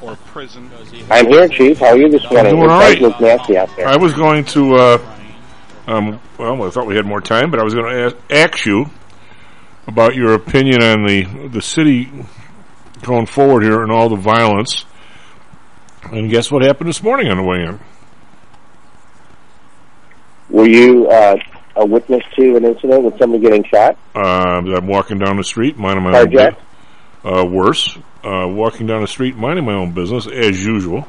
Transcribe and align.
or 0.00 0.16
prison. 0.16 0.70
I'm 1.10 1.26
here, 1.26 1.48
Chief. 1.48 1.78
How 1.78 1.86
are 1.88 1.96
you 1.96 2.08
this 2.08 2.22
morning? 2.30 2.52
Doing 2.52 2.64
It 2.64 2.70
all 2.70 2.80
right. 2.80 3.00
look 3.00 3.20
nasty 3.20 3.56
out 3.56 3.68
there. 3.76 3.86
I 3.86 3.96
was 3.96 4.12
going 4.14 4.44
to, 4.46 4.74
uh, 4.74 5.16
um, 5.86 6.20
well, 6.38 6.62
I 6.64 6.70
thought 6.70 6.86
we 6.86 6.96
had 6.96 7.06
more 7.06 7.20
time, 7.20 7.50
but 7.50 7.60
I 7.60 7.64
was 7.64 7.74
going 7.74 7.86
to 7.94 8.04
ask, 8.04 8.16
ask 8.30 8.66
you 8.66 8.86
about 9.86 10.14
your 10.14 10.34
opinion 10.34 10.82
on 10.82 11.06
the 11.06 11.48
the 11.48 11.62
city 11.62 12.10
going 13.02 13.26
forward 13.26 13.62
here 13.62 13.82
and 13.82 13.92
all 13.92 14.08
the 14.08 14.16
violence. 14.16 14.84
And 16.10 16.30
guess 16.30 16.50
what 16.50 16.62
happened 16.62 16.88
this 16.88 17.02
morning 17.02 17.28
on 17.28 17.36
the 17.36 17.42
way 17.42 17.62
in? 17.62 17.78
Were 20.48 20.66
you 20.66 21.08
uh, 21.08 21.36
a 21.76 21.84
witness 21.84 22.22
to 22.38 22.56
an 22.56 22.64
incident 22.64 23.02
with 23.04 23.18
somebody 23.18 23.42
getting 23.42 23.64
shot? 23.64 23.98
Uh, 24.14 24.20
I'm 24.76 24.86
walking 24.86 25.18
down 25.18 25.36
the 25.36 25.44
street, 25.44 25.76
minding 25.76 26.04
my 26.04 26.18
own 26.18 26.26
Carjacked? 26.26 26.56
Uh, 27.26 27.44
worse, 27.44 27.96
uh, 28.22 28.46
walking 28.46 28.86
down 28.86 29.00
the 29.02 29.08
street, 29.08 29.36
minding 29.36 29.64
my 29.64 29.72
own 29.72 29.90
business 29.90 30.28
as 30.28 30.64
usual. 30.64 31.08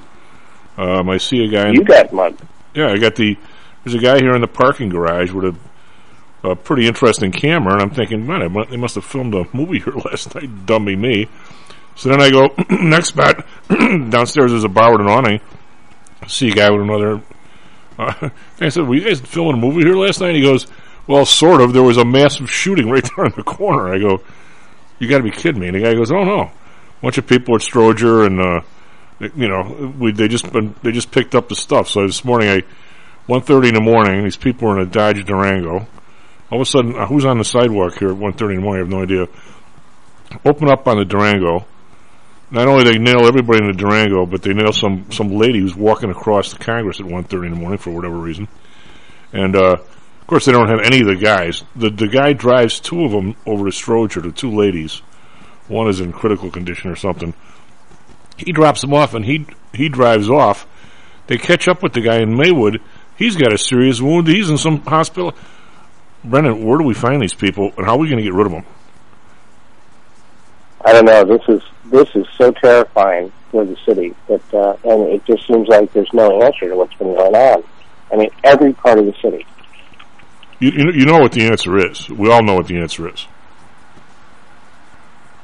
Um, 0.75 1.09
I 1.09 1.17
see 1.17 1.43
a 1.43 1.47
guy. 1.47 1.69
In 1.69 1.75
You 1.75 1.83
got 1.83 2.11
mud. 2.11 2.35
Yeah, 2.73 2.87
I 2.87 2.97
got 2.97 3.15
the. 3.15 3.37
There's 3.83 3.93
a 3.93 3.99
guy 3.99 4.17
here 4.17 4.33
in 4.33 4.41
the 4.41 4.47
parking 4.47 4.89
garage 4.89 5.31
with 5.31 5.55
a, 6.43 6.49
a 6.49 6.55
pretty 6.55 6.87
interesting 6.87 7.31
camera, 7.31 7.73
and 7.73 7.83
I'm 7.83 7.91
thinking, 7.91 8.25
man, 8.25 8.41
I 8.41 8.65
they 8.65 8.77
must 8.77 8.95
have 8.95 9.05
filmed 9.05 9.35
a 9.35 9.45
movie 9.53 9.79
here 9.79 9.93
last 10.05 10.33
night. 10.33 10.65
Dummy 10.65 10.95
me. 10.95 11.27
So 11.95 12.09
then 12.09 12.19
I 12.19 12.31
go 12.31 12.53
next 12.69 13.09
spot 13.09 13.45
downstairs. 13.69 14.51
There's 14.51 14.63
a 14.63 14.69
bar 14.69 14.91
with 14.91 15.01
an 15.01 15.07
awning. 15.07 15.39
See 16.27 16.49
a 16.49 16.53
guy 16.53 16.69
with 16.71 16.81
another. 16.81 17.21
Uh, 17.97 18.29
I 18.59 18.69
said, 18.69 18.87
"Were 18.87 18.95
you 18.95 19.03
guys 19.03 19.19
filming 19.19 19.53
a 19.53 19.57
movie 19.57 19.81
here 19.81 19.95
last 19.95 20.19
night?" 20.19 20.35
He 20.35 20.41
goes, 20.41 20.67
"Well, 21.07 21.25
sort 21.25 21.61
of. 21.61 21.73
There 21.73 21.83
was 21.83 21.97
a 21.97 22.05
massive 22.05 22.51
shooting 22.51 22.89
right 22.91 23.07
there 23.15 23.25
in 23.25 23.33
the 23.35 23.43
corner." 23.43 23.93
I 23.93 23.99
go, 23.99 24.21
"You 24.99 25.07
got 25.07 25.17
to 25.17 25.23
be 25.23 25.31
kidding 25.31 25.61
me!" 25.61 25.67
And 25.67 25.75
the 25.75 25.81
guy 25.81 25.93
goes, 25.93 26.11
"Oh 26.11 26.23
no, 26.23 26.41
a 26.41 26.51
bunch 27.01 27.17
of 27.17 27.27
people 27.27 27.55
at 27.55 27.61
Stroger 27.61 28.25
and." 28.25 28.39
Uh, 28.39 28.61
you 29.19 29.47
know, 29.47 29.93
we 29.97 30.11
they 30.11 30.27
just 30.27 30.51
been 30.51 30.75
they 30.83 30.91
just 30.91 31.11
picked 31.11 31.33
up 31.33 31.49
the 31.49 31.55
stuff. 31.55 31.89
So 31.89 32.05
this 32.05 32.23
morning, 32.23 32.49
I 32.49 32.61
one 33.25 33.41
thirty 33.41 33.69
in 33.69 33.73
the 33.73 33.81
morning, 33.81 34.23
these 34.23 34.37
people 34.37 34.67
were 34.67 34.79
in 34.79 34.87
a 34.87 34.89
Dodge 34.89 35.25
Durango. 35.25 35.87
All 36.49 36.61
of 36.61 36.61
a 36.61 36.65
sudden, 36.65 36.95
uh, 36.95 37.07
who's 37.07 37.25
on 37.25 37.37
the 37.37 37.43
sidewalk 37.43 37.97
here 37.97 38.09
at 38.09 38.17
one 38.17 38.33
thirty 38.33 38.55
in 38.55 38.61
the 38.61 38.65
morning? 38.65 38.83
I 38.83 38.85
have 38.85 38.93
no 38.93 39.03
idea. 39.03 39.27
Open 40.45 40.69
up 40.69 40.87
on 40.87 40.97
the 40.97 41.05
Durango. 41.05 41.65
Not 42.51 42.67
only 42.67 42.83
they 42.85 42.97
nail 42.97 43.25
everybody 43.25 43.59
in 43.59 43.71
the 43.71 43.77
Durango, 43.77 44.25
but 44.25 44.41
they 44.41 44.53
nail 44.53 44.71
some 44.71 45.11
some 45.11 45.31
lady 45.31 45.59
who's 45.59 45.75
walking 45.75 46.11
across 46.11 46.53
the 46.53 46.59
Congress 46.59 46.99
at 46.99 47.05
one 47.05 47.23
thirty 47.23 47.47
in 47.47 47.53
the 47.53 47.59
morning 47.59 47.79
for 47.79 47.91
whatever 47.91 48.17
reason. 48.17 48.47
And 49.33 49.55
uh, 49.55 49.77
of 50.27 50.29
course, 50.29 50.43
they 50.43 50.51
don't 50.51 50.67
have 50.67 50.81
any 50.81 50.99
of 50.99 51.07
the 51.07 51.15
guys. 51.15 51.63
The 51.73 51.89
the 51.89 52.09
guy 52.09 52.33
drives 52.33 52.81
two 52.81 53.05
of 53.05 53.11
them 53.11 53.37
over 53.45 53.63
to 53.63 53.71
Stroger, 53.71 54.21
the 54.21 54.33
two 54.33 54.53
ladies. 54.53 54.97
One 55.69 55.87
is 55.87 56.01
in 56.01 56.11
critical 56.11 56.51
condition 56.51 56.91
or 56.91 56.97
something. 56.97 57.33
He 58.35 58.51
drops 58.51 58.81
them 58.81 58.93
off 58.93 59.13
and 59.13 59.23
he 59.23 59.47
he 59.73 59.87
drives 59.87 60.29
off. 60.29 60.67
They 61.27 61.37
catch 61.37 61.69
up 61.69 61.81
with 61.81 61.93
the 61.93 62.01
guy 62.01 62.17
in 62.17 62.35
Maywood. 62.35 62.81
He's 63.15 63.37
got 63.37 63.53
a 63.53 63.57
serious 63.57 64.01
wound. 64.01 64.27
He's 64.27 64.49
in 64.49 64.57
some 64.57 64.81
hospital. 64.81 65.33
Brendan, 66.25 66.65
where 66.65 66.77
do 66.77 66.83
we 66.83 66.93
find 66.93 67.21
these 67.21 67.33
people 67.33 67.71
and 67.77 67.85
how 67.85 67.93
are 67.93 67.99
we 67.99 68.09
going 68.09 68.17
to 68.17 68.23
get 68.23 68.33
rid 68.33 68.47
of 68.47 68.51
them? 68.51 68.65
I 70.83 70.91
don't 70.91 71.05
know. 71.05 71.23
This 71.23 71.47
is 71.47 71.61
this 71.85 72.09
is 72.15 72.27
so 72.37 72.51
terrifying 72.51 73.31
for 73.49 73.63
the 73.63 73.77
city 73.85 74.13
that, 74.27 74.53
uh, 74.53 74.75
and 74.83 75.03
it 75.07 75.23
just 75.23 75.47
seems 75.47 75.69
like 75.69 75.93
there's 75.93 76.11
no 76.11 76.41
answer 76.43 76.67
to 76.67 76.75
what's 76.75 76.95
been 76.95 77.15
going 77.15 77.33
on. 77.33 77.63
I 78.11 78.17
mean, 78.17 78.29
every 78.43 78.73
part 78.73 78.99
of 78.99 79.05
the 79.05 79.13
city. 79.21 79.45
You, 80.59 80.71
you, 80.93 81.05
know, 81.05 81.19
what 81.19 81.33
the 81.33 81.47
answer 81.47 81.77
is. 81.77 82.09
We 82.09 82.31
all 82.31 82.43
know 82.43 82.55
what 82.55 82.67
the 82.67 82.79
answer 82.79 83.07
is. 83.07 83.27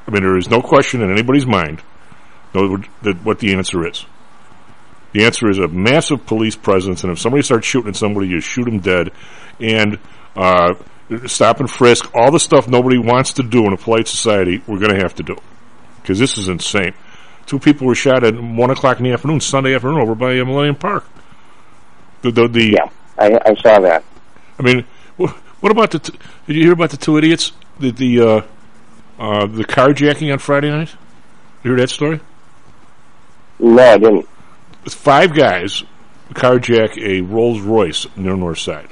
I 0.08 0.12
mean, 0.12 0.24
there 0.24 0.38
is 0.38 0.50
no 0.50 0.62
question 0.62 1.02
in 1.02 1.12
anybody's 1.12 1.46
mind 1.46 1.82
that 2.54 3.20
what 3.24 3.40
the 3.40 3.54
answer 3.54 3.88
is. 3.88 4.06
The 5.14 5.26
answer 5.26 5.50
is 5.50 5.60
a 5.60 5.68
massive 5.68 6.26
police 6.26 6.56
presence, 6.56 7.04
and 7.04 7.12
if 7.12 7.20
somebody 7.20 7.44
starts 7.44 7.68
shooting 7.68 7.90
at 7.90 7.96
somebody, 7.96 8.28
you 8.28 8.40
shoot 8.40 8.66
them 8.66 8.80
dead, 8.80 9.12
and 9.60 10.00
uh, 10.36 10.74
stop 11.28 11.60
and 11.60 11.70
frisk, 11.70 12.10
all 12.16 12.32
the 12.32 12.40
stuff 12.40 12.68
nobody 12.68 12.98
wants 12.98 13.34
to 13.34 13.44
do 13.44 13.66
in 13.66 13.74
a 13.74 13.78
polite 13.78 14.08
society, 14.08 14.62
we're 14.66 14.80
going 14.80 14.94
to 14.94 15.02
have 15.02 15.14
to 15.16 15.24
do. 15.24 15.36
Because 16.02 16.18
this 16.18 16.38
is 16.38 16.48
insane. 16.48 16.94
Two 17.46 17.60
people 17.60 17.88
were 17.88 17.96
shot 17.96 18.24
at 18.24 18.40
1 18.40 18.70
o'clock 18.72 18.98
in 18.98 19.04
the 19.04 19.12
afternoon, 19.12 19.40
Sunday 19.40 19.76
afternoon, 19.76 20.02
over 20.02 20.16
by 20.16 20.40
uh, 20.40 20.46
Millennium 20.46 20.76
Park. 20.76 21.06
The, 22.22 22.32
the, 22.32 22.48
the, 22.48 22.64
Yeah, 22.72 22.90
I, 23.18 23.38
I 23.46 23.54
saw 23.62 23.80
that. 23.82 24.04
I 24.58 24.64
mean, 24.64 24.86
what 25.18 25.72
about 25.72 25.92
the? 25.92 26.00
T- 26.00 26.18
did 26.48 26.56
you 26.56 26.64
hear 26.64 26.74
about 26.74 26.90
the 26.90 26.98
two 26.98 27.18
idiots? 27.18 27.52
The 27.80 27.92
the 27.92 28.22
uh, 28.22 28.42
uh, 29.20 29.46
the 29.48 29.64
carjacking 29.64 30.32
on 30.32 30.40
Friday 30.40 30.70
night. 30.70 30.94
You 31.64 31.72
hear 31.72 31.80
that 31.80 31.90
story? 31.90 32.20
No, 33.60 33.82
I 33.82 33.98
didn't. 33.98 34.28
Five 34.86 35.34
guys 35.34 35.84
carjack 36.34 36.98
a 36.98 37.22
Rolls 37.22 37.62
Royce 37.62 38.08
near 38.16 38.36
North 38.36 38.60
Side. 38.60 38.90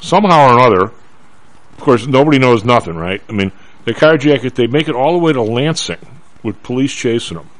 Somehow 0.00 0.48
or 0.48 0.58
another, 0.58 0.82
of 0.84 1.78
course, 1.78 2.06
nobody 2.06 2.38
knows 2.38 2.64
nothing, 2.64 2.94
right? 2.94 3.20
I 3.28 3.32
mean, 3.32 3.50
they 3.84 3.92
carjack 3.92 4.44
it. 4.44 4.54
They 4.54 4.66
make 4.66 4.88
it 4.88 4.94
all 4.94 5.12
the 5.12 5.18
way 5.18 5.32
to 5.32 5.42
Lansing 5.42 5.98
with 6.42 6.62
police 6.62 6.92
chasing 6.92 7.38
them. 7.38 7.50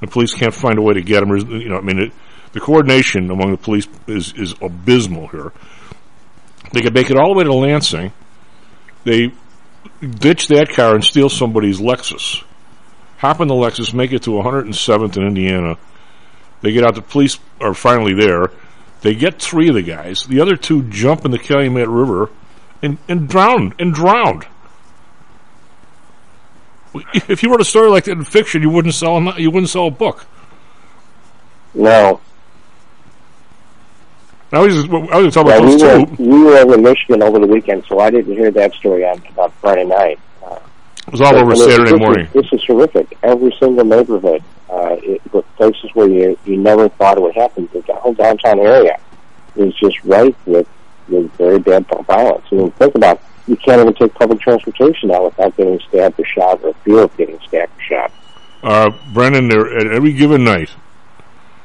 The 0.00 0.06
police 0.06 0.34
can't 0.34 0.54
find 0.54 0.78
a 0.78 0.82
way 0.82 0.94
to 0.94 1.02
get 1.02 1.20
them. 1.20 1.36
You 1.36 1.68
know, 1.68 1.78
I 1.78 1.80
mean, 1.80 1.98
it, 1.98 2.12
the 2.52 2.60
coordination 2.60 3.30
among 3.30 3.52
the 3.52 3.56
police 3.56 3.86
is 4.06 4.32
is 4.34 4.54
abysmal 4.60 5.28
here. 5.28 5.52
They 6.72 6.82
could 6.82 6.94
make 6.94 7.10
it 7.10 7.16
all 7.16 7.32
the 7.32 7.38
way 7.38 7.44
to 7.44 7.52
Lansing. 7.52 8.12
They 9.04 9.32
ditch 10.00 10.48
that 10.48 10.70
car 10.70 10.94
and 10.94 11.04
steal 11.04 11.28
somebody's 11.28 11.80
Lexus. 11.80 12.44
Hop 13.18 13.40
in 13.40 13.48
the 13.48 13.54
Lexus, 13.54 13.92
make 13.92 14.12
it 14.12 14.22
to 14.22 14.30
107th 14.30 15.16
in 15.16 15.26
Indiana. 15.26 15.76
They 16.62 16.72
get 16.72 16.84
out. 16.84 16.94
The 16.94 17.02
police 17.02 17.38
are 17.60 17.74
finally 17.74 18.14
there. 18.14 18.50
They 19.02 19.14
get 19.14 19.40
three 19.40 19.68
of 19.68 19.74
the 19.74 19.82
guys. 19.82 20.24
The 20.24 20.40
other 20.40 20.56
two 20.56 20.82
jump 20.84 21.24
in 21.24 21.30
the 21.30 21.38
Calumet 21.38 21.88
River 21.88 22.30
and, 22.82 22.98
and 23.08 23.28
drowned 23.28 23.74
and 23.78 23.94
drowned. 23.94 24.46
If 27.14 27.42
you 27.42 27.50
wrote 27.50 27.60
a 27.60 27.64
story 27.64 27.88
like 27.88 28.04
that 28.04 28.12
in 28.12 28.24
fiction, 28.24 28.62
you 28.62 28.70
wouldn't 28.70 28.94
sell 28.94 29.16
a, 29.16 29.40
you 29.40 29.50
wouldn't 29.50 29.70
sell 29.70 29.86
a 29.86 29.90
book. 29.90 30.26
No. 31.72 32.20
I 34.52 34.58
was 34.60 34.74
just, 34.74 34.88
I 34.90 34.98
was 34.98 35.08
going 35.10 35.24
to 35.26 35.30
talk 35.30 35.46
Yeah, 35.46 35.56
about 35.58 35.68
we 35.68 35.76
those 35.76 35.82
were 36.10 36.16
two. 36.16 36.22
we 36.24 36.42
were 36.44 36.56
over 36.58 36.74
in 36.74 36.82
Michigan 36.82 37.22
over 37.22 37.38
the 37.38 37.46
weekend, 37.46 37.84
so 37.88 38.00
I 38.00 38.10
didn't 38.10 38.34
hear 38.34 38.50
that 38.50 38.72
story 38.74 39.04
on 39.04 39.22
about 39.28 39.52
Friday 39.54 39.84
night. 39.84 40.18
Uh, 40.44 40.58
It 41.06 41.12
was 41.12 41.20
all 41.20 41.36
over 41.36 41.54
Saturday 41.54 41.92
this 41.92 42.00
morning. 42.00 42.26
Is, 42.26 42.32
this 42.32 42.52
is 42.52 42.64
horrific. 42.66 43.16
Every 43.22 43.54
single 43.60 43.84
neighborhood, 43.84 44.42
uh, 44.68 44.96
it, 45.02 45.20
with 45.32 45.44
places 45.56 45.90
where 45.94 46.08
you 46.08 46.36
you 46.44 46.56
never 46.56 46.88
thought 46.88 47.16
it 47.16 47.20
would 47.22 47.34
happen, 47.36 47.68
the 47.72 47.82
whole 47.94 48.14
downtown 48.14 48.58
area 48.58 48.98
is 49.56 49.72
just 49.76 50.02
rife 50.04 50.34
with 50.46 50.66
with 51.08 51.30
very 51.34 51.58
bad 51.58 51.86
violence. 52.06 52.44
I 52.50 52.54
mean, 52.56 52.70
think 52.72 52.94
about 52.96 53.16
it. 53.16 53.22
you 53.46 53.56
can't 53.56 53.80
even 53.80 53.94
take 53.94 54.14
public 54.14 54.40
transportation 54.40 55.08
now 55.10 55.24
without 55.24 55.56
getting 55.56 55.78
stabbed 55.88 56.18
or 56.20 56.24
shot 56.24 56.62
or 56.64 56.72
fear 56.84 57.00
of 57.00 57.16
getting 57.16 57.38
stabbed 57.46 57.72
or 57.78 57.82
shot. 57.82 58.12
Uh, 58.62 58.90
Brendan, 59.12 59.48
there 59.48 59.76
at 59.78 59.86
every 59.86 60.12
given 60.12 60.42
night. 60.44 60.70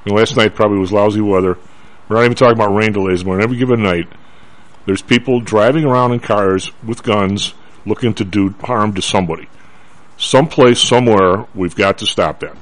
and 0.05 0.15
last 0.15 0.35
night 0.37 0.53
probably 0.55 0.77
was 0.79 0.91
lousy 0.91 1.21
weather. 1.21 1.57
We're 2.07 2.17
not 2.17 2.25
even 2.25 2.35
talking 2.35 2.53
about 2.55 2.73
rain 2.75 2.91
delays, 2.91 3.23
but 3.23 3.31
on 3.31 3.41
every 3.41 3.57
given 3.57 3.81
night, 3.83 4.07
there's 4.85 5.01
people 5.01 5.39
driving 5.39 5.85
around 5.85 6.11
in 6.13 6.19
cars 6.19 6.71
with 6.83 7.01
guns 7.03 7.53
looking 7.85 8.13
to 8.15 8.23
do 8.23 8.49
harm 8.61 8.93
to 8.93 9.01
somebody. 9.01 9.47
Someplace, 10.17 10.79
somewhere, 10.79 11.45
we've 11.55 11.75
got 11.75 11.97
to 11.99 12.05
stop 12.05 12.39
that. 12.41 12.55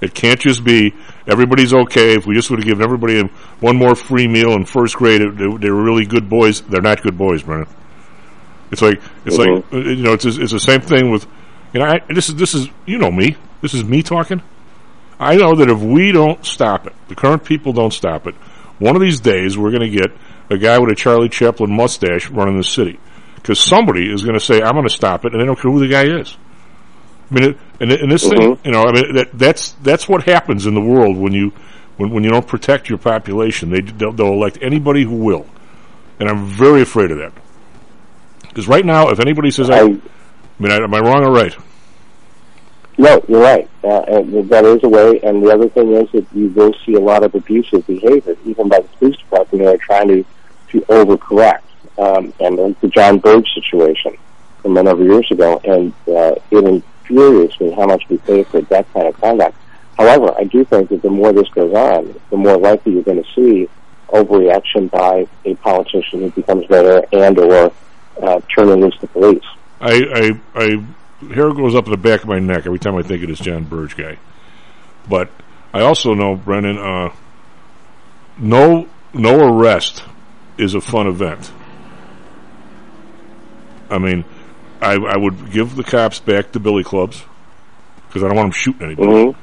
It 0.00 0.14
can't 0.14 0.40
just 0.40 0.64
be 0.64 0.94
everybody's 1.28 1.72
okay. 1.72 2.14
If 2.14 2.26
we 2.26 2.34
just 2.34 2.50
would 2.50 2.58
have 2.58 2.66
given 2.66 2.82
everybody 2.82 3.20
one 3.60 3.76
more 3.76 3.94
free 3.94 4.26
meal 4.26 4.52
in 4.52 4.64
first 4.64 4.96
grade, 4.96 5.20
it- 5.20 5.36
they, 5.36 5.46
they 5.58 5.70
were 5.70 5.82
really 5.82 6.06
good 6.06 6.28
boys. 6.28 6.60
They're 6.62 6.80
not 6.82 7.02
good 7.02 7.16
boys, 7.16 7.42
Brennan. 7.42 7.68
It's 8.72 8.82
like 8.82 9.00
it's 9.26 9.36
like 9.36 9.48
uh, 9.72 9.76
you 9.76 9.96
know 10.02 10.14
it's 10.14 10.24
it's 10.24 10.50
the 10.52 10.58
same 10.58 10.80
thing 10.80 11.10
with 11.10 11.26
you 11.74 11.80
know 11.80 11.86
I, 11.86 12.00
this 12.08 12.30
is 12.30 12.36
this 12.36 12.54
is 12.54 12.68
you 12.86 12.98
know 12.98 13.10
me. 13.12 13.36
This 13.60 13.74
is 13.74 13.84
me 13.84 14.02
talking. 14.02 14.40
I 15.18 15.36
know 15.36 15.54
that 15.54 15.70
if 15.70 15.80
we 15.80 16.12
don't 16.12 16.44
stop 16.44 16.86
it, 16.86 16.94
the 17.08 17.14
current 17.14 17.44
people 17.44 17.72
don't 17.72 17.92
stop 17.92 18.26
it, 18.26 18.34
one 18.78 18.96
of 18.96 19.02
these 19.02 19.20
days 19.20 19.56
we're 19.56 19.70
going 19.70 19.90
to 19.90 19.90
get 19.90 20.10
a 20.50 20.58
guy 20.58 20.78
with 20.78 20.90
a 20.90 20.94
Charlie 20.94 21.28
Chaplin 21.28 21.74
mustache 21.74 22.28
running 22.30 22.56
the 22.56 22.64
city. 22.64 22.98
Because 23.36 23.58
somebody 23.58 24.12
is 24.12 24.22
going 24.22 24.38
to 24.38 24.44
say, 24.44 24.62
I'm 24.62 24.72
going 24.72 24.86
to 24.86 24.90
stop 24.90 25.24
it, 25.24 25.32
and 25.32 25.40
they 25.40 25.46
don't 25.46 25.58
care 25.58 25.70
who 25.70 25.80
the 25.80 25.88
guy 25.88 26.04
is. 26.04 26.36
I 27.30 27.34
mean, 27.34 27.44
it, 27.50 27.58
and, 27.80 27.92
and 27.92 28.12
this 28.12 28.28
thing, 28.28 28.38
mm-hmm. 28.38 28.66
you 28.66 28.72
know, 28.72 28.84
I 28.84 28.92
mean, 28.92 29.14
that, 29.16 29.30
that's, 29.32 29.70
that's 29.82 30.08
what 30.08 30.24
happens 30.24 30.66
in 30.66 30.74
the 30.74 30.80
world 30.80 31.16
when 31.16 31.32
you, 31.32 31.52
when, 31.96 32.10
when 32.10 32.24
you 32.24 32.30
don't 32.30 32.46
protect 32.46 32.88
your 32.88 32.98
population. 32.98 33.70
They, 33.70 33.80
they'll, 33.80 34.12
they'll 34.12 34.32
elect 34.32 34.58
anybody 34.62 35.02
who 35.02 35.16
will. 35.16 35.46
And 36.20 36.28
I'm 36.28 36.46
very 36.46 36.82
afraid 36.82 37.10
of 37.10 37.18
that. 37.18 37.32
Because 38.48 38.68
right 38.68 38.84
now, 38.84 39.08
if 39.08 39.18
anybody 39.18 39.50
says, 39.50 39.70
I, 39.70 39.80
I 39.80 39.86
mean, 39.88 40.70
I, 40.70 40.76
am 40.76 40.94
I 40.94 41.00
wrong 41.00 41.24
or 41.24 41.32
right? 41.32 41.56
No, 42.98 43.24
you're 43.26 43.40
right. 43.40 43.68
Uh, 43.82 44.02
and 44.02 44.48
that 44.50 44.64
is 44.64 44.84
a 44.84 44.88
way. 44.88 45.20
And 45.22 45.42
the 45.42 45.50
other 45.50 45.68
thing 45.68 45.92
is 45.92 46.10
that 46.12 46.26
you 46.34 46.48
will 46.48 46.74
see 46.84 46.94
a 46.94 47.00
lot 47.00 47.24
of 47.24 47.34
abusive 47.34 47.86
behavior, 47.86 48.36
even 48.44 48.68
by 48.68 48.80
the 48.80 48.88
police 48.98 49.16
department, 49.16 49.64
that 49.64 49.74
are 49.74 49.78
trying 49.78 50.08
to 50.08 50.24
to 50.70 50.80
overcorrect. 50.82 51.62
Um, 51.98 52.32
and 52.40 52.58
like 52.58 52.80
the 52.80 52.88
John 52.88 53.18
Burge 53.18 53.48
situation 53.54 54.16
from 54.62 54.76
a 54.76 54.82
number 54.82 55.02
of 55.02 55.08
years 55.08 55.30
ago, 55.30 55.60
and 55.64 55.92
uh, 56.08 56.34
it 56.50 56.84
furious 57.04 57.58
with 57.58 57.74
how 57.74 57.86
much 57.86 58.08
we 58.08 58.16
pay 58.18 58.44
for 58.44 58.60
that 58.62 58.90
kind 58.92 59.08
of 59.08 59.20
conduct. 59.20 59.56
However, 59.98 60.34
I 60.38 60.44
do 60.44 60.64
think 60.64 60.88
that 60.88 61.02
the 61.02 61.10
more 61.10 61.32
this 61.32 61.48
goes 61.48 61.74
on, 61.74 62.18
the 62.30 62.36
more 62.36 62.56
likely 62.56 62.92
you're 62.92 63.02
going 63.02 63.22
to 63.22 63.30
see 63.34 63.68
overreaction 64.08 64.90
by 64.90 65.26
a 65.44 65.54
politician 65.56 66.20
who 66.20 66.30
becomes 66.30 66.66
better 66.66 67.04
and 67.12 67.38
or 67.38 67.72
uh, 68.22 68.40
turning 68.54 68.80
loose 68.80 68.96
the 69.00 69.06
police. 69.08 69.44
I, 69.80 70.40
I, 70.54 70.62
I, 70.62 70.84
hair 71.34 71.52
goes 71.52 71.74
up 71.74 71.86
in 71.86 71.90
the 71.90 71.96
back 71.96 72.22
of 72.22 72.28
my 72.28 72.38
neck 72.38 72.66
every 72.66 72.78
time 72.78 72.96
I 72.96 73.02
think 73.02 73.22
of 73.22 73.28
this 73.28 73.38
John 73.38 73.64
Burge 73.64 73.96
guy. 73.96 74.18
But 75.08 75.30
I 75.72 75.80
also 75.80 76.14
know, 76.14 76.36
Brennan, 76.36 76.78
uh, 76.78 77.14
no, 78.38 78.88
no 79.12 79.58
arrest 79.58 80.04
is 80.58 80.74
a 80.74 80.80
fun 80.80 81.06
event. 81.06 81.50
I 83.90 83.98
mean, 83.98 84.24
I, 84.80 84.94
I 84.94 85.16
would 85.16 85.52
give 85.52 85.76
the 85.76 85.84
cops 85.84 86.18
back 86.18 86.52
the 86.52 86.60
billy 86.60 86.82
clubs 86.82 87.22
because 88.08 88.22
I 88.22 88.28
don't 88.28 88.36
want 88.36 88.46
them 88.46 88.52
shooting 88.52 88.86
anybody. 88.86 89.08
Mm-hmm. 89.08 89.40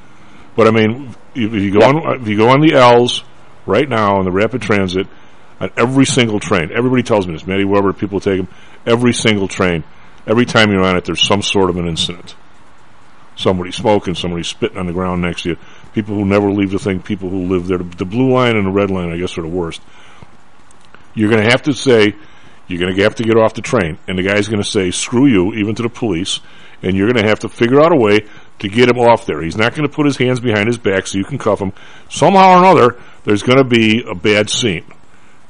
But 0.56 0.66
I 0.66 0.70
mean, 0.70 1.14
if 1.34 1.52
you 1.52 1.72
go 1.72 1.86
on 1.86 2.20
if 2.20 2.28
you 2.28 2.36
go 2.36 2.48
on 2.48 2.60
the 2.60 2.74
L's 2.74 3.22
right 3.66 3.88
now 3.88 4.16
on 4.16 4.24
the 4.24 4.32
rapid 4.32 4.62
transit 4.62 5.06
on 5.60 5.70
every 5.76 6.04
single 6.04 6.40
train, 6.40 6.70
everybody 6.72 7.02
tells 7.02 7.26
me 7.26 7.32
this. 7.32 7.46
Matty 7.46 7.64
Weber, 7.64 7.92
people 7.92 8.20
take 8.20 8.38
them 8.38 8.48
every 8.86 9.12
single 9.12 9.48
train. 9.48 9.84
Every 10.26 10.44
time 10.44 10.70
you're 10.70 10.84
on 10.84 10.96
it, 10.96 11.04
there's 11.04 11.26
some 11.26 11.42
sort 11.42 11.70
of 11.70 11.76
an 11.76 11.88
incident. 11.88 12.34
Somebody 13.36 13.72
smoking, 13.72 14.14
somebody 14.14 14.42
spitting 14.42 14.76
on 14.76 14.86
the 14.86 14.92
ground 14.92 15.22
next 15.22 15.42
to 15.42 15.50
you. 15.50 15.56
People 15.94 16.14
who 16.14 16.24
never 16.24 16.50
leave 16.50 16.70
the 16.70 16.78
thing, 16.78 17.00
people 17.00 17.30
who 17.30 17.46
live 17.46 17.66
there. 17.66 17.78
The 17.78 18.04
blue 18.04 18.32
line 18.32 18.56
and 18.56 18.66
the 18.66 18.70
red 18.70 18.90
line, 18.90 19.10
I 19.10 19.16
guess, 19.16 19.38
are 19.38 19.42
the 19.42 19.48
worst. 19.48 19.80
You're 21.14 21.30
going 21.30 21.42
to 21.42 21.50
have 21.50 21.62
to 21.62 21.72
say, 21.72 22.14
you're 22.68 22.78
going 22.78 22.94
to 22.94 23.02
have 23.02 23.16
to 23.16 23.24
get 23.24 23.36
off 23.36 23.54
the 23.54 23.62
train, 23.62 23.98
and 24.06 24.18
the 24.18 24.22
guy's 24.22 24.46
going 24.46 24.62
to 24.62 24.68
say, 24.68 24.90
screw 24.90 25.26
you, 25.26 25.54
even 25.54 25.74
to 25.74 25.82
the 25.82 25.88
police, 25.88 26.40
and 26.82 26.96
you're 26.96 27.10
going 27.10 27.22
to 27.22 27.28
have 27.28 27.40
to 27.40 27.48
figure 27.48 27.80
out 27.80 27.92
a 27.92 27.96
way 27.96 28.20
to 28.60 28.68
get 28.68 28.88
him 28.88 28.98
off 28.98 29.26
there. 29.26 29.42
He's 29.42 29.56
not 29.56 29.74
going 29.74 29.88
to 29.88 29.94
put 29.94 30.06
his 30.06 30.18
hands 30.18 30.38
behind 30.38 30.66
his 30.66 30.78
back 30.78 31.06
so 31.06 31.18
you 31.18 31.24
can 31.24 31.38
cuff 31.38 31.60
him. 31.60 31.72
Somehow 32.08 32.52
or 32.52 32.58
another, 32.58 33.00
there's 33.24 33.42
going 33.42 33.58
to 33.58 33.64
be 33.64 34.04
a 34.08 34.14
bad 34.14 34.50
scene. 34.50 34.84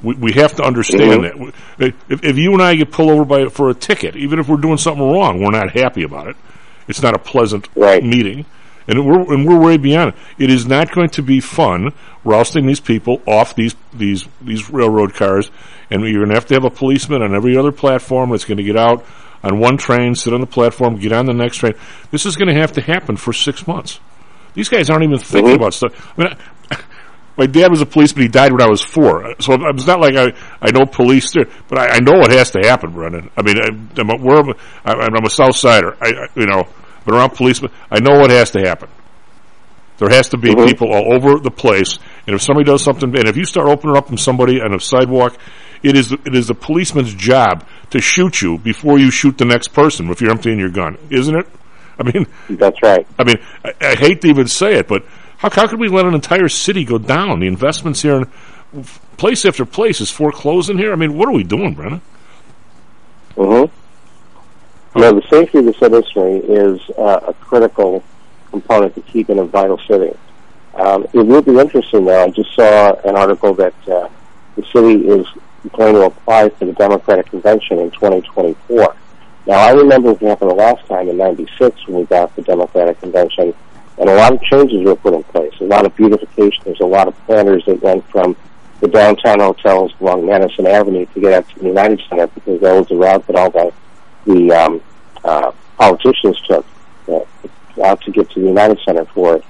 We, 0.02 0.14
we 0.14 0.32
have 0.32 0.55
to 0.56 0.62
understand 0.62 1.23
mm-hmm. 1.23 1.50
that. 1.79 1.94
If, 2.08 2.25
if 2.25 2.37
you 2.37 2.52
and 2.52 2.62
I 2.62 2.75
get 2.75 2.91
pulled 2.91 3.11
over 3.11 3.25
by 3.25 3.47
for 3.47 3.70
a 3.70 3.75
ticket, 3.75 4.17
even 4.17 4.38
if 4.38 4.49
we're 4.49 4.56
doing 4.56 4.79
something 4.79 5.02
wrong, 5.02 5.41
we're 5.41 5.50
not 5.50 5.73
happy 5.76 6.02
about 6.02 6.29
it. 6.29 6.37
It's 6.88 7.02
not 7.02 7.14
a 7.14 7.19
pleasant 7.19 7.69
right. 7.76 8.02
meeting, 8.02 8.47
and 8.88 9.06
we're 9.06 9.32
and 9.32 9.47
we're 9.47 9.61
way 9.61 9.76
beyond 9.76 10.14
it. 10.14 10.44
It 10.44 10.50
is 10.50 10.67
not 10.67 10.91
going 10.93 11.11
to 11.11 11.23
be 11.23 11.41
fun 11.41 11.93
rousting 12.25 12.67
these 12.67 12.81
people 12.81 13.23
off 13.26 13.55
these 13.55 13.76
these 13.93 14.26
these 14.41 14.70
railroad 14.70 15.14
cars, 15.14 15.50
and 15.91 16.03
you're 16.03 16.25
going 16.25 16.31
to 16.31 16.35
have 16.35 16.46
to 16.46 16.55
have 16.55 16.64
a 16.64 16.70
policeman 16.70 17.23
on 17.23 17.35
every 17.35 17.56
other 17.56 17.73
platform 17.73 18.31
that's 18.31 18.44
going 18.44 18.58
to 18.58 18.64
get 18.64 18.76
out 18.76 19.05
on 19.43 19.58
one 19.58 19.76
train, 19.76 20.14
sit 20.14 20.35
on 20.35 20.41
the 20.41 20.46
platform, 20.46 20.99
get 20.99 21.12
on 21.12 21.26
the 21.26 21.32
next 21.32 21.58
train. 21.58 21.75
This 22.11 22.26
is 22.26 22.37
going 22.37 22.49
to 22.49 22.61
have 22.61 22.73
to 22.73 22.81
happen 22.81 23.17
for 23.17 23.32
six 23.32 23.67
months. 23.67 24.00
These 24.55 24.69
guys 24.69 24.91
aren't 24.91 25.05
even 25.05 25.19
thinking 25.19 25.53
mm-hmm. 25.53 25.62
about 25.62 25.75
stuff. 25.75 26.19
I 26.19 26.23
mean, 26.23 26.37
my 27.41 27.47
dad 27.47 27.71
was 27.71 27.81
a 27.81 27.87
policeman. 27.87 28.25
He 28.25 28.29
died 28.29 28.53
when 28.53 28.61
I 28.61 28.69
was 28.69 28.83
four, 28.83 29.35
so 29.41 29.55
it's 29.55 29.87
not 29.87 29.99
like 29.99 30.15
I 30.15 30.35
I 30.61 30.73
know 30.73 30.85
police, 30.85 31.33
but 31.69 31.79
I, 31.79 31.97
I 31.97 32.01
know 32.01 32.13
what 32.13 32.31
has 32.33 32.51
to 32.51 32.61
happen, 32.63 32.93
Brendan. 32.93 33.31
I 33.35 33.41
mean, 33.41 33.57
I, 33.59 33.69
am 33.99 34.11
a, 34.11 34.17
where 34.19 34.41
am 34.41 34.53
I, 34.85 34.93
I'm 34.93 35.25
a 35.25 35.31
South 35.31 35.57
Sider. 35.57 35.97
I, 36.03 36.09
I 36.09 36.27
you 36.37 36.45
know, 36.45 36.69
but 37.07 37.15
around 37.15 37.31
policemen, 37.31 37.73
I 37.91 37.99
know 37.99 38.19
what 38.19 38.31
has 38.31 38.51
to 38.51 38.61
happen. 38.61 38.91
There 39.97 40.11
has 40.11 40.29
to 40.29 40.37
be 40.37 40.51
mm-hmm. 40.51 40.67
people 40.67 40.93
all 40.93 41.15
over 41.15 41.39
the 41.39 41.51
place, 41.51 41.99
and 42.27 42.37
if 42.37 42.43
somebody 42.43 42.67
does 42.67 42.85
something, 42.85 43.09
and 43.17 43.27
if 43.27 43.39
you 43.39 43.47
start 43.47 43.69
opening 43.69 43.97
up 43.97 44.09
from 44.09 44.19
somebody 44.19 44.61
on 44.61 44.75
a 44.75 44.79
sidewalk, 44.79 45.39
it 45.83 45.97
is 45.97 46.13
it 46.13 46.35
is 46.35 46.49
the 46.49 46.55
policeman's 46.55 47.15
job 47.15 47.67
to 47.89 48.03
shoot 48.03 48.43
you 48.43 48.59
before 48.59 48.99
you 48.99 49.11
shoot 49.11 49.39
the 49.39 49.47
next 49.47 49.69
person 49.69 50.11
if 50.11 50.21
you're 50.21 50.31
emptying 50.31 50.59
your 50.59 50.71
gun, 50.71 50.99
isn't 51.09 51.35
it? 51.35 51.47
I 51.99 52.03
mean, 52.03 52.27
that's 52.51 52.83
right. 52.83 53.07
I 53.19 53.25
mean, 53.25 53.37
I, 53.65 53.73
I 53.81 53.95
hate 53.95 54.21
to 54.23 54.29
even 54.29 54.47
say 54.47 54.75
it, 54.75 54.89
but 54.89 55.05
how 55.41 55.49
how 55.49 55.67
could 55.67 55.81
we 55.81 55.89
let 55.89 56.05
an 56.05 56.13
entire 56.13 56.49
city 56.49 56.85
go 56.85 56.99
down? 56.99 57.41
The 57.41 57.47
investments 57.47 58.03
here, 58.03 58.27
in 58.75 58.85
place 59.17 59.47
after 59.47 59.65
place, 59.65 60.01
is 60.01 60.11
foreclosing 60.11 60.77
here. 60.77 60.93
I 60.93 60.97
mean, 60.97 61.17
what 61.17 61.29
are 61.29 61.33
we 61.33 61.45
doing, 61.45 61.73
Brennan? 61.73 62.03
Mm-hmm. 63.37 64.99
Know, 65.01 65.15
the 65.15 65.27
safety 65.31 65.59
of 65.59 65.65
the 65.65 65.73
citizenry 65.73 66.39
is 66.41 66.81
uh, 66.99 67.21
a 67.29 67.33
critical 67.35 68.05
component 68.51 68.95
to 68.97 69.01
keeping 69.01 69.39
a 69.39 69.45
vital 69.45 69.79
city. 69.79 70.15
Um, 70.75 71.05
it 71.15 71.27
will 71.27 71.41
be 71.41 71.59
interesting, 71.59 72.05
though. 72.05 72.25
I 72.25 72.29
just 72.31 72.55
saw 72.55 72.93
an 73.09 73.17
article 73.17 73.55
that 73.55 73.75
uh, 73.89 74.11
the 74.57 74.63
city 74.65 75.09
is 75.09 75.27
going 75.73 75.95
to 75.95 76.03
apply 76.03 76.51
for 76.51 76.67
the 76.67 76.75
Democratic 76.75 77.27
Convention 77.27 77.79
in 77.79 77.91
2024. 77.93 78.95
Now, 79.47 79.55
I 79.55 79.71
remember 79.71 80.13
what 80.13 80.21
happened 80.21 80.51
the 80.51 80.55
last 80.55 80.87
time 80.87 81.09
in 81.09 81.17
96 81.17 81.87
when 81.87 82.01
we 82.01 82.05
got 82.05 82.37
the 82.37 82.43
Democratic 82.43 83.01
Convention, 83.01 83.55
and 84.00 84.08
a 84.08 84.14
lot 84.14 84.32
of 84.32 84.43
changes 84.43 84.82
were 84.82 84.97
put 84.97 85.12
in 85.12 85.23
place. 85.25 85.52
A 85.61 85.64
lot 85.64 85.85
of 85.85 85.94
beautification. 85.94 86.62
There's 86.64 86.81
a 86.81 86.87
lot 86.87 87.06
of 87.06 87.14
planners 87.26 87.62
that 87.67 87.82
went 87.82 88.05
from 88.11 88.35
the 88.81 88.88
downtown 88.88 89.41
hotels 89.41 89.93
along 90.00 90.25
Madison 90.25 90.67
Avenue 90.67 91.05
to 91.05 91.20
get 91.20 91.35
out 91.35 91.49
to 91.50 91.58
the 91.58 91.67
United 91.67 92.00
Center 92.08 92.26
because 92.29 92.62
that 92.62 92.75
was 92.75 92.88
the 92.88 92.97
route 92.97 93.26
that 93.26 93.37
all 93.37 93.50
the, 93.50 93.73
the 94.25 94.52
um, 94.52 94.81
uh, 95.23 95.52
politicians 95.76 96.41
took 96.49 96.64
uh, 97.08 97.20
out 97.85 98.00
to 98.00 98.11
get 98.11 98.31
to 98.31 98.41
the 98.41 98.47
United 98.47 98.81
Center 98.87 99.05
for 99.05 99.37
it. 99.37 99.44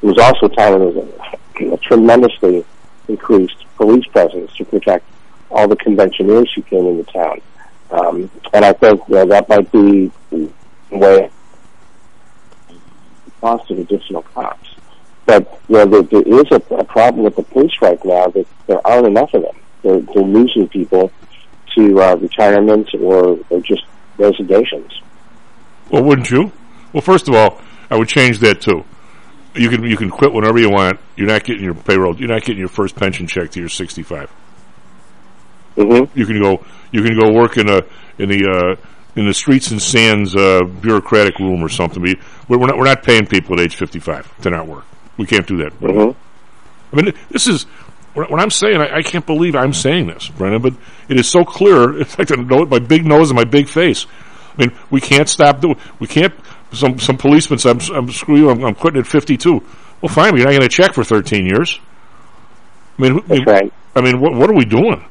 It 0.00 0.06
was 0.06 0.18
also 0.18 0.46
a 0.46 0.54
time 0.54 0.78
when 0.78 0.94
there 0.94 1.04
was 1.04 1.38
a, 1.60 1.74
a 1.74 1.78
tremendously 1.78 2.64
increased 3.08 3.64
police 3.76 4.06
presence 4.06 4.54
to 4.56 4.64
protect 4.64 5.04
all 5.50 5.66
the 5.66 5.74
conventioneers 5.74 6.52
who 6.54 6.62
came 6.62 6.86
into 6.86 7.12
town. 7.12 7.40
Um, 7.90 8.30
and 8.52 8.64
I 8.64 8.74
think 8.74 9.02
you 9.08 9.16
know, 9.16 9.26
that 9.26 9.48
might 9.48 9.72
be 9.72 10.12
the 10.30 10.52
way 10.92 11.30
cost 13.40 13.70
of 13.70 13.78
additional 13.78 14.22
cops. 14.22 14.68
But 15.26 15.60
you 15.68 15.76
know, 15.76 15.86
there, 15.86 16.02
there 16.02 16.40
is 16.40 16.46
a, 16.50 16.74
a 16.74 16.84
problem 16.84 17.24
with 17.24 17.36
the 17.36 17.42
police 17.42 17.72
right 17.82 18.02
now 18.04 18.28
that 18.28 18.46
there 18.66 18.86
aren't 18.86 19.06
enough 19.06 19.34
of 19.34 19.42
them. 19.42 19.56
They're, 19.82 20.00
they're 20.00 20.22
losing 20.22 20.68
people 20.68 21.12
to 21.76 22.00
uh, 22.00 22.16
retirements 22.16 22.92
or, 22.94 23.38
or 23.50 23.60
just 23.60 23.82
resignations. 24.16 25.00
Well, 25.90 26.04
wouldn't 26.04 26.30
you? 26.30 26.52
Well, 26.92 27.02
first 27.02 27.28
of 27.28 27.34
all, 27.34 27.60
I 27.90 27.96
would 27.96 28.08
change 28.08 28.38
that 28.40 28.60
too. 28.60 28.84
You 29.54 29.68
can 29.70 29.82
you 29.84 29.96
can 29.96 30.10
quit 30.10 30.32
whenever 30.32 30.58
you 30.58 30.70
want. 30.70 31.00
You're 31.16 31.28
not 31.28 31.44
getting 31.44 31.64
your 31.64 31.74
payroll. 31.74 32.16
You're 32.16 32.28
not 32.28 32.42
getting 32.42 32.58
your 32.60 32.68
first 32.68 32.96
pension 32.96 33.26
check 33.26 33.50
till 33.50 33.60
you're 33.60 33.68
65. 33.68 34.30
Mm-hmm. 35.76 36.18
You 36.18 36.26
can 36.26 36.40
go. 36.40 36.64
You 36.92 37.02
can 37.02 37.18
go 37.18 37.32
work 37.32 37.56
in 37.56 37.68
a 37.68 37.82
in 38.18 38.28
the 38.28 38.76
uh, 38.78 38.88
in 39.18 39.26
the 39.26 39.34
streets 39.34 39.70
and 39.70 39.82
sands 39.82 40.36
uh, 40.36 40.62
bureaucratic 40.62 41.38
room 41.38 41.62
or 41.62 41.68
something. 41.68 42.00
We, 42.00 42.20
we're 42.48 42.58
not 42.58 42.78
we're 42.78 42.84
not 42.84 43.02
paying 43.02 43.26
people 43.26 43.58
at 43.58 43.60
age 43.60 43.76
55 43.76 44.42
to 44.42 44.50
not 44.50 44.66
work. 44.66 44.84
We 45.16 45.26
can't 45.26 45.46
do 45.46 45.56
that. 45.58 45.72
Mm-hmm. 45.80 46.96
I 46.96 47.02
mean, 47.02 47.14
this 47.30 47.46
is 47.48 47.64
what 48.14 48.40
I'm 48.40 48.50
saying. 48.50 48.80
I, 48.80 48.98
I, 48.98 49.02
can't 49.02 49.26
believe 49.26 49.54
I'm 49.54 49.72
saying 49.72 50.06
this, 50.06 50.28
Brennan, 50.28 50.62
but 50.62 50.74
it 51.08 51.18
is 51.18 51.28
so 51.28 51.44
clear. 51.44 52.00
It's 52.00 52.18
like 52.18 52.30
my 52.30 52.78
big 52.78 53.04
nose 53.04 53.30
and 53.30 53.36
my 53.36 53.44
big 53.44 53.68
face. 53.68 54.06
I 54.56 54.62
mean, 54.62 54.78
we 54.90 55.00
can't 55.00 55.28
stop 55.28 55.60
doing. 55.60 55.76
We 55.98 56.06
can't. 56.06 56.34
Some 56.72 56.98
some 56.98 57.16
policemen 57.16 57.58
said, 57.58 57.82
"I'm, 57.82 57.94
I'm 57.94 58.10
screw 58.12 58.36
you. 58.36 58.50
I'm, 58.50 58.64
I'm, 58.64 58.74
quitting 58.74 59.00
at 59.00 59.06
52." 59.06 59.62
Well, 60.00 60.08
fine. 60.08 60.36
You're 60.36 60.46
not 60.46 60.52
going 60.52 60.62
to 60.62 60.68
check 60.68 60.94
for 60.94 61.02
13 61.02 61.46
years. 61.46 61.80
I 62.98 63.02
mean, 63.02 63.20
That's 63.26 63.46
right. 63.46 63.72
I 63.96 64.00
mean, 64.00 64.20
what 64.20 64.34
what 64.34 64.48
are 64.48 64.54
we 64.54 64.64
doing? 64.64 65.04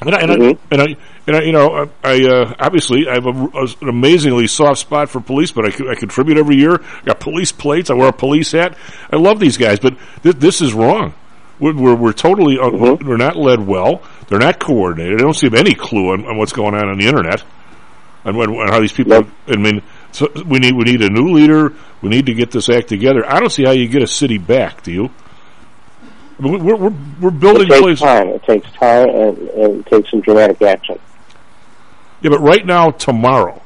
And 0.00 0.14
I, 0.14 0.20
and, 0.20 0.30
mm-hmm. 0.30 0.74
I, 0.74 0.74
and 0.74 0.82
I, 0.82 0.96
and 1.26 1.36
I, 1.36 1.42
you 1.42 1.52
know, 1.52 1.90
I, 2.02 2.24
uh, 2.24 2.54
obviously 2.58 3.08
I 3.08 3.14
have 3.14 3.26
a, 3.26 3.30
a, 3.30 3.66
an 3.80 3.88
amazingly 3.88 4.46
soft 4.46 4.78
spot 4.78 5.08
for 5.08 5.20
police, 5.20 5.52
but 5.52 5.64
I, 5.64 5.90
I 5.90 5.94
contribute 5.94 6.38
every 6.38 6.56
year. 6.56 6.80
I 6.82 7.04
got 7.04 7.20
police 7.20 7.52
plates. 7.52 7.90
I 7.90 7.94
wear 7.94 8.08
a 8.08 8.12
police 8.12 8.52
hat. 8.52 8.76
I 9.10 9.16
love 9.16 9.38
these 9.38 9.56
guys, 9.56 9.78
but 9.78 9.96
th- 10.22 10.36
this 10.36 10.60
is 10.60 10.74
wrong. 10.74 11.14
We're, 11.60 11.74
we're, 11.74 11.94
we're 11.94 12.12
totally, 12.12 12.58
uh, 12.58 12.62
mm-hmm. 12.62 13.06
we're 13.06 13.16
not 13.16 13.36
led 13.36 13.64
well. 13.64 14.02
They're 14.28 14.40
not 14.40 14.58
coordinated. 14.58 15.20
I 15.20 15.22
don't 15.22 15.34
see 15.34 15.48
any 15.54 15.74
clue 15.74 16.12
on, 16.12 16.26
on 16.26 16.38
what's 16.38 16.52
going 16.52 16.74
on 16.74 16.88
on 16.88 16.98
the 16.98 17.06
internet 17.06 17.44
and, 18.24 18.36
when, 18.36 18.50
and 18.50 18.70
how 18.70 18.80
these 18.80 18.92
people. 18.92 19.12
Nope. 19.12 19.28
I 19.46 19.56
mean, 19.56 19.82
so 20.10 20.28
we 20.46 20.58
need 20.58 20.74
we 20.74 20.84
need 20.84 21.02
a 21.02 21.10
new 21.10 21.32
leader. 21.32 21.72
We 22.00 22.08
need 22.08 22.26
to 22.26 22.34
get 22.34 22.50
this 22.50 22.68
act 22.68 22.88
together. 22.88 23.24
I 23.26 23.40
don't 23.40 23.50
see 23.50 23.64
how 23.64 23.70
you 23.70 23.88
get 23.88 24.02
a 24.02 24.06
city 24.06 24.38
back. 24.38 24.82
Do 24.82 24.92
you? 24.92 25.10
We're, 26.40 26.58
we're, 26.58 26.94
we're 27.20 27.30
building 27.30 27.68
it 27.68 27.70
takes 27.70 27.80
places. 27.80 28.00
time. 28.00 28.28
It 28.28 28.42
takes 28.42 28.72
time 28.72 29.08
and, 29.08 29.38
and 29.38 29.80
it 29.80 29.86
takes 29.86 30.10
some 30.10 30.20
dramatic 30.20 30.60
action. 30.62 30.98
Yeah, 32.22 32.30
but 32.30 32.40
right 32.40 32.64
now, 32.64 32.90
tomorrow, 32.90 33.60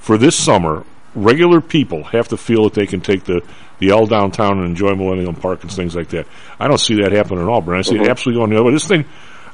for 0.00 0.18
this 0.18 0.36
summer, 0.36 0.84
regular 1.14 1.60
people 1.60 2.04
have 2.04 2.28
to 2.28 2.36
feel 2.36 2.64
that 2.64 2.74
they 2.74 2.86
can 2.86 3.00
take 3.00 3.24
the, 3.24 3.42
the 3.78 3.90
L 3.90 4.06
downtown 4.06 4.58
and 4.58 4.66
enjoy 4.66 4.94
Millennium 4.94 5.36
Park 5.36 5.62
and 5.62 5.70
things 5.70 5.94
like 5.94 6.08
that. 6.08 6.26
I 6.58 6.68
don't 6.68 6.80
see 6.80 6.96
that 7.02 7.12
happening 7.12 7.42
at 7.42 7.48
all, 7.48 7.60
Brian. 7.60 7.78
I 7.78 7.82
see 7.82 7.94
mm-hmm. 7.94 8.04
it 8.04 8.10
absolutely 8.10 8.40
going 8.40 8.50
the 8.50 8.56
other 8.56 8.64
way. 8.66 8.72
This 8.72 8.86
thing 8.86 9.04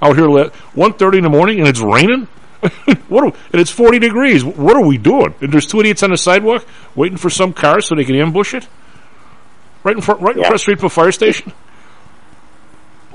out 0.01 0.17
here, 0.17 0.27
let 0.27 0.55
one 0.75 0.95
thirty 0.95 1.19
in 1.19 1.25
the 1.25 1.31
morning, 1.31 1.59
and 1.59 1.69
it's 1.69 1.81
raining. 1.81 2.29
what 3.09 3.25
are, 3.25 3.33
and 3.53 3.61
it's 3.61 3.71
40 3.71 3.99
degrees. 3.99 4.43
What 4.43 4.77
are 4.77 4.85
we 4.85 4.97
doing? 4.97 5.35
And 5.43 5.53
there's 5.53 5.67
two 5.67 5.81
idiots 5.81 6.03
on 6.03 6.11
the 6.11 6.17
sidewalk 6.17 6.67
waiting 6.95 7.19
for 7.19 7.29
some 7.29 7.53
car 7.53 7.83
so 7.83 7.95
they 7.95 8.05
can 8.05 8.17
ambush 8.17 8.55
it? 8.55 8.67
Right 9.85 9.95
in 9.95 10.01
front, 10.01 10.23
right 10.23 10.35
yeah. 10.35 10.41
in 10.41 10.45
front 10.45 10.55
of 10.55 10.55
the 10.55 10.59
street 10.61 10.79
of 10.79 10.85
a 10.85 10.91
fire 10.91 11.13
station? 11.13 11.53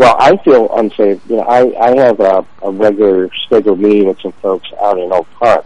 Well, 0.02 0.16
I 0.18 0.36
feel 0.38 0.68
unsafe. 0.76 1.22
You 1.30 1.36
know, 1.36 1.44
I, 1.44 1.80
I 1.80 1.96
have 1.96 2.20
a, 2.20 2.44
a 2.64 2.72
regular 2.72 3.30
scheduled 3.46 3.80
meeting 3.80 4.08
with 4.08 4.20
some 4.20 4.32
folks 4.32 4.68
out 4.82 4.98
in 4.98 5.14
Oak 5.14 5.28
Park, 5.34 5.64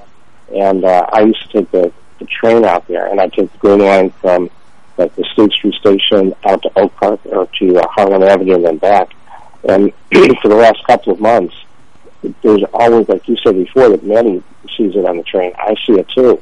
and 0.53 0.83
uh, 0.83 1.05
I 1.09 1.21
used 1.21 1.41
to 1.43 1.47
take 1.47 1.71
the 1.71 1.93
the 2.19 2.25
train 2.25 2.65
out 2.65 2.85
there, 2.89 3.07
and 3.07 3.21
I 3.21 3.29
take 3.29 3.49
the 3.53 3.57
Green 3.59 3.79
Line 3.79 4.09
from 4.09 4.49
like 4.97 5.15
the 5.15 5.23
State 5.31 5.53
Street 5.53 5.75
Station 5.75 6.35
out 6.43 6.61
to 6.63 6.71
Oak 6.77 6.93
Park 6.97 7.21
or 7.27 7.47
to 7.59 7.79
uh, 7.79 7.87
Harlem 7.87 8.23
Avenue 8.23 8.55
and 8.55 8.65
then 8.65 8.77
back. 8.77 9.13
And 9.63 9.93
for 10.41 10.49
the 10.49 10.55
last 10.55 10.83
couple 10.85 11.13
of 11.13 11.21
months, 11.21 11.55
there's 12.41 12.65
always, 12.73 13.07
like 13.07 13.25
you 13.29 13.37
said 13.37 13.55
before, 13.55 13.87
that 13.87 14.03
Manny 14.03 14.43
sees 14.75 14.97
it 14.97 15.05
on 15.05 15.15
the 15.15 15.23
train. 15.23 15.53
I 15.57 15.75
see 15.87 15.93
it 15.93 16.09
too. 16.09 16.41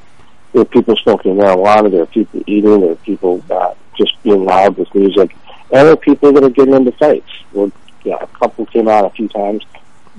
There 0.52 0.64
are 0.64 0.66
people 0.66 0.96
smoking 0.96 1.36
marijuana. 1.36 1.92
There 1.92 2.02
are 2.02 2.08
people 2.08 2.42
eating. 2.48 2.82
There 2.82 2.94
are 2.94 2.96
people 2.96 3.44
uh, 3.52 3.76
just 3.96 4.14
being 4.24 4.46
loud 4.46 4.78
with 4.78 4.96
music, 4.96 5.36
and 5.72 5.86
there 5.86 5.92
are 5.92 5.96
people 5.96 6.34
that 6.34 6.44
are 6.44 6.50
getting 6.50 6.74
into 6.74 6.92
fights. 6.94 7.30
Well, 7.52 7.72
yeah, 8.04 8.18
a 8.22 8.28
couple 8.28 8.66
came 8.66 8.88
out 8.88 9.06
a 9.06 9.10
few 9.12 9.28
times, 9.28 9.64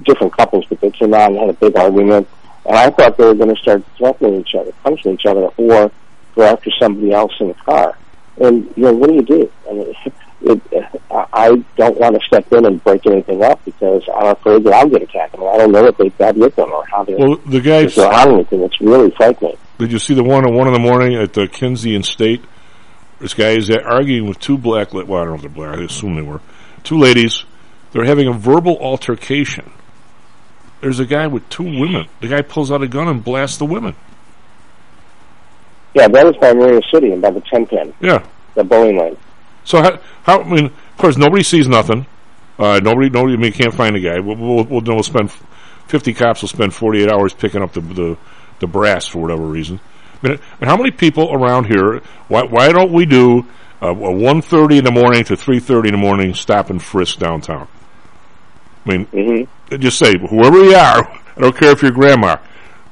different 0.05 0.37
couples, 0.37 0.65
but 0.69 0.81
they 0.81 0.91
came 0.91 1.15
out 1.15 1.31
and 1.31 1.39
had 1.39 1.51
a 1.51 1.55
big 1.55 1.77
argument. 1.77 2.29
And 2.67 2.77
I 2.77 2.91
thought 2.91 3.17
they 3.17 3.25
were 3.25 3.35
going 3.35 3.55
to 3.55 3.61
start 3.61 3.85
threatening 3.97 4.41
each 4.41 4.55
other, 4.55 4.73
punching 4.83 5.15
each 5.15 5.27
other, 5.27 5.49
or 5.57 5.91
go 6.35 6.43
after 6.43 6.71
somebody 6.79 7.13
else 7.13 7.33
in 7.41 7.49
the 7.49 7.55
car. 7.55 7.97
And 8.41 8.73
you 8.77 8.85
know, 8.85 8.93
what 8.95 9.11
do 9.11 9.15
you 9.17 9.23
do? 9.23 9.53
I 9.69 9.73
mean, 9.73 9.95
it, 10.43 11.03
I 11.11 11.65
don't 11.77 11.99
want 11.99 12.21
to 12.21 12.27
step 12.27 12.51
in 12.53 12.67
and 12.67 12.83
break 12.83 13.07
anything 13.07 13.43
up 13.43 13.65
because 13.65 14.03
I'm 14.15 14.29
afraid 14.29 14.65
that 14.65 14.73
I'll 14.73 14.89
get 14.89 15.03
attacked. 15.03 15.35
I, 15.35 15.39
mean, 15.39 15.49
I 15.49 15.57
don't 15.59 15.73
know 15.73 15.83
what 15.83 15.99
they've 15.99 16.19
got 16.19 16.37
with 16.37 16.57
them 16.57 16.71
or 16.73 16.85
how 16.87 17.05
they're, 17.05 17.17
well, 17.17 17.37
the 17.47 17.61
guys, 17.61 17.95
they're 17.95 18.13
on 18.13 18.35
anything. 18.35 18.63
It's 18.63 18.81
really 18.81 19.11
frightening. 19.13 19.57
Did 19.79 19.93
you 19.93 19.99
see 19.99 20.15
the 20.15 20.25
one 20.25 20.47
at 20.47 20.53
one 20.53 20.67
in 20.67 20.73
the 20.73 20.79
morning 20.79 21.17
at 21.17 21.33
the 21.33 21.49
Kinzie 21.49 21.95
and 21.95 22.05
State? 22.05 22.45
This 23.21 23.35
guy 23.35 23.51
is 23.51 23.71
arguing 23.71 24.29
with 24.29 24.39
two 24.39 24.59
black, 24.59 24.93
well, 24.93 25.03
I 25.15 25.25
don't 25.25 25.29
know 25.29 25.35
if 25.35 25.41
they're 25.43 25.51
black, 25.51 25.79
I 25.79 25.83
assume 25.85 26.17
they 26.17 26.23
were, 26.23 26.41
two 26.83 26.99
ladies. 26.99 27.45
They're 27.95 28.05
having 28.05 28.27
a 28.27 28.33
verbal 28.33 28.77
altercation. 28.81 29.71
There's 30.81 30.99
a 30.99 31.07
guy 31.07 31.29
with 31.29 31.49
two 31.49 31.63
women. 31.63 32.09
The 32.21 32.27
guy 32.27 32.43
pulls 32.43 32.73
out 32.73 32.83
a 32.83 32.89
gun 32.89 33.07
and 33.07 33.23
blasts 33.23 33.57
the 33.59 33.67
women. 33.67 33.95
Yeah, 35.95 36.09
that 36.09 36.27
was 36.27 36.37
by 36.39 36.53
Marina 36.53 36.81
City 36.93 37.13
and 37.13 37.23
by 37.23 37.31
the 37.31 37.41
10 37.41 37.67
pin. 37.67 37.95
Yeah. 38.01 38.27
The 38.57 38.65
bowling 38.65 38.99
lane. 38.99 39.17
So 39.63 39.81
how, 39.81 40.01
how, 40.25 40.41
I 40.43 40.51
mean, 40.51 40.65
of 40.67 40.97
course, 40.99 41.17
nobody 41.17 41.45
sees 41.45 41.69
nothing. 41.69 42.07
Uh, 42.59 42.81
nobody, 42.83 43.11
nobody, 43.11 43.35
I 43.35 43.37
mean, 43.37 43.53
can't 43.53 43.73
find 43.73 43.95
a 43.95 44.01
guy. 44.01 44.19
We'll, 44.19 44.37
we'll, 44.37 44.65
we'll, 44.65 44.83
we'll 44.83 45.03
spend, 45.05 45.31
50 45.87 46.15
cops 46.15 46.43
will 46.43 46.49
spend 46.49 46.75
48 46.75 47.13
hours 47.13 47.33
picking 47.33 47.63
up 47.63 47.75
the, 47.75 47.81
the, 47.81 48.19
the 48.59 48.67
brass 48.67 49.07
for 49.07 49.21
whatever 49.21 49.47
reason. 49.47 49.79
I 50.21 50.29
mean, 50.31 50.39
how 50.63 50.77
many 50.77 50.91
people 50.91 51.33
around 51.33 51.67
here, 51.67 52.03
why, 52.27 52.43
why 52.43 52.73
don't 52.73 52.93
we 52.93 53.07
do 53.07 53.47
uh, 53.81 53.95
1.30 53.95 54.79
in 54.79 54.85
the 54.85 54.91
morning 54.91 55.23
to 55.25 55.35
3.30 55.35 55.87
in 55.87 55.93
the 55.93 55.99
morning 55.99 56.35
stop 56.35 56.71
and 56.71 56.83
frisk 56.83 57.21
downtown? 57.21 57.69
I 58.87 58.91
mean, 58.91 59.07
mm-hmm. 59.07 59.81
just 59.81 59.99
say, 59.99 60.19
whoever 60.19 60.63
you 60.63 60.75
are, 60.75 61.09
I 61.37 61.41
don't 61.41 61.57
care 61.57 61.71
if 61.71 61.83
you're 61.83 61.91
grandma, 61.91 62.37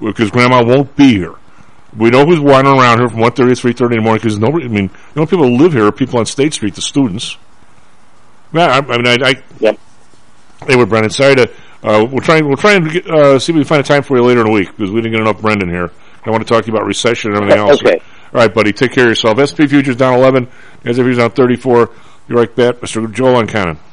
because 0.00 0.30
grandma 0.30 0.64
won't 0.64 0.94
be 0.96 1.14
here. 1.14 1.34
We 1.96 2.08
know 2.08 2.24
who's 2.24 2.40
wandering 2.40 2.78
around 2.78 3.00
here 3.00 3.08
from 3.08 3.20
1.30 3.20 3.34
to 3.34 3.44
3.30 3.44 3.82
in 3.82 3.96
the 3.96 4.00
morning, 4.00 4.20
because 4.22 4.38
nobody, 4.38 4.64
I 4.64 4.68
mean, 4.68 4.88
the 5.12 5.20
only 5.20 5.30
people 5.30 5.46
who 5.46 5.56
live 5.56 5.74
here 5.74 5.86
are 5.86 5.92
people 5.92 6.18
on 6.18 6.26
State 6.26 6.54
Street, 6.54 6.74
the 6.74 6.80
students. 6.80 7.36
Man, 8.52 8.70
I, 8.70 8.78
I 8.78 8.96
mean, 8.96 9.06
I, 9.06 9.28
I 9.28 9.34
yep. 9.60 9.78
Anyway, 10.66 10.84
Brendan, 10.86 11.10
sorry 11.10 11.34
to, 11.36 11.50
uh, 11.82 12.06
we'll 12.10 12.20
try, 12.20 12.40
we'll 12.40 12.56
try 12.56 12.74
and 12.74 12.90
get, 12.90 13.06
uh, 13.06 13.38
see 13.38 13.52
if 13.52 13.56
we 13.56 13.62
can 13.62 13.68
find 13.68 13.80
a 13.80 13.86
time 13.86 14.02
for 14.02 14.16
you 14.16 14.22
later 14.22 14.40
in 14.40 14.46
the 14.46 14.52
week, 14.52 14.68
because 14.68 14.90
we 14.90 15.00
didn't 15.00 15.12
get 15.12 15.20
enough 15.20 15.40
Brendan 15.40 15.68
here. 15.68 15.90
I 16.24 16.30
want 16.30 16.46
to 16.46 16.48
talk 16.48 16.64
to 16.64 16.70
you 16.70 16.76
about 16.76 16.86
recession 16.86 17.32
and 17.32 17.42
everything 17.42 17.58
else. 17.58 17.82
Okay. 17.82 18.00
All 18.32 18.40
right, 18.40 18.54
buddy, 18.54 18.72
take 18.72 18.92
care 18.92 19.04
of 19.04 19.10
yourself. 19.10 19.38
SP 19.44 19.68
Futures 19.68 19.96
down 19.96 20.14
11, 20.14 20.48
as 20.84 20.98
if 20.98 21.06
he's 21.06 21.18
down 21.18 21.32
34. 21.32 21.90
You're 22.28 22.38
right, 22.38 22.54
bet. 22.54 22.80
Mr. 22.80 23.12
Joel 23.12 23.42
Uncannon. 23.42 23.78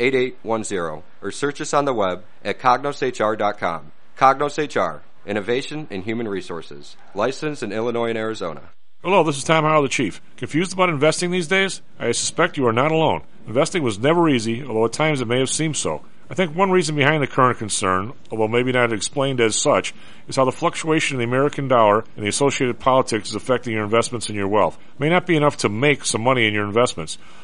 8810 0.00 1.02
or 1.22 1.30
search 1.30 1.60
us 1.60 1.74
on 1.74 1.84
the 1.84 1.94
web 1.94 2.24
at 2.42 2.58
cognoshr.com. 2.58 3.92
Cognos 4.16 4.58
HR, 4.58 5.02
Innovation 5.26 5.86
in 5.90 6.02
Human 6.02 6.28
Resources, 6.28 6.96
licensed 7.14 7.62
in 7.62 7.72
Illinois 7.72 8.08
and 8.08 8.18
Arizona. 8.18 8.62
Hello, 9.02 9.24
this 9.24 9.38
is 9.38 9.44
Tom 9.44 9.64
Howell, 9.64 9.84
the 9.84 9.88
Chief. 9.88 10.20
Confused 10.36 10.74
about 10.74 10.90
investing 10.90 11.30
these 11.30 11.48
days? 11.48 11.80
I 11.98 12.12
suspect 12.12 12.58
you 12.58 12.66
are 12.66 12.72
not 12.72 12.92
alone. 12.92 13.22
Investing 13.46 13.82
was 13.82 13.98
never 13.98 14.28
easy, 14.28 14.62
although 14.62 14.84
at 14.84 14.92
times 14.92 15.20
it 15.22 15.26
may 15.26 15.38
have 15.38 15.48
seemed 15.48 15.76
so. 15.76 16.04
I 16.30 16.34
think 16.34 16.54
one 16.54 16.70
reason 16.70 16.94
behind 16.94 17.22
the 17.22 17.26
current 17.26 17.58
concern, 17.58 18.12
although 18.30 18.46
maybe 18.46 18.70
not 18.70 18.92
explained 18.92 19.40
as 19.40 19.56
such, 19.56 19.92
is 20.28 20.36
how 20.36 20.44
the 20.44 20.52
fluctuation 20.52 21.16
in 21.16 21.18
the 21.18 21.24
American 21.24 21.66
dollar 21.66 22.04
and 22.14 22.24
the 22.24 22.28
associated 22.28 22.78
politics 22.78 23.30
is 23.30 23.34
affecting 23.34 23.72
your 23.72 23.82
investments 23.82 24.28
and 24.28 24.36
your 24.36 24.46
wealth. 24.46 24.78
It 24.94 25.00
may 25.00 25.08
not 25.08 25.26
be 25.26 25.34
enough 25.34 25.56
to 25.58 25.68
make 25.68 26.04
some 26.04 26.22
money 26.22 26.46
in 26.46 26.54
your 26.54 26.66
investments. 26.66 27.18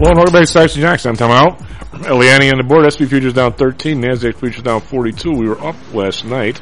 Well, 0.00 0.14
welcome 0.14 0.32
back 0.32 0.48
to 0.48 0.60
and 0.62 0.70
Jocks. 0.70 1.04
I'm 1.04 1.14
Tom 1.14 1.30
out. 1.30 1.58
Eliani 2.08 2.50
on 2.50 2.56
the 2.56 2.64
board. 2.64 2.88
SP 2.88 3.04
futures 3.04 3.34
down 3.34 3.52
13. 3.52 4.00
NASDAQ 4.00 4.34
futures 4.34 4.62
down 4.62 4.80
42. 4.80 5.30
We 5.30 5.46
were 5.46 5.62
up 5.62 5.76
last 5.92 6.24
night. 6.24 6.58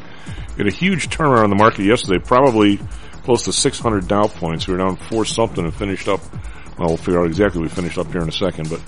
We 0.56 0.64
had 0.64 0.66
a 0.66 0.74
huge 0.74 1.08
turnaround 1.08 1.44
in 1.44 1.50
the 1.50 1.56
market 1.56 1.84
yesterday. 1.84 2.18
Probably 2.18 2.80
close 3.22 3.44
to 3.44 3.52
600 3.52 4.08
Dow 4.08 4.26
points. 4.26 4.66
We 4.66 4.74
were 4.74 4.78
down 4.78 4.96
four 4.96 5.24
something 5.24 5.62
and 5.62 5.72
finished 5.72 6.08
up. 6.08 6.20
Well, 6.80 6.88
we'll 6.88 6.96
figure 6.96 7.20
out 7.20 7.28
exactly 7.28 7.60
what 7.60 7.70
we 7.70 7.74
finished 7.76 7.96
up 7.96 8.10
here 8.10 8.22
in 8.22 8.28
a 8.28 8.32
second. 8.32 8.70
But 8.70 8.80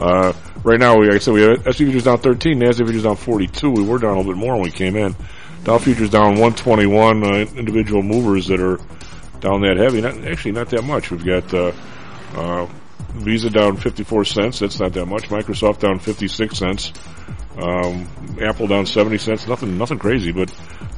uh, 0.00 0.32
right 0.64 0.80
now, 0.80 0.98
we, 0.98 1.08
like 1.08 1.16
I 1.16 1.18
said, 1.18 1.34
we 1.34 1.42
have 1.42 1.60
SP 1.68 1.84
futures 1.84 2.04
down 2.04 2.16
13. 2.16 2.58
NASDAQ 2.58 2.76
futures 2.86 3.02
down 3.02 3.16
42. 3.16 3.70
We 3.70 3.82
were 3.82 3.98
down 3.98 4.14
a 4.14 4.20
little 4.20 4.32
bit 4.32 4.38
more 4.38 4.54
when 4.54 4.62
we 4.62 4.70
came 4.70 4.96
in. 4.96 5.14
Dow 5.64 5.76
futures 5.76 6.08
down 6.08 6.40
121. 6.40 7.24
Uh, 7.24 7.28
individual 7.58 8.02
movers 8.02 8.46
that 8.46 8.58
are 8.58 8.78
down 9.40 9.60
that 9.60 9.76
heavy. 9.76 10.00
Not 10.00 10.24
actually 10.24 10.52
not 10.52 10.70
that 10.70 10.84
much. 10.84 11.10
We've 11.10 11.26
got. 11.26 11.52
Uh, 11.52 11.72
uh, 12.34 12.68
Visa 13.14 13.50
down 13.50 13.76
54 13.76 14.24
cents. 14.24 14.58
That's 14.60 14.80
not 14.80 14.92
that 14.92 15.06
much. 15.06 15.28
Microsoft 15.28 15.80
down 15.80 15.98
56 15.98 16.56
cents. 16.56 16.92
Um, 17.56 18.08
Apple 18.40 18.66
down 18.66 18.86
70 18.86 19.18
cents. 19.18 19.46
Nothing, 19.48 19.78
nothing 19.78 19.98
crazy, 19.98 20.30
but 20.30 20.50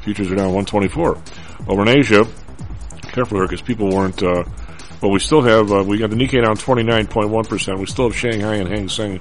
futures 0.03 0.31
are 0.31 0.37
down 0.37 0.53
124. 0.53 1.23
Over 1.69 1.83
in 1.83 1.89
Asia, 1.89 2.27
careful 3.03 3.39
here 3.39 3.47
because 3.47 3.63
people 3.63 3.91
weren't, 3.91 4.23
uh, 4.23 4.45
well, 5.01 5.11
we 5.11 5.19
still 5.19 5.43
have, 5.43 5.73
uh, 5.73 5.83
we 5.83 5.99
got 5.99 6.11
the 6.11 6.17
Nikkei 6.17 6.45
down 6.45 6.57
29.1%. 6.57 7.79
We 7.79 7.87
still 7.87 8.11
have 8.11 8.17
Shanghai 8.17 8.57
and 8.57 8.69
Hang 8.69 8.89
Seng. 8.89 9.21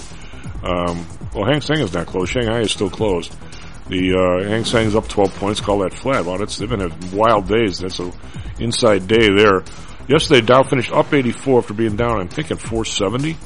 Um, 0.64 1.06
well, 1.34 1.46
Hang 1.46 1.62
Seng 1.62 1.80
is 1.80 1.94
not 1.94 2.08
closed. 2.08 2.32
Shanghai 2.32 2.60
is 2.60 2.72
still 2.72 2.90
closed. 2.90 3.36
The, 3.88 4.14
uh, 4.14 4.50
Hang 4.50 4.66
Seng's 4.66 4.96
up 4.96 5.08
12 5.08 5.36
points. 5.36 5.62
Call 5.62 5.80
that 5.80 5.94
flat. 5.94 6.26
Well, 6.26 6.42
it's, 6.42 6.58
they've 6.58 6.70
been 6.70 6.82
having 6.82 7.18
wild 7.18 7.48
days. 7.48 7.80
That's 7.80 8.00
a 8.00 8.12
inside 8.60 9.08
day 9.08 9.30
there. 9.34 9.64
Yesterday, 10.10 10.42
Dow 10.42 10.64
finished 10.64 10.92
up 10.92 11.14
84 11.14 11.60
after 11.60 11.74
being 11.76 11.96
down, 11.96 12.20
I'm 12.20 12.30
thinking 12.30 12.58
470. 12.58 13.38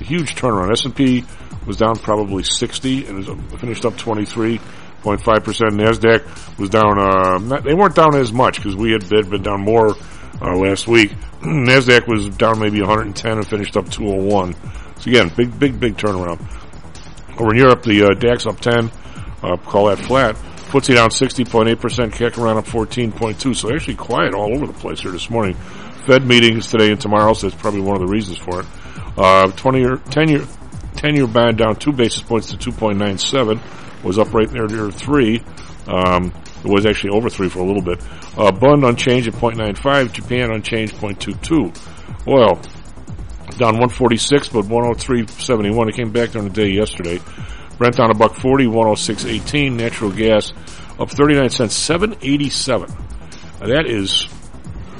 A 0.00 0.04
huge 0.04 0.34
turnaround. 0.34 0.70
S&P 0.72 1.24
was 1.66 1.78
down 1.78 1.96
probably 1.96 2.42
60 2.42 3.06
and 3.06 3.58
finished 3.58 3.86
up 3.86 3.94
23.5%. 3.94 4.60
NASDAQ 5.02 6.58
was 6.58 6.68
down, 6.68 6.98
uh, 6.98 7.38
not, 7.38 7.64
they 7.64 7.72
weren't 7.72 7.94
down 7.94 8.14
as 8.16 8.34
much 8.34 8.56
because 8.56 8.76
we 8.76 8.92
had, 8.92 9.02
had 9.04 9.30
been 9.30 9.42
down 9.42 9.62
more, 9.62 9.96
uh, 10.42 10.56
last 10.56 10.86
week. 10.86 11.10
NASDAQ 11.40 12.06
was 12.06 12.28
down 12.36 12.60
maybe 12.60 12.80
110 12.80 13.38
and 13.38 13.46
finished 13.46 13.78
up 13.78 13.88
201. 13.88 14.54
So 14.98 15.10
again, 15.10 15.32
big, 15.34 15.58
big, 15.58 15.80
big 15.80 15.96
turnaround. 15.96 16.38
Over 17.40 17.52
in 17.52 17.56
Europe, 17.56 17.82
the 17.82 18.04
uh, 18.04 18.08
DAX 18.10 18.44
up 18.44 18.60
10, 18.60 18.90
uh, 19.42 19.56
call 19.56 19.86
that 19.86 19.98
flat. 19.98 20.36
FTSE 20.70 20.94
down 20.94 21.08
60.8%, 21.08 21.76
CAC 22.12 22.36
around 22.36 22.58
up 22.58 22.66
14.2. 22.66 23.56
So 23.56 23.74
actually 23.74 23.94
quiet 23.96 24.34
all 24.34 24.54
over 24.54 24.66
the 24.66 24.74
place 24.74 25.00
here 25.00 25.10
this 25.12 25.30
morning. 25.30 25.56
Fed 26.06 26.26
meetings 26.26 26.70
today 26.70 26.90
and 26.90 27.00
tomorrow, 27.00 27.32
so 27.34 27.48
that's 27.48 27.60
probably 27.60 27.80
one 27.80 27.96
of 27.96 28.00
the 28.00 28.12
reasons 28.12 28.38
for 28.38 28.60
it. 28.60 28.66
Uh, 29.16 29.50
20 29.52 29.78
year, 29.78 29.96
10 30.10 30.28
year, 30.28 30.46
10 30.96 31.16
year 31.16 31.26
bond 31.26 31.58
down 31.58 31.76
two 31.76 31.92
basis 31.92 32.22
points 32.22 32.50
to 32.52 32.56
2.97, 32.56 33.60
was 34.02 34.18
up 34.18 34.32
right 34.32 34.50
near 34.52 34.66
near 34.66 34.90
three. 34.90 35.42
Um, 35.86 36.32
it 36.64 36.70
was 36.70 36.86
actually 36.86 37.10
over 37.10 37.30
three 37.30 37.48
for 37.48 37.60
a 37.60 37.64
little 37.64 37.82
bit. 37.82 38.00
Uh, 38.36 38.52
Bund 38.52 38.84
unchanged 38.84 39.28
at 39.28 39.34
0.95, 39.34 40.12
Japan 40.12 40.50
unchanged 40.52 40.94
0.22. 40.96 42.28
Oil 42.28 42.60
down 43.58 43.74
146, 43.74 44.48
but 44.50 44.64
103.71. 44.66 45.88
It 45.88 45.94
came 45.94 46.12
back 46.12 46.30
during 46.30 46.48
the 46.48 46.54
day 46.54 46.70
yesterday. 46.70 47.20
Brent 47.78 47.96
down 47.96 48.10
a 48.10 48.14
buck 48.14 48.34
40, 48.34 48.66
106.18. 48.66 49.72
Natural 49.72 50.10
gas 50.10 50.52
up 50.98 51.10
39 51.10 51.50
cents, 51.50 51.74
787. 51.74 52.88
Now 53.60 53.66
that 53.66 53.86
is 53.86 54.28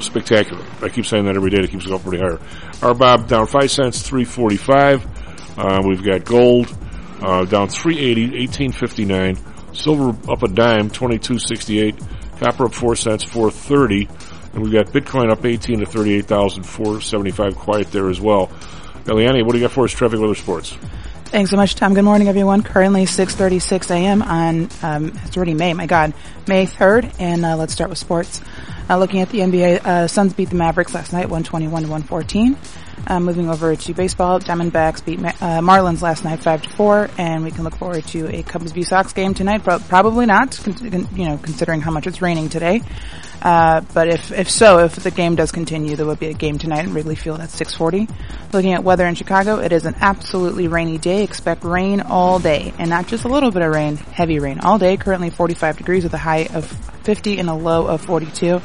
spectacular. 0.01 0.65
I 0.83 0.89
keep 0.89 1.07
saying 1.07 1.25
that 1.27 1.37
every 1.37 1.51
day. 1.51 1.61
It 1.61 1.71
keeps 1.71 1.87
going 1.87 2.01
pretty 2.01 2.19
higher. 2.19 2.39
RBOB 2.81 3.29
down 3.29 3.47
5 3.47 3.71
cents, 3.71 4.03
345. 4.03 5.59
Uh, 5.59 5.83
we've 5.87 6.05
got 6.05 6.25
gold 6.25 6.67
uh, 7.21 7.45
down 7.45 7.69
380, 7.69 8.39
1859. 8.49 9.37
Silver 9.75 10.11
up 10.31 10.43
a 10.43 10.49
dime, 10.49 10.91
2268. 10.91 11.99
Copper 12.39 12.65
up 12.67 12.75
4 12.75 12.97
cents, 12.97 13.25
430. 13.25 14.09
And 14.53 14.63
we've 14.63 14.73
got 14.73 14.87
Bitcoin 14.87 15.31
up 15.31 15.45
18 15.45 15.81
to 15.81 15.87
38,475. 15.87 17.57
Quiet 17.57 17.93
there 17.93 18.09
as 18.09 18.21
well. 18.21 18.49
Eliani, 19.05 19.45
what 19.45 19.53
do 19.53 19.59
you 19.59 19.65
got 19.65 19.73
for 19.73 19.85
us, 19.85 19.93
traffic 19.93 20.19
weather 20.21 20.35
sports? 20.35 20.77
Thanks 21.31 21.51
so 21.53 21.57
much, 21.57 21.77
Tom. 21.77 21.95
Good 21.95 22.03
morning, 22.03 22.27
everyone. 22.27 22.65
Currently 22.65 23.05
6:36 23.05 23.93
a.m. 23.93 24.21
on 24.21 24.69
um, 24.83 25.13
it's 25.25 25.37
already 25.37 25.55
May. 25.55 25.73
My 25.75 25.87
God, 25.87 26.13
May 26.49 26.67
3rd, 26.67 27.15
and 27.21 27.45
uh, 27.45 27.57
let's 27.57 27.73
start 27.73 27.89
with 27.89 28.01
sports. 28.01 28.41
Uh, 28.89 28.99
looking 28.99 29.21
at 29.21 29.29
the 29.29 29.39
NBA, 29.39 29.87
uh, 29.87 30.09
Suns 30.09 30.33
beat 30.33 30.51
the 30.51 30.57
Mavericks 30.57 30.93
last 30.93 31.13
night, 31.13 31.31
121 31.31 31.85
to 31.85 31.89
114. 31.89 32.57
Uh, 33.07 33.21
moving 33.21 33.49
over 33.49 33.77
to 33.77 33.95
baseball, 33.95 34.41
Diamondbacks 34.41 35.05
beat 35.05 35.21
Ma- 35.21 35.29
uh, 35.29 35.61
Marlins 35.61 36.03
last 36.03 36.25
night, 36.25 36.41
five 36.41 36.63
to 36.63 36.71
four, 36.71 37.09
and 37.17 37.45
we 37.45 37.53
can 37.53 37.63
look 37.63 37.77
forward 37.77 38.05
to 38.09 38.27
a 38.37 38.43
Cubs 38.43 38.73
v 38.73 38.83
Sox 38.83 39.13
game 39.13 39.33
tonight. 39.33 39.63
But 39.65 39.87
probably 39.87 40.27
not, 40.27 40.59
con- 40.65 41.09
you 41.15 41.27
know, 41.29 41.39
considering 41.39 41.81
how 41.81 41.93
much 41.93 42.09
it's 42.09 42.21
raining 42.21 42.49
today. 42.49 42.83
Uh, 43.43 43.81
but 43.95 44.09
if 44.09 44.33
if 44.33 44.51
so, 44.51 44.79
if 44.81 44.97
the 44.97 45.11
game 45.11 45.35
does 45.35 45.51
continue, 45.51 45.97
there 45.97 46.05
will 46.05 46.17
be 46.17 46.27
a 46.27 46.35
game 46.35 46.59
tonight 46.59 46.85
in 46.85 46.93
Wrigley 46.93 47.15
Field 47.15 47.41
at 47.41 47.49
6:40. 47.49 48.09
Looking 48.53 48.75
at 48.75 48.85
weather 48.85 49.07
in 49.07 49.15
Chicago, 49.15 49.61
it 49.61 49.73
is 49.73 49.87
an 49.87 49.97
absolutely 50.01 50.69
rainy 50.69 50.99
day. 50.99 51.23
Expect 51.23 51.65
rain 51.65 52.01
all 52.03 52.39
day, 52.39 52.75
and 52.79 52.91
not 52.91 53.07
just 53.07 53.25
a 53.25 53.29
little 53.29 53.51
bit 53.51 53.63
of 53.63 53.73
rain, 53.73 53.97
heavy 53.97 54.39
rain 54.39 54.61
all 54.61 54.79
day. 54.79 54.97
Currently 54.97 55.31
45 55.31 55.79
degrees 55.79 56.05
with 56.05 56.13
a 56.13 56.19
high 56.19 56.49
of 56.53 56.67
50 57.05 57.39
and 57.39 57.49
a 57.49 57.55
low 57.55 57.87
of 57.87 58.03
42. 58.03 58.61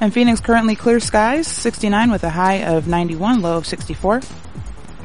And 0.00 0.12
Phoenix 0.12 0.40
currently 0.40 0.76
clear 0.76 1.00
skies, 1.00 1.46
69 1.46 2.10
with 2.10 2.22
a 2.24 2.30
high 2.30 2.64
of 2.64 2.86
91, 2.86 3.42
low 3.42 3.56
of 3.56 3.66
64. 3.66 4.20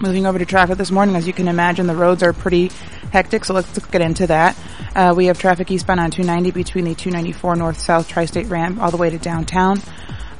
Moving 0.03 0.25
over 0.25 0.37
to 0.37 0.45
traffic 0.45 0.77
this 0.77 0.91
morning, 0.91 1.15
as 1.15 1.25
you 1.27 1.31
can 1.31 1.47
imagine, 1.47 1.87
the 1.87 1.95
roads 1.95 2.23
are 2.23 2.33
pretty 2.33 2.71
hectic, 3.13 3.45
so 3.45 3.53
let's 3.53 3.79
get 3.87 4.01
into 4.01 4.27
that. 4.27 4.57
Uh, 4.93 5.13
we 5.15 5.27
have 5.27 5.39
traffic 5.39 5.71
eastbound 5.71 6.01
on 6.01 6.11
290 6.11 6.51
between 6.51 6.83
the 6.83 6.93
294 6.93 7.55
north-south 7.55 8.09
tri-state 8.09 8.47
ramp 8.47 8.81
all 8.81 8.91
the 8.91 8.97
way 8.97 9.09
to 9.09 9.17
downtown. 9.17 9.79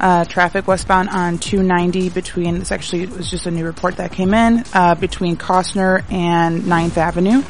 Uh, 0.01 0.25
traffic 0.25 0.67
westbound 0.67 1.07
on 1.07 1.37
290 1.37 2.09
between, 2.09 2.59
this 2.59 2.73
actually 2.73 3.05
was 3.05 3.31
just 3.31 3.45
a 3.45 3.51
new 3.51 3.63
report 3.63 3.95
that 3.95 4.11
came 4.11 4.33
in, 4.33 4.65
uh, 4.73 4.95
between 4.95 5.37
Kostner 5.37 6.03
and 6.11 6.63
9th 6.63 6.97
Avenue. 6.97 7.41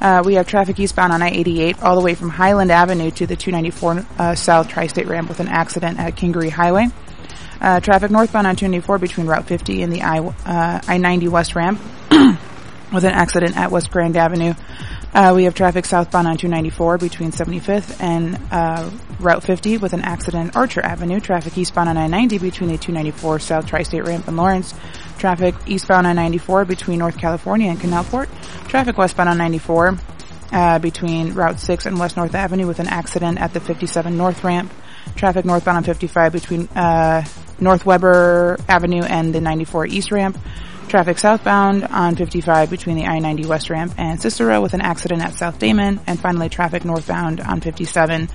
Uh, 0.00 0.22
we 0.24 0.36
have 0.36 0.48
traffic 0.48 0.80
eastbound 0.80 1.12
on 1.12 1.20
I-88 1.20 1.82
all 1.82 1.98
the 1.98 2.02
way 2.02 2.14
from 2.14 2.30
Highland 2.30 2.72
Avenue 2.72 3.10
to 3.10 3.26
the 3.26 3.36
294 3.36 4.06
uh, 4.18 4.34
South 4.34 4.70
Tri-State 4.70 5.06
Ramp 5.06 5.28
with 5.28 5.40
an 5.40 5.48
accident 5.48 5.98
at 5.98 6.16
Kingery 6.16 6.48
Highway. 6.48 6.86
Uh, 7.60 7.80
traffic 7.80 8.10
northbound 8.10 8.46
on 8.46 8.56
294 8.56 8.98
between 8.98 9.26
Route 9.26 9.46
50 9.46 9.82
and 9.82 9.92
the 9.92 10.02
I, 10.02 10.18
uh, 10.18 10.80
I-90 10.86 11.28
West 11.28 11.54
Ramp 11.54 11.80
with 12.92 13.04
an 13.04 13.12
accident 13.12 13.56
at 13.56 13.70
West 13.70 13.90
Grand 13.90 14.16
Avenue. 14.16 14.54
Uh, 15.12 15.32
we 15.34 15.44
have 15.44 15.54
traffic 15.54 15.86
southbound 15.86 16.28
on 16.28 16.36
294 16.36 16.98
between 16.98 17.30
75th 17.32 18.00
and 18.02 18.38
uh, 18.52 18.90
Route 19.18 19.42
50 19.42 19.78
with 19.78 19.94
an 19.94 20.02
accident 20.02 20.54
Archer 20.54 20.82
Avenue. 20.82 21.18
Traffic 21.18 21.56
eastbound 21.56 21.88
on 21.88 21.96
I-90 21.96 22.40
between 22.40 22.70
the 22.70 22.78
294 22.78 23.38
South 23.40 23.66
Tri-State 23.66 24.04
Ramp 24.04 24.28
and 24.28 24.36
Lawrence. 24.36 24.74
Traffic 25.18 25.54
eastbound 25.66 26.06
on 26.06 26.16
94 26.16 26.66
between 26.66 26.98
North 26.98 27.16
California 27.16 27.70
and 27.70 27.80
Canalport. 27.80 28.28
Traffic 28.68 28.98
westbound 28.98 29.30
on 29.30 29.38
94 29.38 29.98
uh, 30.52 30.78
between 30.78 31.34
Route 31.34 31.58
6 31.58 31.86
and 31.86 31.98
West 31.98 32.16
North 32.16 32.34
Avenue 32.34 32.66
with 32.66 32.78
an 32.78 32.88
accident 32.88 33.40
at 33.40 33.52
the 33.52 33.60
57 33.60 34.16
North 34.16 34.44
Ramp. 34.44 34.72
Traffic 35.16 35.44
northbound 35.44 35.78
on 35.78 35.84
55 35.84 36.32
between 36.32 36.68
uh, 36.76 37.24
North 37.60 37.84
Weber 37.84 38.58
Avenue 38.68 39.02
and 39.02 39.34
the 39.34 39.40
94 39.40 39.86
East 39.86 40.12
Ramp. 40.12 40.38
Traffic 40.88 41.18
southbound 41.18 41.84
on 41.84 42.16
55 42.16 42.70
between 42.70 42.96
the 42.96 43.04
I-90 43.04 43.46
West 43.46 43.68
Ramp 43.68 43.92
and 43.98 44.20
Cicero 44.20 44.62
with 44.62 44.72
an 44.72 44.80
accident 44.80 45.22
at 45.22 45.34
South 45.34 45.58
Damen. 45.58 46.00
And 46.06 46.18
finally, 46.18 46.48
traffic 46.48 46.84
northbound 46.84 47.40
on 47.40 47.60
57 47.60 48.28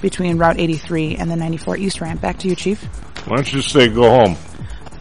between 0.00 0.38
Route 0.38 0.58
83 0.58 1.16
and 1.16 1.30
the 1.30 1.36
94 1.36 1.76
East 1.76 2.00
Ramp. 2.00 2.20
Back 2.20 2.38
to 2.38 2.48
you, 2.48 2.56
Chief. 2.56 2.82
Why 3.26 3.36
don't 3.36 3.52
you 3.52 3.60
just 3.60 3.72
say 3.72 3.88
go 3.88 4.08
home? 4.08 4.36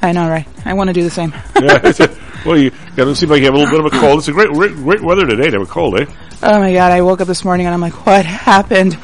I 0.01 0.11
know, 0.11 0.29
right? 0.29 0.47
I 0.65 0.73
want 0.73 0.89
to 0.89 0.93
do 0.93 1.03
the 1.03 1.09
same. 1.09 1.31
yeah, 1.61 2.15
well, 2.45 2.57
you 2.57 2.71
got 2.95 3.05
to 3.05 3.15
seem 3.15 3.29
like 3.29 3.39
you 3.39 3.45
have 3.45 3.53
a 3.53 3.57
little 3.57 3.71
bit 3.71 3.85
of 3.85 3.93
a 3.93 3.99
cold. 3.99 4.19
It's 4.19 4.27
a 4.27 4.33
great, 4.33 4.49
great, 4.49 4.75
great 4.75 5.01
weather 5.01 5.25
today 5.25 5.49
to 5.49 5.59
have 5.59 5.67
a 5.67 5.71
cold, 5.71 5.99
eh? 5.99 6.05
oh 6.41 6.59
my 6.59 6.73
God, 6.73 6.91
I 6.91 7.01
woke 7.01 7.21
up 7.21 7.27
this 7.27 7.43
morning 7.43 7.65
and 7.65 7.73
I'm 7.73 7.81
like, 7.81 8.05
what 8.05 8.25
happened? 8.25 8.97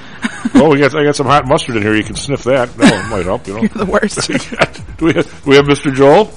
Well, 0.53 0.69
we 0.69 0.79
got 0.79 0.95
I 0.95 1.03
got 1.03 1.15
some 1.15 1.27
hot 1.27 1.47
mustard 1.47 1.75
in 1.77 1.81
here. 1.81 1.95
You 1.95 2.03
can 2.03 2.15
sniff 2.15 2.43
that. 2.43 2.73
That 2.77 3.09
might 3.09 3.25
help. 3.25 3.47
You 3.47 3.55
know. 3.55 3.61
You're 3.61 3.69
the 3.69 3.85
worst. 3.85 4.27
do 4.97 5.05
we 5.05 5.13
have, 5.13 5.43
do 5.43 5.49
we 5.49 5.55
have 5.55 5.65
Mr. 5.65 5.93
Joel? 5.93 6.31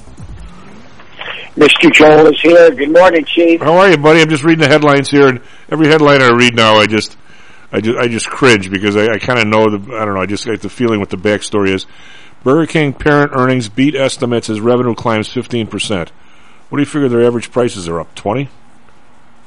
Mr. 1.55 1.91
Joel 1.91 2.27
is 2.27 2.39
here. 2.41 2.71
Good 2.71 2.93
morning, 2.93 3.25
Chief. 3.25 3.59
How 3.59 3.73
are 3.77 3.89
you, 3.89 3.97
buddy? 3.97 4.21
I'm 4.21 4.29
just 4.29 4.43
reading 4.43 4.61
the 4.61 4.69
headlines 4.69 5.09
here, 5.09 5.27
and 5.27 5.41
every 5.69 5.87
headline 5.87 6.21
I 6.21 6.29
read 6.29 6.55
now, 6.55 6.75
I 6.75 6.85
just, 6.85 7.17
I 7.71 7.81
just, 7.81 7.97
I 7.97 8.07
just 8.07 8.29
cringe 8.29 8.71
because 8.71 8.95
I, 8.95 9.07
I 9.07 9.17
kind 9.17 9.39
of 9.39 9.47
know 9.47 9.77
the, 9.77 9.95
I 9.95 10.05
don't 10.05 10.13
know, 10.13 10.21
I 10.21 10.25
just 10.25 10.45
get 10.45 10.61
the 10.61 10.69
feeling 10.69 10.99
what 10.99 11.09
the 11.09 11.17
backstory 11.17 11.73
is. 11.73 11.85
Burger 12.43 12.65
King 12.65 12.93
parent 12.93 13.33
earnings 13.35 13.67
beat 13.67 13.95
estimates 13.95 14.49
as 14.49 14.61
revenue 14.61 14.95
climbs 14.95 15.27
15%. 15.27 16.09
What 16.69 16.77
do 16.77 16.81
you 16.81 16.85
figure 16.85 17.09
their 17.09 17.25
average 17.25 17.51
prices 17.51 17.89
are 17.89 17.99
up? 17.99 18.15
20? 18.15 18.47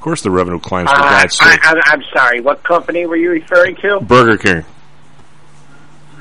Of 0.03 0.05
course 0.05 0.23
the 0.23 0.33
revenue 0.33 0.59
climbs, 0.59 0.91
for 0.91 0.97
Uh, 0.97 1.11
God's 1.23 1.39
I, 1.41 1.51
sake. 1.53 1.61
I, 1.63 1.81
I'm 1.85 2.03
sorry. 2.13 2.41
What 2.41 2.65
company 2.65 3.07
were 3.07 3.15
you 3.15 3.31
referring 3.31 3.77
to? 3.77 4.01
Burger 4.01 4.37
King. 4.37 4.65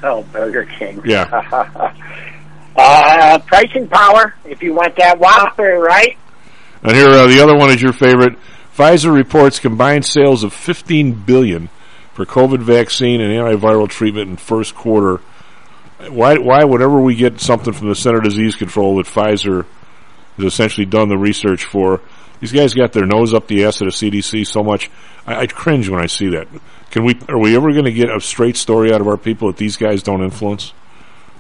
Oh, 0.04 0.22
Burger 0.32 0.65
King. 0.78 1.02
Yeah. 1.04 1.24
uh, 2.76 3.39
pricing 3.39 3.88
power. 3.88 4.36
If 4.46 4.62
you 4.62 4.76
want 4.76 4.96
that 4.98 5.17
Whopper, 5.17 5.80
right? 5.80 6.15
And 6.84 6.96
here, 6.96 7.08
uh, 7.08 7.26
the 7.26 7.41
other 7.41 7.58
one 7.58 7.72
is 7.72 7.82
your 7.82 7.91
favorite. 7.91 8.38
Pfizer 8.78 9.12
reports 9.12 9.58
combined 9.58 10.06
sales 10.06 10.44
of 10.44 10.54
15 10.54 11.13
billion 11.13 11.70
for 12.13 12.24
COVID 12.24 12.60
vaccine 12.60 13.20
and 13.20 13.34
antiviral 13.34 13.89
treatment 13.89 14.30
in 14.30 14.38
first 14.38 14.76
quarter. 14.76 15.22
Why, 16.08 16.38
why, 16.38 16.65
whenever 16.65 17.02
we 17.02 17.15
get 17.15 17.39
something 17.39 17.74
from 17.74 17.89
the 17.89 17.96
Center 17.96 18.22
Disease 18.22 18.56
Control 18.56 18.98
that 18.98 19.08
Pfizer 19.08 19.65
has 20.38 20.46
essentially 20.46 20.86
done 20.86 21.10
the 21.10 21.17
research 21.17 21.63
for, 21.63 22.00
these 22.41 22.51
guys 22.51 22.73
got 22.73 22.91
their 22.91 23.06
nose 23.06 23.34
up 23.34 23.47
the 23.47 23.63
ass 23.63 23.80
of 23.82 23.86
the 23.86 23.91
CDC 23.91 24.45
so 24.45 24.63
much. 24.63 24.89
I, 25.25 25.41
I 25.41 25.47
cringe 25.47 25.88
when 25.88 26.01
I 26.01 26.08
see 26.08 26.30
that. 26.30 26.47
Can 26.89 27.06
we, 27.06 27.17
are 27.30 27.39
we 27.39 27.56
ever 27.56 27.71
going 27.71 27.86
to 27.86 27.93
get 27.93 28.10
a 28.10 28.19
straight 28.19 28.58
story 28.58 28.91
out 28.91 28.99
of 28.99 29.08
our 29.08 29.15
people 29.15 29.47
that 29.47 29.58
these 29.58 29.77
guys 29.77 30.04
don't 30.04 30.23
influence? 30.23 30.73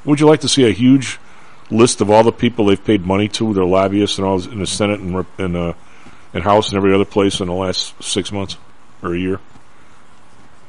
Would 0.05 0.19
you 0.19 0.27
like 0.27 0.41
to 0.41 0.47
see 0.47 0.65
a 0.65 0.71
huge 0.71 1.19
list 1.71 2.01
of 2.01 2.09
all 2.11 2.23
the 2.23 2.31
people 2.31 2.65
they've 2.65 2.83
paid 2.83 3.05
money 3.05 3.27
to, 3.29 3.53
their 3.53 3.65
lobbyists 3.65 4.17
and 4.17 4.27
all 4.27 4.41
in 4.47 4.59
the 4.59 4.67
Senate 4.67 4.99
and 4.99 5.25
and 5.37 5.57
uh, 5.57 5.73
and 6.33 6.43
House 6.43 6.69
and 6.69 6.77
every 6.77 6.93
other 6.93 7.05
place 7.05 7.39
in 7.39 7.47
the 7.47 7.53
last 7.53 8.01
six 8.01 8.31
months 8.31 8.57
or 9.01 9.15
a 9.15 9.19
year? 9.19 9.39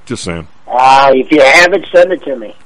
Just 0.06 0.24
saying. 0.24 0.48
Uh, 0.66 1.12
if 1.14 1.30
you 1.30 1.40
haven't, 1.40 1.86
send 1.94 2.12
it 2.12 2.22
to 2.22 2.36
me. 2.36 2.56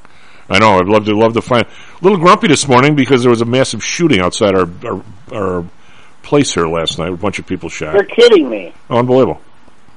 I 0.48 0.58
know. 0.58 0.78
I'd 0.78 0.86
love 0.86 1.04
to 1.06 1.16
love 1.16 1.34
to 1.34 1.42
find. 1.42 1.64
A 1.64 2.04
little 2.04 2.18
grumpy 2.18 2.48
this 2.48 2.68
morning 2.68 2.94
because 2.94 3.22
there 3.22 3.30
was 3.30 3.40
a 3.40 3.46
massive 3.46 3.84
shooting 3.84 4.20
outside 4.20 4.54
our 4.54 4.68
our, 4.84 5.04
our 5.32 5.64
place 6.26 6.52
here 6.52 6.66
last 6.66 6.98
night. 6.98 7.12
A 7.12 7.16
bunch 7.16 7.38
of 7.38 7.46
people 7.46 7.68
shot. 7.68 7.94
You're 7.94 8.04
kidding 8.04 8.50
me. 8.50 8.74
Unbelievable. 8.90 9.40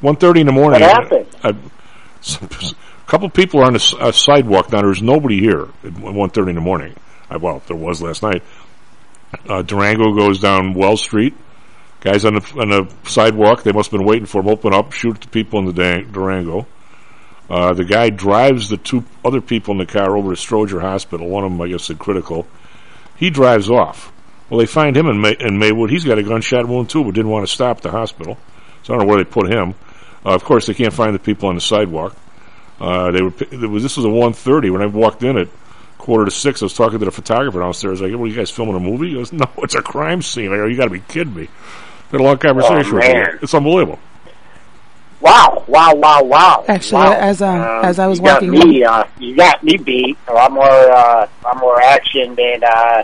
One 0.02 0.16
thirty 0.16 0.42
in 0.42 0.46
the 0.48 0.54
morning. 0.54 0.82
What 0.82 0.92
happened? 0.92 1.28
I, 1.44 1.50
a 3.02 3.06
couple 3.06 3.30
people 3.30 3.62
are 3.62 3.66
on 3.66 3.76
a 3.76 4.14
sidewalk 4.14 4.72
now. 4.72 4.82
There's 4.82 5.02
nobody 5.02 5.40
here 5.40 5.68
at 5.84 6.00
one 6.00 6.30
thirty 6.30 6.52
in 6.52 6.56
the 6.56 6.62
morning. 6.62 6.96
I, 7.30 7.38
well, 7.38 7.62
there 7.68 7.76
was 7.76 8.02
last 8.02 8.24
night. 8.24 8.44
Uh, 9.48 9.62
Durango 9.62 10.16
goes 10.16 10.40
down 10.40 10.74
Wells 10.74 11.02
Street. 11.02 11.36
Guys 12.02 12.24
on 12.24 12.36
the 12.36 12.56
on 12.58 12.70
the 12.70 13.10
sidewalk. 13.10 13.64
They 13.64 13.74
must 13.74 13.92
have 13.92 14.00
been 14.00 14.08
waiting 14.08 14.26
for 14.26 14.42
him. 14.42 14.48
Open 14.48 14.74
up, 14.74 14.94
shoot 14.94 15.16
at 15.16 15.22
the 15.22 15.28
people 15.28 15.60
in 15.60 15.66
the 15.66 16.06
Durango. 16.12 16.66
Uh, 17.50 17.74
the 17.74 17.84
guy 17.84 18.10
drives 18.10 18.70
the 18.70 18.78
two 18.78 19.04
other 19.26 19.42
people 19.42 19.72
in 19.72 19.80
the 19.80 19.86
car 19.86 20.16
over 20.16 20.36
to 20.36 20.40
Stroger 20.40 20.80
Hospital. 20.80 21.28
One 21.28 21.44
of 21.44 21.52
them, 21.52 21.62
I 21.62 21.68
guess, 21.68 21.90
is 21.90 21.98
critical. 21.98 22.48
He 23.18 23.32
drives 23.32 23.70
off. 23.70 24.14
Well, 24.50 24.60
they 24.60 24.66
find 24.66 24.98
him 24.98 25.08
in, 25.08 25.22
May- 25.22 25.38
in 25.40 25.60
Maywood. 25.60 25.90
He's 25.90 26.06
got 26.06 26.18
a 26.18 26.24
gunshot 26.24 26.68
wound 26.68 26.90
too, 26.90 27.04
but 27.04 27.14
didn't 27.14 27.32
want 27.32 27.48
to 27.48 27.54
stop 27.54 27.78
at 27.78 27.84
the 27.84 27.92
hospital. 27.92 28.38
So 28.84 28.94
I 28.94 28.98
don't 28.98 29.06
know 29.06 29.14
where 29.14 29.24
they 29.24 29.30
put 29.30 29.52
him. 29.52 29.76
Uh, 30.26 30.34
of 30.34 30.44
course, 30.44 30.66
they 30.66 30.74
can't 30.74 30.94
find 30.94 31.14
the 31.14 31.20
people 31.20 31.50
on 31.50 31.56
the 31.56 31.62
sidewalk. 31.62 32.16
Uh, 32.80 33.12
they 33.12 33.22
were. 33.22 33.30
There 33.30 33.70
was, 33.70 33.84
this 33.84 33.98
was 33.98 34.06
a 34.06 34.10
one 34.10 34.34
thirty 34.34 34.70
when 34.70 34.82
I 34.82 34.86
walked 34.86 35.24
in 35.24 35.38
at 35.38 35.50
quarter 35.98 36.26
to 36.26 36.32
six. 36.32 36.62
I 36.62 36.66
was 36.66 36.74
talking 36.74 37.00
to 37.00 37.06
the 37.06 37.12
photographer 37.12 37.60
downstairs. 37.60 38.02
I 38.02 38.06
Like, 38.06 38.18
"What 38.18 38.26
are 38.26 38.28
you 38.28 38.36
guys 38.36 38.50
filming 38.50 38.76
a 38.76 38.80
movie?" 38.80 39.10
He 39.10 39.14
goes, 39.16 39.32
"No, 39.34 39.46
it's 39.60 39.76
a 39.76 39.82
crime 39.82 40.22
scene." 40.22 40.52
I 40.54 40.58
go, 40.58 40.66
"You 40.66 40.78
got 40.78 40.86
to 40.86 40.90
be 40.90 41.02
kidding 41.02 41.36
me." 41.36 41.50
Had 42.12 42.22
a 42.22 42.24
long 42.24 42.38
conversation 42.38 42.96
with 42.96 43.04
him. 43.04 43.40
It's 43.42 43.54
unbelievable. 43.54 44.00
Wow, 45.22 45.66
wow, 45.68 45.94
wow, 45.96 46.24
wow. 46.24 46.66
Actually, 46.68 47.04
wow. 47.04 47.14
as, 47.14 47.42
um, 47.42 47.62
as 47.84 48.00
I 48.00 48.08
was 48.08 48.22
walking 48.22 48.52
me, 48.52 48.84
uh, 48.84 49.04
you 49.20 49.36
got 49.36 49.62
me 49.64 49.76
beat. 49.78 50.18
A 50.28 50.34
lot 50.34 50.52
more, 50.52 50.64
uh, 50.64 51.28
a 51.28 51.44
lot 51.44 51.58
more 51.60 51.82
action 51.82 52.36
than, 52.36 52.64
uh, 52.64 53.04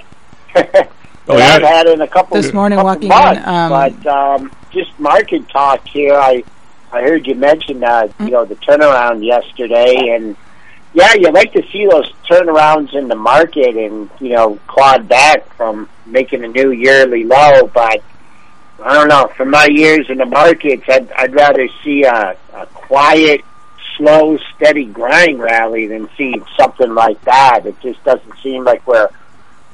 Oh, 1.28 1.38
yeah. 1.38 1.56
I've 1.56 1.62
had 1.64 1.88
in 1.88 2.02
a 2.02 2.08
couple 2.08 2.38
This 2.38 2.54
morning 2.54 2.78
couple 2.78 2.86
walking 2.86 3.12
in, 3.12 3.44
um, 3.46 3.70
but 3.70 4.08
um, 4.08 4.52
just 4.72 4.98
market 5.00 5.48
talk 5.50 5.88
here. 5.88 6.14
I 6.14 6.44
I 6.92 7.02
heard 7.02 7.26
you 7.26 7.36
mention 7.36 7.84
uh, 7.84 8.08
you 8.20 8.30
know 8.30 8.46
the 8.46 8.56
turnaround 8.56 9.26
yesterday, 9.26 10.10
and 10.16 10.36
yeah, 10.94 11.14
you 11.16 11.32
like 11.32 11.52
to 11.54 11.64
see 11.72 11.88
those 11.88 12.12
turnarounds 12.30 12.94
in 12.94 13.08
the 13.08 13.16
market, 13.16 13.76
and 13.76 14.10
you 14.20 14.36
know 14.36 14.60
clawed 14.68 15.08
back 15.10 15.52
from 15.56 15.90
making 16.06 16.44
a 16.44 16.48
new 16.48 16.72
yearly 16.72 17.24
low, 17.24 17.68
but. 17.74 18.02
I 18.84 18.94
don't 18.94 19.08
know. 19.08 19.32
From 19.38 19.52
my 19.52 19.68
years 19.72 20.10
in 20.10 20.18
the 20.18 20.26
markets, 20.26 20.84
I'd, 20.90 21.10
I'd 21.14 21.34
rather 21.34 21.66
see 21.82 22.04
a, 22.04 22.36
a 22.54 22.66
quiet, 22.66 23.40
slow, 23.96 24.38
steady 24.54 24.84
grind 24.84 25.40
rally 25.40 25.88
than 25.88 26.10
see 26.18 26.36
something 26.60 26.94
like 26.94 27.24
that. 27.24 27.66
It 27.66 27.80
just 27.80 28.04
doesn't 28.04 28.38
seem 28.44 28.66
like 28.66 28.86
we're 28.86 29.10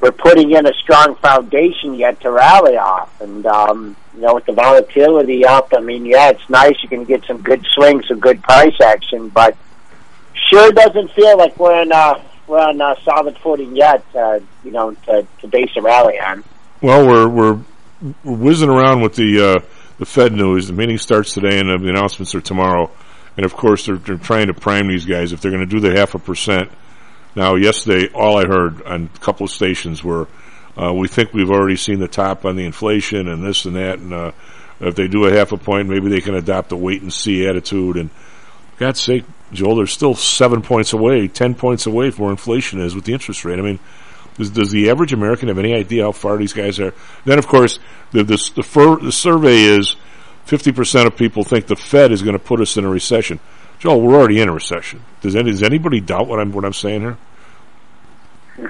we're 0.02 0.12
putting 0.12 0.52
in 0.52 0.66
a 0.66 0.74
strong 0.74 1.16
foundation 1.16 1.94
yet 1.94 2.20
to 2.22 2.32
rally 2.32 2.76
off. 2.76 3.22
And 3.22 3.46
um, 3.46 3.96
you 4.16 4.22
know, 4.22 4.36
with 4.36 4.46
the 4.46 4.54
volatility 4.54 5.46
up, 5.46 5.74
I 5.76 5.80
mean, 5.80 6.06
yeah, 6.06 6.30
it's 6.30 6.50
nice. 6.50 6.76
You 6.82 6.90
can 6.90 7.06
get 7.06 7.24
some 7.26 7.42
good 7.42 7.66
swings, 7.74 8.08
some 8.08 8.20
good 8.20 8.42
price 8.42 8.80
action, 8.82 9.30
but 9.30 9.56
sure 10.50 10.72
doesn't 10.72 11.12
feel 11.12 11.38
like 11.38 11.58
we're 11.58 11.80
on 11.80 11.92
uh, 11.92 12.22
we're 12.48 12.60
on 12.60 12.82
uh, 12.82 12.96
solid 13.04 13.38
footing 13.38 13.76
yet. 13.76 14.04
Uh, 14.16 14.40
you 14.64 14.72
know, 14.72 14.92
to, 15.06 15.26
to 15.40 15.48
base 15.48 15.70
a 15.78 15.82
rally 15.82 16.20
on. 16.20 16.44
Well, 16.82 17.08
we're 17.08 17.28
we're 17.28 17.60
we're 18.24 18.36
whizzing 18.36 18.70
around 18.70 19.02
with 19.02 19.16
the 19.16 19.40
uh, 19.40 19.60
the 20.00 20.06
Fed 20.06 20.34
news. 20.34 20.68
The 20.68 20.74
meeting 20.74 20.98
starts 20.98 21.34
today, 21.34 21.60
and 21.60 21.70
the 21.70 21.90
announcements 21.90 22.34
are 22.34 22.42
tomorrow. 22.42 22.90
And 23.38 23.46
of 23.46 23.54
course, 23.56 23.86
they're, 23.86 23.96
they're 23.96 24.18
trying 24.18 24.48
to 24.48 24.54
prime 24.54 24.88
these 24.88 25.06
guys 25.06 25.32
if 25.32 25.40
they're 25.40 25.52
going 25.52 25.68
to 25.68 25.70
do 25.70 25.80
the 25.80 25.98
half 25.98 26.16
a 26.16 26.20
percent. 26.20 26.70
Now, 27.36 27.56
yesterday, 27.56 28.10
all 28.14 28.38
I 28.38 28.46
heard 28.46 28.82
on 28.84 29.10
a 29.14 29.20
couple 29.20 29.46
of 29.46 29.52
stations 29.52 30.04
were, 30.04 30.28
uh, 30.78 30.94
"We 30.94 31.08
think 31.08 31.34
we've 31.34 31.50
already 31.50 31.78
seen 31.78 32.00
the 32.00 32.08
top 32.08 32.46
on 32.46 32.56
the 32.56 32.66
inflation 32.66 33.28
and 33.28 33.44
this 33.44 33.66
and 33.66 33.76
that." 33.76 34.00
And 34.00 34.14
uh, 34.14 34.32
if 34.82 34.96
they 34.96 35.08
do 35.08 35.26
a 35.26 35.32
half 35.32 35.52
a 35.52 35.58
point, 35.58 35.88
maybe 35.88 36.10
they 36.10 36.22
can 36.22 36.36
adopt 36.36 36.72
a 36.72 36.76
wait 36.76 37.02
and 37.02 37.14
see 37.14 37.48
attitude. 37.48 37.96
And 37.98 38.10
God's 38.78 39.00
sake, 39.00 39.24
Joel, 39.54 39.76
they're 39.76 39.88
still 39.88 40.16
seven 40.16 40.62
points 40.62 40.92
away, 40.92 41.28
ten 41.28 41.56
points 41.56 41.86
away 41.86 42.12
from 42.12 42.26
where 42.26 42.32
inflation 42.32 42.82
is 42.82 42.96
with 42.96 43.06
the 43.06 43.14
interest 43.14 43.46
rate. 43.46 43.60
I 43.60 43.62
mean, 43.62 43.80
does, 44.38 44.50
does 44.50 44.72
the 44.72 44.90
average 44.90 45.14
American 45.14 45.48
have 45.48 45.60
any 45.60 45.74
idea 45.74 46.04
how 46.04 46.12
far 46.12 46.38
these 46.38 46.54
guys 46.54 46.80
are? 46.80 46.94
Then, 47.26 47.40
of 47.40 47.48
course, 47.48 47.80
the 48.12 48.24
the 48.24 48.52
the, 48.56 48.64
fir- 48.64 49.00
the 49.00 49.12
survey 49.12 49.62
is 49.62 49.96
fifty 50.46 50.72
percent 50.72 51.08
of 51.08 51.16
people 51.16 51.44
think 51.44 51.68
the 51.68 51.76
Fed 51.78 52.12
is 52.12 52.24
going 52.24 52.38
to 52.38 52.44
put 52.44 52.60
us 52.60 52.76
in 52.76 52.84
a 52.84 52.90
recession. 52.90 53.40
Joel, 53.82 54.02
we're 54.02 54.14
already 54.14 54.40
in 54.40 54.48
a 54.48 54.54
recession. 54.54 55.04
Does 55.22 55.36
any 55.36 55.50
does 55.50 55.64
anybody 55.64 56.02
doubt 56.02 56.28
what 56.28 56.40
I'm 56.40 56.52
what 56.52 56.66
I'm 56.66 56.74
saying 56.74 57.02
here? 57.02 57.18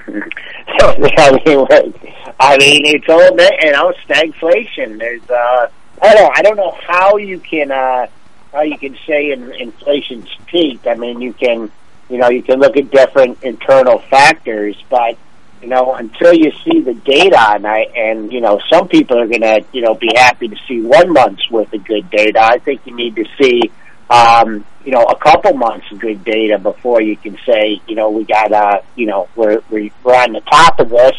I 2.40 2.56
mean, 2.56 2.86
it's 2.86 3.06
all 3.10 3.36
that, 3.36 3.58
you 3.62 3.72
know, 3.72 3.92
stagflation. 4.06 4.98
There's, 4.98 5.28
uh, 5.28 5.68
I 6.00 6.14
don't 6.14 6.22
know, 6.22 6.30
I 6.34 6.42
don't 6.42 6.56
know 6.56 6.74
how 6.88 7.18
you 7.18 7.38
can, 7.40 7.70
uh, 7.70 8.06
how 8.52 8.62
you 8.62 8.78
can 8.78 8.96
say 9.06 9.32
in, 9.32 9.52
inflation's 9.52 10.34
peaked. 10.46 10.86
I 10.86 10.94
mean, 10.94 11.20
you 11.20 11.34
can, 11.34 11.70
you 12.08 12.16
know, 12.16 12.30
you 12.30 12.42
can 12.42 12.58
look 12.58 12.78
at 12.78 12.90
different 12.90 13.42
internal 13.42 13.98
factors, 13.98 14.82
but 14.88 15.18
you 15.60 15.68
know, 15.68 15.94
until 15.94 16.32
you 16.32 16.52
see 16.64 16.80
the 16.80 16.94
data, 16.94 17.60
and 17.94 18.32
you 18.32 18.40
know, 18.40 18.62
some 18.72 18.88
people 18.88 19.20
are 19.20 19.28
gonna, 19.28 19.58
you 19.72 19.82
know, 19.82 19.94
be 19.94 20.10
happy 20.16 20.48
to 20.48 20.56
see 20.66 20.80
one 20.80 21.12
month's 21.12 21.50
worth 21.50 21.70
of 21.74 21.84
good 21.84 22.08
data. 22.10 22.40
I 22.42 22.58
think 22.60 22.80
you 22.86 22.96
need 22.96 23.16
to 23.16 23.26
see, 23.38 23.70
um, 24.08 24.64
you 24.84 24.92
know, 24.92 25.04
a 25.04 25.16
couple 25.16 25.54
months 25.54 25.90
of 25.92 25.98
good 26.00 26.24
data 26.24 26.58
before 26.58 27.00
you 27.00 27.16
can 27.16 27.38
say, 27.46 27.80
you 27.86 27.94
know, 27.94 28.10
we 28.10 28.24
got, 28.24 28.52
uh, 28.52 28.80
you 28.96 29.06
know, 29.06 29.28
we're 29.36 29.62
we're 29.70 29.90
on 30.14 30.32
the 30.32 30.40
top 30.40 30.80
of 30.80 30.90
this. 30.90 31.16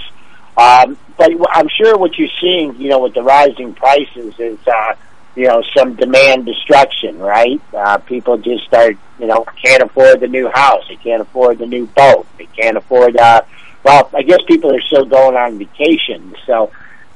Um, 0.57 0.97
but 1.17 1.31
I'm 1.51 1.67
sure 1.69 1.97
what 1.97 2.17
you're 2.17 2.27
seeing, 2.39 2.75
you 2.75 2.89
know, 2.89 2.99
with 2.99 3.13
the 3.13 3.23
rising 3.23 3.73
prices 3.73 4.35
is, 4.39 4.59
uh, 4.67 4.95
you 5.35 5.47
know, 5.47 5.63
some 5.75 5.95
demand 5.95 6.45
destruction, 6.45 7.17
right? 7.19 7.61
Uh, 7.73 7.97
people 7.97 8.37
just 8.37 8.65
start, 8.65 8.97
you 9.19 9.27
know, 9.27 9.45
can't 9.63 9.81
afford 9.81 10.19
the 10.19 10.27
new 10.27 10.49
house, 10.49 10.83
they 10.87 10.95
can't 10.95 11.21
afford 11.21 11.57
the 11.57 11.65
new 11.65 11.87
boat, 11.87 12.27
they 12.37 12.45
can't 12.45 12.77
afford, 12.77 13.17
uh, 13.17 13.41
well, 13.83 14.09
I 14.13 14.21
guess 14.21 14.39
people 14.47 14.73
are 14.73 14.81
still 14.81 15.05
going 15.05 15.35
on 15.35 15.57
vacation, 15.57 16.35
so 16.45 16.71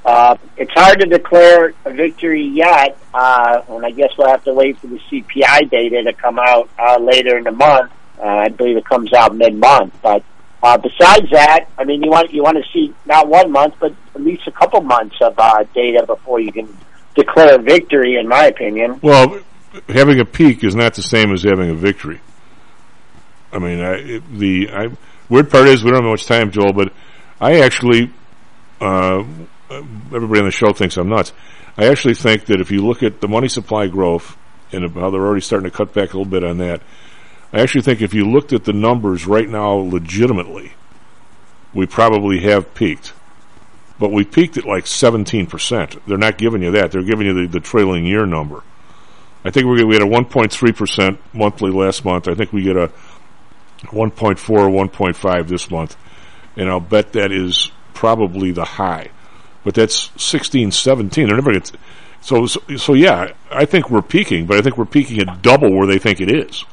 uh, 0.08 0.38
it's 0.56 0.72
hard 0.72 1.02
to 1.02 1.06
declare 1.06 1.74
a 1.84 1.92
victory 1.92 2.42
yet, 2.48 2.98
uh, 3.14 3.62
and 3.68 3.86
I 3.86 3.92
guess 3.92 4.10
we'll 4.18 4.30
have 4.30 4.44
to 4.46 4.54
wait 4.54 4.80
for 4.80 4.88
the 4.88 5.00
CPI 5.12 5.70
data 5.70 6.02
to 6.04 6.14
come 6.14 6.40
out 6.40 6.70
uh, 6.80 6.98
later 6.98 7.38
in 7.38 7.44
the 7.44 7.52
month. 7.52 7.92
Uh, 8.18 8.24
I 8.24 8.48
believe 8.48 8.78
it 8.78 8.86
comes 8.86 9.12
out 9.12 9.36
mid-month, 9.36 9.94
but 10.02 10.24
uh, 10.64 10.78
besides 10.78 11.30
that, 11.32 11.68
I 11.78 11.84
mean, 11.84 12.02
you 12.02 12.10
want 12.10 12.32
you 12.32 12.42
want 12.42 12.58
to 12.58 12.64
see 12.74 12.94
not 13.06 13.28
one 13.28 13.52
month, 13.52 13.76
but 13.82 13.94
at 14.16 14.22
least 14.22 14.48
a 14.48 14.52
couple 14.52 14.80
months 14.80 15.18
of 15.22 15.38
uh, 15.38 15.66
data 15.76 16.06
before 16.08 16.40
you 16.40 16.54
can 16.54 16.76
declare 17.14 17.60
victory, 17.60 18.16
in 18.16 18.30
my 18.30 18.46
opinion. 18.46 19.02
Well, 19.04 19.42
having 19.90 20.22
a 20.22 20.26
peak 20.26 20.64
is 20.64 20.74
not 20.74 20.94
the 20.94 21.04
same 21.04 21.34
as 21.34 21.44
having 21.44 21.70
a 21.70 21.76
victory. 21.76 22.22
I 23.52 23.60
mean, 23.60 23.82
I, 23.82 24.22
the 24.32 24.70
I, 24.72 24.88
weird 25.28 25.50
part 25.50 25.68
is 25.68 25.84
we 25.84 25.92
don't 25.92 26.04
have 26.04 26.10
much 26.12 26.26
time, 26.26 26.52
Joel, 26.52 26.74
but 26.74 26.94
I 27.42 27.60
actually, 27.60 28.12
uh, 28.80 29.26
Uh, 29.70 29.78
everybody 30.14 30.40
on 30.40 30.46
the 30.46 30.52
show 30.52 30.72
thinks 30.72 30.98
I'm 30.98 31.10
nuts. 31.10 31.34
I 31.78 31.88
actually 31.88 32.16
think 32.16 32.46
that 32.46 32.62
if 32.62 32.72
you 32.72 32.86
look 32.86 33.04
at 33.04 33.22
the 33.22 33.28
money 33.28 33.48
supply 33.48 33.88
growth 33.88 34.38
and 34.72 34.90
how 34.94 35.10
they're 35.10 35.22
already 35.22 35.42
starting 35.42 35.70
to 35.70 35.76
cut 35.76 35.94
back 35.94 36.14
a 36.14 36.18
little 36.18 36.26
bit 36.26 36.44
on 36.44 36.58
that, 36.60 36.82
I 37.52 37.62
actually 37.62 37.82
think 37.82 38.02
if 38.02 38.14
you 38.14 38.26
looked 38.26 38.54
at 38.54 38.66
the 38.66 38.74
numbers 38.74 39.26
right 39.26 39.48
now 39.48 39.74
legitimately, 39.74 40.74
we 41.74 41.86
probably 41.86 42.40
have 42.42 42.74
peaked. 42.74 43.14
But 44.00 44.12
we 44.12 44.24
peaked 44.24 44.58
at 44.58 44.66
like 44.66 44.86
17%. 44.86 46.00
They're 46.06 46.18
not 46.18 46.38
giving 46.38 46.62
you 46.62 46.72
that. 46.72 46.92
They're 46.92 47.04
giving 47.04 47.28
you 47.28 47.34
the, 47.34 47.48
the 47.48 47.60
trailing 47.60 48.06
year 48.06 48.26
number. 48.26 48.64
I 49.44 49.52
think 49.52 49.66
we 49.66 49.84
we 49.84 49.96
had 49.96 50.04
a 50.04 50.10
1.3% 50.10 51.18
monthly 51.34 51.72
last 51.72 52.04
month. 52.04 52.28
I 52.28 52.36
think 52.36 52.52
we 52.52 52.64
get 52.64 52.76
a 52.76 52.92
1.4 53.86 54.50
or 54.50 54.88
1.5 54.88 55.48
this 55.48 55.72
month. 55.72 55.96
And 56.56 56.70
I'll 56.70 56.80
bet 56.80 57.14
that 57.14 57.32
is 57.32 57.72
probably 57.94 58.52
the 58.52 58.66
high. 58.66 59.10
But 59.68 59.76
that's 59.76 60.12
16, 60.16 60.72
17. 60.72 61.28
They're 61.28 61.36
never 61.36 61.52
going 61.52 61.62
to. 61.62 61.78
So, 62.22 62.46
so, 62.46 62.62
so 62.78 62.94
yeah, 62.94 63.34
I 63.52 63.66
think 63.66 63.90
we're 63.90 64.02
peaking, 64.02 64.46
but 64.46 64.58
I 64.58 64.62
think 64.62 64.78
we're 64.78 64.86
peaking 64.86 65.20
at 65.20 65.42
double 65.42 65.76
where 65.76 65.86
they 65.86 66.00
think 66.00 66.22
it 66.22 66.34
is. 66.34 66.64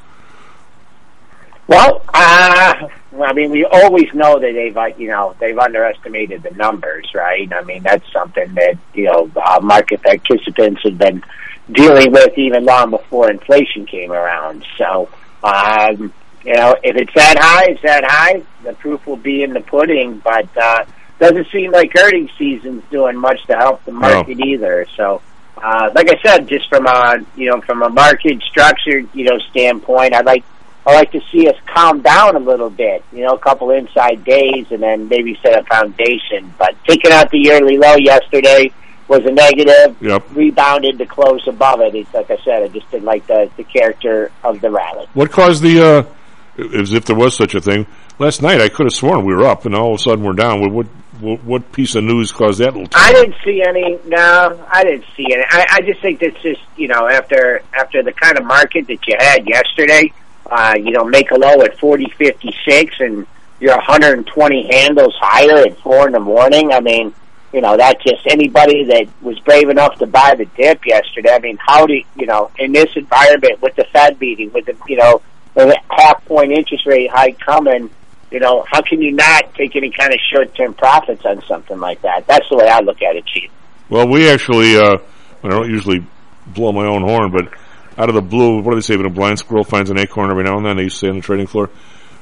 Well, 1.66 2.04
uh, 2.14 2.88
I 3.20 3.32
mean, 3.32 3.50
we 3.50 3.64
always 3.64 4.14
know 4.14 4.38
that 4.38 4.52
they've, 4.52 4.76
uh, 4.76 4.96
you 4.96 5.08
know, 5.08 5.34
they've 5.40 5.58
underestimated 5.58 6.44
the 6.44 6.52
numbers, 6.52 7.10
right? 7.16 7.52
I 7.52 7.64
mean, 7.64 7.82
that's 7.82 8.04
something 8.12 8.54
that 8.54 8.78
you 8.94 9.06
know 9.06 9.28
uh, 9.44 9.58
market 9.60 10.00
participants 10.00 10.82
have 10.84 10.96
been 10.96 11.24
dealing 11.72 12.12
with 12.12 12.38
even 12.38 12.64
long 12.64 12.90
before 12.90 13.28
inflation 13.28 13.86
came 13.86 14.12
around. 14.12 14.64
So, 14.78 15.08
um, 15.42 16.12
you 16.44 16.54
know, 16.54 16.76
if 16.84 16.94
it's 16.94 17.14
that 17.14 17.38
high, 17.40 17.72
it's 17.72 17.82
that 17.82 18.04
high. 18.04 18.44
The 18.62 18.74
proof 18.74 19.04
will 19.04 19.16
be 19.16 19.42
in 19.42 19.52
the 19.52 19.62
pudding, 19.62 20.18
but 20.18 20.48
uh, 20.56 20.84
doesn't 21.18 21.46
seem 21.52 21.70
like 21.70 21.92
earnings 21.96 22.30
season's 22.38 22.82
doing 22.90 23.16
much 23.16 23.44
to 23.46 23.54
help 23.56 23.84
the 23.84 23.92
market 23.92 24.38
no. 24.38 24.46
either. 24.46 24.86
So, 24.96 25.22
uh, 25.56 25.90
like 25.94 26.10
I 26.10 26.20
said, 26.22 26.48
just 26.48 26.68
from 26.68 26.86
a 26.86 27.16
you 27.36 27.50
know 27.50 27.60
from 27.60 27.82
a 27.82 27.88
market 27.88 28.42
structure 28.42 29.00
you 29.12 29.24
know 29.24 29.38
standpoint, 29.50 30.14
I'd 30.14 30.26
like 30.26 30.44
I 30.86 30.94
like 30.94 31.12
to 31.12 31.20
see 31.32 31.48
us 31.48 31.56
calm 31.66 32.02
down 32.02 32.36
a 32.36 32.40
little 32.40 32.68
bit, 32.68 33.02
you 33.10 33.24
know, 33.24 33.32
a 33.32 33.38
couple 33.38 33.70
inside 33.70 34.22
days 34.24 34.66
and 34.70 34.82
then 34.82 35.08
maybe 35.08 35.38
set 35.42 35.58
a 35.58 35.64
foundation. 35.64 36.52
But 36.58 36.76
taking 36.86 37.10
out 37.10 37.30
the 37.30 37.38
yearly 37.38 37.78
low 37.78 37.96
yesterday 37.96 38.70
was 39.08 39.20
a 39.24 39.30
negative, 39.30 39.96
yep. 40.02 40.24
rebounded 40.34 40.98
to 40.98 41.06
close 41.06 41.46
above 41.48 41.80
it. 41.80 41.94
It's 41.94 42.12
like 42.12 42.30
I 42.30 42.36
said, 42.44 42.62
I 42.64 42.68
just 42.68 42.90
didn't 42.90 43.04
like 43.04 43.26
the, 43.26 43.50
the 43.56 43.64
character 43.64 44.30
of 44.42 44.60
the 44.60 44.70
rally. 44.70 45.06
What 45.14 45.30
caused 45.30 45.62
the, 45.62 45.80
uh, 45.80 46.62
as 46.78 46.92
if 46.92 47.06
there 47.06 47.16
was 47.16 47.34
such 47.34 47.54
a 47.54 47.60
thing, 47.62 47.86
last 48.18 48.42
night 48.42 48.60
I 48.60 48.68
could 48.68 48.84
have 48.84 48.94
sworn 48.94 49.24
we 49.24 49.34
were 49.34 49.46
up 49.46 49.64
and 49.64 49.74
all 49.74 49.94
of 49.94 50.00
a 50.00 50.02
sudden 50.02 50.22
we're 50.22 50.34
down. 50.34 50.70
What, 50.70 50.86
what, 51.24 51.44
what 51.44 51.72
piece 51.72 51.94
of 51.94 52.04
news 52.04 52.30
caused 52.32 52.60
that 52.60 52.74
little 52.74 52.88
I 52.94 53.12
didn't 53.12 53.36
see 53.44 53.62
any, 53.66 53.98
no, 54.06 54.66
I 54.70 54.84
didn't 54.84 55.06
see 55.16 55.26
any. 55.32 55.42
I, 55.48 55.66
I 55.70 55.80
just 55.80 56.00
think 56.00 56.20
that's 56.20 56.40
just, 56.42 56.60
you 56.76 56.88
know, 56.88 57.08
after, 57.08 57.62
after 57.72 58.02
the 58.02 58.12
kind 58.12 58.38
of 58.38 58.44
market 58.44 58.86
that 58.86 59.06
you 59.06 59.16
had 59.18 59.48
yesterday, 59.48 60.12
uh, 60.50 60.74
you 60.76 60.90
know, 60.90 61.04
make 61.04 61.30
a 61.30 61.36
low 61.36 61.62
at 61.62 61.78
forty 61.78 62.06
fifty 62.18 62.54
six, 62.66 62.94
and 63.00 63.26
you're 63.60 63.74
120 63.74 64.68
handles 64.70 65.14
higher 65.18 65.66
at 65.66 65.78
four 65.78 66.06
in 66.06 66.12
the 66.12 66.20
morning. 66.20 66.70
I 66.72 66.80
mean, 66.80 67.14
you 67.52 67.60
know, 67.60 67.76
that 67.76 68.00
just 68.02 68.26
anybody 68.26 68.84
that 68.84 69.06
was 69.22 69.38
brave 69.40 69.68
enough 69.68 69.96
to 69.98 70.06
buy 70.06 70.34
the 70.36 70.44
dip 70.44 70.84
yesterday. 70.84 71.32
I 71.32 71.38
mean, 71.38 71.56
how 71.60 71.86
do 71.86 71.94
you 72.16 72.26
know, 72.26 72.50
in 72.58 72.72
this 72.72 72.90
environment 72.96 73.62
with 73.62 73.74
the 73.76 73.84
Fed 73.92 74.20
meeting, 74.20 74.52
with 74.52 74.66
the, 74.66 74.76
you 74.88 74.96
know, 74.96 75.22
the 75.54 75.78
half 75.88 76.24
point 76.26 76.52
interest 76.52 76.84
rate 76.86 77.10
hike 77.10 77.38
coming, 77.38 77.90
you 78.34 78.40
know, 78.40 78.64
how 78.68 78.82
can 78.82 79.00
you 79.00 79.12
not 79.12 79.54
take 79.54 79.76
any 79.76 79.90
kind 79.90 80.12
of 80.12 80.18
short 80.32 80.52
term 80.56 80.74
profits 80.74 81.24
on 81.24 81.40
something 81.46 81.78
like 81.78 82.02
that? 82.02 82.26
That's 82.26 82.48
the 82.50 82.56
way 82.56 82.66
I 82.66 82.80
look 82.80 83.00
at 83.00 83.14
it, 83.14 83.24
Chief. 83.26 83.48
Well, 83.88 84.08
we 84.08 84.28
actually, 84.28 84.76
uh, 84.76 84.98
I 85.44 85.48
don't 85.48 85.70
usually 85.70 86.04
blow 86.48 86.72
my 86.72 86.84
own 86.84 87.02
horn, 87.02 87.30
but 87.30 87.48
out 87.96 88.08
of 88.08 88.16
the 88.16 88.22
blue, 88.22 88.60
what 88.60 88.72
do 88.72 88.74
they 88.74 88.80
say? 88.80 88.96
When 88.96 89.06
a 89.06 89.10
blind 89.10 89.38
squirrel 89.38 89.62
finds 89.62 89.88
an 89.88 89.98
acorn 89.98 90.30
every 90.30 90.42
now 90.42 90.56
and 90.56 90.66
then, 90.66 90.76
they 90.76 90.82
used 90.82 90.96
to 90.96 91.06
say 91.06 91.08
on 91.10 91.16
the 91.16 91.22
trading 91.22 91.46
floor. 91.46 91.70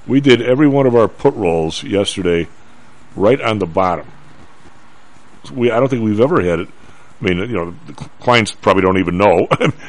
We 0.07 0.21
did 0.21 0.43
every 0.43 0.69
one 0.69 0.87
of 0.87 0.95
our 0.95 1.09
put 1.09 1.35
rolls 1.35 1.83
yesterday 1.83 2.47
right 3.17 3.41
on 3.41 3.59
the 3.59 3.67
bottom. 3.67 4.07
We, 5.51 5.71
I 5.71 5.81
don't 5.81 5.89
think 5.89 6.05
we've 6.05 6.21
ever 6.21 6.43
had 6.43 6.61
it. 6.61 6.69
I 7.21 7.25
mean, 7.25 7.39
you 7.39 7.47
know, 7.55 7.75
the 7.87 7.95
clients 8.21 8.53
probably 8.53 8.83
don't 8.83 8.99
even 8.99 9.17
know. 9.17 9.49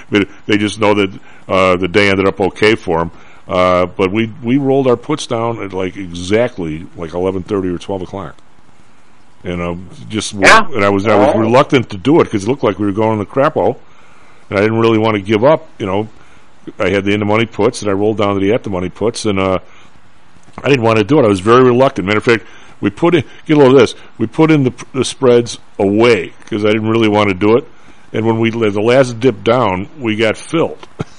they 0.46 0.58
just 0.58 0.80
know 0.80 0.94
that 0.94 1.20
uh, 1.50 1.76
the 1.76 1.90
day 1.90 2.10
ended 2.10 2.28
up 2.28 2.40
okay 2.40 2.76
for 2.76 3.00
them. 3.00 3.12
Uh, 3.48 3.86
but 3.86 4.12
we 4.12 4.28
we 4.42 4.58
rolled 4.58 4.88
our 4.88 4.96
puts 4.96 5.28
down 5.28 5.62
at 5.62 5.74
like 5.74 5.98
exactly 5.98 6.88
like 6.96 7.14
eleven 7.14 7.44
thirty 7.44 7.70
or 7.70 7.78
twelve 7.78 8.02
o'clock, 8.02 8.38
and 9.44 9.62
uh, 9.62 9.76
just 10.08 10.34
yeah. 10.34 10.66
and 10.66 10.84
I 10.84 10.90
was 10.90 11.06
I 11.06 11.16
was 11.16 11.36
reluctant 11.36 11.90
to 11.90 11.98
do 11.98 12.22
it 12.22 12.26
because 12.26 12.46
it 12.46 12.48
looked 12.48 12.64
like 12.64 12.80
we 12.80 12.86
were 12.86 12.94
going 12.94 13.20
to 13.20 13.26
the 13.26 13.30
crapo 13.30 13.78
and 14.54 14.60
I 14.60 14.62
didn't 14.62 14.80
really 14.80 15.00
want 15.00 15.16
to 15.16 15.22
give 15.22 15.44
up. 15.44 15.68
You 15.80 15.86
know, 15.88 16.10
I 16.78 16.90
had 16.90 17.06
the 17.06 17.12
in 17.12 17.20
the 17.20 17.26
money 17.26 17.46
puts, 17.46 17.82
and 17.82 17.90
I 17.90 17.94
rolled 17.94 18.18
down 18.20 18.36
to 18.36 18.40
the 18.40 18.54
at 18.54 18.64
the 18.64 18.70
money 18.70 18.90
puts, 18.90 19.26
and 19.26 19.40
uh, 19.40 19.60
I 20.64 20.70
didn't 20.70 20.84
want 20.84 21.00
to 21.00 21.04
do 21.04 21.20
it. 21.20 21.26
I 21.26 21.28
was 21.28 21.40
very 21.40 21.64
reluctant. 21.64 22.08
Matter 22.08 22.20
of 22.20 22.24
fact, 22.24 22.46
we 22.80 22.90
put 22.90 23.16
in 23.16 23.24
get 23.46 23.58
a 23.58 23.60
load 23.60 23.74
of 23.74 23.80
this. 23.80 23.96
We 24.18 24.28
put 24.28 24.52
in 24.52 24.64
the, 24.64 24.86
the 24.94 25.04
spreads 25.04 25.58
away 25.80 26.34
because 26.40 26.66
I 26.66 26.68
didn't 26.68 26.90
really 26.90 27.10
want 27.10 27.30
to 27.30 27.34
do 27.34 27.58
it. 27.58 27.68
And 28.12 28.28
when 28.28 28.40
we 28.40 28.52
the 28.52 28.80
last 28.80 29.20
dip 29.20 29.44
down, 29.44 29.90
we 30.00 30.16
got 30.16 30.38
filled. 30.38 30.88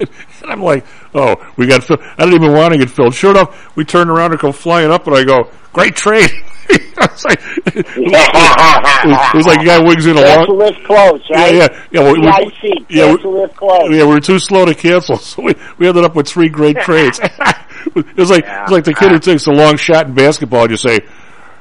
and 0.42 0.50
I'm 0.50 0.62
like, 0.62 0.86
oh, 1.14 1.36
we 1.56 1.66
got 1.66 1.84
filled. 1.84 2.00
I 2.00 2.24
didn't 2.24 2.42
even 2.42 2.52
want 2.52 2.72
to 2.72 2.78
get 2.78 2.90
filled. 2.90 3.14
Sure 3.14 3.30
enough, 3.30 3.76
we 3.76 3.84
turned 3.84 4.10
around 4.10 4.32
and 4.32 4.40
go 4.40 4.52
flying 4.52 4.90
up, 4.90 5.06
and 5.06 5.16
I 5.16 5.24
go, 5.24 5.50
great 5.72 5.96
trade. 5.96 6.30
it's 6.70 7.24
like, 7.24 7.40
it 7.66 9.34
was 9.34 9.46
like 9.46 9.60
a 9.60 9.64
guy 9.64 9.80
wings 9.80 10.06
in 10.06 10.16
a 10.16 10.20
long. 10.20 10.56
lift 10.56 10.84
close, 10.84 11.20
right? 11.32 11.54
Yeah, 11.54 11.68
yeah, 11.90 12.02
yeah. 12.02 12.12
We, 12.12 12.20
we, 12.20 12.86
yeah, 12.88 13.12
we, 13.12 13.24
lift 13.24 13.56
close. 13.56 13.90
Yeah, 13.90 14.04
we 14.04 14.14
were 14.14 14.20
too 14.20 14.38
slow 14.38 14.66
to 14.66 14.74
cancel, 14.74 15.16
so 15.16 15.42
we, 15.42 15.54
we 15.78 15.88
ended 15.88 16.04
up 16.04 16.14
with 16.14 16.28
three 16.28 16.48
great 16.48 16.76
trades. 16.78 17.18
it 17.22 18.16
was 18.16 18.30
like 18.30 18.44
yeah. 18.44 18.60
it 18.60 18.62
was 18.62 18.70
like 18.70 18.84
the 18.84 18.94
kid 18.94 19.10
who 19.10 19.18
takes 19.18 19.46
a 19.46 19.50
long 19.50 19.76
shot 19.76 20.06
in 20.06 20.14
basketball. 20.14 20.62
And 20.62 20.70
you 20.70 20.76
say, 20.76 21.00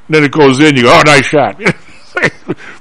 then 0.09 0.23
it 0.23 0.31
goes 0.31 0.59
in. 0.59 0.75
You 0.75 0.83
go, 0.83 0.93
oh, 0.93 1.01
nice 1.03 1.25
shot. 1.25 1.59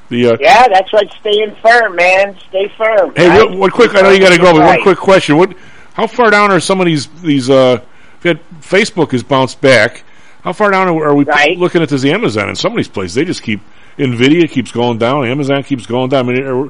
The, 0.08 0.28
uh, 0.28 0.36
yeah, 0.40 0.68
that's 0.68 0.92
right. 0.92 1.10
Staying 1.20 1.54
firm, 1.56 1.96
man. 1.96 2.38
Stay 2.48 2.72
firm. 2.76 3.12
Hey, 3.14 3.28
right? 3.28 3.50
one, 3.50 3.70
quick. 3.70 3.94
I 3.94 4.02
know 4.02 4.10
you 4.10 4.20
got 4.20 4.32
to 4.32 4.38
go, 4.38 4.52
but 4.52 4.64
one 4.64 4.82
quick 4.82 4.98
question: 4.98 5.36
What? 5.36 5.54
How 5.94 6.06
far 6.06 6.30
down 6.30 6.50
are 6.50 6.60
some 6.60 6.80
of 6.80 6.86
these 6.86 7.06
these? 7.20 7.50
uh 7.50 7.80
Facebook 8.22 9.12
has 9.12 9.22
bounced 9.22 9.60
back. 9.60 10.04
How 10.42 10.52
far 10.52 10.70
down 10.70 10.88
are 10.88 11.14
we 11.14 11.24
right. 11.24 11.56
looking 11.56 11.82
at 11.82 11.88
this 11.88 12.04
Amazon? 12.04 12.48
In 12.48 12.56
some 12.56 12.72
of 12.72 12.76
these 12.76 12.88
places, 12.88 13.14
they 13.14 13.24
just 13.24 13.42
keep 13.42 13.60
Nvidia 13.98 14.48
keeps 14.48 14.72
going 14.72 14.98
down, 14.98 15.26
Amazon 15.26 15.62
keeps 15.62 15.86
going 15.86 16.10
down. 16.10 16.28
I 16.28 16.32
mean, 16.32 16.42
are, 16.44 16.66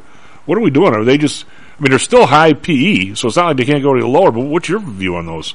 what 0.47 0.59
are 0.59 0.61
we 0.61 0.71
doing? 0.71 0.95
Are 0.95 1.05
they 1.05 1.19
just? 1.19 1.45
I 1.79 1.83
mean, 1.83 1.91
they're 1.91 1.99
still 1.99 2.27
high 2.27 2.55
PE, 2.55 3.15
so 3.15 3.29
it's 3.29 3.37
not 3.37 3.47
like 3.47 3.57
they 3.59 3.65
can't 3.65 3.83
go 3.83 3.95
any 3.95 4.05
lower. 4.05 4.33
But 4.33 4.41
what's 4.41 4.69
your 4.69 4.81
view 4.81 5.17
on 5.17 5.27
those? 5.27 5.55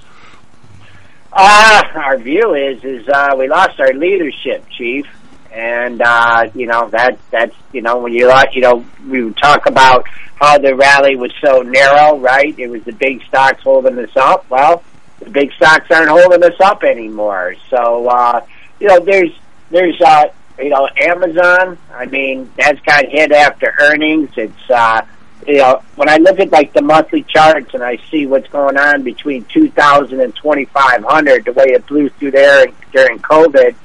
Uh, 1.31 1.83
our 1.95 2.17
view 2.17 2.53
is 2.53 2.83
is 2.83 3.07
uh, 3.09 3.35
we 3.37 3.47
lost 3.49 3.79
our 3.79 3.93
leadership, 3.93 4.65
Chief, 4.69 5.05
and 5.53 6.01
uh, 6.01 6.49
you 6.55 6.65
know 6.65 6.89
that 6.89 7.17
that's 7.29 7.55
you 7.71 7.81
know 7.81 7.99
when 7.99 8.13
you 8.13 8.27
like 8.27 8.55
you 8.55 8.61
know 8.61 8.83
we 9.07 9.23
would 9.23 9.37
talk 9.37 9.67
about 9.67 10.05
how 10.35 10.57
the 10.57 10.75
rally 10.75 11.15
was 11.15 11.31
so 11.43 11.61
narrow, 11.61 12.17
right? 12.17 12.57
It 12.57 12.67
was 12.67 12.83
the 12.83 12.91
big 12.91 13.23
stocks 13.23 13.61
holding 13.63 13.97
us 13.99 14.15
up. 14.15 14.49
Well, 14.49 14.83
the 15.19 15.29
big 15.29 15.53
stocks 15.53 15.85
aren't 15.91 16.09
holding 16.09 16.43
us 16.43 16.59
up 16.59 16.83
anymore. 16.83 17.55
So 17.69 18.07
uh, 18.07 18.45
you 18.79 18.87
know, 18.87 18.99
there's 18.99 19.31
there's 19.69 19.99
uh, 20.01 20.25
you 20.57 20.69
know 20.69 20.89
Amazon. 20.99 21.77
I 21.93 22.07
mean, 22.07 22.51
that's 22.57 22.79
got 22.81 23.05
hit 23.05 23.31
after 23.31 23.73
earnings. 23.79 24.31
It's 24.35 24.69
uh, 24.71 25.05
you 25.45 25.57
know 25.57 25.83
when 25.95 26.09
I 26.09 26.17
look 26.17 26.39
at 26.39 26.51
like 26.51 26.73
the 26.73 26.81
monthly 26.81 27.23
charts 27.23 27.75
and 27.75 27.83
I 27.83 27.97
see 28.09 28.25
what's 28.25 28.47
going 28.49 28.77
on 28.77 29.03
between 29.03 29.45
2,000 29.45 30.19
and 30.19 30.35
2,500, 30.35 31.45
the 31.45 31.53
way 31.53 31.65
it 31.67 31.85
blew 31.85 32.09
through 32.09 32.31
there 32.31 32.65
during 32.91 33.19
COVID, 33.19 33.75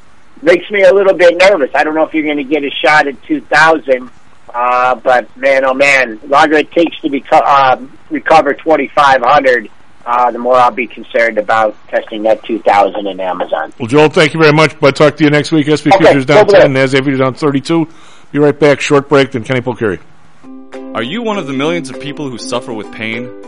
makes 0.42 0.70
me 0.70 0.83
a 0.83 0.92
little 0.92 1.14
bit 1.14 1.37
nervous. 1.38 1.70
I 1.74 1.85
don't 1.85 1.94
know 1.94 2.05
if 2.05 2.14
you're 2.14 2.24
going 2.24 2.38
to 2.38 2.44
get 2.44 2.64
a 2.64 2.70
shot 2.70 3.07
at 3.07 3.22
2,000. 3.24 4.11
Uh, 4.53 4.94
but 4.96 5.37
man, 5.37 5.64
oh 5.64 5.74
man, 5.74 6.18
the 6.20 6.27
longer 6.27 6.57
it 6.57 6.70
takes 6.72 6.98
to 7.01 7.09
beco- 7.09 7.42
uh, 7.44 7.77
recover 8.11 8.55
2,500, 8.55 9.70
uh, 10.07 10.31
the 10.31 10.38
more 10.38 10.57
I'll 10.57 10.70
be 10.70 10.87
concerned 10.87 11.37
about 11.37 11.77
testing 11.88 12.22
that 12.22 12.42
2000 12.44 13.07
in 13.07 13.20
Amazon. 13.20 13.72
Well, 13.79 13.88
Joel, 13.88 14.09
thank 14.09 14.33
you 14.33 14.40
very 14.40 14.55
much. 14.55 14.81
But 14.81 14.96
talk 14.96 15.16
to 15.18 15.24
you 15.24 15.31
next 15.31 15.53
week. 15.53 15.66
SP 15.68 15.92
okay, 15.92 15.98
futures 15.98 16.27
down 16.27 16.46
10, 16.46 16.72
NASDAQ 16.72 17.05
futures 17.05 17.18
down 17.18 17.35
32. 17.35 17.88
Be 18.33 18.38
right 18.38 18.59
back. 18.59 18.81
Short 18.81 19.09
break, 19.09 19.33
then 19.33 19.44
Kenny 19.44 19.61
Polcari. 19.61 20.01
Are 20.94 21.03
you 21.03 21.22
one 21.22 21.37
of 21.37 21.46
the 21.46 21.53
millions 21.53 21.90
of 21.90 22.01
people 22.01 22.31
who 22.31 22.38
suffer 22.38 22.72
with 22.72 22.90
pain? 22.92 23.47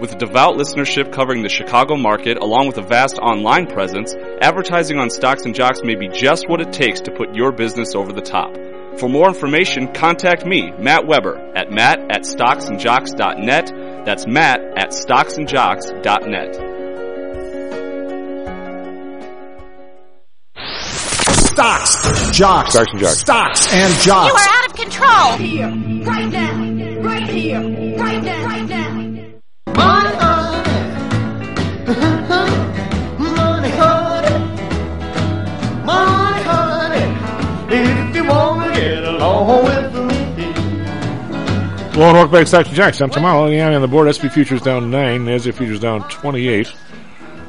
With 0.00 0.16
devout 0.18 0.56
listenership 0.56 1.12
covering 1.12 1.42
the 1.42 1.48
Chicago 1.50 1.96
market 1.96 2.38
along 2.38 2.66
with 2.68 2.78
a 2.78 2.82
vast 2.82 3.18
online 3.18 3.66
presence, 3.66 4.14
advertising 4.40 4.98
on 4.98 5.10
Stocks 5.10 5.42
and 5.44 5.54
Jocks 5.54 5.80
may 5.84 5.94
be 5.94 6.08
just 6.08 6.48
what 6.48 6.60
it 6.62 6.72
takes 6.72 7.00
to 7.02 7.10
put 7.10 7.34
your 7.34 7.52
business 7.52 7.94
over 7.94 8.10
the 8.12 8.22
top. 8.22 8.56
For 8.98 9.08
more 9.08 9.28
information, 9.28 9.92
contact 9.92 10.46
me, 10.46 10.70
Matt 10.78 11.06
Weber, 11.06 11.52
at 11.54 11.70
matt 11.70 12.00
at 12.10 12.22
stocksandjocks.net. 12.22 14.04
That's 14.06 14.26
matt 14.26 14.60
at 14.78 14.90
stocksandjocks.net. 14.90 16.56
Stocks, 21.52 22.36
jocks, 22.36 22.70
Stocks 22.72 22.90
and 22.92 23.00
jocks. 23.00 23.18
stocks 23.18 23.72
and 23.74 23.92
You 23.94 24.00
jocks. 24.02 24.46
are 24.46 24.54
out 24.54 24.66
of 24.66 24.74
control. 24.76 25.10
Right 25.10 25.40
Here, 25.40 25.68
right 26.04 26.30
now, 26.32 27.02
right 27.02 27.28
here, 27.28 27.60
right 27.98 28.22
now, 28.22 28.44
right 28.46 28.68
now. 28.68 28.89
Well, 42.00 42.08
and 42.08 42.16
welcome 42.16 42.32
back 42.32 42.46
to 42.46 42.50
and 42.50 42.72
Jocks. 42.72 42.98
I'm 43.02 43.10
Tom 43.10 43.24
Aliani 43.24 43.74
on 43.74 43.82
the 43.82 43.86
board. 43.86 44.08
SP 44.08 44.32
futures 44.32 44.62
down 44.62 44.90
nine. 44.90 45.26
NASDAQ 45.26 45.52
futures 45.52 45.80
down 45.80 46.08
28. 46.08 46.72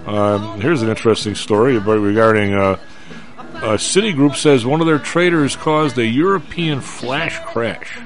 Um, 0.06 0.60
here's 0.60 0.82
an 0.82 0.90
interesting 0.90 1.36
story 1.36 1.78
regarding 1.78 2.54
uh, 2.54 2.78
uh, 3.38 3.78
Citigroup 3.78 4.36
says 4.36 4.66
one 4.66 4.82
of 4.82 4.88
their 4.88 5.00
traders 5.00 5.56
caused 5.56 5.98
a 6.00 6.06
European 6.06 6.82
flash 6.82 7.40
crash. 7.46 7.98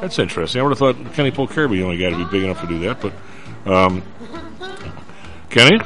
That's 0.00 0.18
interesting. 0.18 0.60
I 0.60 0.64
would 0.64 0.70
have 0.70 0.78
thought 0.78 1.14
Kenny 1.14 1.30
Polcari 1.30 1.82
only 1.82 1.98
got 1.98 2.10
to 2.10 2.16
be 2.16 2.24
big 2.30 2.44
enough 2.44 2.60
to 2.60 2.66
do 2.66 2.78
that, 2.80 3.00
but 3.00 3.12
um, 3.70 4.02
Kenny. 5.50 5.80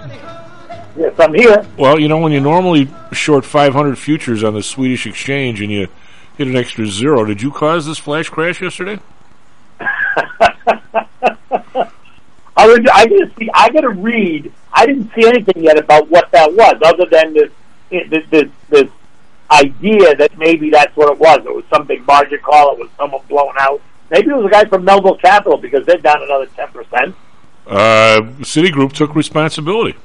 Yes, 0.97 1.15
I'm 1.19 1.33
here. 1.33 1.67
Well, 1.79 1.99
you 1.99 2.09
know 2.09 2.19
when 2.19 2.33
you 2.33 2.41
normally 2.41 2.89
short 3.13 3.45
500 3.45 3.97
futures 3.97 4.45
on 4.45 4.53
the 4.55 4.63
Swedish 4.63 5.07
exchange 5.07 5.63
and 5.63 5.73
you 5.73 5.89
hit 6.37 6.47
an 6.47 6.57
extra 6.57 6.87
zero, 6.87 7.25
did 7.25 7.41
you 7.41 7.51
cause 7.51 7.87
this 7.87 7.99
flash 7.99 8.29
crash 8.29 8.61
yesterday? 8.61 8.99
I 12.55 12.67
was, 12.67 12.81
I 12.93 13.07
didn't 13.07 13.37
see. 13.39 13.49
I 13.55 13.71
got 13.71 13.81
to 13.81 13.91
read. 13.91 14.53
I 14.73 14.87
didn't 14.87 15.11
see 15.15 15.27
anything 15.27 15.65
yet 15.65 15.79
about 15.79 16.09
what 16.11 16.31
that 16.33 16.53
was, 16.53 16.77
other 16.85 17.07
than 17.07 17.33
this 17.33 17.51
this 17.91 18.25
this, 18.31 18.51
this 18.69 18.91
idea 19.51 20.15
that 20.17 20.37
maybe 20.39 20.71
that's 20.71 20.95
what 20.97 21.11
it 21.13 21.19
was. 21.19 21.39
It 21.39 21.55
was 21.55 21.65
some 21.73 21.87
big 21.87 22.07
margin 22.07 22.39
call. 22.41 22.75
It 22.75 22.79
was 22.81 22.91
someone 22.99 23.23
blown 23.29 23.55
out. 23.59 23.81
Maybe 24.13 24.29
it 24.31 24.37
was 24.37 24.47
a 24.47 24.51
guy 24.51 24.65
from 24.67 24.85
Melvin 24.85 25.17
Capital 25.25 25.59
because 25.59 25.85
they're 25.87 25.97
down 25.97 26.23
another 26.23 26.47
ten 26.55 26.69
percent. 26.69 27.17
Uh, 27.67 28.21
Citigroup 28.43 28.93
took 28.93 29.15
responsibility. 29.17 29.99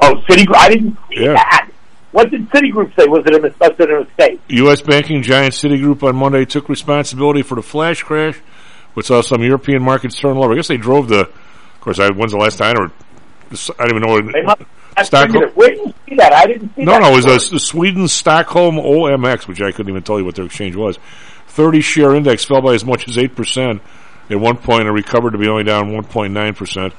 Oh, 0.00 0.14
Citigroup. 0.28 0.56
I 0.56 0.68
didn't 0.70 0.96
see 1.10 1.24
Yeah. 1.24 1.34
that. 1.34 1.70
What 2.12 2.30
did 2.30 2.48
Citigroup 2.50 2.96
say? 2.98 3.06
Was 3.06 3.24
it 3.26 3.34
a, 3.34 3.40
mis- 3.40 3.60
was 3.60 3.72
it 3.78 3.90
a 3.90 4.00
mistake? 4.04 4.40
U.S. 4.48 4.80
banking 4.80 5.22
giant 5.22 5.52
Citigroup 5.54 6.02
on 6.02 6.16
Monday 6.16 6.44
took 6.46 6.68
responsibility 6.68 7.42
for 7.42 7.54
the 7.56 7.62
flash 7.62 8.02
crash, 8.02 8.38
which 8.94 9.06
saw 9.06 9.20
some 9.20 9.42
European 9.42 9.82
markets 9.82 10.18
turn 10.18 10.36
lower. 10.36 10.52
I 10.52 10.56
guess 10.56 10.68
they 10.68 10.78
drove 10.78 11.08
the. 11.08 11.20
Of 11.28 11.80
course, 11.82 11.98
I, 11.98 12.08
when's 12.10 12.32
the 12.32 12.38
last 12.38 12.56
time? 12.56 12.76
Or 12.78 12.86
I 13.78 13.86
don't 13.86 13.96
even 13.98 14.02
know. 14.02 14.32
They 14.32 14.42
must. 14.42 14.62
I 14.96 15.02
Stockholm- 15.02 15.50
Where 15.54 15.68
did 15.68 15.78
you 15.78 15.94
see 16.08 16.14
that? 16.16 16.32
I 16.32 16.46
didn't 16.46 16.74
see 16.74 16.82
No, 16.84 16.92
that. 16.92 17.00
no, 17.02 17.08
no, 17.10 17.12
it 17.18 17.24
was 17.26 17.48
a, 17.48 17.50
the 17.52 17.60
Sweden 17.60 18.08
Stockholm 18.08 18.76
OMX, 18.76 19.46
which 19.46 19.60
I 19.60 19.70
couldn't 19.70 19.90
even 19.90 20.02
tell 20.02 20.18
you 20.18 20.24
what 20.24 20.34
their 20.34 20.46
exchange 20.46 20.74
was. 20.74 20.98
30 21.58 21.80
share 21.80 22.14
index 22.14 22.44
fell 22.44 22.62
by 22.62 22.72
as 22.72 22.84
much 22.84 23.08
as 23.08 23.16
8% 23.16 23.80
at 24.30 24.38
one 24.38 24.58
point 24.58 24.86
and 24.86 24.94
recovered 24.94 25.32
to 25.32 25.38
be 25.38 25.48
only 25.48 25.64
down 25.64 25.90
1.9%. 25.90 26.92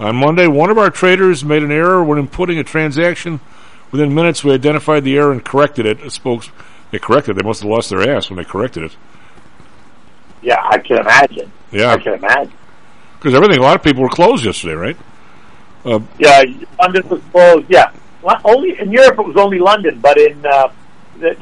On 0.00 0.16
Monday, 0.16 0.46
one 0.46 0.70
of 0.70 0.78
our 0.78 0.88
traders 0.88 1.44
made 1.44 1.62
an 1.62 1.70
error 1.70 2.02
when 2.02 2.26
inputting 2.26 2.58
a 2.58 2.64
transaction. 2.64 3.38
Within 3.92 4.14
minutes, 4.14 4.42
we 4.42 4.54
identified 4.54 5.04
the 5.04 5.14
error 5.18 5.30
and 5.30 5.44
corrected 5.44 5.84
it. 5.84 6.00
A 6.00 6.10
spokes, 6.10 6.50
they 6.90 6.98
corrected 6.98 7.36
it. 7.36 7.42
They 7.42 7.46
must 7.46 7.60
have 7.60 7.70
lost 7.70 7.90
their 7.90 8.16
ass 8.16 8.30
when 8.30 8.38
they 8.38 8.44
corrected 8.44 8.84
it. 8.84 8.96
Yeah, 10.40 10.56
I 10.62 10.78
can 10.78 11.00
imagine. 11.00 11.52
Yeah. 11.70 11.92
I 11.92 11.98
can 11.98 12.14
imagine. 12.14 12.54
Because 13.18 13.34
everything, 13.34 13.58
a 13.58 13.62
lot 13.62 13.76
of 13.76 13.82
people 13.82 14.02
were 14.02 14.08
closed 14.08 14.42
yesterday, 14.42 14.74
right? 14.74 14.96
Uh, 15.84 16.00
Yeah, 16.18 16.44
London 16.80 17.06
was 17.10 17.20
closed. 17.30 17.66
Yeah, 17.68 17.92
only 18.46 18.80
in 18.80 18.90
Europe 18.90 19.18
it 19.18 19.26
was 19.26 19.36
only 19.36 19.58
London, 19.58 19.98
but 20.00 20.16
in 20.16 20.46
uh, 20.46 20.68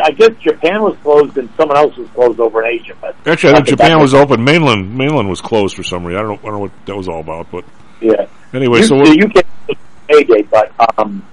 I 0.00 0.10
guess 0.12 0.30
Japan 0.40 0.82
was 0.82 0.96
closed 1.02 1.36
and 1.38 1.48
someone 1.56 1.76
else 1.76 1.96
was 1.96 2.08
closed 2.10 2.40
over 2.40 2.64
in 2.64 2.80
Asia. 2.80 2.94
But 3.00 3.14
actually, 3.26 3.52
I 3.52 3.56
think 3.56 3.68
Japan 3.68 4.00
was 4.00 4.14
open. 4.14 4.42
Mainland, 4.44 4.96
mainland 4.96 5.28
was 5.28 5.40
closed 5.40 5.76
for 5.76 5.82
some 5.82 6.04
reason. 6.04 6.18
I 6.18 6.22
don't 6.22 6.42
know, 6.42 6.48
I 6.48 6.50
don't 6.50 6.52
know 6.54 6.58
what 6.60 6.86
that 6.86 6.96
was 6.96 7.08
all 7.08 7.20
about, 7.20 7.50
but 7.50 7.64
Yeah. 8.00 8.26
anyway, 8.54 8.78
You- 8.80 8.84
so 8.84 8.94
the 8.96 9.00
what, 9.02 9.36
UK 9.36 9.44
was 9.68 9.76
payday, 10.08 10.42
but 10.42 10.72
um, 10.98 11.24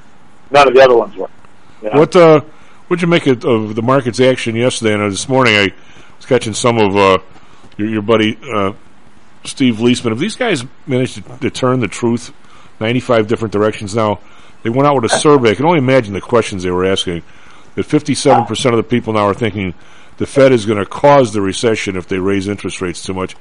none 0.51 0.67
of 0.67 0.73
the 0.73 0.81
other 0.81 0.95
ones 0.95 1.15
were. 1.15 1.29
you 1.81 1.89
know? 1.91 1.99
What 1.99 2.15
uh, 2.15 2.41
what'd 2.87 3.01
you 3.01 3.07
make 3.07 3.27
of, 3.27 3.43
of 3.45 3.75
the 3.75 3.81
market's 3.81 4.19
action 4.19 4.55
yesterday? 4.55 4.93
And 4.93 5.11
this 5.11 5.27
morning, 5.29 5.55
I 5.55 5.73
was 6.17 6.25
catching 6.25 6.53
some 6.53 6.77
of 6.77 6.95
uh, 6.95 7.17
your, 7.77 7.87
your 7.89 8.01
buddy 8.01 8.37
uh, 8.53 8.73
Steve 9.45 9.75
Liesman. 9.75 10.09
Have 10.09 10.19
these 10.19 10.35
guys 10.35 10.63
managed 10.87 11.15
to, 11.15 11.37
to 11.39 11.49
turn 11.49 11.79
the 11.81 11.87
truth 11.87 12.33
ninety-five 12.79 13.27
different 13.27 13.51
directions? 13.51 13.95
Now 13.95 14.19
they 14.63 14.69
went 14.69 14.87
out 14.87 14.95
with 15.01 15.11
a 15.11 15.19
survey. 15.19 15.51
I 15.51 15.55
can 15.55 15.65
only 15.65 15.79
imagine 15.79 16.13
the 16.13 16.21
questions 16.21 16.63
they 16.63 16.71
were 16.71 16.85
asking. 16.85 17.23
That 17.75 17.83
fifty-seven 17.83 18.45
percent 18.45 18.75
of 18.75 18.77
the 18.77 18.89
people 18.89 19.13
now 19.13 19.27
are 19.27 19.33
thinking 19.33 19.73
the 20.17 20.27
Fed 20.27 20.51
is 20.51 20.65
going 20.65 20.77
to 20.77 20.85
cause 20.85 21.33
the 21.33 21.41
recession 21.41 21.95
if 21.95 22.07
they 22.07 22.19
raise 22.19 22.47
interest 22.47 22.81
rates 22.81 23.03
too 23.03 23.13
much. 23.13 23.35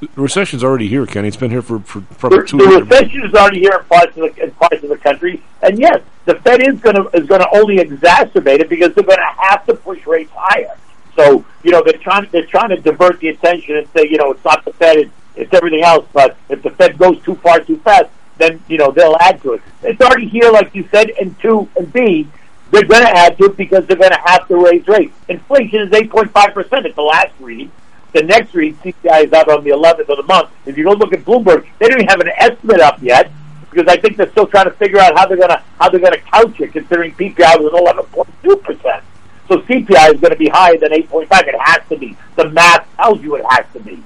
The 0.00 0.08
recession's 0.20 0.62
already 0.62 0.88
here, 0.88 1.06
Kenny. 1.06 1.28
It's 1.28 1.36
been 1.36 1.50
here 1.50 1.62
for, 1.62 1.78
for 1.80 2.02
probably 2.02 2.40
The, 2.40 2.46
two 2.46 2.58
the 2.58 2.84
recession 2.84 3.24
is 3.24 3.34
already 3.34 3.60
here 3.60 3.72
in 3.72 3.84
parts 3.86 4.16
of 4.16 4.34
the 4.34 4.42
in 4.42 4.50
parts 4.50 4.82
of 4.82 4.90
the 4.90 4.98
country, 4.98 5.42
and 5.62 5.78
yes, 5.78 6.02
the 6.26 6.34
Fed 6.34 6.60
is 6.66 6.78
going 6.80 6.96
to 6.96 7.08
is 7.16 7.26
going 7.26 7.40
to 7.40 7.48
only 7.54 7.78
exacerbate 7.78 8.60
it 8.60 8.68
because 8.68 8.92
they're 8.94 9.04
going 9.04 9.18
to 9.18 9.42
have 9.42 9.64
to 9.66 9.74
push 9.74 10.06
rates 10.06 10.30
higher. 10.34 10.76
So 11.16 11.44
you 11.62 11.70
know 11.70 11.82
they're 11.82 11.94
trying 11.94 12.28
they're 12.32 12.44
trying 12.44 12.70
to 12.70 12.76
divert 12.76 13.20
the 13.20 13.28
attention 13.28 13.76
and 13.76 13.88
say 13.96 14.08
you 14.08 14.18
know 14.18 14.32
it's 14.32 14.44
not 14.44 14.64
the 14.64 14.72
Fed, 14.74 14.98
it's, 14.98 15.10
it's 15.36 15.54
everything 15.54 15.82
else. 15.82 16.06
But 16.12 16.36
if 16.50 16.62
the 16.62 16.70
Fed 16.70 16.98
goes 16.98 17.22
too 17.22 17.36
far 17.36 17.60
too 17.60 17.78
fast, 17.78 18.10
then 18.36 18.62
you 18.68 18.76
know 18.76 18.90
they'll 18.90 19.16
add 19.20 19.40
to 19.42 19.54
it. 19.54 19.62
It's 19.82 20.00
already 20.02 20.28
here, 20.28 20.50
like 20.50 20.74
you 20.74 20.86
said, 20.90 21.10
and 21.20 21.38
two 21.40 21.68
and 21.76 21.90
B, 21.92 22.28
they're 22.74 22.88
going 22.88 23.02
to 23.02 23.16
add 23.16 23.38
to 23.38 23.44
it 23.44 23.56
because 23.56 23.86
they're 23.86 23.96
going 23.96 24.10
to 24.10 24.20
have 24.24 24.48
to 24.48 24.56
raise 24.56 24.86
rates. 24.88 25.16
Inflation 25.28 25.80
is 25.80 25.92
eight 25.92 26.10
point 26.10 26.30
five 26.32 26.52
percent 26.54 26.86
at 26.86 26.94
the 26.94 27.02
last 27.02 27.32
reading. 27.40 27.70
The 28.12 28.22
next 28.22 28.54
read, 28.54 28.76
CPI 28.80 29.26
is 29.26 29.32
out 29.32 29.48
on 29.48 29.64
the 29.64 29.70
11th 29.70 30.08
of 30.08 30.18
the 30.18 30.22
month. 30.22 30.50
If 30.66 30.78
you 30.78 30.84
go 30.84 30.92
look 30.92 31.12
at 31.12 31.24
Bloomberg, 31.24 31.66
they 31.80 31.88
don't 31.88 32.00
even 32.00 32.08
have 32.08 32.20
an 32.20 32.30
estimate 32.36 32.80
up 32.80 33.02
yet 33.02 33.32
because 33.70 33.92
I 33.92 34.00
think 34.00 34.16
they're 34.16 34.30
still 34.30 34.46
trying 34.46 34.66
to 34.66 34.70
figure 34.72 35.00
out 35.00 35.18
how 35.18 35.26
they're 35.26 35.36
going 35.36 35.48
to 35.48 35.62
how 35.80 35.88
they're 35.88 36.00
going 36.00 36.12
to 36.12 36.20
couch 36.20 36.60
it, 36.60 36.72
considering 36.72 37.12
PPI 37.14 37.60
was 37.60 37.72
11.2 37.72 38.62
percent. 38.62 39.04
So 39.48 39.58
CPI 39.58 40.14
is 40.14 40.20
going 40.20 40.32
to 40.32 40.36
be 40.36 40.48
higher 40.48 40.78
than 40.78 40.92
8.5. 40.92 41.26
It 41.30 41.54
has 41.60 41.88
to 41.88 41.98
be. 41.98 42.16
The 42.36 42.48
math 42.50 42.88
tells 42.96 43.20
you 43.20 43.36
it 43.36 43.44
has 43.50 43.66
to 43.74 43.80
be. 43.80 44.02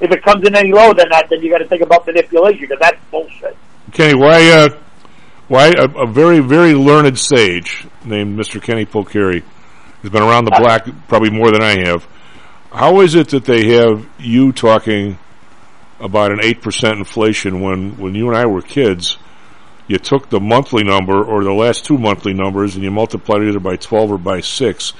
If 0.00 0.10
it 0.10 0.22
comes 0.22 0.46
in 0.46 0.54
any 0.54 0.72
lower 0.72 0.92
than 0.92 1.08
that, 1.10 1.30
then 1.30 1.40
you 1.42 1.50
got 1.50 1.58
to 1.58 1.66
think 1.66 1.82
about 1.82 2.06
manipulation 2.06 2.60
because 2.60 2.80
that's 2.80 2.98
bullshit. 3.10 3.56
Kenny, 3.92 4.14
why, 4.14 4.44
uh, 4.50 4.76
why 5.52 5.66
a, 5.66 5.84
a 5.84 6.06
very, 6.06 6.38
very 6.38 6.72
learned 6.72 7.18
sage 7.18 7.86
named 8.06 8.38
Mr. 8.38 8.60
Kenny 8.60 8.86
Polcari 8.86 9.42
has 10.00 10.10
been 10.10 10.22
around 10.22 10.46
the 10.46 10.58
block 10.58 10.88
probably 11.08 11.28
more 11.28 11.50
than 11.50 11.60
I 11.60 11.78
have. 11.86 12.06
How 12.70 13.02
is 13.02 13.14
it 13.14 13.28
that 13.28 13.44
they 13.44 13.66
have 13.74 14.08
you 14.18 14.52
talking 14.52 15.18
about 16.00 16.32
an 16.32 16.38
8% 16.38 16.96
inflation 16.96 17.60
when, 17.60 17.98
when 17.98 18.14
you 18.14 18.28
and 18.28 18.36
I 18.36 18.46
were 18.46 18.62
kids, 18.62 19.18
you 19.88 19.98
took 19.98 20.30
the 20.30 20.40
monthly 20.40 20.84
number 20.84 21.22
or 21.22 21.44
the 21.44 21.52
last 21.52 21.84
two 21.84 21.98
monthly 21.98 22.32
numbers 22.32 22.74
and 22.74 22.82
you 22.82 22.90
multiplied 22.90 23.42
it 23.42 23.50
either 23.50 23.60
by 23.60 23.76
12 23.76 24.12
or 24.12 24.16
by 24.16 24.40
6, 24.40 24.92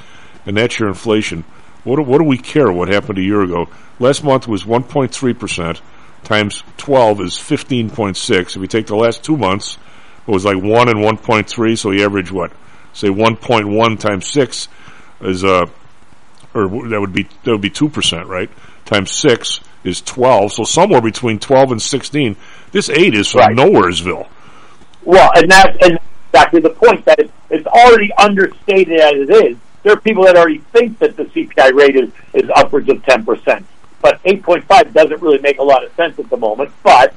and 0.45 0.55
that's 0.55 0.79
your 0.79 0.91
inflation. 0.91 1.45
What 1.83 1.97
do, 1.97 2.03
what 2.03 2.19
do 2.19 2.25
we 2.25 2.37
care 2.37 2.71
what 2.71 2.89
happened 2.89 3.17
a 3.17 3.23
year 3.23 3.41
ago? 3.41 3.71
Last 3.99 4.23
month 4.23 4.47
was 4.47 4.65
1.3%, 4.65 5.81
times 6.25 6.63
12 6.77 7.21
is 7.23 7.39
15.6. 7.39 8.41
If 8.49 8.57
you 8.57 8.67
take 8.67 8.89
the 8.89 8.97
last 8.97 9.25
two 9.25 9.39
months, 9.39 9.79
it 10.27 10.31
was 10.31 10.45
like 10.45 10.57
1 10.57 10.89
and 10.89 10.99
1.3, 10.99 11.79
so 11.79 11.91
you 11.91 12.05
average 12.05 12.31
what? 12.31 12.53
Say 12.93 13.09
1.1 13.09 13.99
times 13.99 14.27
6 14.27 14.69
is, 15.23 15.45
uh, 15.45 15.67
or 16.55 16.69
that 16.89 17.01
would 17.01 17.13
be, 17.13 17.25
that 17.45 17.51
would 17.53 17.61
be 17.61 17.71
2%, 17.71 18.27
right? 18.27 18.51
Times 18.85 19.11
6 19.13 19.61
is 19.85 20.01
12, 20.03 20.53
so 20.53 20.65
somewhere 20.65 21.01
between 21.01 21.39
12 21.39 21.73
and 21.73 21.83
16. 21.83 22.37
This 22.71 22.89
8 22.89 23.15
is 23.15 23.29
from 23.31 23.41
Right. 23.41 23.57
Nowheresville. 23.57 24.29
Well, 25.05 25.31
and 25.35 25.51
that's 25.51 25.77
and 25.83 25.99
exactly 26.29 26.61
the 26.61 26.71
point 26.71 27.05
that 27.07 27.19
it, 27.19 27.31
it's 27.51 27.67
already 27.67 28.13
understated 28.15 29.01
as 29.01 29.13
it 29.15 29.31
is. 29.31 29.57
There 29.83 29.93
are 29.93 30.01
people 30.01 30.25
that 30.25 30.37
already 30.37 30.59
think 30.73 30.99
that 31.01 31.17
the 31.17 31.25
CPI 31.25 31.75
rate 31.75 31.97
is, 31.97 32.11
is 32.35 32.49
upwards 32.55 32.89
of 32.89 33.03
10%. 33.03 33.65
But 34.01 34.23
8.5 34.25 34.93
doesn't 34.93 35.21
really 35.21 35.39
make 35.39 35.59
a 35.59 35.63
lot 35.63 35.85
of 35.85 35.93
sense 35.95 36.19
at 36.19 36.31
the 36.31 36.37
moment. 36.37 36.71
But 36.83 37.15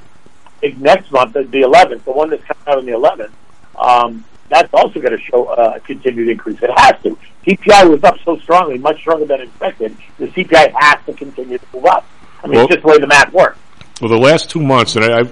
next 0.64 1.12
month, 1.12 1.34
the 1.34 1.44
11th, 1.44 2.04
the 2.04 2.12
one 2.12 2.30
that's 2.30 2.44
coming 2.44 2.64
out 2.68 2.78
on 2.78 2.86
the 2.86 2.92
11th, 2.92 3.32
um, 3.78 4.26
that's 4.50 4.74
also 4.74 5.00
going 5.00 5.18
to 5.18 5.24
show 5.24 5.46
uh, 5.46 5.74
a 5.76 5.80
continued 5.80 6.30
increase. 6.30 6.62
It 6.62 6.70
has 6.76 7.02
to. 7.04 7.18
CPI 7.46 7.90
was 7.90 8.04
up 8.04 8.18
so 8.24 8.38
strongly, 8.40 8.78
much 8.78 9.00
stronger 9.00 9.26
than 9.26 9.42
expected. 9.42 9.96
The 10.18 10.28
CPI 10.28 10.72
has 10.80 11.06
to 11.06 11.14
continue 11.14 11.58
to 11.58 11.66
move 11.74 11.86
up. 11.86 12.06
I 12.44 12.48
mean, 12.48 12.58
Well- 12.58 12.66
it's 12.66 12.76
just 12.76 12.84
the 12.86 12.92
way 12.92 12.98
the 13.00 13.08
math 13.08 13.32
works. 13.34 13.60
Well, 14.02 14.10
the 14.10 14.18
last 14.18 14.50
two 14.50 14.62
months, 14.62 14.98
and 14.98 15.06
I, 15.06 15.20
I, 15.20 15.24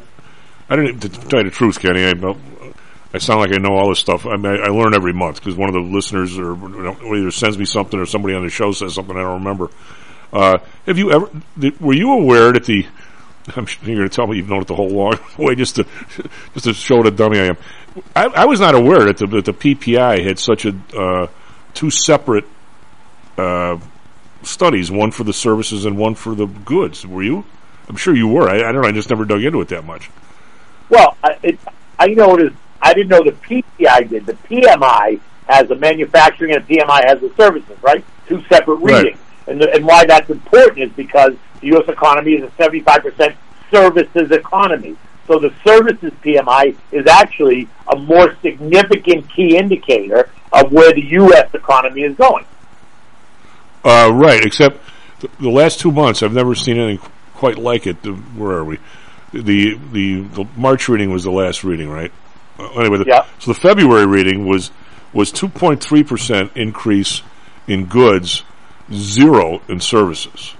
I 0.69 0.75
didn't 0.77 0.99
to 1.01 1.09
tell 1.09 1.39
you 1.39 1.49
the 1.49 1.51
truth, 1.51 1.79
Kenny. 1.79 2.05
I, 2.05 2.13
I 3.13 3.17
sound 3.17 3.41
like 3.41 3.53
I 3.53 3.57
know 3.57 3.75
all 3.75 3.89
this 3.89 3.99
stuff. 3.99 4.25
I, 4.25 4.37
mean, 4.37 4.45
I, 4.45 4.65
I 4.65 4.67
learn 4.69 4.93
every 4.95 5.11
month 5.11 5.35
because 5.35 5.55
one 5.55 5.67
of 5.67 5.75
the 5.75 5.81
listeners 5.81 6.37
or 6.39 6.55
you 6.55 6.81
know, 6.81 7.15
either 7.15 7.29
sends 7.29 7.57
me 7.57 7.65
something 7.65 7.99
or 7.99 8.05
somebody 8.05 8.35
on 8.35 8.43
the 8.43 8.49
show 8.49 8.71
says 8.71 8.95
something 8.95 9.15
I 9.17 9.21
don't 9.21 9.43
remember. 9.43 9.69
Uh, 10.31 10.59
have 10.87 10.97
you 10.97 11.11
ever? 11.11 11.29
Were 11.79 11.93
you 11.93 12.13
aware 12.13 12.53
that 12.53 12.63
the? 12.65 12.87
I'm 13.55 13.65
sure 13.65 13.85
you're 13.85 13.97
going 13.97 14.09
to 14.09 14.15
tell 14.15 14.27
me 14.27 14.37
you've 14.37 14.49
known 14.49 14.61
it 14.61 14.67
the 14.67 14.75
whole 14.75 14.89
long 14.89 15.19
way 15.37 15.55
just 15.55 15.75
to 15.75 15.85
just 16.53 16.65
to 16.65 16.73
show 16.73 16.97
what 16.97 17.07
a 17.07 17.11
dummy 17.11 17.39
I 17.39 17.45
am. 17.45 17.57
I, 18.15 18.25
I 18.25 18.45
was 18.45 18.59
not 18.59 18.75
aware 18.75 19.05
that 19.05 19.17
the, 19.17 19.27
that 19.27 19.45
the 19.45 19.53
PPI 19.53 20.25
had 20.25 20.39
such 20.39 20.65
a 20.65 20.75
uh, 20.97 21.27
two 21.73 21.89
separate 21.89 22.45
uh, 23.37 23.77
studies, 24.43 24.91
one 24.91 25.11
for 25.11 25.23
the 25.23 25.33
services 25.33 25.85
and 25.85 25.97
one 25.97 26.15
for 26.15 26.35
the 26.35 26.45
goods. 26.45 27.05
Were 27.05 27.23
you? 27.23 27.45
I'm 27.89 27.97
sure 27.97 28.15
you 28.15 28.27
were. 28.27 28.49
I, 28.49 28.55
I 28.55 28.71
don't 28.71 28.81
know. 28.81 28.87
I 28.87 28.91
just 28.91 29.09
never 29.09 29.25
dug 29.25 29.43
into 29.43 29.61
it 29.61 29.67
that 29.69 29.85
much. 29.85 30.09
Well, 30.89 31.17
I, 31.23 31.37
it, 31.43 31.59
I 31.99 32.07
noticed. 32.07 32.55
I 32.81 32.93
didn't 32.93 33.09
know 33.09 33.23
the 33.23 33.31
PPI 33.31 34.09
did. 34.09 34.25
The 34.25 34.33
PMI 34.33 35.19
has 35.47 35.67
the 35.67 35.75
manufacturing 35.75 36.53
and 36.53 36.65
the 36.65 36.77
PMI 36.77 37.05
has 37.05 37.19
the 37.19 37.33
services, 37.35 37.77
right? 37.81 38.03
Two 38.27 38.43
separate 38.49 38.77
Right. 38.77 39.17
And, 39.47 39.61
the, 39.61 39.73
and 39.73 39.85
why 39.85 40.05
that's 40.05 40.29
important 40.29 40.79
is 40.79 40.91
because 40.93 41.33
the 41.61 41.67
U.S. 41.67 41.87
economy 41.87 42.33
is 42.33 42.43
a 42.43 42.47
75% 42.61 43.35
services 43.71 44.31
economy. 44.31 44.95
So 45.27 45.39
the 45.39 45.53
services 45.65 46.11
PMI 46.23 46.75
is 46.91 47.07
actually 47.07 47.67
a 47.91 47.97
more 47.97 48.35
significant 48.41 49.29
key 49.33 49.57
indicator 49.57 50.29
of 50.51 50.71
where 50.71 50.93
the 50.93 51.01
U.S. 51.01 51.53
economy 51.53 52.03
is 52.03 52.15
going. 52.17 52.45
Uh, 53.83 54.11
right. 54.13 54.43
Except 54.45 54.79
the, 55.19 55.29
the 55.39 55.49
last 55.49 55.79
two 55.79 55.91
months, 55.91 56.23
I've 56.23 56.33
never 56.33 56.55
seen 56.55 56.77
anything 56.79 57.09
quite 57.35 57.57
like 57.57 57.87
it. 57.87 58.01
The, 58.01 58.13
where 58.13 58.57
are 58.57 58.63
we? 58.65 58.77
The, 59.33 59.75
the 59.91 60.21
the 60.21 60.47
March 60.55 60.87
reading 60.87 61.11
was 61.11 61.23
the 61.23 61.31
last 61.31 61.63
reading, 61.63 61.89
right? 61.89 62.11
Uh, 62.59 62.69
anyway, 62.79 62.99
the, 62.99 63.05
Yeah. 63.07 63.25
so 63.39 63.51
the 63.51 63.59
February 63.59 64.05
reading 64.05 64.45
was 64.47 64.69
was 65.11 65.31
2.3 65.33 66.07
percent 66.07 66.51
increase 66.55 67.23
in 67.67 67.85
goods, 67.85 68.43
zero 68.91 69.61
in 69.67 69.79
services. 69.79 70.55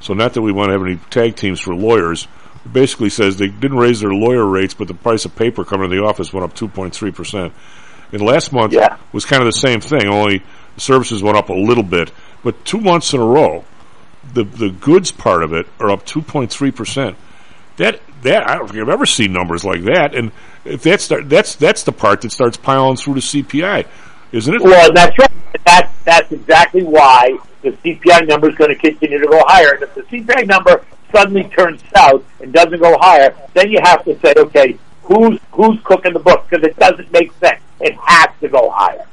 So 0.00 0.14
not 0.14 0.34
that 0.34 0.42
we 0.42 0.52
want 0.52 0.68
to 0.68 0.72
have 0.72 0.82
any 0.82 0.96
tag 1.10 1.36
teams 1.36 1.60
for 1.60 1.74
lawyers. 1.74 2.28
It 2.64 2.72
basically 2.72 3.10
says 3.10 3.36
they 3.36 3.48
didn't 3.48 3.78
raise 3.78 4.00
their 4.00 4.12
lawyer 4.12 4.44
rates, 4.44 4.74
but 4.74 4.88
the 4.88 4.94
price 4.94 5.24
of 5.24 5.34
paper 5.36 5.64
coming 5.64 5.90
to 5.90 5.96
the 5.96 6.02
office 6.04 6.32
went 6.32 6.44
up 6.44 6.54
2.3 6.54 7.14
percent. 7.14 7.52
And 8.12 8.22
last 8.22 8.52
month 8.52 8.72
Yeah. 8.72 8.96
was 9.12 9.24
kind 9.24 9.42
of 9.42 9.46
the 9.46 9.52
same 9.58 9.80
thing, 9.80 10.06
only 10.06 10.42
services 10.76 11.22
went 11.22 11.36
up 11.36 11.48
a 11.48 11.54
little 11.54 11.82
bit. 11.82 12.12
But 12.44 12.64
two 12.64 12.80
months 12.80 13.12
in 13.12 13.20
a 13.20 13.24
row, 13.26 13.64
the 14.32 14.44
the 14.44 14.70
goods 14.70 15.10
part 15.12 15.42
of 15.42 15.52
it 15.52 15.66
are 15.80 15.90
up 15.90 16.04
2.3 16.06 16.74
percent. 16.74 17.16
That 17.78 18.00
that 18.22 18.48
I 18.48 18.54
don't 18.56 18.68
think 18.68 18.80
I've 18.80 18.88
ever 18.88 19.06
seen 19.06 19.32
numbers 19.32 19.64
like 19.64 19.82
that. 19.84 20.14
And 20.14 20.30
if 20.64 20.82
that's 20.82 21.04
start, 21.04 21.28
that's 21.28 21.54
that's 21.56 21.82
the 21.84 21.92
part 21.92 22.20
that 22.22 22.32
starts 22.32 22.56
piling 22.56 22.96
through 22.96 23.14
the 23.14 23.20
CPI, 23.20 23.86
isn't 24.32 24.54
it? 24.54 24.62
Well, 24.62 24.92
that's 24.92 25.18
right. 25.18 25.30
That's 25.64 26.04
that's 26.04 26.32
exactly 26.32 26.82
why 26.82 27.38
the 27.62 27.70
CPI 27.70 28.28
number 28.28 28.50
is 28.50 28.56
going 28.56 28.70
to 28.70 28.76
continue 28.76 29.18
to 29.18 29.26
go 29.26 29.42
higher. 29.46 29.74
And 29.74 29.82
if 29.82 29.94
the 29.94 30.02
CPI 30.02 30.46
number 30.46 30.84
suddenly 31.12 31.44
turns 31.44 31.82
south 31.94 32.24
and 32.40 32.52
doesn't 32.52 32.80
go 32.80 32.96
higher, 32.98 33.34
then 33.54 33.70
you 33.70 33.78
have 33.82 34.04
to 34.04 34.18
say, 34.20 34.34
okay, 34.36 34.78
who's 35.02 35.40
who's 35.52 35.78
cooking 35.84 36.12
the 36.12 36.18
book? 36.18 36.46
Because 36.48 36.64
it 36.64 36.76
doesn't 36.76 37.10
make 37.12 37.32
sense. 37.34 37.60
It 37.80 37.94
has 38.04 38.28
to 38.40 38.48
go 38.48 38.70
higher. 38.70 39.06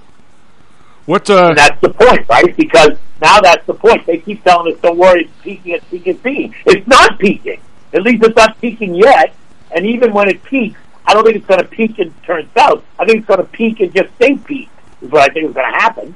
What 1.06 1.30
uh, 1.30 1.50
And 1.50 1.58
that's 1.58 1.80
the 1.82 1.90
point, 1.90 2.28
right? 2.30 2.56
Because 2.56 2.98
now 3.22 3.40
that's 3.42 3.66
the 3.66 3.74
point. 3.74 4.06
They 4.06 4.20
keep 4.20 4.44
telling 4.44 4.74
us, 4.74 4.80
don't 4.82 4.98
worry, 4.98 5.26
it's 5.26 5.34
peaking, 5.42 5.76
it's 5.76 5.86
peaking, 5.86 6.14
it's 6.14 6.22
peaking. 6.22 6.56
It's 6.66 6.88
not 6.88 7.20
peaking. 7.20 7.60
At 7.94 8.04
least 8.04 8.24
it's 8.24 8.36
not 8.36 8.60
peaking 8.62 8.96
yet. 8.96 9.36
And 9.76 9.86
even 9.86 10.14
when 10.14 10.30
it 10.30 10.44
peaks, 10.44 10.80
I 11.06 11.14
don't 11.14 11.26
think 11.26 11.38
it's 11.38 11.46
going 11.46 11.62
to 11.62 11.68
peak 11.68 12.00
and 12.00 12.14
turn 12.24 12.50
south. 12.56 12.84
I 12.98 13.06
think 13.06 13.20
it's 13.20 13.28
going 13.28 13.40
to 13.40 13.46
peak 13.46 13.82
and 13.82 13.94
just 13.94 14.14
stay 14.16 14.38
peaked, 14.38 14.72
is 15.04 15.12
what 15.12 15.30
I 15.30 15.34
think 15.34 15.50
is 15.50 15.54
going 15.54 15.72
to 15.72 15.80
happen. 15.80 16.16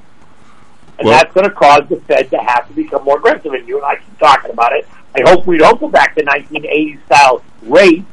And 1.00 1.08
Well- 1.08 1.18
that's 1.18 1.34
going 1.34 1.46
to 1.46 1.52
cause 1.54 1.84
the 1.90 1.98
Fed 2.08 2.30
to 2.32 2.38
have 2.38 2.68
to 2.68 2.74
become 2.74 3.04
more 3.04 3.18
aggressive. 3.18 3.54
And 3.54 3.68
you 3.68 3.78
and 3.78 3.86
I 3.86 3.96
keep 3.96 4.18
talking 4.20 4.52
about 4.52 4.74
it. 4.74 4.88
I 5.16 5.30
hope 5.30 5.46
we 5.46 5.58
don't 5.58 5.80
go 5.80 5.90
back 5.90 6.16
to 6.16 6.24
1980 6.24 7.00
style 7.06 7.44
rates. 7.64 8.06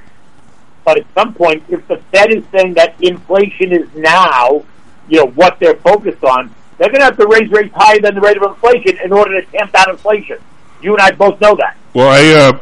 But 0.85 0.99
at 0.99 1.07
some 1.14 1.33
point, 1.33 1.62
if 1.68 1.87
the 1.89 1.97
Fed 2.12 2.31
is 2.31 2.45
saying 2.53 2.75
that 2.75 2.95
inflation 3.01 3.72
is 3.72 3.89
now, 3.95 4.64
you 5.09 5.20
know, 5.20 5.27
what 5.29 5.59
they're 5.59 5.77
focused 5.77 6.22
on, 6.25 6.55
they're 6.77 6.89
going 6.89 7.01
to 7.01 7.07
have 7.07 7.16
to 7.16 7.27
raise 7.27 7.51
rates 7.51 7.75
higher 7.75 8.01
than 8.01 8.14
the 8.14 8.20
rate 8.20 8.37
of 8.37 8.43
inflation 8.43 8.99
in 9.03 9.12
order 9.12 9.41
to 9.41 9.47
tamp 9.51 9.72
down 9.72 9.91
inflation. 9.91 10.39
You 10.83 10.93
and 10.93 11.01
I 11.01 11.12
both 11.12 11.41
know 11.41 11.55
that. 11.57 11.77
Well, 11.95 12.09
I, 12.09 12.49
uh, 12.49 12.59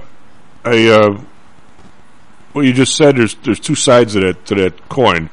I, 0.64 0.86
uh, 0.88 1.20
what 2.52 2.64
you 2.64 2.72
just 2.72 2.94
said, 2.96 3.16
there's 3.16 3.34
there's 3.36 3.58
two 3.58 3.74
sides 3.74 4.12
to 4.12 4.20
that 4.20 4.44
to 4.46 4.54
that 4.56 4.88
coin. 4.88 5.30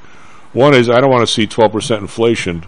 One 0.53 0.73
is 0.75 0.89
I 0.89 0.99
don't 0.99 1.11
want 1.11 1.27
to 1.27 1.31
see 1.33 1.45
12 1.47 1.71
percent 1.71 2.01
inflation 2.01 2.65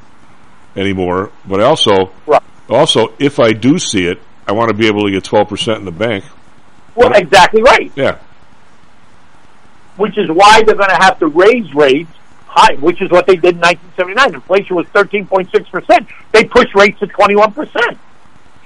anymore, 0.75 1.31
but 1.45 1.59
also, 1.61 2.11
Right. 2.25 2.41
also 2.69 3.13
if 3.19 3.39
I 3.39 3.53
do 3.53 3.77
see 3.79 4.05
it, 4.05 4.21
I 4.47 4.51
want 4.53 4.69
to 4.69 4.73
be 4.73 4.87
able 4.87 5.03
to 5.05 5.11
get 5.11 5.23
12 5.23 5.47
percent 5.49 5.79
in 5.79 5.85
the 5.85 5.91
bank. 5.91 6.23
Well, 6.95 7.11
exactly 7.13 7.61
right. 7.63 7.91
Yeah, 7.95 8.17
Which 9.97 10.17
is 10.17 10.29
why 10.29 10.61
they're 10.63 10.75
going 10.75 10.89
to 10.89 10.95
have 11.01 11.19
to 11.19 11.27
raise 11.27 11.73
rates 11.73 12.11
high, 12.47 12.75
which 12.75 13.01
is 13.01 13.09
what 13.09 13.27
they 13.27 13.35
did 13.35 13.55
in 13.55 13.61
1979. 13.61 14.35
Inflation 14.35 14.75
was 14.75 14.85
13.6%. 14.87 16.07
They 16.33 16.43
pushed 16.43 16.75
rates 16.75 16.99
to 16.99 17.07
21%. 17.07 17.97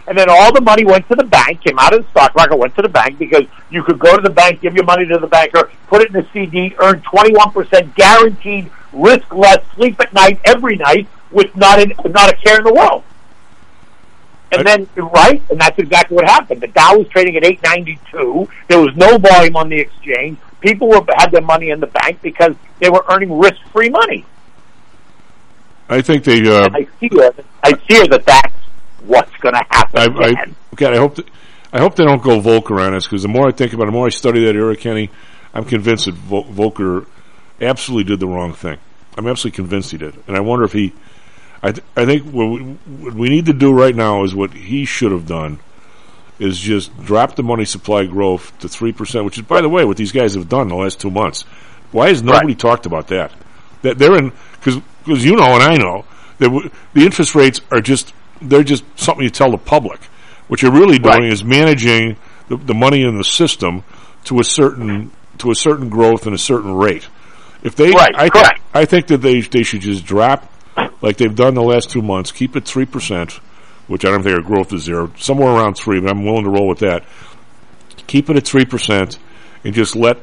And 0.08 0.18
then 0.18 0.28
all 0.30 0.52
the 0.54 0.62
money 0.62 0.86
went 0.86 1.08
to 1.10 1.16
the 1.16 1.24
bank, 1.24 1.64
came 1.64 1.78
out 1.80 1.94
of 1.94 2.04
the 2.04 2.10
stock 2.12 2.36
market, 2.36 2.58
went 2.58 2.76
to 2.76 2.82
the 2.82 2.90
bank 2.90 3.18
because 3.20 3.46
you 3.70 3.84
could 3.84 4.00
go 4.00 4.16
to 4.16 4.22
the 4.22 4.30
bank, 4.30 4.62
give 4.62 4.74
your 4.76 4.86
money 4.86 5.06
to 5.06 5.18
the 5.20 5.28
banker, 5.28 5.70
put 5.88 6.02
it 6.02 6.10
in 6.10 6.16
a 6.16 6.32
CD, 6.32 6.76
earn 6.80 7.02
21% 7.02 7.94
guaranteed, 7.96 8.72
risk 8.96 9.34
less, 9.34 9.60
sleep 9.76 10.00
at 10.00 10.14
night, 10.14 10.40
every 10.46 10.78
night, 10.78 11.08
with 11.32 11.56
not, 11.56 11.80
a 11.80 11.88
not 12.10 12.32
a 12.32 12.36
care 12.38 12.58
in 12.58 12.64
the 12.64 12.74
world. 12.74 13.04
And 14.52 14.66
then, 14.66 14.88
right, 14.96 15.42
and 15.50 15.60
that's 15.60 15.78
exactly 15.78 16.16
what 16.16 16.26
happened. 16.26 16.62
The 16.62 16.68
Dow 16.68 16.98
was 16.98 17.08
trading 17.10 17.36
at 17.36 17.44
892. 17.44 18.48
There 18.68 18.80
was 18.80 18.96
no 18.96 19.18
volume 19.18 19.56
on 19.58 19.70
the 19.70 19.80
exchange. 19.80 20.38
People 20.62 20.88
were, 20.88 21.04
had 21.18 21.32
their 21.32 21.42
money 21.42 21.72
in 21.72 21.80
the 21.80 21.88
bank 21.88 22.22
because 22.22 22.56
they 22.80 22.90
were 22.90 23.04
earning 23.10 23.38
risk-free 23.38 23.90
money. 23.90 24.26
I 25.90 26.02
think 26.02 26.24
they. 26.24 26.48
Uh, 26.48 26.70
I 26.74 26.86
fear, 27.00 27.32
I 27.64 27.74
fear 27.74 28.08
that 28.08 28.26
that's 28.26 28.56
what's 29.04 29.36
going 29.38 29.54
to 29.54 29.64
happen. 29.70 30.00
I, 30.00 30.04
I, 30.04 30.30
again. 30.30 30.56
God, 30.76 30.94
I 30.94 30.98
hope 30.98 31.16
that, 31.16 31.28
I 31.74 31.80
hope 31.80 31.96
they 31.96 32.06
don't 32.06 32.24
go 32.24 32.40
Volcker 32.40 32.82
on 32.82 32.94
us 32.94 33.06
because 33.06 33.22
the 33.22 33.28
more 33.28 33.48
I 33.48 33.52
think 33.52 33.74
about 33.74 33.84
it, 33.84 33.88
the 33.88 33.92
more 33.92 34.08
I 34.08 34.10
study 34.10 34.46
that 34.46 34.56
era, 34.56 34.76
Kenny, 34.76 35.10
I'm 35.54 35.66
convinced 35.66 36.06
that 36.06 36.16
Vol- 36.16 36.46
Volcker 36.46 37.06
absolutely 37.62 38.04
did 38.04 38.20
the 38.20 38.28
wrong 38.28 38.54
thing. 38.54 38.78
I'm 39.18 39.28
absolutely 39.28 39.56
convinced 39.56 39.92
he 39.92 39.98
did, 39.98 40.16
and 40.28 40.36
I 40.36 40.42
wonder 40.42 40.66
if 40.66 40.74
he. 40.74 40.94
I 41.64 41.72
th- 41.72 41.86
I 41.96 42.06
think 42.06 42.24
what 42.26 42.46
we, 42.48 42.60
what 42.60 43.14
we 43.14 43.30
need 43.30 43.46
to 43.46 43.54
do 43.54 43.74
right 43.74 43.96
now 43.96 44.24
is 44.24 44.36
what 44.36 44.54
he 44.54 44.86
should 44.86 45.12
have 45.12 45.26
done, 45.26 45.60
is 46.38 46.60
just 46.60 46.96
drop 47.06 47.36
the 47.36 47.44
money 47.44 47.66
supply 47.66 48.06
growth 48.06 48.58
to 48.60 48.68
three 48.68 48.92
percent, 48.92 49.26
which 49.26 49.38
is 49.38 49.46
by 49.46 49.62
the 49.62 49.70
way 49.70 49.86
what 49.86 49.98
these 49.98 50.12
guys 50.12 50.36
have 50.36 50.50
done 50.50 50.68
the 50.68 50.76
last 50.76 51.00
two 51.00 51.10
months. 51.10 51.44
Why 51.92 52.10
has 52.10 52.22
nobody 52.22 52.56
talked 52.56 52.86
about 52.86 53.08
that? 53.08 53.32
That 53.84 53.98
they're 53.98 54.18
in 54.18 54.32
because 54.60 54.82
because 55.06 55.24
you 55.24 55.36
know 55.36 55.54
and 55.54 55.64
I 55.64 55.76
know 55.78 56.06
that 56.40 56.50
w- 56.50 56.70
the 56.94 57.06
interest 57.06 57.36
rates 57.36 57.62
are 57.72 57.82
just 57.82 58.14
they're 58.42 58.64
just 58.64 58.84
something 59.00 59.24
you 59.24 59.30
tell 59.30 59.52
the 59.52 59.58
public. 59.58 60.02
What 60.48 60.62
you're 60.62 60.72
really 60.74 61.00
doing 61.00 61.24
is 61.24 61.44
managing 61.44 62.18
the, 62.50 62.58
the 62.58 62.74
money 62.74 63.04
in 63.04 63.18
the 63.18 63.24
system 63.24 63.84
to 64.26 64.40
a 64.40 64.44
certain 64.44 65.12
to 65.38 65.52
a 65.52 65.56
certain 65.56 65.90
growth 65.90 66.26
and 66.26 66.36
a 66.36 66.40
certain 66.40 66.76
rate. 66.76 67.08
If 67.66 67.76
they, 67.76 67.90
Right, 67.90 68.14
I, 68.16 68.30
correct. 68.30 68.62
I 68.76 68.86
think 68.86 69.08
that 69.08 69.18
they 69.18 69.42
they 69.42 69.64
should 69.64 69.82
just 69.82 70.06
drop 70.06 70.52
like 71.02 71.18
they've 71.18 71.36
done 71.36 71.56
the 71.56 71.64
last 71.64 71.90
two 71.90 72.04
months. 72.04 72.32
Keep 72.32 72.56
it 72.56 72.64
three 72.66 72.86
percent, 72.86 73.40
which 73.88 74.06
I 74.06 74.12
don't 74.12 74.22
think 74.22 74.36
our 74.38 74.44
growth 74.44 74.72
is 74.72 74.84
zero, 74.84 75.12
somewhere 75.18 75.50
around 75.50 75.74
three. 75.74 76.00
But 76.00 76.12
I'm 76.12 76.24
willing 76.24 76.44
to 76.44 76.52
roll 76.52 76.68
with 76.68 76.80
that. 76.80 77.04
Keep 78.06 78.30
it 78.30 78.38
at 78.38 78.46
three 78.46 78.66
percent 78.66 79.18
and 79.64 79.74
just 79.74 79.96
let 79.96 80.20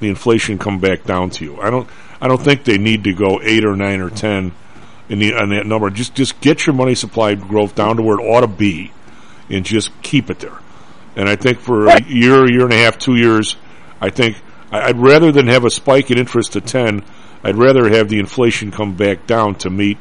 the 0.00 0.08
inflation 0.08 0.56
come 0.56 0.78
back 0.78 1.04
down 1.04 1.28
to 1.28 1.44
you. 1.44 1.60
I 1.60 1.68
don't 1.68 1.86
I 2.18 2.28
don't 2.28 2.42
think 2.42 2.64
they 2.64 2.78
need 2.78 3.04
to 3.04 3.12
go 3.12 3.42
eight 3.42 3.66
or 3.66 3.76
nine 3.76 4.00
or 4.00 4.08
ten 4.08 4.52
in 5.10 5.18
the 5.18 5.34
on 5.34 5.50
that 5.50 5.66
number. 5.66 5.90
Just 5.90 6.14
just 6.14 6.40
get 6.40 6.66
your 6.66 6.74
money 6.74 6.94
supply 6.94 7.34
growth 7.34 7.74
down 7.74 7.96
to 7.96 8.02
where 8.02 8.18
it 8.18 8.22
ought 8.22 8.40
to 8.40 8.48
be, 8.48 8.90
and 9.50 9.66
just 9.66 9.90
keep 10.00 10.30
it 10.30 10.38
there. 10.38 10.58
And 11.14 11.28
I 11.28 11.36
think 11.36 11.58
for 11.58 11.88
a 11.88 12.02
year, 12.04 12.50
year 12.50 12.64
and 12.64 12.72
a 12.72 12.76
half, 12.76 12.96
two 12.96 13.16
years, 13.16 13.56
I 14.00 14.08
think 14.08 14.38
I'd 14.72 14.98
rather 14.98 15.32
than 15.32 15.48
have 15.48 15.64
a 15.64 15.70
spike 15.70 16.10
in 16.10 16.18
interest 16.18 16.52
to 16.52 16.60
ten, 16.60 17.04
I'd 17.42 17.56
rather 17.56 17.88
have 17.88 18.08
the 18.08 18.18
inflation 18.18 18.70
come 18.70 18.94
back 18.94 19.26
down 19.26 19.54
to 19.56 19.70
meet 19.70 19.98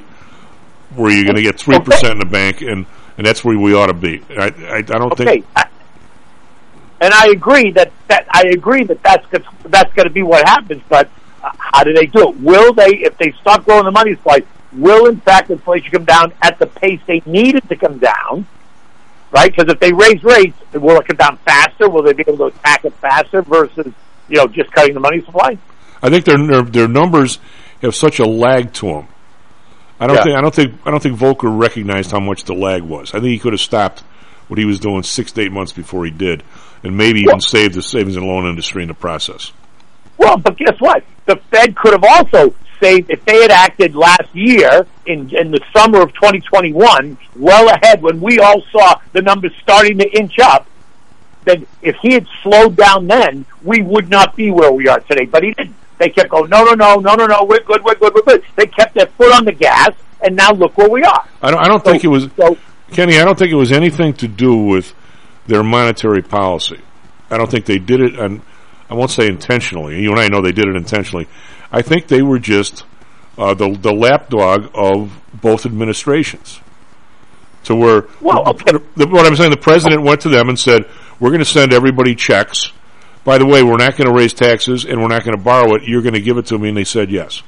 where 0.95 1.11
you're 1.11 1.23
going 1.25 1.35
to 1.35 1.41
get 1.41 1.59
three 1.59 1.79
percent 1.79 2.13
in 2.13 2.19
the 2.19 2.25
bank, 2.25 2.61
and 2.61 2.85
and 3.17 3.25
that's 3.25 3.43
where 3.43 3.57
we 3.57 3.73
ought 3.73 3.87
to 3.87 3.93
be. 3.93 4.21
I 4.29 4.45
I, 4.45 4.77
I 4.77 4.81
don't 4.81 5.11
Okay, 5.13 5.25
think. 5.41 5.45
And 7.01 7.13
I 7.13 7.27
agree 7.27 7.71
that, 7.71 7.91
that 8.09 8.27
I 8.29 8.49
agree 8.51 8.83
that 8.83 9.01
that's 9.01 9.25
that's 9.63 9.93
going 9.93 10.07
to 10.07 10.13
be 10.13 10.21
what 10.21 10.47
happens. 10.47 10.81
But 10.89 11.09
how 11.41 11.83
do 11.83 11.93
they 11.93 12.05
do 12.05 12.29
it? 12.29 12.39
Will 12.41 12.73
they, 12.73 12.97
if 12.97 13.17
they 13.17 13.31
stop 13.39 13.63
growing 13.63 13.85
the 13.85 13.91
money 13.91 14.15
supply, 14.15 14.43
will 14.73 15.07
in 15.07 15.19
fact 15.21 15.49
inflation 15.49 15.91
come 15.91 16.05
down 16.05 16.33
at 16.41 16.59
the 16.59 16.67
pace 16.67 16.99
they 17.07 17.21
need 17.25 17.55
it 17.55 17.67
to 17.69 17.75
come 17.75 17.99
down? 17.99 18.45
Right? 19.31 19.49
Because 19.55 19.71
if 19.71 19.79
they 19.79 19.93
raise 19.93 20.23
rates, 20.23 20.57
will 20.73 20.99
it 20.99 21.07
come 21.07 21.15
down 21.15 21.37
faster? 21.37 21.87
Will 21.87 22.03
they 22.03 22.13
be 22.13 22.23
able 22.27 22.49
to 22.49 22.57
attack 22.57 22.83
it 22.83 22.93
faster 22.95 23.43
versus 23.43 23.93
you 24.29 24.37
know 24.37 24.47
just 24.47 24.71
cutting 24.71 24.93
the 24.93 24.99
money 24.99 25.23
supply? 25.25 25.57
I 26.01 26.09
think 26.09 26.25
their 26.25 26.37
their, 26.47 26.61
their 26.63 26.87
numbers 26.87 27.39
have 27.81 27.95
such 27.95 28.19
a 28.19 28.25
lag 28.25 28.73
to 28.73 28.85
them. 28.87 29.07
I 29.99 30.07
don't 30.07 30.15
Yeah. 30.17 30.23
think 30.23 30.37
I 30.37 30.41
don't 30.41 30.55
think 30.55 30.73
I 30.85 30.91
don't 30.91 31.03
think 31.03 31.17
Volcker 31.19 31.59
recognized 31.59 32.11
how 32.11 32.19
much 32.19 32.43
the 32.45 32.53
lag 32.53 32.83
was. 32.83 33.09
I 33.13 33.19
think 33.19 33.27
he 33.31 33.39
could 33.39 33.53
have 33.53 33.59
stopped 33.61 34.01
what 34.47 34.57
he 34.57 34.65
was 34.65 34.79
doing 34.79 35.03
six 35.03 35.31
to 35.33 35.41
eight 35.41 35.51
months 35.51 35.71
before 35.73 36.05
he 36.05 36.11
did, 36.11 36.43
and 36.83 36.97
maybe 36.97 37.19
even 37.21 37.39
saved 37.39 37.75
the 37.75 37.81
savings 37.83 38.15
and 38.15 38.25
loan 38.25 38.47
industry 38.47 38.81
in 38.81 38.87
the 38.87 38.93
process. 38.95 39.51
Well, 40.17 40.37
but 40.37 40.57
guess 40.57 40.75
what? 40.79 41.03
The 41.25 41.35
Fed 41.51 41.75
could 41.75 41.93
have 41.93 42.03
also 42.03 42.53
saved 42.81 43.09
if 43.11 43.23
they 43.25 43.41
had 43.41 43.51
acted 43.51 43.93
last 43.95 44.33
year 44.33 44.87
in 45.05 45.29
in 45.35 45.51
the 45.51 45.59
summer 45.75 46.01
of 46.01 46.13
2021, 46.13 47.17
well 47.35 47.69
ahead 47.69 48.01
when 48.01 48.19
we 48.21 48.39
all 48.39 48.61
saw 48.71 48.95
the 49.13 49.21
numbers 49.21 49.51
starting 49.61 49.97
to 49.99 50.09
inch 50.17 50.39
up. 50.39 50.65
Then, 51.49 51.65
if 51.81 51.95
he 52.01 52.13
had 52.13 52.27
slowed 52.43 52.75
down 52.75 53.07
then, 53.07 53.43
we 53.63 53.81
would 53.81 54.07
not 54.07 54.35
be 54.35 54.51
where 54.51 54.71
we 54.71 54.87
are 54.87 54.99
today. 54.99 55.25
But 55.25 55.41
he 55.43 55.51
didn't. 55.53 55.75
They 55.97 56.09
kept 56.09 56.29
going, 56.29 56.49
no, 56.49 56.63
no, 56.63 56.73
no, 56.75 56.95
no, 56.97 57.15
no, 57.15 57.25
no, 57.25 57.43
we're 57.43 57.59
good, 57.63 57.83
we're 57.83 57.95
good, 57.95 58.13
we're 58.13 58.21
good. 58.21 58.43
They 58.55 58.67
kept 58.67 58.93
their 58.93 59.07
foot 59.07 59.33
on 59.35 59.43
the 59.45 59.51
gas, 59.51 59.89
and 60.21 60.35
now 60.35 60.51
look 60.51 60.77
where 60.77 60.89
we 60.89 61.03
are. 61.03 61.25
I 61.41 61.49
don't, 61.51 61.59
I 61.59 61.67
don't 61.67 61.83
think 61.83 62.03
it 62.03 62.07
was 62.07 62.27
Kenny. 62.91 63.19
I 63.19 63.25
don't 63.25 63.37
think 63.37 63.51
it 63.51 63.55
was 63.55 63.71
anything 63.71 64.13
to 64.13 64.27
do 64.27 64.55
with 64.55 64.93
their 65.47 65.63
monetary 65.63 66.21
policy. 66.21 66.79
I 67.31 67.37
don't 67.37 67.49
think 67.51 67.65
they 67.65 67.79
did 67.79 67.99
it, 67.99 68.17
and 68.19 68.41
I 68.89 68.93
won't 68.93 69.11
say 69.11 69.27
intentionally. 69.27 70.01
You 70.01 70.11
and 70.11 70.19
I 70.19 70.27
know 70.29 70.41
they 70.41 70.51
did 70.51 70.67
it 70.67 70.75
intentionally. 70.75 71.27
I 71.71 71.81
think 71.81 72.07
they 72.07 72.21
were 72.21 72.39
just 72.39 72.85
uh, 73.37 73.53
the 73.55 73.69
the 73.75 73.91
lapdog 73.93 74.69
of 74.75 75.19
both 75.33 75.65
administrations. 75.65 76.61
To 77.65 77.75
where, 77.75 78.05
Well, 78.21 78.45
the- 78.53 78.81
the- 78.95 79.07
what 79.07 79.25
I'm 79.25 79.35
saying, 79.35 79.51
the 79.51 79.57
president 79.57 80.03
went 80.03 80.21
to 80.21 80.29
them 80.29 80.47
and 80.47 80.57
said, 80.57 80.85
"We're 81.19 81.29
going 81.29 81.39
to 81.39 81.45
send 81.45 81.73
everybody 81.73 82.15
checks. 82.15 82.71
By 83.23 83.37
the 83.37 83.45
way, 83.45 83.63
we're 83.63 83.77
not 83.77 83.97
going 83.97 84.07
to 84.07 84.13
raise 84.13 84.33
taxes 84.33 84.85
and 84.85 85.01
we're 85.01 85.09
not 85.09 85.23
going 85.23 85.37
to 85.37 85.43
borrow 85.43 85.75
it. 85.75 85.83
You're 85.83 86.01
going 86.01 86.13
to 86.13 86.21
give 86.21 86.37
it 86.37 86.45
to 86.47 86.57
me." 86.57 86.69
And 86.69 86.77
they 86.77 86.83
said 86.83 87.11
yes. 87.11 87.43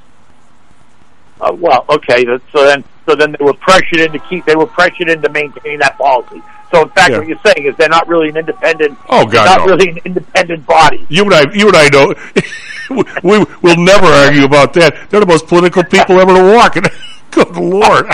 Uh, 1.39 1.53
well, 1.53 1.85
okay. 1.89 2.23
So 2.51 2.65
then, 2.65 2.83
so 3.07 3.15
then 3.15 3.35
they 3.37 3.43
were 3.43 3.53
pressured 3.53 3.99
into 3.99 4.19
keep. 4.19 4.45
They 4.45 4.55
were 4.55 4.67
pressured 4.67 5.09
into 5.09 5.29
maintaining 5.29 5.79
that 5.79 5.97
policy. 5.97 6.41
So 6.71 6.83
in 6.83 6.89
fact, 6.89 7.11
Yeah. 7.11 7.17
what 7.19 7.27
you're 7.27 7.39
saying 7.43 7.67
is 7.67 7.75
they're 7.77 7.89
not 7.89 8.07
really 8.07 8.29
an 8.29 8.37
independent. 8.37 8.97
Oh, 9.09 9.25
God, 9.25 9.45
not 9.45 9.59
no. 9.67 9.73
really 9.75 9.89
an 9.89 9.99
independent 10.05 10.65
body. 10.65 11.05
You 11.09 11.23
and 11.25 11.33
I, 11.33 11.51
you 11.53 11.67
and 11.67 11.75
I 11.75 11.89
know. 11.89 12.13
we 13.23 13.39
will 13.61 13.77
never 13.77 14.05
argue 14.05 14.45
about 14.45 14.73
that. 14.73 15.09
They're 15.09 15.19
the 15.19 15.25
most 15.25 15.47
political 15.47 15.83
people 15.83 16.19
ever 16.19 16.33
to 16.33 16.53
walk. 16.53 16.75
Good 17.31 17.55
lord! 17.57 18.07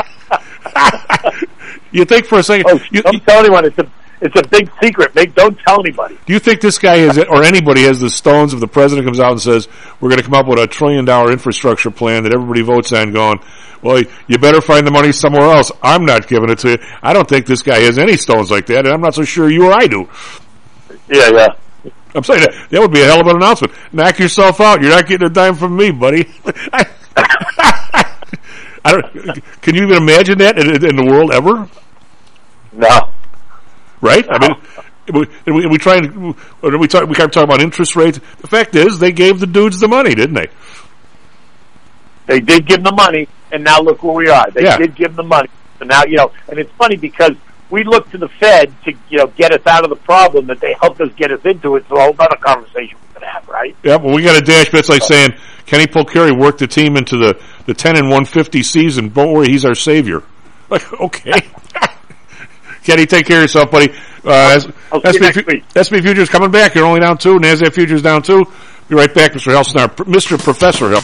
you 1.91 2.05
think 2.05 2.25
for 2.25 2.39
a 2.39 2.43
second? 2.43 2.65
Oh, 2.69 2.79
don't 3.01 3.25
tell 3.25 3.39
anyone. 3.39 3.65
It's 3.65 3.77
a 3.79 3.89
it's 4.21 4.35
a 4.39 4.47
big 4.47 4.69
secret. 4.81 5.13
Make, 5.13 5.35
don't 5.35 5.57
tell 5.59 5.79
anybody. 5.79 6.17
Do 6.25 6.33
you 6.33 6.39
think 6.39 6.61
this 6.61 6.79
guy 6.79 6.97
has, 6.97 7.17
or 7.17 7.43
anybody 7.43 7.83
has 7.83 7.99
the 7.99 8.09
stones 8.09 8.53
if 8.53 8.59
the 8.59 8.67
president 8.67 9.05
comes 9.05 9.19
out 9.19 9.31
and 9.31 9.41
says, 9.41 9.67
we're 9.99 10.09
going 10.09 10.19
to 10.19 10.25
come 10.25 10.33
up 10.33 10.47
with 10.47 10.59
a 10.59 10.67
trillion 10.67 11.05
dollar 11.05 11.31
infrastructure 11.31 11.91
plan 11.91 12.23
that 12.23 12.33
everybody 12.33 12.61
votes 12.61 12.91
on 12.93 13.13
going, 13.13 13.39
well, 13.81 14.01
you 14.27 14.37
better 14.39 14.61
find 14.61 14.87
the 14.87 14.91
money 14.91 15.11
somewhere 15.11 15.43
else. 15.43 15.71
I'm 15.83 16.05
not 16.05 16.27
giving 16.27 16.49
it 16.49 16.59
to 16.59 16.71
you. 16.71 16.77
I 17.03 17.13
don't 17.13 17.29
think 17.29 17.45
this 17.45 17.61
guy 17.61 17.79
has 17.79 17.99
any 17.99 18.17
stones 18.17 18.49
like 18.49 18.65
that, 18.67 18.85
and 18.85 18.93
I'm 18.93 19.01
not 19.01 19.13
so 19.13 19.23
sure 19.23 19.49
you 19.49 19.67
or 19.67 19.73
I 19.73 19.85
do. 19.85 20.09
Yeah, 21.09 21.29
yeah. 21.31 21.47
I'm 22.15 22.23
saying 22.23 22.41
that, 22.41 22.69
that 22.71 22.81
would 22.81 22.91
be 22.91 23.01
a 23.01 23.05
hell 23.05 23.21
of 23.21 23.27
an 23.27 23.35
announcement. 23.35 23.73
Knock 23.93 24.17
yourself 24.17 24.59
out. 24.59 24.81
You're 24.81 24.89
not 24.91 25.05
getting 25.05 25.27
a 25.27 25.29
dime 25.29 25.55
from 25.55 25.77
me, 25.77 25.91
buddy. 25.91 26.27
I 28.83 28.93
don't, 28.93 29.61
can 29.61 29.75
you 29.75 29.83
even 29.83 29.97
imagine 29.97 30.37
that 30.39 30.57
in, 30.57 30.69
in 30.83 30.95
the 30.95 31.05
world 31.05 31.31
ever? 31.31 31.69
No. 32.73 33.11
Right? 34.01 34.25
I 34.29 34.37
mean, 34.39 34.55
we, 35.13 35.27
and 35.45 35.55
we, 35.55 35.63
and 35.63 35.71
we 35.71 35.77
try 35.77 35.95
and 35.97 36.35
we 36.61 36.87
talk. 36.87 37.07
We 37.07 37.15
kind 37.15 37.27
of 37.29 37.31
talk 37.31 37.43
about 37.45 37.61
interest 37.61 37.95
rates. 37.95 38.19
The 38.39 38.47
fact 38.47 38.75
is, 38.75 38.99
they 38.99 39.11
gave 39.11 39.39
the 39.39 39.47
dudes 39.47 39.79
the 39.79 39.87
money, 39.87 40.13
didn't 40.15 40.35
they? 40.35 40.47
They 42.25 42.39
did 42.41 42.65
give 42.65 42.83
them 42.83 42.95
the 42.95 43.03
money, 43.03 43.27
and 43.51 43.63
now 43.63 43.79
look 43.81 44.03
where 44.03 44.13
we 44.13 44.29
are. 44.29 44.49
They 44.51 44.63
Yeah. 44.63 44.77
did 44.77 44.95
give 44.95 45.15
them 45.15 45.25
the 45.27 45.35
money, 45.35 45.49
so 45.79 45.85
now 45.85 46.03
you 46.05 46.17
know. 46.17 46.31
And 46.49 46.59
it's 46.59 46.71
funny 46.77 46.97
because 46.97 47.31
we 47.69 47.83
look 47.83 48.09
to 48.11 48.17
the 48.17 48.27
Fed 48.27 48.73
to 48.83 48.91
you 49.09 49.17
know 49.19 49.27
get 49.27 49.51
us 49.53 49.65
out 49.65 49.83
of 49.83 49.89
the 49.89 49.95
problem 49.95 50.47
that 50.47 50.59
they 50.59 50.75
helped 50.81 50.99
us 51.01 51.09
get 51.15 51.31
us 51.31 51.39
into. 51.45 51.75
It's 51.77 51.89
a 51.89 51.95
whole 51.95 52.15
other 52.19 52.35
conversation 52.41 52.97
we're 53.07 53.19
gonna 53.21 53.31
have, 53.31 53.47
right? 53.47 53.75
Yeah, 53.83 53.95
well, 53.95 54.13
we 54.13 54.23
got 54.23 54.35
a 54.37 54.41
dash. 54.45 54.73
It's 54.73 54.89
like 54.89 55.03
saying 55.03 55.35
Kenny 55.65 55.85
Polcari 55.87 56.37
worked 56.37 56.59
the 56.59 56.67
team 56.67 56.97
into 56.97 57.17
the 57.17 57.39
the 57.65 57.73
ten 57.73 57.95
and 57.97 58.09
one 58.09 58.25
fifty 58.25 58.61
season. 58.61 59.09
Don't 59.09 59.31
worry, 59.31 59.47
he's 59.47 59.63
our 59.65 59.75
savior. 59.75 60.21
Like, 60.69 60.91
okay. 60.99 61.31
Kenny, 62.87 63.05
take 63.05 63.25
care 63.25 63.39
of 63.39 63.43
yourself, 63.43 63.69
buddy. 63.69 63.91
Uh, 64.23 64.57
I'll 64.93 65.01
see 65.11 65.19
you 65.19 65.27
SP 65.35 65.43
Fu- 65.43 65.61
SP 65.75 65.99
Futures 65.99 66.29
coming 66.29 66.51
back. 66.51 66.73
You're 66.73 66.85
only 66.85 67.01
down 67.01 67.17
two. 67.17 67.35
NASDAQ 67.37 67.73
Futures 67.73 68.01
down 68.01 68.21
two. 68.23 68.45
Be 68.87 68.95
right 68.95 69.13
back, 69.13 69.33
Mr. 69.33 69.51
Helsnar. 69.53 69.89
Mr. 70.05 70.41
Professor 70.41 70.89
Help. 70.91 71.03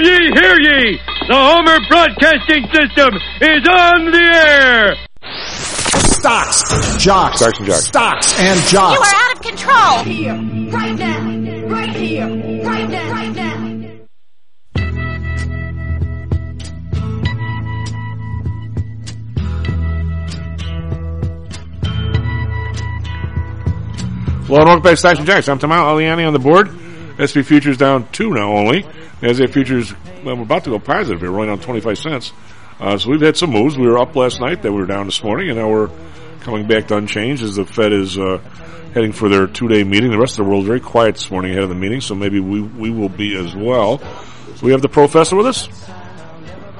Ye, 0.00 0.16
hear 0.32 0.56
ye! 0.58 0.98
The 1.28 1.34
Homer 1.34 1.76
Broadcasting 1.90 2.64
System 2.72 3.14
is 3.42 3.68
on 3.68 4.10
the 4.10 4.24
air! 4.34 4.96
Stocks, 6.06 6.96
jocks, 6.96 7.38
Stocks 7.38 7.58
and 7.58 7.66
jocks. 7.66 7.84
stocks 7.84 8.38
and 8.38 8.60
jocks. 8.62 8.96
You 8.96 9.02
are 9.02 9.14
out 9.14 9.36
of 9.36 9.42
control. 9.42 10.04
Here, 10.04 10.34
right 10.72 10.98
now, 10.98 11.66
right 11.66 11.96
here, 11.96 12.28
right 12.64 12.88
now, 12.88 13.12
right 13.12 13.34
now. 13.34 13.50
Hello 24.46 24.60
and 24.60 24.66
welcome 24.66 24.82
back 24.82 24.92
to 24.92 24.96
Stocks 24.96 25.18
and 25.18 25.26
Jocks. 25.26 25.48
I'm 25.48 25.58
Tom 25.58 25.70
Aliani 25.70 26.26
on 26.26 26.32
the 26.32 26.38
board. 26.38 26.70
SP 27.20 27.44
futures 27.44 27.76
down 27.76 28.08
two 28.12 28.30
now 28.30 28.56
only. 28.56 28.86
NASDAQ 29.20 29.52
futures, 29.52 29.92
well, 30.24 30.36
we're 30.36 30.42
about 30.42 30.64
to 30.64 30.70
go 30.70 30.78
positive 30.78 31.20
here, 31.20 31.30
rolling 31.30 31.48
down 31.48 31.60
25 31.60 31.98
cents. 31.98 32.32
Uh, 32.78 32.96
so 32.96 33.10
we've 33.10 33.20
had 33.20 33.36
some 33.36 33.50
moves. 33.50 33.76
We 33.76 33.86
were 33.86 33.98
up 33.98 34.16
last 34.16 34.40
night, 34.40 34.62
then 34.62 34.72
we 34.72 34.80
were 34.80 34.86
down 34.86 35.04
this 35.04 35.22
morning, 35.22 35.50
and 35.50 35.58
now 35.58 35.68
we're 35.68 35.90
coming 36.40 36.66
back 36.66 36.88
to 36.88 36.96
unchanged 36.96 37.42
as 37.42 37.56
the 37.56 37.66
Fed 37.66 37.92
is 37.92 38.18
uh, 38.18 38.38
heading 38.94 39.12
for 39.12 39.28
their 39.28 39.46
two-day 39.46 39.84
meeting. 39.84 40.10
The 40.10 40.18
rest 40.18 40.38
of 40.38 40.44
the 40.46 40.50
world 40.50 40.62
is 40.62 40.68
very 40.68 40.80
quiet 40.80 41.16
this 41.16 41.30
morning 41.30 41.50
ahead 41.50 41.64
of 41.64 41.68
the 41.68 41.74
meeting, 41.74 42.00
so 42.00 42.14
maybe 42.14 42.40
we 42.40 42.62
we 42.62 42.90
will 42.90 43.10
be 43.10 43.36
as 43.36 43.54
well. 43.54 43.98
So 44.56 44.64
we 44.66 44.72
have 44.72 44.80
the 44.80 44.88
professor 44.88 45.36
with 45.36 45.46
us. 45.46 45.68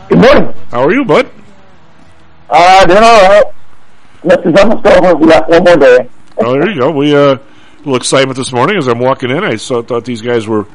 Good 0.09 0.19
morning. 0.19 0.55
How 0.71 0.83
are 0.83 0.93
you, 0.93 1.05
bud? 1.05 1.31
Uh, 2.49 2.87
doing 2.87 3.03
all 3.03 3.29
right. 3.29 3.45
This 4.25 4.39
is 4.45 4.59
almost 4.59 4.87
over. 4.87 5.15
We 5.17 5.27
got 5.29 5.49
one 5.49 5.65
more 5.65 5.77
day. 5.77 6.09
Oh, 6.39 6.53
there 6.53 6.71
you 6.71 6.81
go. 6.81 6.91
We 6.91 7.15
uh, 7.15 7.35
a 7.35 7.41
little 7.79 7.97
excitement 7.97 8.39
this 8.39 8.53
morning 8.53 8.79
as 8.79 8.89
I'm 8.89 8.99
walking 8.99 9.31
in. 9.31 9.45
I 9.45 9.57
saw, 9.57 9.83
thought 9.83 10.07
these 10.07 10.23
guys 10.23 10.49
were 10.49 10.67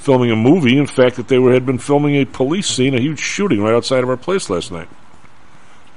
filming 0.00 0.30
a 0.30 0.36
movie. 0.36 0.78
In 0.78 0.86
fact, 0.86 1.16
that 1.16 1.28
they 1.28 1.38
were 1.38 1.52
had 1.52 1.64
been 1.64 1.78
filming 1.78 2.16
a 2.16 2.24
police 2.24 2.66
scene, 2.66 2.94
a 2.94 3.00
huge 3.00 3.20
shooting 3.20 3.62
right 3.62 3.74
outside 3.74 4.02
of 4.02 4.08
our 4.08 4.16
place 4.16 4.50
last 4.50 4.72
night. 4.72 4.88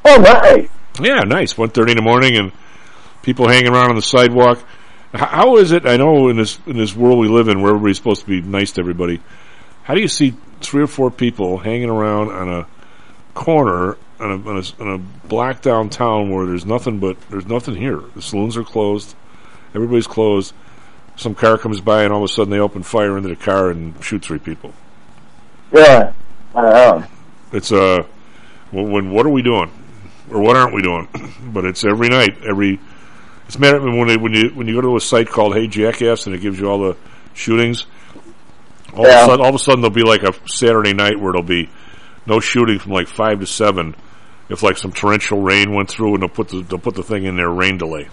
Oh, 0.05 0.17
nice. 0.17 0.69
Yeah, 1.01 1.21
nice. 1.21 1.57
One 1.57 1.69
thirty 1.69 1.91
in 1.91 1.97
the 1.97 2.03
morning, 2.03 2.37
and 2.37 2.51
people 3.21 3.47
hanging 3.47 3.69
around 3.69 3.89
on 3.89 3.95
the 3.95 4.01
sidewalk. 4.01 4.63
How 5.13 5.57
is 5.57 5.71
it? 5.71 5.85
I 5.85 5.97
know 5.97 6.29
in 6.29 6.37
this 6.37 6.59
in 6.65 6.77
this 6.77 6.95
world 6.95 7.19
we 7.19 7.27
live 7.27 7.47
in, 7.47 7.61
where 7.61 7.71
everybody's 7.71 7.97
supposed 7.97 8.21
to 8.21 8.27
be 8.27 8.41
nice 8.41 8.73
to 8.73 8.81
everybody. 8.81 9.21
How 9.83 9.95
do 9.95 10.01
you 10.01 10.07
see 10.07 10.35
three 10.61 10.83
or 10.83 10.87
four 10.87 11.11
people 11.11 11.57
hanging 11.57 11.89
around 11.89 12.31
on 12.31 12.49
a 12.49 12.67
corner 13.33 13.97
on 14.19 14.31
a, 14.31 14.49
on 14.49 14.57
a, 14.57 14.81
on 14.81 14.93
a 14.93 15.27
black 15.27 15.61
downtown 15.61 16.31
where 16.31 16.45
there's 16.45 16.65
nothing 16.65 16.99
but 16.99 17.17
there's 17.29 17.45
nothing 17.45 17.75
here. 17.75 18.01
The 18.15 18.21
saloons 18.21 18.57
are 18.57 18.63
closed. 18.63 19.15
Everybody's 19.75 20.07
closed. 20.07 20.53
Some 21.15 21.35
car 21.35 21.57
comes 21.57 21.79
by, 21.79 22.03
and 22.03 22.11
all 22.11 22.23
of 22.23 22.29
a 22.29 22.33
sudden 22.33 22.51
they 22.51 22.59
open 22.59 22.83
fire 22.83 23.17
into 23.17 23.29
the 23.29 23.35
car 23.35 23.69
and 23.69 24.01
shoot 24.03 24.23
three 24.23 24.39
people. 24.39 24.73
Yeah. 25.71 26.13
I 26.55 26.61
don't 26.61 26.71
know. 27.01 27.07
It's 27.51 27.71
uh, 27.71 28.03
when, 28.71 28.91
when 28.91 29.11
what 29.11 29.25
are 29.25 29.29
we 29.29 29.41
doing, 29.41 29.71
or 30.31 30.41
what 30.41 30.55
aren't 30.57 30.73
we 30.73 30.81
doing? 30.81 31.07
but 31.53 31.65
it's 31.65 31.83
every 31.85 32.09
night, 32.09 32.37
every. 32.43 32.79
It's 33.47 33.59
matter 33.59 33.79
when 33.81 34.07
they, 34.07 34.17
when 34.17 34.33
you 34.33 34.49
when 34.49 34.67
you 34.67 34.73
go 34.75 34.81
to 34.81 34.95
a 34.95 35.01
site 35.01 35.27
called 35.29 35.53
Hey 35.55 35.67
Jackass 35.67 36.25
and 36.25 36.35
it 36.35 36.41
gives 36.41 36.59
you 36.59 36.69
all 36.69 36.79
the 36.79 36.97
shootings. 37.33 37.85
All, 38.95 39.05
Yeah. 39.05 39.23
of 39.23 39.23
a 39.23 39.25
sudden, 39.31 39.41
all 39.41 39.49
of 39.49 39.55
a 39.55 39.59
sudden, 39.59 39.81
there'll 39.81 39.93
be 39.93 40.03
like 40.03 40.23
a 40.23 40.33
Saturday 40.47 40.93
night 40.93 41.19
where 41.19 41.33
there'll 41.33 41.43
be 41.47 41.69
no 42.25 42.39
shooting 42.39 42.79
from 42.79 42.91
like 42.93 43.07
five 43.07 43.39
to 43.41 43.45
seven. 43.45 43.95
If 44.49 44.61
like 44.63 44.77
some 44.77 44.91
torrential 44.91 45.41
rain 45.41 45.73
went 45.73 45.89
through, 45.89 46.13
and 46.13 46.21
they'll 46.23 46.29
put 46.29 46.49
the 46.49 46.61
they'll 46.61 46.79
put 46.79 46.95
the 46.95 47.03
thing 47.03 47.25
in 47.25 47.35
there 47.35 47.49
rain 47.49 47.77
delay. 47.77 48.07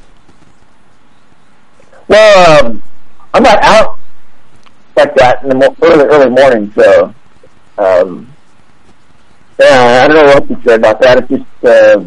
Well, 2.10 2.66
um, 2.66 2.82
I'm 3.32 3.44
not 3.44 3.62
out 3.62 3.96
like 4.96 5.14
that 5.14 5.44
in 5.44 5.50
the 5.50 5.54
mo- 5.54 5.76
early, 5.80 6.04
early 6.06 6.28
morning, 6.28 6.72
so, 6.74 7.14
um, 7.78 8.28
yeah, 9.60 10.02
I 10.02 10.08
don't 10.08 10.26
know 10.26 10.34
what 10.34 10.48
to 10.48 10.68
say 10.68 10.74
about 10.74 11.00
that. 11.02 11.18
It's 11.18 11.28
just, 11.28 11.64
uh, 11.64 12.02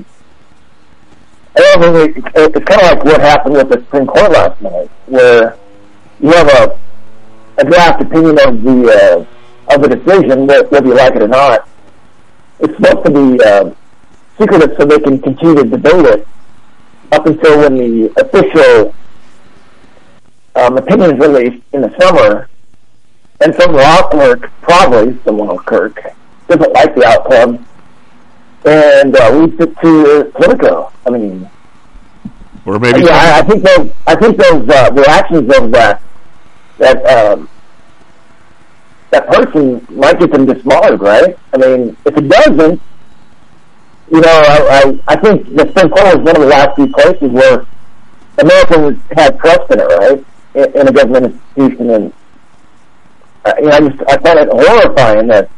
I 1.56 1.60
don't 1.60 1.80
know, 1.80 1.96
it, 2.04 2.18
it, 2.18 2.26
it's 2.36 2.66
kind 2.66 2.82
of 2.82 2.98
like 2.98 3.06
what 3.06 3.22
happened 3.22 3.56
with 3.56 3.70
the 3.70 3.78
Supreme 3.78 4.08
Court 4.08 4.32
last 4.34 4.62
night, 4.62 4.92
where 5.06 5.58
you 6.20 6.32
have 6.34 6.50
a, 6.50 6.80
a 7.60 7.64
draft 7.64 8.02
opinion 8.02 8.38
of 8.46 8.62
the, 8.62 9.26
uh, 9.70 9.74
of 9.74 9.82
the 9.84 9.88
decision, 9.88 10.48
whether 10.48 10.86
you 10.86 10.96
like 10.96 11.16
it 11.16 11.22
or 11.22 11.30
not. 11.30 11.70
It's 12.60 12.76
supposed 12.76 13.06
to 13.06 13.10
be, 13.38 13.42
uh, 13.42 13.72
secretive 14.38 14.76
so 14.78 14.86
they 14.86 15.00
can 15.00 15.22
continue 15.22 15.64
to 15.64 15.64
debate 15.64 16.06
it 16.08 16.28
up 17.14 17.26
until 17.26 17.60
when 17.60 17.78
the 17.78 18.12
official 18.20 18.94
um, 20.56 20.78
opinions 20.78 21.20
released 21.20 21.64
in 21.74 21.82
the 21.82 21.96
summer, 22.00 22.50
and 23.42 23.54
some 23.56 23.76
Rob 23.76 24.12
Kirk, 24.12 24.52
probably 24.62 25.18
someone 25.24 25.50
on 25.50 25.58
Kirk, 25.60 26.00
doesn't 26.48 26.74
like 26.74 26.96
the 26.96 27.06
outcome, 27.06 27.66
and 28.66 29.16
uh, 29.16 29.30
leads 29.32 29.60
it 29.60 29.76
to 29.82 30.32
Politico. 30.36 30.92
I 31.06 31.10
mean, 31.10 31.50
Or 32.66 32.80
maybe 32.80 33.02
yeah, 33.02 33.12
I, 33.36 33.40
I 33.40 33.42
think 33.42 33.64
those, 33.64 33.92
I 34.08 34.16
think 34.16 34.38
those 34.38 34.70
uh, 34.70 34.92
reactions 34.94 35.54
of 35.58 35.72
that 35.72 36.02
that 36.78 37.06
um, 37.06 37.50
that 39.12 39.28
person 39.28 39.86
might 39.92 40.20
get 40.20 40.32
them 40.32 40.46
disbarred, 40.46 41.00
right? 41.00 41.38
I 41.54 41.58
mean, 41.58 41.98
if 42.06 42.18
it 42.18 42.28
doesn't, 42.28 42.82
you 44.12 44.22
know, 44.22 44.30
I, 44.30 44.82
I, 45.08 45.14
I 45.14 45.16
think 45.18 45.56
the 45.56 45.68
Supreme 45.68 45.90
Court 45.90 46.18
was 46.18 46.26
one 46.26 46.36
of 46.36 46.42
the 46.42 46.48
last 46.48 46.76
few 46.76 46.88
places 46.88 47.32
where 47.32 47.66
Americans 48.40 49.00
had 49.16 49.38
trust 49.40 49.72
in 49.72 49.80
it, 49.80 49.84
right? 49.84 50.26
In, 50.56 50.88
a 50.88 50.92
government 50.92 51.42
institution, 51.56 51.90
and 51.90 52.14
uh, 53.46 53.54
you 53.58 53.66
know, 53.66 53.72
I 53.72 53.80
just 53.90 54.02
I 54.08 54.18
find 54.18 54.40
it 54.40 54.50
horrifying 54.52 55.28
that 55.28 55.50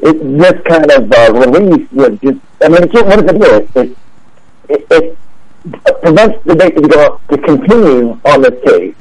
it, 0.00 0.38
this 0.38 0.62
kind 0.64 0.90
of 0.90 1.12
uh, 1.12 1.32
release 1.34 1.90
would 1.92 2.20
just. 2.22 2.38
I 2.62 2.68
mean, 2.68 2.84
it, 2.84 2.92
can't- 2.92 3.06
what 3.06 3.26
does 3.26 3.34
it 3.34 3.40
do? 3.74 3.80
It 3.80 3.96
it, 4.70 4.86
it, 4.90 5.18
it 5.86 6.00
prevents 6.02 6.42
the 6.44 6.54
debate 6.54 6.76
to 6.76 6.88
go 6.88 7.20
to 7.30 7.38
continue 7.38 8.18
on 8.24 8.40
this 8.42 8.64
case, 8.64 8.94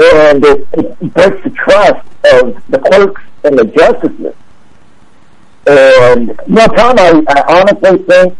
and 0.00 0.44
it, 0.44 0.66
it 0.72 1.14
breaks 1.14 1.44
the 1.44 1.50
trust 1.50 2.06
of 2.32 2.60
the 2.68 2.78
clerks 2.80 3.22
and 3.44 3.56
the 3.56 3.64
justices. 3.66 4.34
And 5.68 6.28
you 6.28 6.54
know, 6.54 6.66
Tom, 6.66 6.96
I, 6.98 7.22
I 7.28 7.60
honestly 7.60 7.98
think, 8.04 8.36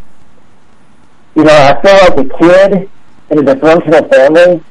you 1.35 1.43
know, 1.45 1.53
I 1.53 1.81
feel 1.81 1.93
like 1.93 2.17
a 2.17 2.37
kid 2.37 2.89
in 3.29 3.39
a 3.39 3.41
dysfunctional 3.43 4.09
family, 4.09 4.63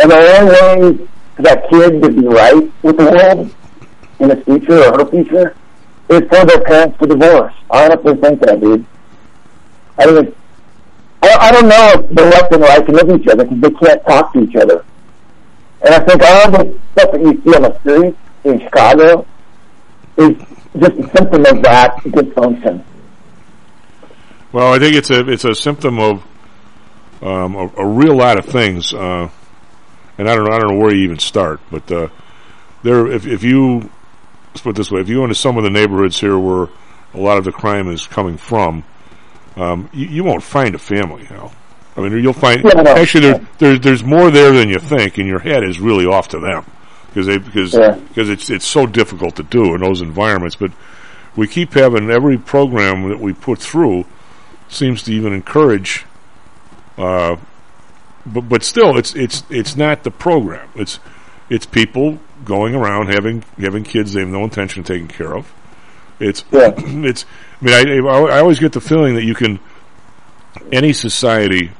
and 0.00 0.10
the 0.10 0.16
only 0.38 0.52
way 0.52 1.06
for 1.36 1.42
that 1.42 1.70
kid 1.70 2.02
to 2.02 2.10
be 2.10 2.26
right 2.26 2.72
with 2.82 2.96
the 2.96 3.04
world 3.04 3.54
in 4.18 4.30
his 4.30 4.44
future 4.44 4.84
or 4.84 4.98
her 4.98 5.06
future 5.06 5.56
is 6.08 6.20
for 6.20 6.44
their 6.44 6.60
parents 6.62 6.98
to 6.98 7.06
divorce. 7.06 7.54
I 7.70 7.86
honestly 7.86 8.14
think 8.16 8.40
that, 8.40 8.60
dude. 8.60 8.86
I 9.98 10.04
it's, 10.04 10.36
I, 11.22 11.36
I 11.40 11.52
don't 11.52 11.68
know 11.68 11.92
if 11.94 12.14
the 12.14 12.24
left 12.24 12.52
and 12.52 12.62
right 12.62 12.84
can 12.84 12.94
live 12.94 13.20
each 13.20 13.26
other 13.28 13.44
because 13.44 13.60
they 13.60 13.70
can't 13.70 14.06
talk 14.06 14.32
to 14.34 14.40
each 14.40 14.56
other. 14.56 14.84
And 15.84 15.94
I 15.94 15.98
think 16.00 16.22
all 16.22 16.50
the 16.50 16.78
stuff 16.92 17.12
that 17.12 17.20
you 17.20 17.42
see 17.42 17.56
on 17.56 17.62
the 17.62 17.78
street 17.80 18.16
in 18.44 18.60
Chicago 18.60 19.26
is 20.18 20.36
just 20.78 20.92
a 20.92 21.16
symptom 21.16 21.46
of 21.46 21.62
that 21.62 21.96
dysfunction. 22.04 22.84
Well, 24.52 24.72
I 24.72 24.78
think 24.78 24.96
it's 24.96 25.10
a 25.10 25.28
it's 25.28 25.44
a 25.44 25.54
symptom 25.54 25.98
of 25.98 26.24
um, 27.22 27.56
a, 27.56 27.70
a 27.76 27.86
real 27.86 28.16
lot 28.16 28.38
of 28.38 28.46
things, 28.46 28.94
uh, 28.94 29.28
and 30.18 30.28
I 30.28 30.34
don't 30.34 30.44
know 30.48 30.52
I 30.54 30.58
don't 30.58 30.74
know 30.74 30.78
where 30.78 30.94
you 30.94 31.04
even 31.04 31.18
start. 31.18 31.60
But 31.70 31.90
uh, 31.92 32.08
there, 32.82 33.06
if 33.06 33.26
if 33.26 33.42
you 33.42 33.90
let's 34.48 34.62
put 34.62 34.70
it 34.70 34.76
this 34.76 34.90
way, 34.90 35.00
if 35.00 35.08
you 35.08 35.16
go 35.16 35.24
into 35.24 35.34
some 35.34 35.56
of 35.58 35.64
the 35.64 35.70
neighborhoods 35.70 36.18
here 36.20 36.38
where 36.38 36.68
a 37.14 37.18
lot 37.20 37.38
of 37.38 37.44
the 37.44 37.52
crime 37.52 37.88
is 37.88 38.06
coming 38.06 38.36
from, 38.36 38.84
um, 39.56 39.88
you, 39.92 40.06
you 40.06 40.24
won't 40.24 40.42
find 40.42 40.74
a 40.74 40.78
family. 40.78 41.22
You 41.24 41.36
know, 41.36 41.52
I 41.96 42.00
mean, 42.00 42.12
you'll 42.22 42.32
find 42.32 42.62
Yeah, 42.64 42.82
no. 42.82 42.90
actually 42.90 43.20
there, 43.32 43.46
there's 43.58 43.80
there's 43.80 44.04
more 44.04 44.30
there 44.30 44.52
than 44.52 44.68
you 44.68 44.78
think, 44.78 45.18
and 45.18 45.26
your 45.26 45.38
head 45.40 45.64
is 45.64 45.78
really 45.80 46.06
off 46.06 46.28
to 46.28 46.38
them 46.38 46.64
because 47.08 47.26
they 47.26 47.38
because 47.38 47.74
Yeah. 47.74 47.94
because 48.08 48.28
it's 48.30 48.50
it's 48.50 48.66
so 48.66 48.86
difficult 48.86 49.36
to 49.36 49.42
do 49.42 49.74
in 49.74 49.80
those 49.80 50.00
environments. 50.02 50.56
But 50.56 50.72
we 51.36 51.46
keep 51.46 51.74
having 51.74 52.10
every 52.10 52.38
program 52.38 53.08
that 53.10 53.20
we 53.20 53.32
put 53.34 53.58
through 53.58 54.04
seems 54.68 55.02
to 55.04 55.12
even 55.12 55.32
encourage. 55.32 56.04
Uh, 56.98 57.36
but 58.26 58.48
but 58.48 58.62
still, 58.62 58.96
it's 58.96 59.14
it's 59.14 59.44
it's 59.50 59.76
not 59.76 60.02
the 60.04 60.10
program. 60.10 60.68
It's 60.74 60.98
it's 61.48 61.66
people 61.66 62.18
going 62.44 62.74
around 62.74 63.08
having 63.08 63.44
having 63.58 63.84
kids 63.84 64.12
they 64.12 64.20
have 64.20 64.28
no 64.28 64.44
intention 64.44 64.80
of 64.80 64.86
taking 64.86 65.08
care 65.08 65.36
of. 65.36 65.52
It's 66.18 66.44
it's. 66.52 67.24
I 67.60 67.64
mean, 67.64 67.74
I 67.74 68.08
I 68.08 68.38
always 68.40 68.58
get 68.58 68.72
the 68.72 68.80
feeling 68.80 69.14
that 69.14 69.24
you 69.24 69.34
can 69.34 69.60
any 70.72 70.92
society, 70.92 71.70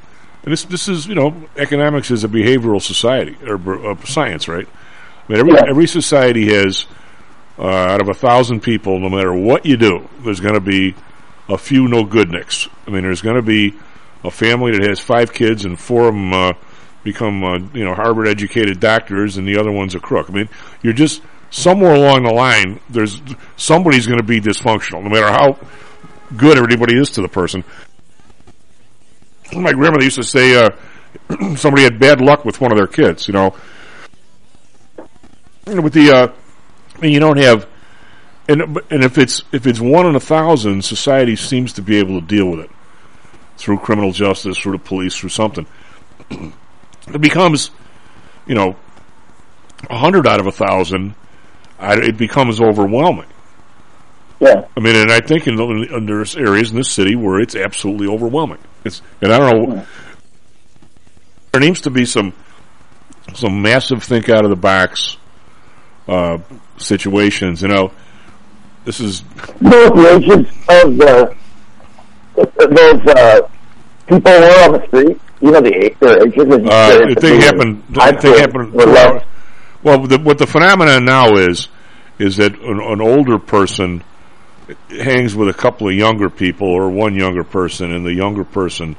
and 0.43 0.51
this 0.51 0.63
this 0.63 0.87
is 0.87 1.07
you 1.07 1.15
know 1.15 1.35
economics 1.57 2.11
is 2.11 2.23
a 2.23 2.27
behavioral 2.27 2.81
society 2.81 3.37
or 3.45 3.91
uh, 3.91 3.95
science, 4.05 4.47
right? 4.47 4.67
I 4.67 5.31
mean, 5.31 5.39
every 5.39 5.69
every 5.69 5.87
society 5.87 6.53
has 6.53 6.87
uh, 7.59 7.67
out 7.67 8.01
of 8.01 8.09
a 8.09 8.13
thousand 8.13 8.61
people, 8.61 8.99
no 8.99 9.09
matter 9.09 9.33
what 9.33 9.65
you 9.65 9.77
do, 9.77 10.07
there's 10.23 10.39
going 10.39 10.53
to 10.53 10.61
be 10.61 10.95
a 11.49 11.57
few 11.57 11.87
no 11.87 12.05
goodnicks. 12.05 12.69
I 12.85 12.91
mean, 12.91 13.03
there's 13.03 13.21
going 13.21 13.35
to 13.35 13.41
be 13.41 13.73
a 14.23 14.31
family 14.31 14.71
that 14.71 14.87
has 14.87 14.99
five 14.99 15.33
kids 15.33 15.65
and 15.65 15.79
four 15.79 16.07
of 16.07 16.13
them 16.13 16.33
uh, 16.33 16.53
become 17.03 17.43
uh, 17.43 17.57
you 17.73 17.85
know 17.85 17.93
Harvard 17.93 18.27
educated 18.27 18.79
doctors, 18.79 19.37
and 19.37 19.47
the 19.47 19.57
other 19.57 19.71
one's 19.71 19.95
a 19.95 19.99
crook. 19.99 20.29
I 20.29 20.33
mean, 20.33 20.49
you're 20.81 20.93
just 20.93 21.21
somewhere 21.49 21.93
along 21.93 22.23
the 22.23 22.33
line. 22.33 22.79
There's 22.89 23.21
somebody's 23.55 24.07
going 24.07 24.19
to 24.19 24.25
be 24.25 24.41
dysfunctional, 24.41 25.03
no 25.03 25.09
matter 25.09 25.27
how 25.27 25.57
good 26.35 26.57
everybody 26.57 26.97
is 26.97 27.09
to 27.11 27.21
the 27.21 27.29
person. 27.29 27.63
My 29.53 29.71
grandmother 29.71 30.03
used 30.03 30.17
to 30.17 30.23
say 30.23 30.61
uh, 30.61 30.69
somebody 31.55 31.83
had 31.83 31.99
bad 31.99 32.19
luck 32.19 32.43
with 32.43 32.59
one 32.59 32.71
of 32.71 32.77
their 32.77 32.87
kids. 32.87 33.27
You 33.27 33.33
know, 33.33 33.55
with 35.65 35.93
the 35.93 36.11
uh, 36.11 36.27
I 36.95 36.99
mean, 36.99 37.13
you 37.13 37.19
don't 37.19 37.37
have, 37.37 37.67
and 38.49 38.61
and 38.89 39.03
if 39.03 39.17
it's 39.17 39.43
if 39.53 39.65
it's 39.65 39.79
one 39.79 40.05
in 40.05 40.15
a 40.15 40.19
thousand, 40.19 40.83
society 40.83 41.35
seems 41.35 41.71
to 41.73 41.81
be 41.81 41.97
able 41.97 42.19
to 42.19 42.25
deal 42.25 42.49
with 42.49 42.59
it 42.59 42.71
through 43.57 43.79
criminal 43.79 44.11
justice, 44.11 44.57
through 44.57 44.73
the 44.73 44.83
police, 44.83 45.15
through 45.15 45.29
something. 45.29 45.65
it 46.29 47.21
becomes, 47.21 47.71
you 48.45 48.55
know, 48.55 48.75
a 49.89 49.97
hundred 49.97 50.27
out 50.27 50.39
of 50.39 50.47
a 50.47 50.51
thousand. 50.51 51.15
I, 51.79 51.95
it 51.97 52.17
becomes 52.17 52.61
overwhelming. 52.61 53.27
Yeah. 54.39 54.67
I 54.75 54.79
mean, 54.79 54.95
and 54.95 55.11
I 55.11 55.19
think 55.19 55.47
in, 55.47 55.55
the, 55.55 55.65
in 55.95 56.05
there's 56.05 56.35
areas 56.35 56.71
in 56.71 56.77
this 56.77 56.91
city 56.91 57.15
where 57.15 57.39
it's 57.39 57.55
absolutely 57.55 58.07
overwhelming. 58.07 58.59
It's, 58.85 59.01
and 59.21 59.33
I 59.33 59.39
don't 59.39 59.69
know. 59.69 59.85
There 61.51 61.61
needs 61.61 61.81
to 61.81 61.89
be 61.89 62.05
some 62.05 62.33
some 63.33 63.61
massive 63.61 64.03
think 64.03 64.29
out 64.29 64.43
of 64.43 64.49
the 64.49 64.55
box 64.55 65.17
uh, 66.07 66.37
situations. 66.77 67.61
You 67.61 67.67
know, 67.69 67.91
this 68.85 68.99
is 68.99 69.23
You 69.61 69.69
know 69.69 69.89
what 69.89 69.95
the 69.95 70.15
ages 70.15 70.47
of 70.69 70.97
the 70.97 71.35
those 72.37 73.07
uh, 73.07 73.41
people 74.07 74.31
were 74.31 74.63
on 74.65 74.71
the 74.73 74.87
street? 74.87 75.21
You 75.41 75.51
know 75.51 75.61
the 75.61 75.95
their 75.99 76.27
ages. 76.27 76.69
Uh, 76.69 77.07
the 77.07 77.15
thing 77.19 77.41
happened. 77.41 77.83
The 77.89 78.17
thing 78.19 78.37
happened. 78.39 78.73
Well, 78.73 79.23
well 79.83 79.99
the, 80.07 80.17
what 80.19 80.37
the 80.37 80.47
phenomenon 80.47 81.05
now 81.05 81.35
is 81.35 81.67
is 82.19 82.37
that 82.37 82.59
an, 82.59 82.79
an 82.79 83.01
older 83.01 83.37
person 83.37 84.03
hangs 84.89 85.35
with 85.35 85.49
a 85.49 85.53
couple 85.53 85.87
of 85.87 85.93
younger 85.93 86.29
people 86.29 86.67
or 86.67 86.89
one 86.89 87.15
younger 87.15 87.43
person, 87.43 87.91
and 87.93 88.05
the 88.05 88.13
younger 88.13 88.43
person 88.43 88.95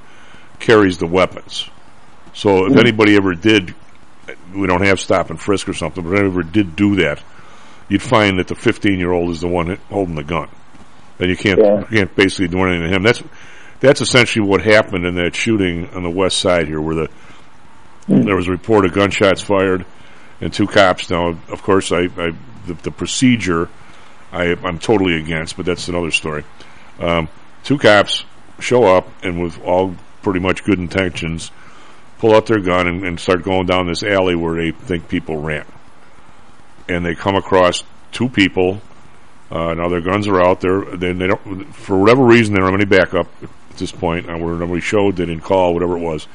carries 0.61 0.99
the 0.99 1.07
weapons. 1.07 1.69
So 2.33 2.67
if 2.67 2.73
Mhm. 2.73 2.81
anybody 2.81 3.17
ever 3.17 3.35
did, 3.35 3.75
we 4.55 4.67
don't 4.67 4.83
have 4.85 5.01
stop 5.01 5.31
and 5.31 5.41
frisk 5.41 5.69
or 5.69 5.75
something, 5.75 6.03
but 6.05 6.13
if 6.13 6.21
anybody 6.21 6.41
ever 6.41 6.51
did 6.51 6.77
do 6.77 6.97
that, 6.97 7.21
you'd 7.89 8.03
find 8.03 8.39
that 8.39 8.47
the 8.49 8.55
15 8.55 8.99
year 8.99 9.11
old 9.13 9.31
is 9.31 9.41
the 9.41 9.49
one 9.49 9.77
holding 9.91 10.15
the 10.15 10.23
gun, 10.23 10.49
and 11.19 11.31
you 11.31 11.37
can't 11.37 11.59
Yeah. 11.59 11.81
you 11.81 11.99
can't 11.99 12.17
basically 12.17 12.49
do 12.49 12.61
anything 12.63 12.89
to 12.89 12.97
him. 12.97 13.03
That's 13.03 13.23
that's 13.81 14.01
essentially 14.01 14.47
what 14.47 14.61
happened 14.63 15.05
in 15.05 15.15
that 15.17 15.35
shooting 15.35 15.89
on 15.91 16.03
the 16.03 16.11
west 16.11 16.39
side 16.39 16.67
here, 16.67 16.81
where 16.81 16.95
the 16.95 17.09
there 18.09 18.37
was 18.37 18.49
a 18.49 18.51
report 18.51 18.85
of 18.87 18.93
gunshots 18.93 19.43
fired 19.43 19.85
and 20.41 20.53
two 20.53 20.67
cops. 20.67 21.11
Now, 21.11 21.29
of 21.49 21.63
course, 21.63 21.93
I, 21.93 22.05
I 22.17 22.33
the, 22.67 22.75
the 22.83 22.91
procedure 22.91 23.69
I, 24.33 24.57
I'm 24.65 24.79
totally 24.79 25.17
against, 25.17 25.57
but 25.57 25.67
that's 25.67 25.89
another 25.89 26.11
story. 26.11 26.45
Um, 26.99 27.29
two 27.65 27.79
cops 27.79 28.25
show 28.61 28.85
up 28.85 29.09
and 29.23 29.43
with 29.43 29.61
all 29.63 29.95
pretty 30.23 30.41
much 30.41 30.65
good 30.65 30.79
intentions, 30.79 31.51
pull 32.19 32.35
out 32.35 32.47
their 32.47 32.61
gun 32.61 32.87
and, 32.87 33.05
and 33.05 33.21
start 33.21 33.43
going 33.43 33.67
down 33.67 33.87
this 33.87 34.03
alley 34.03 34.35
where 34.35 34.57
they 34.57 34.73
think 34.73 35.09
people 35.09 35.37
ran. 35.37 35.65
And 36.89 37.05
they 37.05 37.15
come 37.15 37.37
across 37.37 37.85
two 38.13 38.29
people. 38.29 38.81
Uh, 39.51 39.75
now 39.75 39.89
their 39.89 40.01
guns 40.03 40.27
are 40.29 40.41
out 40.41 40.61
there. 40.61 40.83
They, 40.83 41.13
they 41.13 41.27
don't, 41.27 41.73
for 41.75 41.99
whatever 41.99 42.23
reason, 42.25 42.55
they 42.55 42.61
don't 42.61 42.71
have 42.71 42.81
any 42.81 42.85
backup 42.85 43.27
at 43.43 43.77
this 43.79 43.93
point. 43.93 44.27
And 44.29 44.45
where 44.45 44.55
nobody 44.55 44.81
showed, 44.81 45.17
they 45.17 45.25
didn't 45.27 45.43
call, 45.43 45.73
whatever 45.75 45.97
it 45.97 46.03
was. 46.03 46.27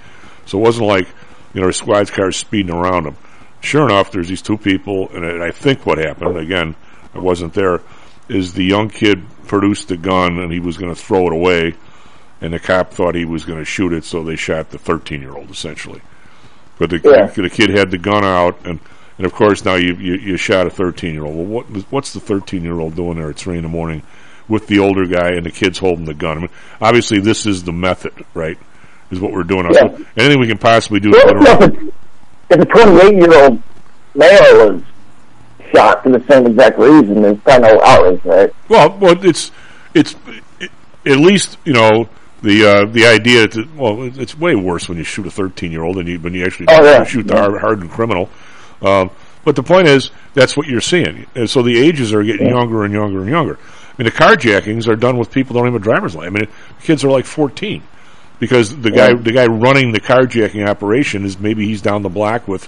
So 0.46 0.58
it 0.58 0.62
wasn't 0.62 0.88
like 0.88 1.08
you 1.54 1.62
know, 1.62 1.70
squad 1.72 2.12
cars 2.12 2.36
speeding 2.38 2.74
around 2.74 3.04
them. 3.04 3.16
Sure 3.62 3.86
enough, 3.86 4.12
there's 4.12 4.28
these 4.28 4.42
two 4.42 4.58
people, 4.58 5.10
and 5.14 5.26
I 5.44 5.48
I 5.48 5.52
think 5.52 5.86
what 5.86 5.98
happened 6.00 6.38
again, 6.38 6.76
I 7.14 7.20
wasn't 7.20 7.54
there, 7.54 7.82
is 8.28 8.54
the 8.54 8.64
young 8.66 8.90
kid 8.90 9.24
produced 9.48 9.88
the 9.90 9.98
gun 9.98 10.40
and 10.40 10.52
he 10.52 10.60
was 10.60 10.78
going 10.78 10.94
to 10.94 11.00
throw 11.00 11.28
it 11.28 11.34
away, 11.34 11.76
and 12.42 12.54
the 12.54 12.60
cop 12.60 12.92
thought 12.92 13.14
he 13.16 13.24
was 13.26 13.46
going 13.46 13.60
to 13.60 13.66
shoot 13.66 13.94
it, 13.94 14.04
so 14.04 14.24
they 14.24 14.36
shot 14.36 14.72
the 14.72 14.78
13 14.80 15.22
year 15.22 15.34
old 15.36 15.50
essentially. 15.52 16.02
But 16.80 16.90
the, 16.90 17.00
Yeah. 17.04 17.28
the 17.28 17.50
kid 17.50 17.70
had 17.70 17.92
the 17.92 17.98
gun 18.00 18.26
out, 18.26 18.58
and 18.66 18.80
and 19.18 19.26
of 19.26 19.34
course 19.34 19.64
now 19.66 19.76
you 19.76 19.94
you, 19.96 20.14
you 20.16 20.38
shot 20.38 20.68
a 20.68 20.70
13 20.70 21.14
year 21.14 21.24
old. 21.26 21.36
Well, 21.36 21.46
what 21.46 21.66
what's 21.92 22.14
the 22.14 22.20
13 22.20 22.64
year 22.64 22.80
old 22.80 22.96
doing 22.96 23.18
there 23.18 23.30
at 23.30 23.36
three 23.38 23.58
in 23.58 23.64
the 23.64 23.70
morning 23.70 24.04
with 24.48 24.68
the 24.68 24.80
older 24.80 25.06
guy 25.06 25.30
and 25.32 25.46
the 25.46 25.52
kid's 25.52 25.78
holding 25.80 26.06
the 26.06 26.14
gun? 26.14 26.38
I 26.38 26.42
mean, 26.42 26.50
obviously 26.82 27.20
this 27.20 27.46
is 27.46 27.64
the 27.64 27.72
method, 27.72 28.14
right? 28.34 28.58
Is 29.12 29.20
what 29.20 29.32
we're 29.32 29.44
doing. 29.44 29.68
Yeah. 29.72 29.98
Anything 30.18 30.40
we 30.40 30.48
can 30.48 30.58
possibly 30.58 31.00
do. 31.00 31.12
Well, 31.12 31.64
if, 31.64 31.94
if 32.50 32.60
a 32.60 32.66
28 32.66 33.14
year 33.16 33.44
old 33.44 33.62
male 34.16 34.74
was 34.74 34.82
shot 35.74 36.04
for 36.04 36.10
the 36.10 36.24
same 36.28 36.48
exact 36.48 36.80
reason, 36.80 37.22
there's 37.22 37.40
kind 37.46 37.64
of 37.66 37.80
outrage, 37.84 38.24
right? 38.26 38.50
Well, 38.70 38.98
well, 39.00 39.24
it's 39.26 39.52
it's 39.94 40.16
it, 40.60 40.72
at 41.06 41.18
least 41.18 41.58
you 41.66 41.74
know 41.74 42.10
the 42.42 42.66
uh, 42.66 42.86
the 42.92 43.06
idea 43.06 43.48
that 43.48 43.76
well, 43.76 44.04
it's 44.20 44.38
way 44.38 44.56
worse 44.56 44.90
when 44.90 44.98
you 44.98 45.04
shoot 45.04 45.28
a 45.28 45.32
thirteen 45.32 45.72
year 45.72 45.84
old 45.84 45.98
than 45.98 46.08
you 46.08 46.20
when 46.20 46.34
you 46.34 46.44
actually 46.44 46.68
Oh, 46.70 46.84
yeah. 46.84 47.04
shoot 47.04 47.28
the 47.28 47.38
hard, 47.38 47.60
hardened 47.62 47.92
criminal. 47.92 48.30
Um, 48.84 49.10
but 49.46 49.56
the 49.56 49.64
point 49.64 49.88
is, 49.88 50.12
that's 50.34 50.56
what 50.56 50.68
you're 50.68 50.82
seeing. 50.82 51.26
And 51.36 51.50
so 51.50 51.62
the 51.62 51.78
ages 51.78 52.14
are 52.14 52.24
getting 52.24 52.48
Yeah. 52.48 52.54
younger 52.56 52.84
and 52.84 52.94
younger 52.94 53.22
and 53.22 53.30
younger. 53.30 53.58
I 53.58 54.02
mean, 54.02 54.06
the 54.06 54.12
carjackings 54.12 54.88
are 54.88 54.96
done 54.96 55.18
with 55.18 55.32
people 55.32 55.54
that 55.54 55.60
don't 55.60 55.68
even 55.70 55.82
have 55.82 55.82
a 55.82 55.92
driver's 55.92 56.16
license. 56.16 56.36
I 56.36 56.40
mean, 56.40 56.48
kids 56.84 57.04
are 57.04 57.10
like 57.10 57.26
14 57.26 57.84
because 58.40 58.76
the 58.76 58.90
guy 58.92 59.14
the 59.14 59.32
guy 59.32 59.46
running 59.46 59.92
the 59.92 60.00
carjacking 60.00 60.68
operation 60.68 61.24
is 61.26 61.40
maybe 61.40 61.66
he's 61.68 61.82
down 61.82 62.02
the 62.02 62.10
block 62.10 62.48
with 62.48 62.68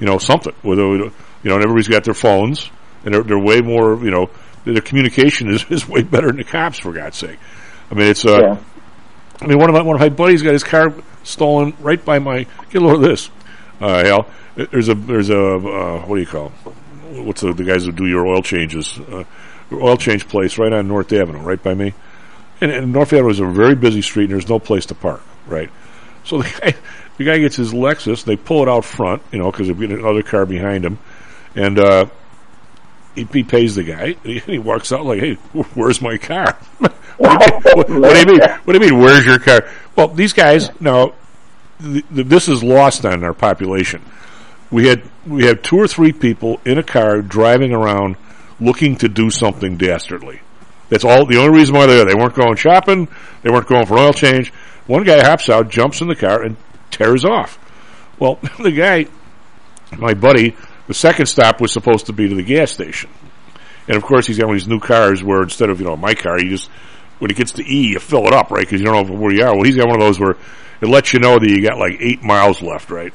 you 0.00 0.06
know 0.06 0.18
something 0.18 0.54
with 0.62 0.78
a, 0.78 0.82
you 0.82 1.12
know 1.44 1.54
and 1.56 1.62
everybody's 1.62 1.88
got 1.88 2.04
their 2.04 2.14
phones 2.14 2.70
and 3.04 3.14
they're, 3.14 3.22
they're 3.22 3.38
way 3.38 3.60
more 3.60 4.02
you 4.02 4.10
know 4.10 4.30
their 4.64 4.80
communication 4.80 5.50
is, 5.52 5.64
is 5.70 5.86
way 5.86 6.02
better 6.02 6.28
than 6.28 6.38
the 6.38 6.44
cops 6.44 6.78
for 6.78 6.92
God's 6.92 7.18
sake. 7.18 7.38
I 7.90 7.94
mean, 7.94 8.06
it's 8.08 8.24
uh, 8.24 8.38
Yeah. 8.40 8.56
I 9.42 9.46
mean, 9.46 9.58
one 9.58 9.68
of 9.68 9.74
my 9.74 9.82
one 9.82 9.96
of 9.96 10.00
my 10.00 10.08
buddies 10.08 10.42
got 10.42 10.52
his 10.52 10.64
car 10.64 10.94
stolen 11.24 11.74
right 11.80 12.02
by 12.02 12.18
my. 12.18 12.46
Get 12.70 12.80
a 12.82 12.86
load 12.86 12.96
of 12.96 13.02
this, 13.02 13.30
uh, 13.80 14.02
Hal. 14.04 14.26
There's 14.56 14.88
a 14.88 14.94
there's 14.94 15.30
a 15.30 15.40
uh, 15.40 16.00
what 16.06 16.16
do 16.16 16.20
you 16.20 16.26
call? 16.26 16.52
'em? 16.66 17.26
What's 17.26 17.42
the, 17.42 17.52
the 17.52 17.64
guys 17.64 17.84
who 17.84 17.92
do 17.92 18.06
your 18.06 18.26
oil 18.26 18.42
changes? 18.42 18.98
Uh, 18.98 19.24
oil 19.72 19.96
change 19.96 20.28
place 20.28 20.58
right 20.58 20.72
on 20.72 20.88
North 20.88 21.12
Avenue, 21.12 21.38
right 21.40 21.62
by 21.62 21.74
me. 21.74 21.94
And, 22.60 22.70
and 22.70 22.92
North 22.92 23.12
Avenue 23.12 23.30
is 23.30 23.40
a 23.40 23.46
very 23.46 23.74
busy 23.74 24.02
street, 24.02 24.24
and 24.24 24.32
there's 24.32 24.48
no 24.48 24.58
place 24.58 24.86
to 24.86 24.94
park. 24.94 25.22
Right. 25.46 25.70
So 26.24 26.38
the 26.42 26.58
guy 26.60 26.74
the 27.18 27.24
guy 27.24 27.38
gets 27.38 27.56
his 27.56 27.72
Lexus. 27.72 28.24
They 28.24 28.36
pull 28.36 28.62
it 28.62 28.68
out 28.68 28.84
front, 28.84 29.22
you 29.32 29.38
know, 29.38 29.50
because 29.50 29.68
there's 29.68 29.90
another 29.92 30.22
car 30.22 30.46
behind 30.46 30.84
him, 30.84 30.98
and 31.54 31.78
uh, 31.78 32.06
he, 33.14 33.24
he 33.32 33.42
pays 33.42 33.74
the 33.74 33.84
guy. 33.84 34.16
And 34.22 34.32
he, 34.32 34.38
he 34.38 34.58
walks 34.58 34.92
out 34.92 35.04
like, 35.04 35.20
"Hey, 35.20 35.34
where's 35.74 36.00
my 36.00 36.16
car?" 36.16 36.56
what, 36.78 36.90
what 37.18 37.86
do 37.88 38.18
you 38.18 38.26
mean? 38.26 38.40
What 38.40 38.66
do 38.66 38.74
you 38.74 38.80
mean? 38.80 39.00
Where's 39.00 39.26
your 39.26 39.38
car? 39.38 39.68
Well, 39.96 40.08
these 40.08 40.32
guys 40.32 40.70
now. 40.80 41.14
Th- 41.82 42.04
th- 42.14 42.26
this 42.28 42.48
is 42.48 42.62
lost 42.62 43.04
on 43.04 43.24
our 43.24 43.34
population. 43.34 44.00
We 44.74 44.88
had 44.88 45.08
we 45.24 45.44
had 45.44 45.62
two 45.62 45.76
or 45.76 45.86
three 45.86 46.10
people 46.10 46.60
in 46.64 46.78
a 46.78 46.82
car 46.82 47.22
driving 47.22 47.72
around 47.72 48.16
looking 48.58 48.96
to 48.96 49.08
do 49.08 49.30
something 49.30 49.76
dastardly. 49.76 50.40
That's 50.88 51.04
all. 51.04 51.26
The 51.26 51.36
only 51.36 51.56
reason 51.56 51.76
why 51.76 51.86
they're 51.86 51.98
there. 51.98 52.06
They 52.06 52.20
weren't 52.20 52.34
going 52.34 52.56
shopping. 52.56 53.06
They 53.42 53.50
weren't 53.50 53.68
going 53.68 53.86
for 53.86 53.96
oil 53.96 54.12
change. 54.12 54.52
One 54.88 55.04
guy 55.04 55.22
hops 55.22 55.48
out, 55.48 55.70
jumps 55.70 56.00
in 56.00 56.08
the 56.08 56.16
car, 56.16 56.42
and 56.42 56.56
tears 56.90 57.24
off. 57.24 57.56
Well, 58.18 58.40
the 58.58 58.72
guy, 58.72 59.06
my 59.96 60.14
buddy, 60.14 60.56
the 60.88 60.94
second 60.94 61.26
stop 61.26 61.60
was 61.60 61.70
supposed 61.70 62.06
to 62.06 62.12
be 62.12 62.28
to 62.28 62.34
the 62.34 62.42
gas 62.42 62.72
station. 62.72 63.10
And 63.86 63.96
of 63.96 64.02
course, 64.02 64.26
he's 64.26 64.38
got 64.38 64.48
one 64.48 64.56
of 64.56 64.60
these 64.60 64.68
new 64.68 64.80
cars 64.80 65.22
where 65.22 65.44
instead 65.44 65.70
of, 65.70 65.78
you 65.78 65.86
know, 65.86 65.94
my 65.94 66.14
car, 66.14 66.40
you 66.40 66.50
just, 66.50 66.68
when 67.20 67.30
it 67.30 67.36
gets 67.36 67.52
to 67.52 67.62
E, 67.62 67.92
you 67.92 68.00
fill 68.00 68.26
it 68.26 68.32
up, 68.32 68.50
right? 68.50 68.66
Because 68.66 68.80
you 68.80 68.86
don't 68.86 69.08
know 69.08 69.14
where 69.14 69.32
you 69.32 69.44
are. 69.44 69.54
Well, 69.54 69.62
he's 69.62 69.76
got 69.76 69.86
one 69.86 70.00
of 70.00 70.04
those 70.04 70.18
where 70.18 70.36
it 70.80 70.88
lets 70.88 71.12
you 71.12 71.20
know 71.20 71.38
that 71.38 71.48
you 71.48 71.62
got 71.62 71.78
like 71.78 71.98
eight 72.00 72.24
miles 72.24 72.60
left, 72.60 72.90
right? 72.90 73.12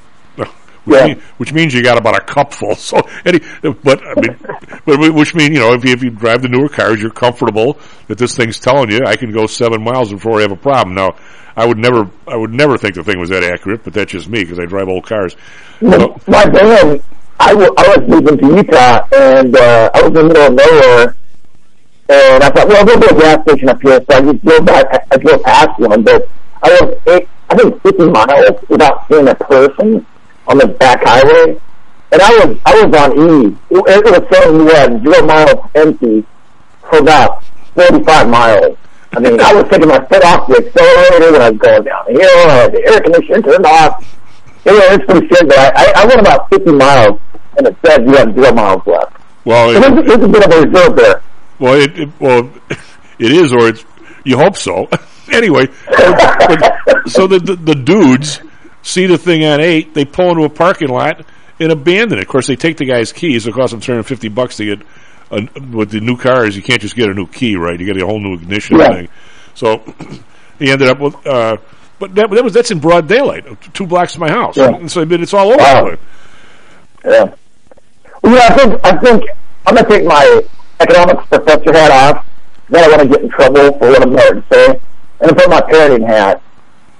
Which, 0.85 0.97
Yeah. 0.97 1.07
mean, 1.07 1.19
which 1.37 1.53
means 1.53 1.73
you 1.73 1.83
got 1.83 1.97
about 1.97 2.15
a 2.17 2.21
cupful. 2.23 2.75
So, 2.75 2.97
any, 3.25 3.39
but 3.83 4.01
I 4.05 4.13
mean, 4.21 4.37
but 4.85 5.13
which 5.13 5.35
means 5.35 5.49
you 5.51 5.59
know 5.59 5.73
if 5.73 5.83
you, 5.85 5.91
if 5.93 6.01
you 6.03 6.09
drive 6.09 6.41
the 6.41 6.49
newer 6.49 6.69
cars, 6.69 7.01
you're 7.01 7.11
comfortable 7.11 7.77
that 8.07 8.17
this 8.17 8.35
thing's 8.35 8.59
telling 8.59 8.89
you 8.91 9.01
I 9.05 9.15
can 9.15 9.31
go 9.31 9.45
seven 9.47 9.83
miles 9.83 10.11
before 10.11 10.39
I 10.39 10.41
have 10.43 10.51
a 10.51 10.55
problem. 10.55 10.95
Now, 10.95 11.15
I 11.55 11.65
would 11.65 11.77
never, 11.77 12.09
I 12.27 12.35
would 12.37 12.51
never 12.53 12.77
think 12.77 12.95
the 12.95 13.03
thing 13.03 13.19
was 13.19 13.29
that 13.29 13.43
accurate, 13.43 13.83
but 13.83 13.93
that's 13.93 14.11
just 14.11 14.29
me 14.29 14.43
because 14.43 14.59
I 14.59 14.65
drive 14.65 14.87
old 14.87 15.05
cars. 15.05 15.35
So, 15.81 16.19
my 16.27 16.45
van, 16.45 17.01
I 17.39 17.53
wa- 17.53 17.73
I 17.77 17.97
was 17.97 18.07
moving 18.07 18.37
to 18.37 18.55
Utah, 18.55 19.05
and 19.15 19.55
uh, 19.55 19.89
I 19.93 20.01
was 20.01 20.07
in 20.07 20.13
the 20.13 20.23
middle 20.23 20.47
of 20.47 20.53
nowhere, 20.53 21.15
and 22.09 22.43
I 22.43 22.49
thought, 22.49 22.67
well, 22.67 22.85
there'll 22.85 23.01
be 23.01 23.07
a 23.07 23.19
gas 23.19 23.41
station 23.43 23.69
up 23.69 23.81
here, 23.81 23.99
so 24.09 24.17
I 24.17 24.21
just 24.21 24.43
drove 24.45 24.65
back, 24.65 25.07
I 25.11 25.17
drove 25.17 25.43
past 25.43 25.79
one, 25.79 26.03
but 26.03 26.27
I 26.63 26.69
was, 26.69 26.97
eight, 27.07 27.27
I 27.49 27.55
think 27.55 27.81
50 27.83 28.09
miles 28.09 28.59
without 28.69 29.07
seeing 29.07 29.27
a 29.27 29.35
person 29.35 30.05
on 30.49 30.57
the 30.57 30.67
back 30.67 31.01
highway, 31.03 31.59
and 32.11 32.21
I 32.21 32.29
was, 32.45 32.57
I 32.65 32.83
was 32.83 32.95
on 32.95 33.11
E. 33.13 33.57
It, 33.69 34.05
it 34.05 34.05
was 34.05 34.25
saying 34.33 34.65
we 34.65 34.71
had 34.73 35.01
zero 35.03 35.25
miles 35.25 35.69
empty 35.75 36.25
for 36.89 36.99
about 36.99 37.43
45 37.75 38.29
miles. 38.29 38.77
I 39.13 39.19
mean, 39.19 39.39
I 39.39 39.53
was 39.53 39.65
taking 39.71 39.87
my 39.87 39.99
foot 40.05 40.23
off 40.23 40.47
the 40.47 40.57
accelerator 40.57 41.31
when 41.31 41.41
I 41.41 41.49
was 41.51 41.59
going 41.59 41.83
down 41.83 42.05
the 42.07 42.13
hill, 42.13 42.49
I 42.49 42.55
had 42.55 42.71
the 42.73 42.85
air 42.85 42.99
conditioner 43.01 43.41
turned 43.41 43.65
off, 43.65 44.17
yeah, 44.65 44.93
it's 44.95 45.05
pretty 45.05 45.27
good, 45.27 45.47
but 45.47 45.57
I, 45.57 45.71
I, 45.75 45.93
I 45.95 46.05
went 46.05 46.19
about 46.19 46.49
50 46.49 46.71
miles, 46.73 47.19
and 47.57 47.67
it 47.67 47.75
said 47.85 48.05
you 48.05 48.13
have 48.15 48.33
zero 48.35 48.53
miles 48.53 48.81
left. 48.85 49.17
well, 49.45 49.73
So 49.73 49.79
there's, 49.79 50.05
there's 50.07 50.23
a 50.23 50.27
bit 50.27 50.45
of 50.45 50.51
a 50.51 50.67
reserve 50.67 50.95
there. 50.95 51.21
Well, 51.59 51.73
it, 51.75 51.99
it 51.99 52.09
well, 52.19 52.49
it 53.19 53.31
is, 53.31 53.51
or 53.53 53.67
it's 53.69 53.85
you 54.25 54.37
hope 54.37 54.55
so. 54.57 54.87
anyway, 55.31 55.67
but- 55.87 57.07
so 57.07 57.25
the, 57.27 57.39
the 57.39 57.55
the 57.55 57.75
dudes 57.75 58.41
see 58.89 59.05
the 59.05 59.17
thing 59.17 59.43
on 59.45 59.59
eight, 59.59 59.93
they 59.93 60.05
pull 60.05 60.29
into 60.31 60.43
a 60.43 60.49
parking 60.49 60.89
lot 60.89 61.25
and 61.59 61.71
abandon 61.71 62.17
it. 62.17 62.21
Of 62.21 62.27
course, 62.27 62.47
they 62.47 62.55
take 62.55 62.77
the 62.77 62.85
guy's 62.85 63.11
keys. 63.11 63.47
It 63.47 63.53
costs 63.53 63.71
them 63.71 63.81
three 63.81 63.93
hundred 63.93 64.03
fifty 64.03 64.29
bucks 64.29 64.57
to 64.57 64.65
get 64.65 64.87
a, 65.31 65.47
with 65.71 65.91
the 65.91 65.99
new 65.99 66.17
cars. 66.17 66.55
You 66.55 66.61
can't 66.63 66.81
just 66.81 66.95
get 66.95 67.09
a 67.09 67.13
new 67.13 67.27
key, 67.27 67.55
right? 67.55 67.79
You 67.79 67.85
get 67.85 68.01
a 68.01 68.05
whole 68.05 68.19
new 68.19 68.35
ignition 68.35 68.77
thing. 68.77 69.09
So 69.53 69.77
he 70.59 70.71
ended 70.71 70.87
up 70.87 70.99
with. 70.99 71.25
Uh, 71.25 71.57
but 71.99 72.15
that, 72.15 72.29
that 72.31 72.43
was 72.43 72.53
that's 72.53 72.71
in 72.71 72.79
broad 72.79 73.07
daylight, 73.07 73.45
two 73.73 73.85
blocks 73.85 74.13
from 74.13 74.21
my 74.21 74.31
house. 74.31 74.55
Yeah. 74.55 74.73
And 74.75 74.89
so 74.89 75.01
I 75.01 75.05
mean, 75.05 75.21
it's 75.21 75.33
all 75.33 75.49
over 75.49 75.57
Wow. 75.57 75.97
Yeah. 77.03 77.35
Well, 78.23 78.35
yeah, 78.35 78.47
I 78.47 78.53
think, 78.55 78.85
I 78.85 78.97
think 78.97 79.29
I'm 79.65 79.75
going 79.75 79.85
to 79.85 79.91
take 79.91 80.05
my 80.05 80.41
economics 80.79 81.27
professor 81.27 81.71
hat 81.73 81.91
off. 81.91 82.25
Then 82.69 82.83
I 82.83 82.87
want 82.87 83.01
to 83.01 83.07
get 83.07 83.21
in 83.21 83.29
trouble 83.29 83.77
for 83.77 83.89
what 83.89 84.01
I'm 84.01 84.15
going 84.15 84.41
to 84.41 84.43
say. 84.51 84.79
And 85.21 85.31
I 85.31 85.33
put 85.33 85.49
my 85.49 85.61
parenting 85.61 86.07
hat. 86.07 86.41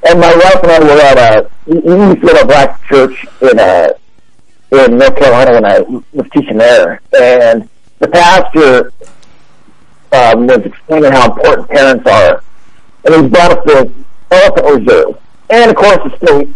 And 0.08 0.20
my 0.20 0.34
wife 0.34 0.64
and 0.64 0.72
I 0.72 0.80
were 0.80 1.02
at 1.02 1.18
a, 1.18 1.50
we 1.66 1.76
used 1.76 2.22
to 2.22 2.28
go 2.28 2.34
to 2.34 2.42
a 2.42 2.46
black 2.46 2.84
church 2.86 3.26
in, 3.42 3.60
uh, 3.60 3.90
in 4.72 4.98
North 4.98 5.16
Carolina 5.18 5.54
when 5.54 5.66
I 5.66 5.80
was 5.80 6.30
teaching 6.34 6.58
there. 6.58 7.02
And 7.20 7.70
the 8.00 8.08
pastor, 8.08 8.94
um, 10.12 10.48
was 10.48 10.66
explaining 10.66 11.12
how 11.12 11.32
important 11.32 11.70
parents 11.70 12.08
are. 12.08 12.44
And 13.06 13.24
he 13.24 13.30
brought 13.30 13.52
up 13.52 13.66
the 13.66 13.92
elephant 14.32 14.86
reserve. 14.86 15.22
And 15.50 15.72
of 15.72 15.76
course 15.76 16.00
the 16.04 16.18
state 16.18 16.56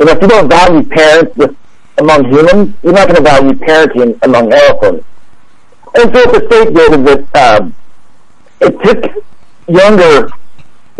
you 0.00 0.06
know, 0.06 0.12
if 0.12 0.22
you 0.22 0.28
don't 0.28 0.48
value 0.48 0.82
parents 0.88 1.36
with, 1.36 1.56
among 1.98 2.24
humans, 2.24 2.74
you're 2.82 2.94
not 2.94 3.06
going 3.08 3.16
to 3.16 3.22
value 3.22 3.52
parenting 3.52 4.18
among 4.22 4.50
elephants. 4.50 5.04
And 5.94 6.14
so 6.14 6.24
what 6.24 6.32
the 6.32 6.46
state 6.46 6.74
did 6.74 7.00
is 7.00 7.18
it, 7.18 7.36
um, 7.36 7.74
it 8.60 8.82
took 8.82 9.24
younger 9.68 10.30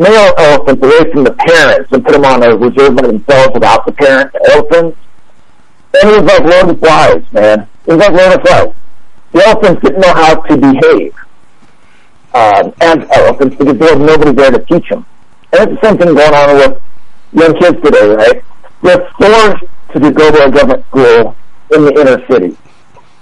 male 0.00 0.32
elephants 0.38 0.82
away 0.82 1.12
from 1.12 1.24
the 1.24 1.32
parents 1.32 1.92
and 1.92 2.02
put 2.02 2.12
them 2.12 2.24
on 2.24 2.42
a 2.42 2.56
reserve 2.56 2.96
by 2.96 3.06
themselves 3.06 3.52
without 3.52 3.84
the 3.84 3.92
parent 3.92 4.34
elephants. 4.48 4.98
And 6.00 6.10
it 6.10 6.22
was 6.22 6.24
like 6.24 6.44
Lord 6.44 6.70
of 6.70 6.80
Flies, 6.80 7.32
man. 7.32 7.68
It 7.86 7.92
was 7.92 7.98
like 7.98 8.12
Lord 8.12 8.32
of 8.32 8.42
Flies. 8.42 8.74
The 9.32 9.46
elephants 9.46 9.82
didn't 9.82 10.00
know 10.00 10.14
how 10.14 10.34
to 10.40 10.56
behave 10.56 11.14
um, 12.32 12.72
as 12.80 12.98
elephants 13.12 13.56
because 13.56 13.78
there 13.78 13.96
was 13.96 14.06
nobody 14.06 14.32
there 14.32 14.50
to 14.50 14.64
teach 14.64 14.88
them. 14.88 15.04
And 15.52 15.70
it's 15.70 15.80
the 15.80 15.86
same 15.86 15.98
thing 15.98 16.14
going 16.14 16.34
on 16.34 16.56
with 16.56 16.82
young 17.32 17.54
kids 17.58 17.82
today, 17.84 18.08
right? 18.08 18.42
They're 18.82 19.10
forced 19.18 19.64
to 19.92 20.10
go 20.12 20.30
to 20.30 20.44
a 20.44 20.50
government 20.50 20.86
school 20.86 21.36
in 21.74 21.84
the 21.84 21.92
inner 22.00 22.26
city. 22.26 22.56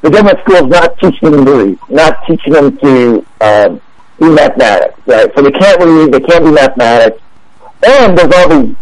The 0.02 0.10
government 0.10 0.38
school 0.40 0.56
is 0.56 0.66
not 0.66 0.98
teaching 0.98 1.32
them 1.32 1.44
to 1.44 1.64
read, 1.64 1.78
not 1.88 2.24
teaching 2.26 2.52
them 2.52 2.76
to 2.78 3.26
um, 3.40 3.80
do 4.18 4.34
mathematics, 4.34 4.98
right? 5.06 5.30
So 5.34 5.42
they 5.42 5.52
can't 5.52 5.82
read, 5.82 6.12
they 6.12 6.20
can't 6.20 6.44
do 6.44 6.52
mathematics, 6.52 7.22
and 7.86 8.18
there's 8.18 8.32
all 8.34 8.48
these 8.48 8.76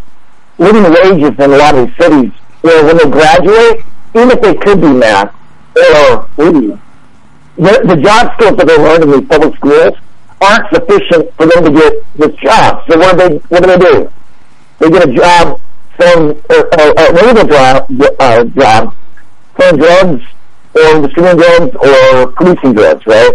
living 0.59 0.83
wages 0.85 1.39
in 1.39 1.53
a 1.53 1.57
lot 1.57 1.75
of 1.75 1.87
these 1.87 1.97
cities 1.97 2.33
where 2.63 2.85
when 2.85 2.97
they 2.97 3.11
graduate, 3.11 3.85
even 4.15 4.31
if 4.31 4.41
they 4.41 4.55
could 4.55 4.81
do 4.81 4.95
math 4.95 5.35
or 5.77 6.29
read, 6.37 6.79
the, 7.57 7.85
the 7.87 7.97
job 8.03 8.33
skills 8.35 8.57
that 8.57 8.67
they 8.67 8.77
learned 8.77 9.05
in 9.05 9.11
these 9.13 9.29
public 9.29 9.55
schools 9.57 9.95
aren't 10.41 10.69
sufficient 10.75 11.33
for 11.35 11.47
them 11.47 11.65
to 11.65 11.71
get 11.73 11.95
this 12.17 12.35
job. 12.41 12.85
So 12.89 12.99
what 12.99 13.19
do 13.19 13.29
they 13.29 13.37
what 13.49 13.63
do 13.63 13.71
they 13.71 13.79
do? 13.79 14.13
They 14.79 14.91
get 14.91 15.09
a 15.09 15.13
job 15.13 15.61
or, 15.99 16.31
or, 16.51 17.01
or 17.01 17.19
illegal 17.19 17.47
job, 17.47 17.91
uh, 18.21 18.45
job 18.45 18.95
selling 19.59 19.81
drugs 19.81 20.25
or 20.75 21.07
distributing 21.07 21.39
drugs 21.39 21.77
or 21.77 22.33
producing 22.33 22.75
drugs, 22.75 23.07
right? 23.07 23.33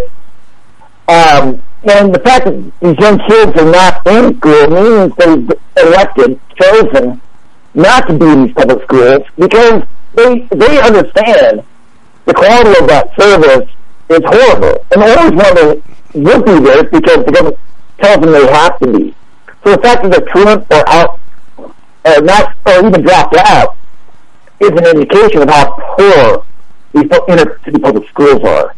Um, 1.07 1.63
and 1.83 2.13
the 2.13 2.19
fact 2.19 2.45
that 2.45 2.71
these 2.79 2.97
young 2.99 3.17
kids 3.27 3.57
are 3.59 3.71
not 3.71 4.05
in 4.05 4.37
school 4.37 4.67
means 4.67 5.15
they've 5.15 5.51
elected, 5.77 6.39
chosen 6.59 7.21
not 7.73 8.07
to 8.07 8.17
be 8.17 8.25
in 8.25 8.45
these 8.45 8.53
public 8.53 8.83
schools 8.83 9.25
because 9.37 9.83
they 10.13 10.47
they 10.51 10.79
understand 10.79 11.63
the 12.25 12.33
quality 12.33 12.79
of 12.79 12.87
that 12.87 13.09
service 13.19 13.67
is 14.09 14.21
horrible. 14.23 14.85
And 14.91 15.01
they 15.01 15.13
always 15.15 15.33
want 15.33 15.57
to 15.57 15.81
would 16.13 16.45
be 16.45 16.59
there 16.59 16.83
because 16.83 17.25
the 17.25 17.31
government 17.31 17.57
tells 17.99 18.21
them 18.21 18.31
they 18.31 18.51
have 18.51 18.77
to 18.79 18.87
be. 18.91 19.15
So 19.63 19.75
the 19.75 19.81
fact 19.81 20.03
that 20.03 20.11
they're 20.11 20.27
truant 20.33 20.65
or 20.69 20.89
out 20.89 21.19
or 22.05 22.21
not 22.21 22.55
or 22.65 22.87
even 22.87 23.01
dropped 23.01 23.35
out 23.37 23.77
is 24.59 24.69
an 24.69 24.85
indication 24.85 25.41
of 25.41 25.49
how 25.49 25.71
poor 25.97 26.45
these 26.93 27.09
inner 27.27 27.59
city 27.63 27.79
public 27.79 28.07
schools 28.09 28.43
are. 28.43 28.75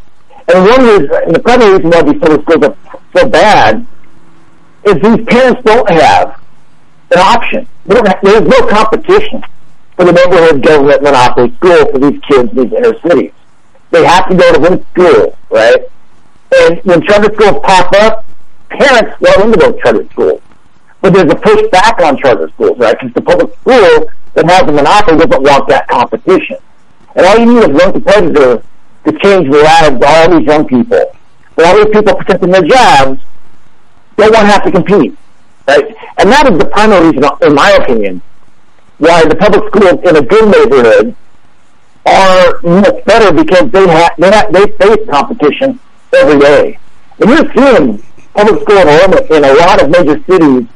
And 0.48 0.66
one 0.66 0.84
reason, 0.84 1.10
and 1.26 1.36
the 1.36 1.40
primary 1.40 1.74
reason 1.74 1.90
why 1.90 2.04
these 2.04 2.20
public 2.20 2.42
schools 2.44 2.64
are 2.64 2.93
so 3.16 3.28
bad 3.28 3.86
is 4.86 4.96
these 4.96 5.26
parents 5.26 5.62
don't 5.64 5.90
have 5.90 6.42
an 7.12 7.20
option. 7.20 7.68
Have, 7.90 8.20
there's 8.24 8.48
no 8.48 8.68
competition 8.68 9.44
for 9.96 10.06
the 10.06 10.12
neighborhood 10.12 10.64
government 10.64 11.04
monopoly 11.04 11.54
school 11.56 11.86
for 11.92 12.00
these 12.00 12.20
kids 12.28 12.52
in 12.52 12.56
these 12.56 12.74
inner 12.74 13.00
cities. 13.02 13.32
They 13.92 14.06
have 14.06 14.28
to 14.30 14.36
go 14.36 14.54
to 14.54 14.60
one 14.60 14.86
school, 14.92 15.38
right? 15.50 15.78
And 16.56 16.80
when 16.84 17.02
charter 17.04 17.34
schools 17.34 17.62
pop 17.64 17.94
up, 17.94 18.26
parents 18.70 19.16
flow 19.18 19.44
into 19.44 19.60
those 19.60 19.80
charter 19.82 20.08
schools. 20.12 20.42
But 21.02 21.14
there's 21.14 21.32
a 21.32 21.36
push 21.36 21.70
back 21.70 22.00
on 22.02 22.18
charter 22.18 22.50
schools, 22.50 22.78
right? 22.80 22.98
Because 23.00 23.14
the 23.14 23.22
public 23.22 23.54
school 23.60 24.10
that 24.34 24.50
has 24.50 24.62
a 24.64 24.72
monopoly 24.72 25.18
doesn't 25.18 25.44
want 25.44 25.68
that 25.70 25.88
competition. 25.88 26.58
And 27.16 27.26
all 27.26 27.38
you 27.38 27.46
need 27.46 27.70
is 27.70 27.84
one 27.84 27.92
competitor 27.94 28.64
to 29.06 29.20
change 29.20 29.52
the 29.52 29.58
lives 29.60 29.96
of 29.96 30.04
all 30.04 30.40
these 30.40 30.48
young 30.48 30.66
people. 30.68 31.16
But 31.56 31.66
all 31.66 31.76
these 31.78 31.94
people 31.94 32.16
protecting 32.16 32.52
their 32.52 32.64
jobs 32.64 33.22
don't 34.18 34.34
want 34.34 34.48
have 34.48 34.64
to 34.64 34.72
compete, 34.72 35.18
right? 35.68 35.96
And 36.18 36.30
that 36.32 36.52
is 36.52 36.58
the 36.58 36.66
primary 36.66 37.12
reason, 37.12 37.24
in 37.42 37.56
my 37.56 37.72
opinion, 37.72 38.22
why 38.98 39.26
the 39.26 39.36
public 39.36 39.64
schools 39.74 40.00
in 40.04 40.16
a 40.16 40.22
good 40.22 40.50
neighborhood 40.50 41.16
are 42.06 42.60
much 42.64 43.06
better 43.06 43.34
because 43.34 43.72
they 43.72 43.88
have 43.88 44.12
they 44.18 44.32
have, 44.32 44.52
they 44.52 44.68
face 44.78 45.08
competition 45.10 45.80
every 46.14 46.40
day. 46.40 46.80
And 47.20 47.30
you're 47.30 47.54
seeing 47.54 48.04
public 48.34 48.62
school 48.62 48.78
enrollment 48.78 49.30
in 49.32 49.44
a 49.44 49.54
lot 49.54 49.82
of 49.82 49.90
major 49.90 50.22
cities 50.26 50.68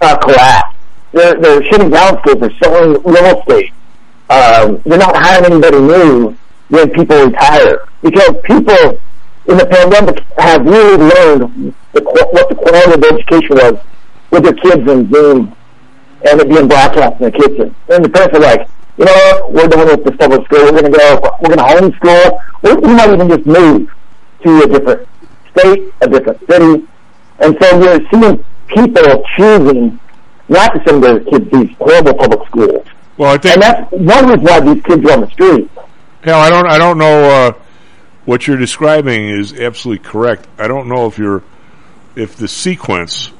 uh, 0.00 0.16
collapse. 0.18 0.76
They're 1.12 1.40
they're 1.40 1.64
shutting 1.64 1.90
down 1.90 2.18
schools. 2.20 2.40
They're 2.40 2.58
selling 2.62 3.02
real 3.04 3.38
estate. 3.38 3.72
Um, 4.28 4.80
they're 4.84 4.98
not 4.98 5.16
hiring 5.16 5.52
anybody 5.52 5.80
new 5.80 6.36
when 6.68 6.90
people 6.90 7.26
retire 7.26 7.80
because 8.02 8.36
people 8.44 9.00
in 9.50 9.56
the 9.56 9.66
pandemic 9.66 10.24
have 10.38 10.64
really 10.64 10.96
learned 10.96 11.74
the, 11.92 12.00
what 12.02 12.48
the 12.48 12.54
quality 12.54 12.92
of 12.94 13.04
education 13.04 13.56
was 13.56 13.78
with 14.30 14.44
their 14.44 14.54
kids 14.54 14.88
in 14.88 15.10
Zoom 15.12 15.56
and 16.28 16.40
it 16.40 16.48
being 16.48 16.68
broadcast 16.68 17.20
in 17.20 17.30
the 17.30 17.32
kitchen. 17.32 17.74
And 17.88 18.04
the 18.04 18.08
parents 18.08 18.36
are 18.36 18.40
like, 18.40 18.68
you 18.96 19.04
know 19.06 19.12
what, 19.12 19.52
we're 19.52 19.68
done 19.68 19.86
with 19.86 20.04
this 20.04 20.16
public 20.16 20.44
school. 20.46 20.64
We're 20.64 20.80
going 20.80 20.92
to 20.92 20.98
go, 20.98 21.36
we're 21.42 21.56
going 21.56 21.58
to 21.58 21.74
homeschool. 21.74 22.40
We, 22.62 22.74
we 22.74 22.94
might 22.94 23.12
even 23.12 23.28
just 23.28 23.46
move 23.46 23.90
to 24.44 24.62
a 24.62 24.66
different 24.68 25.08
state, 25.50 25.92
a 26.00 26.08
different 26.08 26.38
city. 26.48 26.86
And 27.40 27.56
so 27.60 27.82
you're 27.82 28.00
seeing 28.10 28.44
people 28.68 29.24
choosing 29.36 29.98
not 30.48 30.74
to 30.74 30.82
send 30.86 31.02
their 31.02 31.20
kids 31.20 31.50
to 31.50 31.64
these 31.64 31.76
horrible 31.78 32.14
public 32.14 32.46
schools. 32.48 32.86
Well, 33.16 33.34
I 33.34 33.38
think, 33.38 33.54
and 33.54 33.62
that's 33.62 33.92
one 33.92 34.26
reason 34.26 34.44
why 34.44 34.60
these 34.60 34.82
kids 34.84 35.04
are 35.06 35.12
on 35.12 35.20
the 35.22 35.30
street. 35.30 35.70
Hell, 36.22 36.40
I 36.40 36.50
don't. 36.50 36.66
I 36.66 36.78
don't 36.78 36.98
know. 36.98 37.24
Uh, 37.24 37.52
what 38.30 38.46
you're 38.46 38.56
describing 38.56 39.28
is 39.28 39.52
absolutely 39.52 40.04
correct. 40.08 40.46
I 40.56 40.68
don't 40.68 40.86
know 40.86 41.06
if 41.06 41.18
you're, 41.18 41.42
if 42.14 42.36
the 42.36 42.46
sequence 42.46 43.32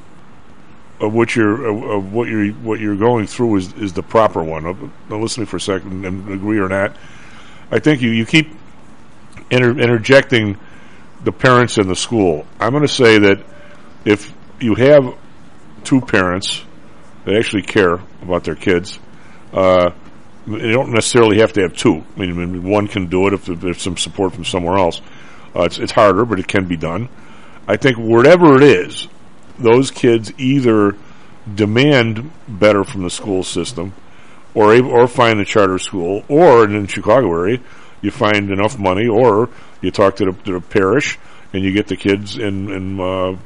of 0.99 1.13
what 1.13 1.33
you're 1.33 1.93
of, 1.93 2.11
what 2.11 2.27
you're 2.27 2.51
what 2.55 2.81
you're 2.81 2.97
going 2.97 3.25
through 3.25 3.55
is 3.55 3.73
is 3.75 3.93
the 3.93 4.03
proper 4.03 4.43
one. 4.43 4.63
Now, 5.09 5.17
listen 5.17 5.35
to 5.35 5.39
me 5.39 5.45
for 5.45 5.55
a 5.55 5.61
second 5.61 6.05
and 6.05 6.29
agree 6.33 6.59
or 6.59 6.67
not. 6.67 6.97
I 7.71 7.79
think 7.79 8.01
you 8.01 8.09
you 8.09 8.25
keep 8.25 8.51
inter- 9.49 9.79
interjecting 9.79 10.59
the 11.23 11.31
parents 11.31 11.77
in 11.77 11.87
the 11.87 11.95
school. 11.95 12.45
I'm 12.59 12.71
going 12.71 12.81
to 12.81 12.89
say 12.89 13.17
that 13.17 13.45
if 14.03 14.29
you 14.59 14.75
have 14.75 15.15
two 15.85 16.01
parents 16.01 16.65
that 17.23 17.35
actually 17.35 17.63
care 17.63 17.93
about 18.21 18.43
their 18.43 18.55
kids, 18.55 18.99
uh, 19.53 19.91
you 20.53 20.71
don't 20.71 20.91
necessarily 20.91 21.39
have 21.39 21.53
to 21.53 21.61
have 21.61 21.75
two. 21.75 22.03
I 22.15 22.19
mean, 22.25 22.63
one 22.63 22.87
can 22.87 23.07
do 23.07 23.27
it 23.27 23.33
if 23.33 23.45
there's 23.45 23.81
some 23.81 23.97
support 23.97 24.33
from 24.33 24.45
somewhere 24.45 24.77
else. 24.77 25.01
Uh, 25.55 25.63
it's, 25.63 25.77
it's 25.77 25.91
harder, 25.91 26.25
but 26.25 26.39
it 26.39 26.47
can 26.47 26.67
be 26.67 26.77
done. 26.77 27.09
I 27.67 27.77
think 27.77 27.97
whatever 27.97 28.55
it 28.55 28.63
is, 28.63 29.07
those 29.59 29.91
kids 29.91 30.33
either 30.37 30.95
demand 31.53 32.31
better 32.47 32.83
from 32.83 33.03
the 33.03 33.09
school 33.09 33.43
system, 33.43 33.93
or 34.53 34.75
or 34.83 35.07
find 35.07 35.39
a 35.39 35.45
charter 35.45 35.79
school, 35.79 36.23
or 36.27 36.65
in 36.65 36.87
Chicago 36.87 37.31
area, 37.33 37.59
you 38.01 38.11
find 38.11 38.49
enough 38.51 38.77
money, 38.77 39.07
or 39.07 39.49
you 39.81 39.91
talk 39.91 40.15
to 40.17 40.25
the, 40.25 40.31
to 40.43 40.53
the 40.53 40.61
parish 40.61 41.17
and 41.53 41.63
you 41.63 41.73
get 41.73 41.87
the 41.87 41.97
kids 41.97 42.37
in, 42.37 42.71
in 42.71 42.99
uh, 42.99 43.37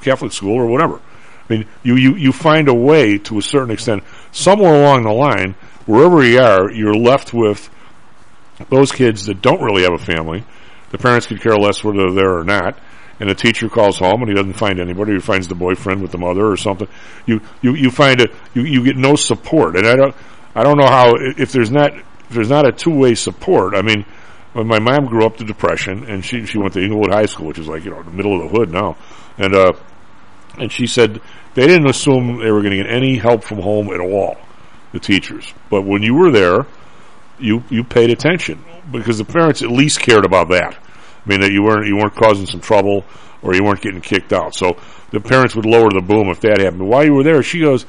Catholic 0.00 0.32
school 0.32 0.54
or 0.54 0.66
whatever. 0.66 1.00
I 1.48 1.52
mean, 1.52 1.66
you, 1.82 1.96
you, 1.96 2.14
you 2.14 2.32
find 2.32 2.68
a 2.68 2.74
way 2.74 3.18
to 3.18 3.38
a 3.38 3.42
certain 3.42 3.70
extent, 3.70 4.04
somewhere 4.32 4.74
along 4.74 5.04
the 5.04 5.12
line, 5.12 5.54
wherever 5.86 6.24
you 6.24 6.40
are, 6.40 6.70
you're 6.72 6.94
left 6.94 7.32
with 7.32 7.70
those 8.70 8.92
kids 8.92 9.26
that 9.26 9.42
don't 9.42 9.62
really 9.62 9.82
have 9.82 9.92
a 9.92 9.98
family. 9.98 10.44
The 10.90 10.98
parents 10.98 11.26
could 11.26 11.40
care 11.40 11.56
less 11.56 11.82
whether 11.82 11.98
they're 11.98 12.12
there 12.12 12.38
or 12.38 12.44
not. 12.44 12.78
And 13.20 13.30
the 13.30 13.34
teacher 13.34 13.68
calls 13.68 13.98
home 13.98 14.22
and 14.22 14.28
he 14.28 14.34
doesn't 14.34 14.54
find 14.54 14.80
anybody. 14.80 15.12
He 15.12 15.20
finds 15.20 15.46
the 15.46 15.54
boyfriend 15.54 16.02
with 16.02 16.10
the 16.10 16.18
mother 16.18 16.46
or 16.46 16.56
something. 16.56 16.88
You, 17.24 17.40
you, 17.60 17.74
you 17.74 17.90
find 17.90 18.20
a, 18.20 18.28
you, 18.52 18.62
you 18.62 18.84
get 18.84 18.96
no 18.96 19.14
support. 19.14 19.76
And 19.76 19.86
I 19.86 19.94
don't, 19.94 20.14
I 20.54 20.64
don't 20.64 20.76
know 20.76 20.88
how, 20.88 21.14
if 21.16 21.52
there's 21.52 21.70
not, 21.70 21.94
if 21.94 22.30
there's 22.30 22.50
not 22.50 22.66
a 22.66 22.72
two-way 22.72 23.14
support, 23.14 23.74
I 23.74 23.82
mean, 23.82 24.04
when 24.54 24.66
my 24.66 24.80
mom 24.80 25.06
grew 25.06 25.24
up 25.24 25.36
the 25.36 25.44
depression 25.44 26.04
and 26.04 26.24
she, 26.24 26.46
she 26.46 26.58
went 26.58 26.74
to 26.74 26.82
Englewood 26.82 27.12
High 27.12 27.26
School, 27.26 27.46
which 27.46 27.58
is 27.58 27.68
like, 27.68 27.84
you 27.84 27.90
know, 27.90 28.02
the 28.02 28.10
middle 28.10 28.34
of 28.34 28.50
the 28.50 28.58
hood 28.58 28.70
now. 28.70 28.96
And, 29.38 29.54
uh, 29.54 29.72
and 30.58 30.70
she 30.70 30.86
said 30.86 31.20
they 31.54 31.66
didn't 31.66 31.88
assume 31.88 32.38
they 32.42 32.50
were 32.50 32.60
going 32.60 32.76
to 32.76 32.82
get 32.82 32.90
any 32.90 33.16
help 33.16 33.44
from 33.44 33.60
home 33.60 33.88
at 33.88 34.00
all, 34.00 34.36
the 34.92 35.00
teachers. 35.00 35.52
But 35.70 35.82
when 35.82 36.02
you 36.02 36.14
were 36.14 36.30
there, 36.30 36.66
you, 37.38 37.64
you 37.70 37.84
paid 37.84 38.10
attention 38.10 38.64
because 38.90 39.18
the 39.18 39.24
parents 39.24 39.62
at 39.62 39.70
least 39.70 40.00
cared 40.00 40.24
about 40.24 40.48
that. 40.50 40.74
I 40.74 41.28
mean, 41.28 41.40
that 41.40 41.52
you 41.52 41.62
weren't, 41.62 41.86
you 41.86 41.96
weren't 41.96 42.14
causing 42.14 42.46
some 42.46 42.60
trouble 42.60 43.04
or 43.42 43.54
you 43.54 43.64
weren't 43.64 43.80
getting 43.80 44.00
kicked 44.00 44.32
out. 44.32 44.54
So 44.54 44.76
the 45.10 45.20
parents 45.20 45.54
would 45.54 45.66
lower 45.66 45.90
the 45.90 46.02
boom 46.02 46.28
if 46.28 46.40
that 46.40 46.60
happened. 46.60 46.88
While 46.88 47.04
you 47.04 47.14
were 47.14 47.22
there, 47.22 47.42
she 47.42 47.60
goes, 47.60 47.86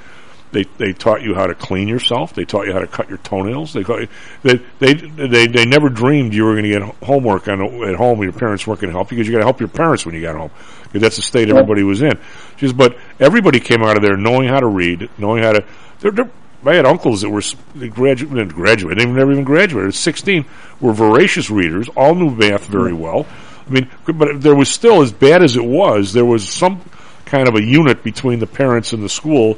they 0.54 0.66
they 0.78 0.94
taught 0.94 1.24
you 1.24 1.34
how 1.34 1.48
to 1.48 1.56
clean 1.56 1.88
yourself. 1.88 2.34
They 2.34 2.46
taught 2.46 2.68
you 2.68 2.74
how 2.74 2.80
to 2.80 2.88
cut 2.88 3.10
your 3.10 3.18
toenails. 3.18 3.74
They 3.74 3.80
you, 3.80 4.08
they, 4.44 4.56
they 4.80 4.94
they 4.94 5.48
they 5.48 5.66
never 5.66 5.90
dreamed 5.90 6.34
you 6.34 6.46
were 6.46 6.54
going 6.54 6.64
to 6.64 6.70
get 6.70 6.82
homework 7.04 7.48
on 7.48 7.60
at 7.84 7.96
home. 7.96 8.22
Your 8.22 8.34
parents 8.34 8.66
weren't 8.66 8.80
going 8.80 8.94
to 8.94 8.98
help 8.98 9.12
you 9.12 9.18
because 9.18 9.28
you 9.28 9.34
got 9.34 9.40
to 9.40 9.46
help 9.46 9.60
your 9.60 9.70
parents 9.70 10.06
when 10.06 10.14
you 10.16 10.22
got 10.22 10.36
home. 10.36 10.52
Because 10.84 11.02
that's 11.02 11.16
the 11.16 11.24
state 11.24 11.50
everybody 11.50 11.82
was 11.82 12.04
in. 12.04 12.14
She 12.58 12.68
says, 12.68 12.74
but 12.74 12.96
everybody 13.20 13.60
came 13.60 13.82
out 13.82 13.98
of 13.98 14.04
there 14.04 14.16
knowing 14.16 14.48
how 14.48 14.60
to 14.60 14.68
read, 14.68 15.10
knowing 15.18 15.42
how 15.42 15.54
to. 15.54 15.66
They're, 16.00 16.12
they're, 16.12 16.32
I 16.66 16.76
had 16.76 16.86
uncles 16.86 17.22
that 17.22 17.30
were 17.30 17.42
they 17.76 17.90
graduate, 17.90 18.50
graduate, 18.50 18.98
they 18.98 19.06
never 19.06 19.32
even 19.32 19.44
graduated. 19.44 19.94
Sixteen 19.96 20.46
were 20.80 20.94
voracious 20.94 21.50
readers, 21.50 21.90
all 21.90 22.16
knew 22.16 22.30
math 22.30 22.66
very 22.66 22.94
well. 22.94 23.26
I 23.68 23.70
mean, 23.70 23.90
but 24.06 24.42
there 24.42 24.56
was 24.56 24.70
still, 24.70 25.02
as 25.02 25.12
bad 25.12 25.42
as 25.42 25.56
it 25.56 25.64
was, 25.64 26.14
there 26.14 26.26
was 26.26 26.48
some 26.48 26.82
kind 27.26 27.48
of 27.48 27.56
a 27.56 27.64
unit 27.64 28.04
between 28.04 28.40
the 28.40 28.48
parents 28.48 28.94
and 28.94 29.02
the 29.02 29.10
school 29.10 29.58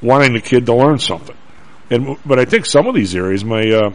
wanting 0.00 0.32
the 0.32 0.40
kid 0.40 0.66
to 0.66 0.74
learn 0.74 0.98
something. 0.98 1.36
And 1.90 2.16
but 2.24 2.38
I 2.38 2.44
think 2.44 2.66
some 2.66 2.86
of 2.86 2.94
these 2.94 3.14
areas, 3.14 3.44
my 3.44 3.70
uh, 3.70 3.92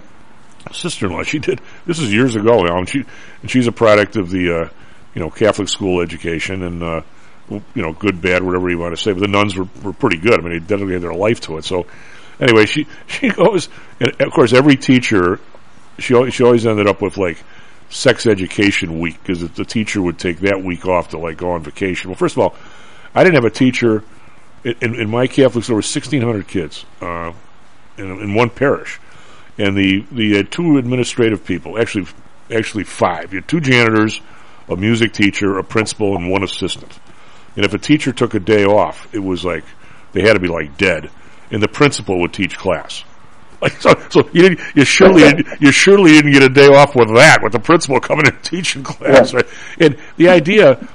sister-in-law, 0.71 1.23
she 1.23 1.39
did 1.39 1.59
this 1.85 1.99
is 1.99 2.13
years 2.13 2.35
ago 2.35 2.63
now, 2.63 2.77
and 2.77 2.87
she 2.87 3.03
and 3.41 3.49
she's 3.49 3.67
a 3.67 3.71
product 3.71 4.15
of 4.15 4.29
the 4.29 4.55
uh, 4.55 4.69
you 5.13 5.21
know 5.21 5.29
Catholic 5.29 5.67
school 5.67 6.01
education 6.01 6.63
and 6.63 6.83
uh, 6.83 7.01
you 7.49 7.61
know 7.75 7.93
good, 7.93 8.21
bad, 8.21 8.43
whatever 8.43 8.69
you 8.69 8.77
want 8.77 8.95
to 8.95 9.01
say. 9.01 9.11
But 9.13 9.21
the 9.21 9.27
nuns 9.27 9.55
were 9.55 9.67
were 9.83 9.93
pretty 9.93 10.17
good. 10.17 10.39
I 10.39 10.43
mean, 10.43 10.51
they 10.51 10.59
dedicated 10.59 11.01
their 11.01 11.13
life 11.13 11.41
to 11.41 11.57
it. 11.57 11.65
So 11.65 11.87
anyway, 12.39 12.65
she 12.65 12.87
she 13.07 13.29
goes, 13.29 13.69
and 13.99 14.19
of 14.21 14.31
course, 14.31 14.53
every 14.53 14.75
teacher, 14.75 15.39
she 15.99 16.13
always, 16.13 16.33
she 16.33 16.43
always 16.43 16.65
ended 16.65 16.87
up 16.87 17.01
with 17.01 17.17
like 17.17 17.37
sex 17.89 18.25
education 18.25 18.99
week 18.99 19.17
because 19.21 19.47
the 19.49 19.65
teacher 19.65 20.01
would 20.01 20.19
take 20.19 20.39
that 20.39 20.61
week 20.61 20.85
off 20.85 21.09
to 21.09 21.17
like 21.17 21.37
go 21.37 21.51
on 21.51 21.63
vacation. 21.63 22.09
Well, 22.09 22.17
first 22.17 22.35
of 22.35 22.39
all, 22.39 22.55
I 23.15 23.23
didn't 23.23 23.35
have 23.35 23.45
a 23.45 23.49
teacher 23.49 24.03
in, 24.63 24.95
in 24.95 25.09
my 25.09 25.27
Catholic 25.27 25.63
school. 25.63 25.73
There 25.73 25.75
were 25.75 25.81
sixteen 25.81 26.21
hundred 26.21 26.47
kids 26.47 26.85
uh, 27.01 27.31
in, 27.97 28.11
in 28.21 28.33
one 28.33 28.49
parish, 28.49 28.99
and 29.57 29.77
the 29.77 30.05
the 30.11 30.39
uh, 30.39 30.43
two 30.49 30.77
administrative 30.77 31.45
people, 31.45 31.79
actually 31.79 32.07
actually 32.51 32.83
five. 32.83 33.33
You 33.33 33.39
had 33.39 33.47
two 33.47 33.59
janitors, 33.59 34.21
a 34.69 34.75
music 34.75 35.13
teacher, 35.13 35.57
a 35.57 35.63
principal, 35.63 36.15
and 36.15 36.29
one 36.29 36.43
assistant. 36.43 36.99
And 37.55 37.65
if 37.65 37.73
a 37.73 37.79
teacher 37.79 38.11
took 38.11 38.35
a 38.35 38.39
day 38.39 38.65
off, 38.65 39.07
it 39.13 39.19
was 39.19 39.43
like 39.43 39.63
they 40.11 40.21
had 40.21 40.33
to 40.33 40.39
be 40.39 40.47
like 40.47 40.77
dead, 40.77 41.09
and 41.51 41.61
the 41.61 41.67
principal 41.67 42.19
would 42.21 42.33
teach 42.33 42.57
class. 42.57 43.03
Like, 43.61 43.81
so, 43.81 43.93
so 44.09 44.29
you, 44.33 44.57
you 44.75 44.85
surely 44.85 45.43
you 45.59 45.71
surely 45.71 46.11
didn't 46.11 46.31
get 46.31 46.43
a 46.43 46.49
day 46.49 46.67
off 46.67 46.95
with 46.95 47.09
that, 47.15 47.41
with 47.41 47.53
the 47.53 47.59
principal 47.59 47.99
coming 47.99 48.27
and 48.27 48.43
teaching 48.43 48.83
class, 48.83 49.33
right? 49.33 49.47
And 49.79 49.97
the 50.17 50.29
idea 50.29 50.87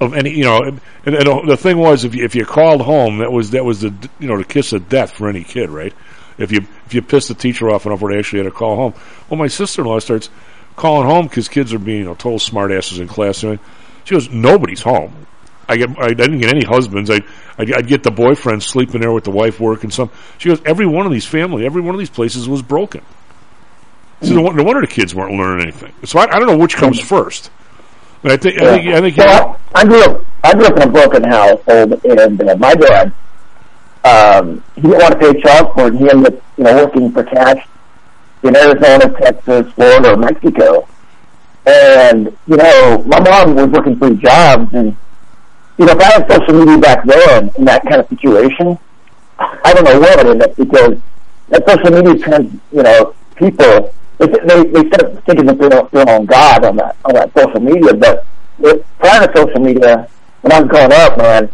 of 0.00 0.14
any, 0.14 0.30
you 0.30 0.44
know, 0.44 0.60
and, 0.62 0.80
and 1.04 1.48
the 1.48 1.56
thing 1.56 1.78
was, 1.78 2.04
if 2.04 2.14
you, 2.14 2.24
if 2.24 2.34
you 2.34 2.44
called 2.44 2.82
home, 2.82 3.18
that 3.18 3.32
was 3.32 3.50
that 3.50 3.64
was 3.64 3.80
the 3.80 3.92
you 4.20 4.28
know 4.28 4.38
the 4.38 4.44
kiss 4.44 4.72
of 4.72 4.88
death 4.88 5.12
for 5.12 5.28
any 5.28 5.42
kid, 5.42 5.70
right? 5.70 5.92
If 6.38 6.52
you 6.52 6.66
if 6.86 6.94
you 6.94 7.02
pissed 7.02 7.28
the 7.28 7.34
teacher 7.34 7.70
off 7.70 7.86
enough 7.86 8.00
where 8.00 8.12
they 8.12 8.18
actually 8.18 8.44
had 8.44 8.50
to 8.50 8.56
call 8.56 8.76
home. 8.76 8.94
Well, 9.28 9.38
my 9.38 9.48
sister-in-law 9.48 9.98
starts 10.00 10.30
calling 10.76 11.06
home 11.06 11.26
because 11.26 11.48
kids 11.48 11.72
are 11.72 11.78
being 11.78 11.98
you 12.00 12.04
know 12.04 12.14
total 12.14 12.38
smartasses 12.38 13.00
in 13.00 13.08
class. 13.08 13.38
She 13.38 14.14
goes, 14.14 14.30
nobody's 14.30 14.82
home. 14.82 15.26
I 15.68 15.76
get 15.76 15.90
I 15.98 16.08
didn't 16.08 16.38
get 16.38 16.54
any 16.54 16.64
husbands. 16.64 17.10
I 17.10 17.20
I'd, 17.58 17.72
I'd, 17.72 17.86
get 17.86 18.02
the 18.02 18.10
boyfriend 18.10 18.62
sleeping 18.62 19.00
there 19.00 19.12
with 19.12 19.24
the 19.24 19.30
wife 19.30 19.60
working 19.60 19.90
some. 19.90 20.10
She 20.38 20.48
goes, 20.48 20.62
every 20.64 20.86
one 20.86 21.06
of 21.06 21.12
these 21.12 21.26
family, 21.26 21.66
every 21.66 21.82
one 21.82 21.94
of 21.94 21.98
these 21.98 22.10
places 22.10 22.48
was 22.48 22.62
broken. 22.62 23.02
So 24.22 24.34
no, 24.34 24.42
wonder 24.62 24.80
the 24.80 24.86
kids 24.86 25.14
weren't 25.14 25.36
learning 25.36 25.62
anything. 25.62 25.92
So 26.04 26.18
I, 26.18 26.24
I 26.24 26.38
don't 26.38 26.46
know 26.46 26.56
which 26.56 26.76
comes 26.76 27.00
first. 27.00 27.50
I 28.24 28.36
think 28.36 28.60
I 28.60 28.78
think 28.78 28.94
I 28.94 29.00
think. 29.00 29.16
Well, 29.16 29.60
I 29.74 29.84
grew 29.84 30.02
up. 30.04 30.24
I 30.44 30.52
grew 30.52 30.66
up 30.66 30.76
in 30.76 30.82
a 30.82 30.92
broken 30.92 31.24
household, 31.24 32.04
and 32.04 32.40
uh, 32.40 32.56
my 32.56 32.74
dad, 32.74 33.12
um, 34.04 34.62
he 34.76 34.82
didn't 34.82 34.98
want 34.98 35.12
to 35.12 35.18
pay 35.18 35.40
child 35.40 35.68
support. 35.68 35.94
He 35.96 36.08
ended 36.08 36.34
up, 36.34 36.42
you 36.56 36.64
know, 36.64 36.84
working 36.84 37.10
for 37.10 37.24
cash 37.24 37.66
in 38.44 38.56
Arizona, 38.56 39.12
Texas, 39.18 39.72
Florida, 39.72 40.12
or 40.12 40.16
Mexico. 40.16 40.88
And 41.66 42.36
you 42.46 42.56
know, 42.56 43.02
my 43.06 43.18
mom 43.18 43.56
was 43.56 43.68
working 43.68 43.98
three 43.98 44.16
jobs, 44.16 44.72
and 44.72 44.96
you 45.78 45.86
know, 45.86 45.92
if 45.92 46.00
I 46.00 46.04
had 46.04 46.30
social 46.30 46.54
media 46.54 46.78
back 46.78 47.04
then 47.04 47.50
in 47.56 47.64
that 47.64 47.82
kind 47.82 47.96
of 47.96 48.08
situation, 48.08 48.78
I 49.38 49.72
don't 49.72 49.84
know 49.84 49.98
what 49.98 50.18
I'd 50.18 50.26
end 50.26 50.42
up 50.42 50.54
because 50.56 50.98
that 51.48 51.68
social 51.68 51.90
media 51.90 52.22
trans, 52.22 52.60
you 52.72 52.82
know, 52.82 53.14
people 53.36 53.92
they 54.18 54.26
they, 54.26 54.64
they 54.64 54.88
start 54.88 55.24
thinking 55.24 55.46
that 55.46 55.58
they're, 55.58 55.82
they're 56.04 56.14
on 56.14 56.26
God 56.26 56.64
on 56.64 56.76
that 56.76 56.96
on 57.04 57.14
that 57.14 57.32
social 57.34 57.60
media. 57.60 57.94
But 57.94 58.26
with, 58.58 58.84
prior 58.98 59.26
to 59.26 59.32
social 59.34 59.60
media, 59.60 60.08
when 60.42 60.52
I 60.52 60.60
was 60.60 60.68
growing 60.68 60.92
up, 60.92 61.18
man, 61.18 61.50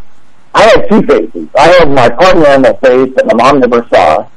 I 0.54 0.62
had 0.62 0.88
two 0.88 1.02
faces. 1.02 1.48
I 1.56 1.68
had 1.68 1.90
my 1.90 2.08
partner 2.08 2.44
party 2.44 2.50
animal 2.50 2.74
face 2.78 3.14
that 3.14 3.26
my 3.26 3.34
mom 3.34 3.60
never 3.60 3.86
saw, 3.88 4.28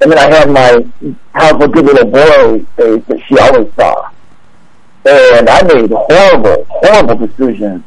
and 0.00 0.12
then 0.12 0.18
I 0.18 0.34
had 0.34 0.50
my 0.50 0.86
a 1.34 1.68
good 1.68 1.84
little 1.84 2.10
boy 2.10 2.64
face 2.76 3.04
that 3.06 3.22
she 3.26 3.38
always 3.38 3.74
saw. 3.74 4.10
And 5.04 5.48
I 5.48 5.62
made 5.62 5.90
horrible, 5.90 6.64
horrible 6.68 7.26
decisions 7.26 7.82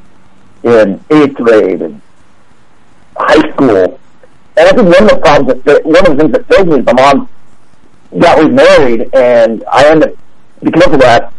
in 0.65 0.99
eighth 1.11 1.35
grade 1.35 1.81
and 1.81 2.01
high 3.15 3.49
school. 3.51 3.99
And 4.57 4.67
I 4.67 4.71
think 4.71 4.87
one 4.87 5.03
of 5.03 5.09
the 5.09 5.19
problems 5.21 5.63
that 5.63 5.85
one 5.85 6.05
of 6.07 6.17
the 6.17 6.23
things 6.23 6.31
that 6.33 6.47
failed 6.47 6.67
me 6.67 6.79
is 6.79 6.85
my 6.85 6.93
mom 6.93 7.29
got 8.19 8.39
remarried, 8.39 9.13
and 9.13 9.63
I 9.71 9.89
ended 9.89 10.17
because 10.63 10.93
of 10.93 10.99
that, 11.01 11.31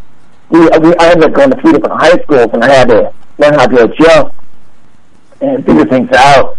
we, 0.51 0.61
we 0.61 0.97
I 0.97 1.11
ended 1.11 1.25
up 1.25 1.33
going 1.33 1.51
to 1.51 1.61
three 1.61 1.73
different 1.73 2.01
high 2.01 2.17
schools, 2.23 2.51
and 2.53 2.63
I 2.63 2.73
had 2.73 2.89
to 2.89 3.13
learn 3.39 3.55
how 3.55 3.67
to 3.67 3.85
adjust 3.85 4.35
and 5.41 5.67
figure 5.67 5.87
things 5.87 6.11
out. 6.13 6.57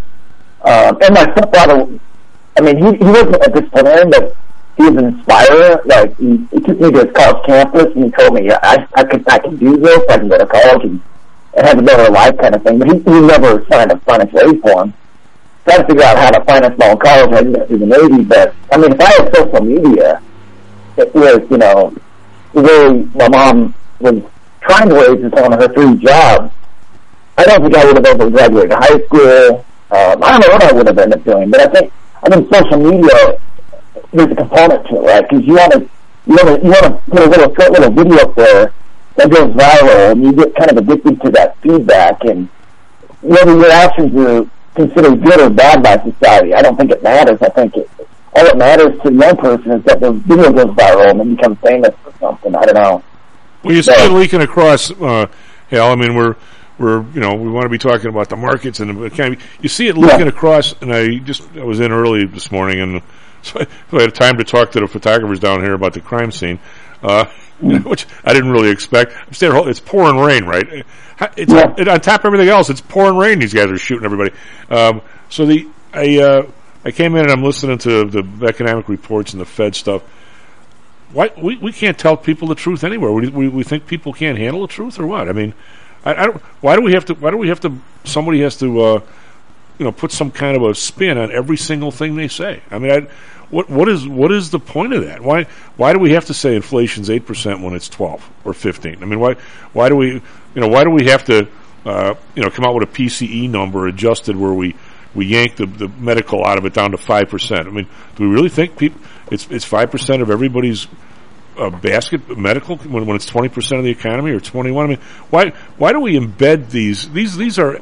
Um, 0.61 0.97
and 1.01 1.13
my 1.13 1.31
stepfather, 1.31 1.99
I 2.57 2.61
mean, 2.61 2.77
he, 2.77 2.97
he 2.97 3.05
wasn't 3.05 3.35
a 3.35 3.49
disciplinarian, 3.49 4.09
but 4.09 4.35
he 4.75 4.83
was 4.83 4.97
an 4.97 5.05
inspirer. 5.05 5.81
Like 5.85 6.17
he, 6.17 6.37
he 6.51 6.59
took 6.59 6.79
me 6.79 6.91
to 6.91 7.05
his 7.05 7.15
college 7.15 7.45
campus 7.45 7.95
and 7.95 8.05
he 8.05 8.11
told 8.11 8.33
me 8.33 8.51
I, 8.51 8.87
I 8.95 9.03
could 9.03 9.27
I 9.29 9.39
can 9.39 9.57
do 9.57 9.77
this. 9.77 10.01
I 10.09 10.17
can 10.17 10.27
go 10.27 10.37
to 10.37 10.45
college 10.45 10.83
and 10.83 11.01
have 11.65 11.79
a 11.79 11.81
better 11.81 12.11
life, 12.11 12.37
kind 12.37 12.55
of 12.55 12.63
thing. 12.63 12.79
But 12.79 12.87
he, 12.89 12.99
he 12.99 13.21
never 13.21 13.65
signed 13.69 13.91
a 13.91 13.99
financial 13.99 14.39
aid 14.39 14.61
for 14.61 14.83
him. 14.83 14.93
Trying 15.65 15.81
to 15.81 15.87
figure 15.87 16.03
out 16.03 16.17
how 16.17 16.31
to 16.31 16.45
finance 16.45 16.77
my 16.77 16.89
own 16.89 16.97
college, 16.99 17.33
I 17.33 17.43
did 17.43 17.67
through 17.67 17.77
the 17.79 17.85
Navy. 17.85 18.23
But 18.23 18.55
I 18.71 18.77
mean, 18.77 18.91
if 18.93 19.01
I 19.01 19.09
had 19.11 19.35
social 19.35 19.61
media, 19.63 20.21
it 20.97 21.13
was 21.13 21.39
you 21.49 21.57
know 21.57 21.95
the 22.53 22.61
way 22.61 23.03
my 23.15 23.27
mom 23.29 23.75
was 23.99 24.23
trying 24.61 24.89
to 24.89 24.95
raise 24.95 25.23
us 25.25 25.33
on 25.41 25.51
her 25.53 25.67
three 25.73 25.97
jobs. 25.97 26.53
I 27.37 27.43
don't 27.43 27.61
think 27.61 27.75
I 27.75 27.85
would 27.85 27.97
have 27.97 28.05
ever 28.05 28.29
graduated 28.29 28.71
high 28.71 28.99
school. 29.05 29.65
Um, 29.89 30.23
I 30.23 30.31
don't 30.31 30.41
know 30.41 30.53
what 30.53 30.63
I 30.63 30.71
would 30.73 30.87
have 30.87 30.97
ended 30.97 31.19
up 31.19 31.25
doing, 31.25 31.49
but 31.49 31.61
I 31.61 31.67
think 31.67 31.93
I 32.23 32.29
think 32.29 32.53
social 32.53 32.77
media 32.77 33.39
there's 34.11 34.31
a 34.31 34.35
component 34.35 34.87
to 34.87 34.95
it, 34.95 35.01
right? 35.01 35.29
Because 35.29 35.45
you 35.45 35.53
want 35.53 35.73
to 35.73 35.79
you 36.27 36.35
want 36.35 36.47
to 36.47 36.65
you 36.65 36.71
want 36.71 36.85
to 36.85 37.11
put 37.11 37.21
a 37.21 37.29
little 37.29 37.55
short 37.55 37.71
little 37.71 37.91
video 37.91 38.33
there 38.33 38.73
that 39.17 39.29
goes 39.29 39.51
viral, 39.53 40.11
and 40.11 40.23
you 40.23 40.31
get 40.33 40.55
kind 40.55 40.71
of 40.71 40.77
addicted 40.77 41.21
to 41.21 41.31
that 41.31 41.57
feedback, 41.57 42.23
and 42.23 42.47
whether 43.21 43.55
your 43.55 43.69
actions 43.69 44.15
are 44.15 44.49
considered 44.75 45.23
good 45.23 45.41
or 45.41 45.49
bad 45.49 45.83
by 45.83 45.97
society, 45.97 46.53
I 46.53 46.61
don't 46.61 46.77
think 46.77 46.91
it 46.91 47.03
matters. 47.03 47.41
I 47.41 47.49
think 47.49 47.75
it 47.75 47.89
all 48.37 48.43
that 48.43 48.57
matters 48.57 49.01
to 49.01 49.09
the 49.09 49.15
young 49.15 49.37
person 49.37 49.71
is 49.71 49.83
that 49.85 49.99
the 49.99 50.11
video 50.11 50.51
goes 50.51 50.75
viral 50.75 51.09
and 51.09 51.19
then 51.19 51.35
becomes 51.35 51.57
famous 51.59 51.95
or 52.05 52.13
something. 52.19 52.55
I 52.55 52.65
don't 52.65 52.75
know. 52.75 53.03
Well, 53.63 53.73
you 53.73 53.81
see 53.81 53.91
it 53.91 54.11
leaking 54.11 54.41
across, 54.41 54.91
uh, 54.91 55.27
hell, 55.69 55.91
I 55.91 55.95
mean, 55.95 56.13
we're, 56.13 56.35
we're, 56.77 57.01
you 57.13 57.19
know, 57.19 57.33
we 57.33 57.49
want 57.49 57.63
to 57.63 57.69
be 57.69 57.79
talking 57.79 58.07
about 58.07 58.29
the 58.29 58.35
markets 58.35 58.79
and 58.79 58.95
the 58.95 59.03
economy. 59.03 59.39
You 59.59 59.69
see 59.69 59.87
it 59.87 59.97
leaking 59.97 60.27
across, 60.27 60.79
and 60.81 60.93
I 60.93 61.17
just, 61.17 61.47
I 61.57 61.63
was 61.63 61.79
in 61.79 61.91
early 61.91 62.25
this 62.25 62.51
morning, 62.51 62.79
and 62.79 63.01
so 63.41 63.59
I, 63.61 63.67
so 63.89 63.97
I 63.97 64.01
had 64.01 64.13
time 64.13 64.37
to 64.37 64.43
talk 64.43 64.71
to 64.73 64.79
the 64.81 64.87
photographers 64.87 65.39
down 65.39 65.61
here 65.61 65.73
about 65.73 65.93
the 65.93 66.01
crime 66.01 66.31
scene, 66.31 66.59
uh, 67.03 67.25
which 67.61 68.05
I 68.23 68.33
didn't 68.33 68.51
really 68.51 68.69
expect. 68.69 69.13
I'm 69.25 69.33
staying, 69.33 69.53
it's 69.67 69.79
pouring 69.79 70.17
rain, 70.17 70.45
right? 70.45 70.85
It's 71.35 71.51
it, 71.51 71.87
on 71.87 71.99
top 71.99 72.21
of 72.21 72.25
everything 72.25 72.49
else. 72.49 72.69
It's 72.69 72.81
pouring 72.81 73.17
rain. 73.17 73.39
These 73.39 73.53
guys 73.53 73.71
are 73.71 73.77
shooting 73.77 74.05
everybody. 74.05 74.35
Um, 74.69 75.01
so 75.29 75.45
the 75.45 75.67
I 75.93 76.19
uh, 76.19 76.51
I 76.85 76.91
came 76.91 77.15
in 77.15 77.21
and 77.21 77.31
I'm 77.31 77.43
listening 77.43 77.79
to 77.79 78.05
the 78.05 78.45
economic 78.45 78.87
reports 78.87 79.33
and 79.33 79.41
the 79.41 79.45
Fed 79.45 79.75
stuff. 79.75 80.03
Why 81.11 81.31
we, 81.37 81.57
we 81.57 81.71
can't 81.71 81.97
tell 81.97 82.17
people 82.17 82.47
the 82.47 82.55
truth 82.55 82.83
anywhere? 82.83 83.11
We, 83.11 83.29
we 83.29 83.47
we 83.47 83.63
think 83.63 83.87
people 83.87 84.13
can't 84.13 84.37
handle 84.37 84.61
the 84.61 84.67
truth 84.67 84.99
or 84.99 85.07
what? 85.07 85.27
I 85.27 85.31
mean, 85.31 85.53
I, 86.05 86.13
I 86.13 86.25
don't. 86.27 86.41
Why 86.61 86.75
do 86.75 86.81
we 86.81 86.93
have 86.93 87.05
to? 87.05 87.15
Why 87.15 87.31
do 87.31 87.37
we 87.37 87.49
have 87.49 87.59
to? 87.61 87.77
Somebody 88.03 88.41
has 88.41 88.57
to, 88.57 88.81
uh, 88.81 89.01
you 89.79 89.85
know, 89.85 89.91
put 89.91 90.11
some 90.11 90.31
kind 90.31 90.55
of 90.55 90.63
a 90.63 90.75
spin 90.75 91.17
on 91.17 91.31
every 91.31 91.57
single 91.57 91.91
thing 91.91 92.15
they 92.15 92.27
say. 92.27 92.61
I 92.69 92.79
mean, 92.79 92.91
I, 92.91 93.07
what 93.49 93.69
what 93.69 93.87
is 93.87 94.07
what 94.07 94.31
is 94.31 94.49
the 94.49 94.59
point 94.59 94.93
of 94.93 95.05
that? 95.05 95.21
Why 95.21 95.43
why 95.77 95.93
do 95.93 95.99
we 95.99 96.11
have 96.11 96.25
to 96.25 96.33
say 96.33 96.55
inflation's 96.55 97.09
eight 97.09 97.25
percent 97.25 97.61
when 97.61 97.73
it's 97.73 97.87
twelve 97.89 98.27
or 98.43 98.53
fifteen? 98.53 99.01
I 99.01 99.05
mean, 99.05 99.19
why 99.19 99.35
why 99.73 99.89
do 99.89 99.95
we 99.95 100.13
you 100.13 100.21
know 100.55 100.67
why 100.67 100.83
do 100.83 100.89
we 100.89 101.05
have 101.05 101.23
to 101.25 101.47
uh, 101.85 102.15
you 102.35 102.43
know 102.43 102.49
come 102.49 102.65
out 102.65 102.75
with 102.75 102.89
a 102.89 102.91
PCE 102.91 103.49
number 103.49 103.87
adjusted 103.87 104.35
where 104.35 104.53
we 104.53 104.75
we 105.15 105.25
yank 105.27 105.55
the, 105.55 105.65
the 105.65 105.87
medical 105.87 106.45
out 106.45 106.57
of 106.57 106.65
it 106.65 106.73
down 106.73 106.91
to 106.91 106.97
five 106.97 107.29
percent? 107.29 107.67
I 107.67 107.71
mean, 107.71 107.87
do 108.15 108.27
we 108.27 108.33
really 108.33 108.49
think 108.49 108.77
people 108.77 108.99
it's 109.31 109.47
it's 109.49 109.65
five 109.65 109.91
percent 109.91 110.21
of 110.21 110.29
everybody's 110.29 110.87
uh, 111.57 111.69
basket 111.69 112.37
medical 112.37 112.77
when, 112.77 113.05
when 113.05 113.15
it's 113.15 113.25
twenty 113.25 113.49
percent 113.49 113.79
of 113.79 113.85
the 113.85 113.91
economy 113.91 114.31
or 114.31 114.41
twenty 114.41 114.71
one? 114.71 114.85
I 114.85 114.89
mean, 114.89 114.99
why 115.29 115.49
why 115.77 115.93
do 115.93 116.01
we 116.01 116.19
embed 116.19 116.69
these 116.69 117.09
these 117.11 117.37
these 117.37 117.57
are 117.57 117.79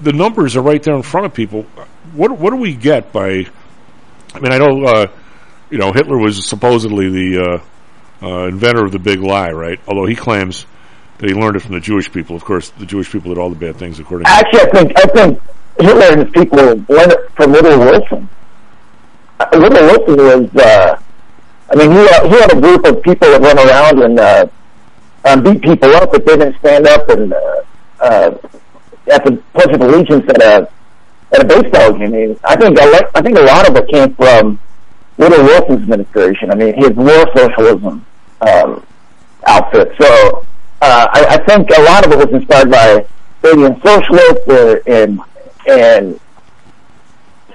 the 0.00 0.12
numbers 0.12 0.56
are 0.56 0.62
right 0.62 0.82
there 0.82 0.94
in 0.94 1.02
front 1.02 1.26
of 1.26 1.34
people. 1.34 1.64
What 2.14 2.38
what 2.38 2.50
do 2.50 2.56
we 2.56 2.74
get 2.74 3.12
by 3.12 3.46
I 4.34 4.40
mean, 4.40 4.52
I 4.52 4.58
know, 4.58 4.84
uh, 4.84 5.06
you 5.70 5.78
know, 5.78 5.92
Hitler 5.92 6.18
was 6.18 6.46
supposedly 6.46 7.08
the 7.08 7.62
uh, 8.22 8.26
uh, 8.26 8.48
inventor 8.48 8.84
of 8.84 8.92
the 8.92 8.98
big 8.98 9.20
lie, 9.20 9.50
right? 9.50 9.80
Although 9.86 10.06
he 10.06 10.14
claims 10.14 10.66
that 11.18 11.28
he 11.28 11.34
learned 11.34 11.56
it 11.56 11.60
from 11.60 11.74
the 11.74 11.80
Jewish 11.80 12.10
people. 12.10 12.36
Of 12.36 12.44
course, 12.44 12.70
the 12.70 12.86
Jewish 12.86 13.10
people 13.10 13.34
did 13.34 13.40
all 13.40 13.50
the 13.50 13.56
bad 13.56 13.76
things 13.76 13.98
according. 13.98 14.26
to 14.26 14.30
Actually, 14.30 14.60
I 14.60 14.70
think 14.70 14.98
I 14.98 15.06
think 15.06 15.42
Hitler 15.80 16.06
and 16.12 16.20
his 16.22 16.30
people 16.30 16.58
learned 16.58 17.12
it 17.12 17.30
from 17.36 17.52
Woodrow 17.52 17.78
Wilson. 17.78 18.28
Uh, 19.40 19.46
Woodrow 19.52 19.82
Wilson 19.82 20.16
was, 20.16 20.56
uh, 20.56 21.00
I 21.70 21.76
mean, 21.76 21.90
he 21.92 21.98
uh, 21.98 22.28
he 22.28 22.40
had 22.40 22.52
a 22.52 22.60
group 22.60 22.84
of 22.84 23.02
people 23.02 23.28
that 23.30 23.40
went 23.40 23.58
around 23.58 24.02
and 24.02 24.18
uh, 24.18 24.46
um, 25.24 25.42
beat 25.42 25.62
people 25.62 25.90
up 25.96 26.14
if 26.14 26.24
they 26.24 26.36
didn't 26.36 26.58
stand 26.58 26.86
up 26.86 27.08
and 27.08 27.32
uh, 27.32 27.62
uh, 28.00 28.38
at 29.10 29.24
the 29.24 29.42
Pledge 29.54 29.74
of 29.74 29.80
Allegiance 29.80 30.24
at 30.28 30.42
a 30.42 30.70
at 31.32 31.42
a 31.42 31.44
baseball 31.46 31.92
game. 31.92 32.02
I, 32.02 32.06
mean, 32.08 32.40
I 32.44 32.56
think 32.56 32.78
I, 32.78 32.90
like, 32.90 33.10
I 33.14 33.20
think 33.22 33.38
a 33.38 33.42
lot 33.42 33.68
of 33.68 33.76
it 33.76 33.88
came 33.88 34.14
from 34.14 34.58
Woodrow 35.16 35.42
Wilson's 35.44 35.82
administration. 35.82 36.50
I 36.50 36.54
mean, 36.54 36.74
his 36.74 36.90
war 36.92 37.26
socialism 37.36 38.04
um, 38.40 38.86
outfit. 39.46 39.92
So 40.00 40.46
uh, 40.80 41.06
I, 41.12 41.26
I 41.30 41.36
think 41.44 41.68
a 41.76 41.82
lot 41.82 42.06
of 42.06 42.12
it 42.12 42.18
was 42.18 42.28
inspired 42.40 42.70
by 42.70 43.06
Fabian 43.42 43.80
socialists 43.82 44.48
uh, 44.48 44.76
and 44.86 45.20
and 45.68 46.20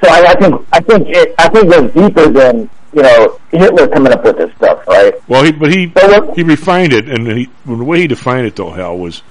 so 0.01 0.09
I, 0.09 0.25
I 0.27 0.33
think 0.35 0.67
I 0.71 0.79
think 0.81 1.07
it 1.09 1.35
I 1.39 1.49
think 1.49 1.65
it 1.65 1.69
goes 1.71 1.91
deeper 1.93 2.29
than 2.29 2.69
you 2.93 3.01
know 3.01 3.39
Hitler 3.51 3.87
coming 3.87 4.13
up 4.13 4.23
with 4.23 4.37
this 4.37 4.53
stuff, 4.55 4.85
right? 4.87 5.13
Well, 5.27 5.43
he 5.43 5.51
but 5.51 5.71
he 5.73 5.91
he 6.35 6.43
refined 6.43 6.93
it, 6.93 7.09
and 7.09 7.27
he, 7.27 7.49
the 7.65 7.75
way 7.83 8.01
he 8.01 8.07
defined 8.07 8.45
it, 8.45 8.55
though, 8.55 8.71
Hal 8.71 8.97
was 8.97 9.23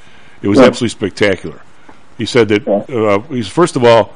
it 0.43 0.49
was 0.49 0.59
Yeah. 0.59 0.66
absolutely 0.66 0.88
spectacular. 0.90 1.61
He 2.18 2.26
said 2.26 2.49
that 2.49 2.66
uh, 2.68 3.20
he's 3.32 3.49
first 3.49 3.76
of 3.76 3.84
all, 3.84 4.14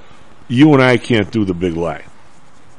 you 0.48 0.72
and 0.72 0.82
I 0.82 0.96
can't 0.96 1.30
do 1.30 1.44
the 1.44 1.54
big 1.54 1.76
lie. 1.76 2.04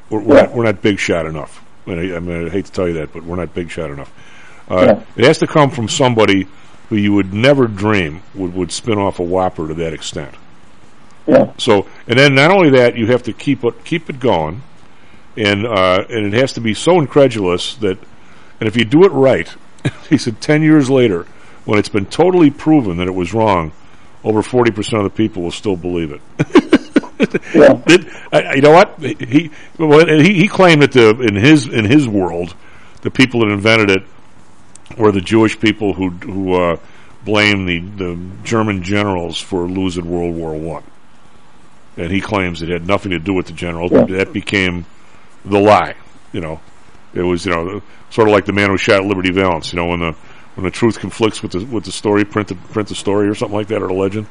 We're, 0.09 0.21
we're, 0.21 0.41
not, 0.41 0.53
we're 0.53 0.63
not 0.63 0.81
big 0.81 0.99
shot 0.99 1.25
enough. 1.25 1.63
I, 1.85 1.91
I, 1.91 2.15
I, 2.15 2.19
mean, 2.19 2.47
I 2.47 2.49
hate 2.49 2.65
to 2.65 2.71
tell 2.71 2.87
you 2.87 2.95
that, 2.95 3.13
but 3.13 3.23
we're 3.23 3.35
not 3.35 3.53
big 3.53 3.69
shot 3.69 3.89
enough. 3.89 4.11
Uh, 4.69 4.75
Yeah. 4.75 5.03
It 5.15 5.25
has 5.25 5.39
to 5.39 5.47
come 5.47 5.69
from 5.69 5.87
somebody 5.87 6.47
who 6.89 6.95
you 6.95 7.13
would 7.13 7.33
never 7.33 7.67
dream 7.67 8.23
would, 8.33 8.53
would 8.53 8.71
spin 8.71 8.97
off 8.97 9.19
a 9.19 9.23
whopper 9.23 9.67
to 9.67 9.73
that 9.75 9.93
extent. 9.93 10.33
Yeah. 11.25 11.51
So, 11.57 11.87
and 12.07 12.17
then 12.17 12.35
not 12.35 12.51
only 12.51 12.69
that, 12.71 12.95
you 12.95 13.07
have 13.07 13.23
to 13.23 13.33
keep 13.33 13.63
it 13.65 13.83
keep 13.83 14.09
it 14.09 14.19
going, 14.19 14.63
and 15.35 15.67
uh, 15.67 16.05
and 16.09 16.25
it 16.25 16.33
has 16.33 16.53
to 16.53 16.61
be 16.61 16.73
so 16.73 16.99
incredulous 16.99 17.75
that, 17.75 17.97
and 18.61 18.67
if 18.67 18.77
you 18.77 18.85
do 18.85 19.03
it 19.03 19.11
right, 19.11 19.53
he 20.09 20.17
said 20.17 20.39
ten 20.39 20.61
years 20.61 20.89
later, 20.89 21.25
when 21.65 21.79
it's 21.79 21.89
been 21.89 22.05
totally 22.05 22.49
proven 22.49 22.97
that 22.97 23.07
it 23.07 23.13
was 23.13 23.33
wrong, 23.33 23.73
over 24.23 24.41
forty 24.41 24.71
percent 24.71 25.03
of 25.03 25.11
the 25.11 25.17
people 25.17 25.43
will 25.43 25.51
still 25.51 25.75
believe 25.75 26.11
it. 26.13 26.21
It- 27.87 28.07
I- 28.31 28.55
you 28.55 28.61
know 28.61 28.71
what 28.71 28.95
he 28.99 29.49
he 30.19 30.33
he 30.33 30.47
claimed 30.47 30.81
that 30.81 30.91
the 30.91 31.19
in 31.21 31.35
his 31.35 31.67
in 31.67 31.85
his 31.85 32.07
world, 32.07 32.55
the 33.01 33.11
people 33.11 33.39
that 33.41 33.47
invented 33.51 33.89
it 33.89 34.03
were 34.97 35.11
the 35.11 35.21
Jewish 35.21 35.59
people 35.59 35.93
who 35.93 36.09
who 36.11 36.53
uh, 36.53 36.77
blamed 37.25 37.67
the 37.67 37.79
the 37.79 38.19
German 38.43 38.83
generals 38.83 39.39
for 39.39 39.67
losing 39.67 40.09
World 40.09 40.35
War 40.35 40.53
One, 40.55 40.83
and 41.97 42.11
he 42.11 42.21
claims 42.21 42.61
it 42.61 42.69
had 42.69 42.87
nothing 42.87 43.11
to 43.11 43.19
do 43.19 43.33
with 43.33 43.47
the 43.47 43.53
generals. 43.53 43.91
Yeah. 43.91 44.05
That 44.05 44.33
became 44.33 44.85
the 45.45 45.59
lie. 45.59 45.95
You 46.33 46.41
know, 46.41 46.59
it 47.13 47.21
was 47.23 47.45
you 47.45 47.51
know 47.51 47.81
sort 48.09 48.27
of 48.27 48.33
like 48.33 48.45
the 48.45 48.53
man 48.53 48.69
who 48.69 48.77
shot 48.77 49.03
Liberty 49.05 49.31
Valance. 49.31 49.73
You 49.73 49.77
know, 49.77 49.87
when 49.87 49.99
the 50.01 50.11
when 50.55 50.63
the 50.65 50.71
truth 50.71 50.99
conflicts 50.99 51.41
with 51.41 51.53
the 51.53 51.65
with 51.65 51.85
the 51.85 51.91
story, 51.91 52.25
print 52.25 52.49
the 52.49 52.55
print 52.55 52.89
the 52.89 52.95
story 52.95 53.27
or 53.27 53.35
something 53.35 53.57
like 53.57 53.67
that, 53.67 53.81
or 53.81 53.87
the 53.87 53.93
legend. 53.93 54.27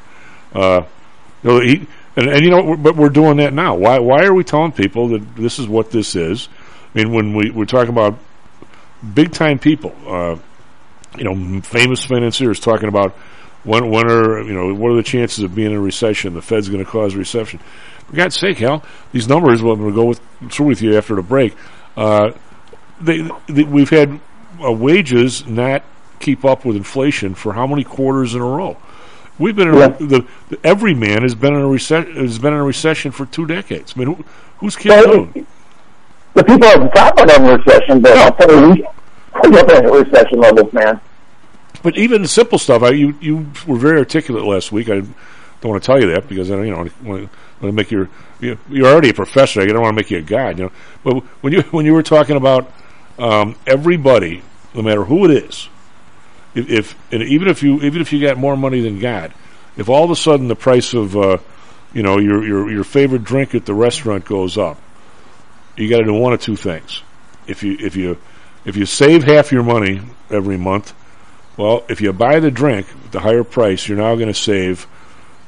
Uh, 0.53 0.83
you 1.43 1.49
know, 1.51 1.59
he 1.59 1.87
and, 2.17 2.27
and 2.27 2.43
you 2.43 2.49
know, 2.49 2.75
but 2.75 2.95
we're 2.95 3.09
doing 3.09 3.37
that 3.37 3.53
now. 3.53 3.75
Why 3.75 3.99
why 3.99 4.25
are 4.25 4.33
we 4.33 4.43
telling 4.43 4.71
people 4.71 5.09
that 5.09 5.35
this 5.35 5.59
is 5.59 5.67
what 5.67 5.91
this 5.91 6.15
is? 6.15 6.49
I 6.93 6.97
mean, 6.97 7.13
when 7.13 7.35
we 7.35 7.51
we're 7.51 7.65
talking 7.65 7.91
about 7.91 8.17
big 9.13 9.31
time 9.31 9.59
people, 9.59 9.95
uh, 10.05 10.37
you 11.17 11.23
know, 11.23 11.61
famous 11.61 12.03
financiers 12.03 12.59
talking 12.59 12.89
about 12.89 13.13
when 13.63 13.89
when 13.91 14.09
are 14.09 14.41
you 14.41 14.53
know 14.53 14.73
what 14.73 14.91
are 14.91 14.95
the 14.95 15.03
chances 15.03 15.43
of 15.43 15.53
being 15.53 15.71
in 15.71 15.77
a 15.77 15.81
recession? 15.81 16.33
The 16.33 16.41
Fed's 16.41 16.69
going 16.69 16.83
to 16.83 16.89
cause 16.89 17.13
a 17.13 17.17
recession. 17.17 17.59
For 18.07 18.15
God's 18.15 18.35
sake, 18.35 18.57
Hal, 18.57 18.83
these 19.11 19.27
numbers. 19.27 19.61
Well, 19.61 19.73
I'm 19.73 19.81
going 19.81 19.91
to 19.91 19.95
go 19.95 20.05
with, 20.05 20.21
through 20.51 20.67
with 20.67 20.81
you 20.81 20.97
after 20.97 21.15
the 21.15 21.21
break. 21.21 21.55
Uh, 21.95 22.31
they, 22.99 23.29
they, 23.47 23.63
we've 23.63 23.89
had 23.89 24.19
uh, 24.63 24.71
wages 24.71 25.45
not 25.45 25.83
keep 26.19 26.45
up 26.45 26.65
with 26.65 26.75
inflation 26.75 27.35
for 27.35 27.53
how 27.53 27.67
many 27.67 27.83
quarters 27.83 28.33
in 28.33 28.41
a 28.41 28.45
row? 28.45 28.77
We've 29.39 29.55
been 29.55 29.67
in 29.69 29.75
a, 29.75 29.79
Yeah. 29.79 29.87
the, 29.99 30.25
the 30.49 30.59
every 30.63 30.93
man 30.93 31.21
has 31.21 31.35
been 31.35 31.53
in 31.53 31.61
a 31.61 31.67
recession 31.67 32.15
has 32.15 32.39
been 32.39 32.53
in 32.53 32.59
a 32.59 32.63
recession 32.63 33.11
for 33.11 33.25
two 33.27 33.45
decades. 33.45 33.93
I 33.95 33.99
mean, 33.99 34.15
who, 34.15 34.25
who's 34.57 34.75
kidding? 34.75 35.33
Well? 35.33 35.45
The 36.33 36.43
people 36.43 36.67
at 36.67 36.79
the 36.79 36.87
top 36.89 37.17
are 37.17 37.23
in 37.35 37.45
a 37.45 37.57
recession, 37.57 38.01
but 38.01 38.17
I'll 38.17 38.31
tell 38.33 38.51
you, 38.51 38.69
we- 38.73 38.87
we're 39.49 39.51
definitely 39.63 39.99
at 40.01 40.07
recession 40.07 40.39
levels, 40.39 40.73
man. 40.73 40.99
But 41.83 41.95
even 41.97 42.23
the 42.23 42.27
simple 42.27 42.57
stuff, 42.57 42.81
I, 42.81 42.89
you 42.89 43.15
you 43.21 43.47
were 43.67 43.77
very 43.77 43.99
articulate 43.99 44.43
last 44.45 44.71
week. 44.71 44.89
I 44.89 44.95
don't 45.01 45.15
want 45.63 45.81
to 45.81 45.85
tell 45.85 45.99
you 46.01 46.11
that 46.13 46.27
because 46.27 46.49
I 46.51 46.55
don't, 46.55 46.65
you 46.65 46.71
know 46.71 46.77
want 46.79 46.89
to, 46.93 47.03
want 47.13 47.29
to 47.61 47.71
make 47.71 47.91
your 47.91 48.09
you, 48.39 48.57
you're 48.69 48.87
already 48.87 49.09
a 49.09 49.13
professor. 49.13 49.61
I 49.61 49.65
don't 49.67 49.81
want 49.81 49.93
to 49.93 49.95
make 49.95 50.09
you 50.11 50.17
a 50.17 50.21
god, 50.23 50.57
you 50.57 50.65
know. 50.65 50.71
But 51.03 51.19
when 51.41 51.53
you 51.53 51.61
when 51.71 51.85
you 51.85 51.93
were 51.93 52.01
talking 52.03 52.35
about 52.35 52.71
um, 53.19 53.55
everybody, 53.67 54.41
no 54.73 54.81
matter 54.81 55.03
who 55.05 55.25
it 55.25 55.31
is, 55.31 55.69
if, 56.57 56.69
if 56.69 57.13
and 57.13 57.23
even 57.23 57.47
if 57.47 57.63
you 57.63 57.81
even 57.81 58.01
if 58.01 58.11
you 58.11 58.19
got 58.19 58.37
more 58.37 58.57
money 58.57 58.81
than 58.81 58.99
God, 58.99 59.33
if 59.77 59.89
all 59.89 60.03
of 60.03 60.11
a 60.11 60.15
sudden 60.15 60.47
the 60.47 60.55
price 60.55 60.93
of 60.93 61.15
uh, 61.15 61.37
you 61.93 62.03
know 62.03 62.17
your 62.17 62.45
your 62.45 62.71
your 62.71 62.83
favorite 62.83 63.23
drink 63.23 63.53
at 63.53 63.65
the 63.65 63.73
restaurant 63.73 64.25
goes 64.25 64.57
up, 64.57 64.79
you 65.75 65.89
got 65.89 65.99
to 65.99 66.05
do 66.05 66.13
one 66.13 66.33
of 66.33 66.41
two 66.41 66.55
things. 66.55 67.03
If 67.45 67.63
you 67.63 67.77
if 67.79 67.95
you 67.95 68.17
if 68.65 68.75
you 68.75 68.85
save 68.85 69.23
half 69.23 69.51
your 69.51 69.63
money 69.63 70.01
every 70.29 70.57
month, 70.57 70.93
well, 71.57 71.85
if 71.89 72.01
you 72.01 72.11
buy 72.11 72.39
the 72.39 72.51
drink 72.51 72.87
at 73.05 73.11
the 73.11 73.19
higher 73.19 73.43
price, 73.43 73.87
you're 73.87 73.97
now 73.97 74.15
going 74.15 74.27
to 74.27 74.33
save 74.33 74.87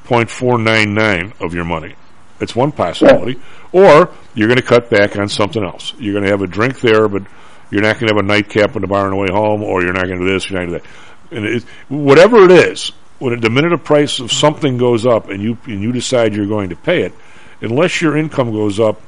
0.499 0.05 1.39
of 1.41 1.53
your 1.53 1.65
money. 1.65 1.95
It's 2.39 2.55
one 2.55 2.71
possibility. 2.71 3.39
Or 3.71 4.09
you're 4.33 4.47
going 4.47 4.57
to 4.59 4.65
cut 4.65 4.89
back 4.89 5.17
on 5.17 5.29
something 5.29 5.63
else. 5.63 5.93
You're 5.99 6.13
going 6.13 6.23
to 6.23 6.31
have 6.31 6.41
a 6.41 6.47
drink 6.47 6.79
there, 6.79 7.07
but 7.07 7.23
you're 7.71 7.81
not 7.81 7.99
going 7.99 8.07
to 8.07 8.15
have 8.15 8.23
a 8.23 8.27
nightcap 8.27 8.75
in 8.75 8.81
the 8.81 8.87
bar 8.87 9.05
on 9.05 9.11
the 9.11 9.15
way 9.15 9.27
home, 9.31 9.63
or 9.63 9.83
you're 9.83 9.93
not 9.93 10.05
going 10.05 10.19
to 10.19 10.25
do 10.25 10.31
this, 10.31 10.49
you're 10.49 10.59
not 10.59 10.69
going 10.69 10.81
to 10.81 10.85
do 10.85 10.91
that. 11.29 11.35
And 11.35 11.45
it, 11.45 11.63
whatever 11.89 12.43
it 12.45 12.51
is, 12.51 12.91
when 13.19 13.33
it, 13.33 13.41
the 13.41 13.49
minute 13.49 13.69
the 13.69 13.77
price 13.77 14.19
of 14.19 14.31
something 14.31 14.77
goes 14.77 15.05
up 15.05 15.29
and 15.29 15.43
you 15.43 15.57
and 15.65 15.81
you 15.81 15.91
decide 15.91 16.33
you're 16.33 16.47
going 16.47 16.69
to 16.69 16.75
pay 16.75 17.03
it, 17.03 17.13
unless 17.61 18.01
your 18.01 18.17
income 18.17 18.51
goes 18.51 18.79
up 18.79 19.01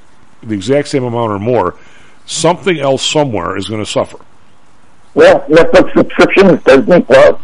the 0.43 0.53
exact 0.53 0.89
same 0.89 1.03
amount 1.03 1.31
or 1.31 1.39
more, 1.39 1.75
something 2.25 2.79
else 2.79 3.05
somewhere 3.05 3.57
is 3.57 3.67
going 3.67 3.83
to 3.83 3.89
suffer. 3.89 4.17
Yeah, 5.15 5.39
Netflix 5.47 5.93
subscription, 5.93 6.61
Disney 6.65 7.01
Plus. 7.01 7.39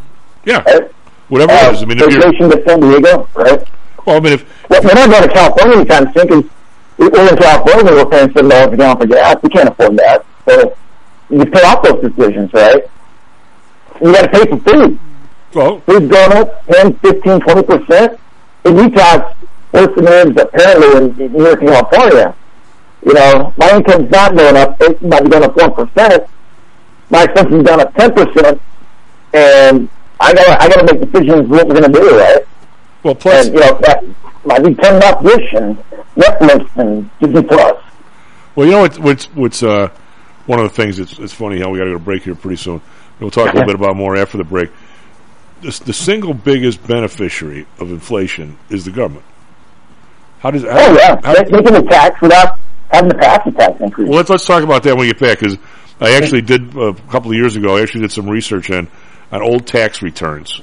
Yeah, 0.45 0.61
right? 0.64 0.91
whatever 1.30 1.52
uh, 1.52 1.69
it 1.69 1.73
is. 1.73 1.84
I 1.84 1.85
mean, 1.85 1.98
if 1.99 2.11
you're, 2.11 2.22
vacation 2.22 2.49
to 2.49 2.64
San 2.65 2.80
Diego, 2.80 3.27
right? 3.34 3.68
well, 4.06 4.18
I 4.18 4.19
mean, 4.19 4.34
if 4.34 4.69
Well, 4.69 4.81
we're 4.84 4.94
not 4.94 5.10
going 5.10 5.23
to 5.23 5.34
California 5.34 5.77
anytime 5.77 6.14
soon 6.14 6.27
because 6.27 6.44
we're 6.98 7.30
in 7.30 7.38
California. 7.38 7.94
We're 7.94 8.06
paying 8.06 8.31
seven 8.34 8.49
dollars 8.49 8.73
a 8.73 8.77
gallon 8.77 8.98
for 8.98 9.07
gas. 9.07 9.35
We 9.44 9.49
can't 9.49 9.69
afford 9.69 9.98
that. 9.98 10.26
So 10.48 10.77
you 11.29 11.45
pay 11.45 11.61
off 11.61 11.83
those 11.83 12.01
decisions, 12.01 12.51
right? 12.53 12.83
You 14.01 14.13
got 14.13 14.21
to 14.23 14.29
pay 14.29 14.45
for 14.49 14.57
food. 14.59 14.99
Well, 15.53 15.79
food's 15.81 16.07
going 16.07 16.33
up 16.33 16.65
10, 16.67 16.93
15, 16.99 17.39
20 17.39 17.63
percent. 17.63 18.19
In 18.65 18.77
Utah, 18.77 19.33
worse 19.71 19.95
than 19.95 20.07
it 20.07 20.37
is 20.37 20.43
apparently 20.43 21.25
in, 21.25 21.33
New 21.33 21.43
York 21.43 21.61
and 21.61 21.69
California. 21.69 22.35
You 23.05 23.13
know, 23.13 23.53
my 23.57 23.75
income's 23.75 24.11
not 24.11 24.35
going 24.35 24.57
up. 24.57 24.79
It 24.81 25.01
might 25.01 25.23
be 25.23 25.29
going 25.29 25.43
up 25.43 25.55
one 25.55 25.73
percent. 25.73 26.29
My 27.09 27.23
expenses 27.23 27.63
down 27.63 27.79
up 27.79 27.93
ten 27.95 28.13
percent, 28.13 28.61
and 29.33 29.89
I 30.19 30.33
got 30.33 30.61
I 30.61 30.67
got 30.67 30.87
to 30.87 30.93
make 30.93 31.11
decisions 31.11 31.47
what 31.47 31.67
we're 31.67 31.79
going 31.79 31.91
to 31.91 31.99
do, 31.99 32.17
right? 32.17 32.41
Well, 33.03 33.15
plus, 33.15 33.45
and 33.45 33.55
you 33.55 33.61
know 33.61 33.79
that 33.81 34.03
might 34.45 34.63
be 34.63 34.75
turning 34.75 35.03
off 35.03 35.23
Dish 35.23 35.53
and 35.53 35.77
Netflix 36.15 36.69
and 36.77 37.09
Disney 37.19 37.43
Plus. 37.43 37.83
Well, 38.55 38.65
you 38.65 38.73
know 38.73 38.81
what, 38.81 38.99
what's 38.99 39.25
what's 39.35 39.63
uh, 39.63 39.89
one 40.48 40.60
of 40.60 40.64
the 40.69 40.76
things 40.76 40.98
that's 40.98 41.19
it's 41.19 41.34
funny 41.34 41.60
how 41.60 41.69
we 41.69 41.78
got 41.78 41.86
to 41.86 41.91
go 41.91 41.98
to 41.98 42.03
break 42.03 42.24
here 42.24 42.36
pretty 42.36 42.57
soon. 42.57 42.82
We'll 43.19 43.30
talk 43.32 43.52
a 43.53 43.57
little 43.57 43.65
bit 43.65 43.76
about 43.76 43.95
more 43.95 44.15
after 44.18 44.38
the 44.38 44.44
break. 44.44 44.69
The, 45.61 45.82
the 45.86 45.94
single 45.94 46.34
biggest 46.34 46.86
beneficiary 46.86 47.65
of 47.80 47.90
inflation 47.91 48.57
is 48.69 48.86
the 48.86 48.91
government. 48.91 49.26
How 50.40 50.52
does? 50.52 50.64
How, 50.64 50.69
Oh 50.72 50.94
yeah, 50.95 51.19
how- 51.24 51.34
they, 51.34 51.44
they 51.49 51.64
can 51.64 51.86
tax 51.88 52.22
without 52.22 52.60
having 52.91 53.10
to 53.11 53.18
pass 53.18 53.45
a 53.48 53.52
tax 53.52 53.80
increase. 53.82 54.07
well, 54.07 54.18
let's 54.18 54.30
let's 54.30 54.45
talk 54.45 54.64
about 54.64 54.84
that 54.84 54.91
when 54.95 55.02
we 55.02 55.07
get 55.07 55.19
back 55.19 55.40
because 55.40 55.57
I 55.99 56.15
actually 56.15 56.41
did 56.41 56.76
uh, 56.76 56.90
a 56.90 56.94
couple 57.10 57.32
of 57.32 57.38
years 57.38 57.56
ago. 57.56 57.78
I 57.78 57.82
actually 57.82 58.02
did 58.02 58.11
some 58.11 58.30
research 58.30 58.69
on 58.72 58.88
on 59.32 59.41
old 59.41 59.65
tax 59.65 60.02
returns, 60.03 60.61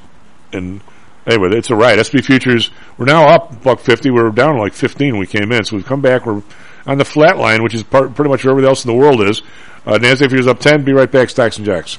and 0.52 0.80
anyway, 1.26 1.50
it's 1.56 1.70
a 1.70 1.76
right. 1.76 1.98
SP 1.98 2.22
futures 2.24 2.70
we're 2.96 3.04
now 3.06 3.26
up 3.26 3.62
buck 3.64 3.80
fifty. 3.80 4.10
We 4.10 4.22
were 4.22 4.30
down 4.30 4.58
like 4.58 4.74
fifteen 4.74 5.10
when 5.14 5.20
we 5.20 5.26
came 5.26 5.50
in, 5.50 5.64
so 5.64 5.74
we've 5.76 5.84
come 5.84 6.00
back. 6.00 6.24
We're 6.24 6.42
on 6.86 6.98
the 6.98 7.04
flat 7.04 7.36
line, 7.36 7.62
which 7.64 7.74
is 7.74 7.82
part, 7.82 8.14
pretty 8.14 8.30
much 8.30 8.44
where 8.44 8.52
everybody 8.52 8.68
else 8.68 8.84
in 8.84 8.90
the 8.92 8.96
world 8.96 9.20
is. 9.22 9.42
Uh, 9.86 9.98
Nasdaq 9.98 10.30
futures 10.30 10.46
up 10.46 10.60
ten. 10.60 10.82
Be 10.84 10.92
right 10.92 11.10
back. 11.10 11.30
Stocks 11.30 11.56
and 11.56 11.66
Jocks. 11.66 11.98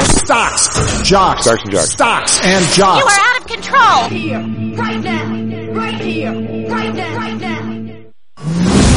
Stocks, 0.11 1.07
jocks, 1.07 1.43
Stocks 1.43 1.63
and 1.63 1.71
jocks. 1.71 1.89
stocks 1.91 2.39
and 2.43 2.77
You 2.77 2.83
are 2.83 3.09
out 3.09 3.39
of 3.39 3.47
control. 3.47 4.09
Here, 4.09 4.39
right 4.75 4.99
now, 5.01 5.73
right 5.73 6.01
here, 6.01 6.31
right 6.69 6.93
now, 6.93 7.15
right 7.17 7.39
now. 7.39 8.91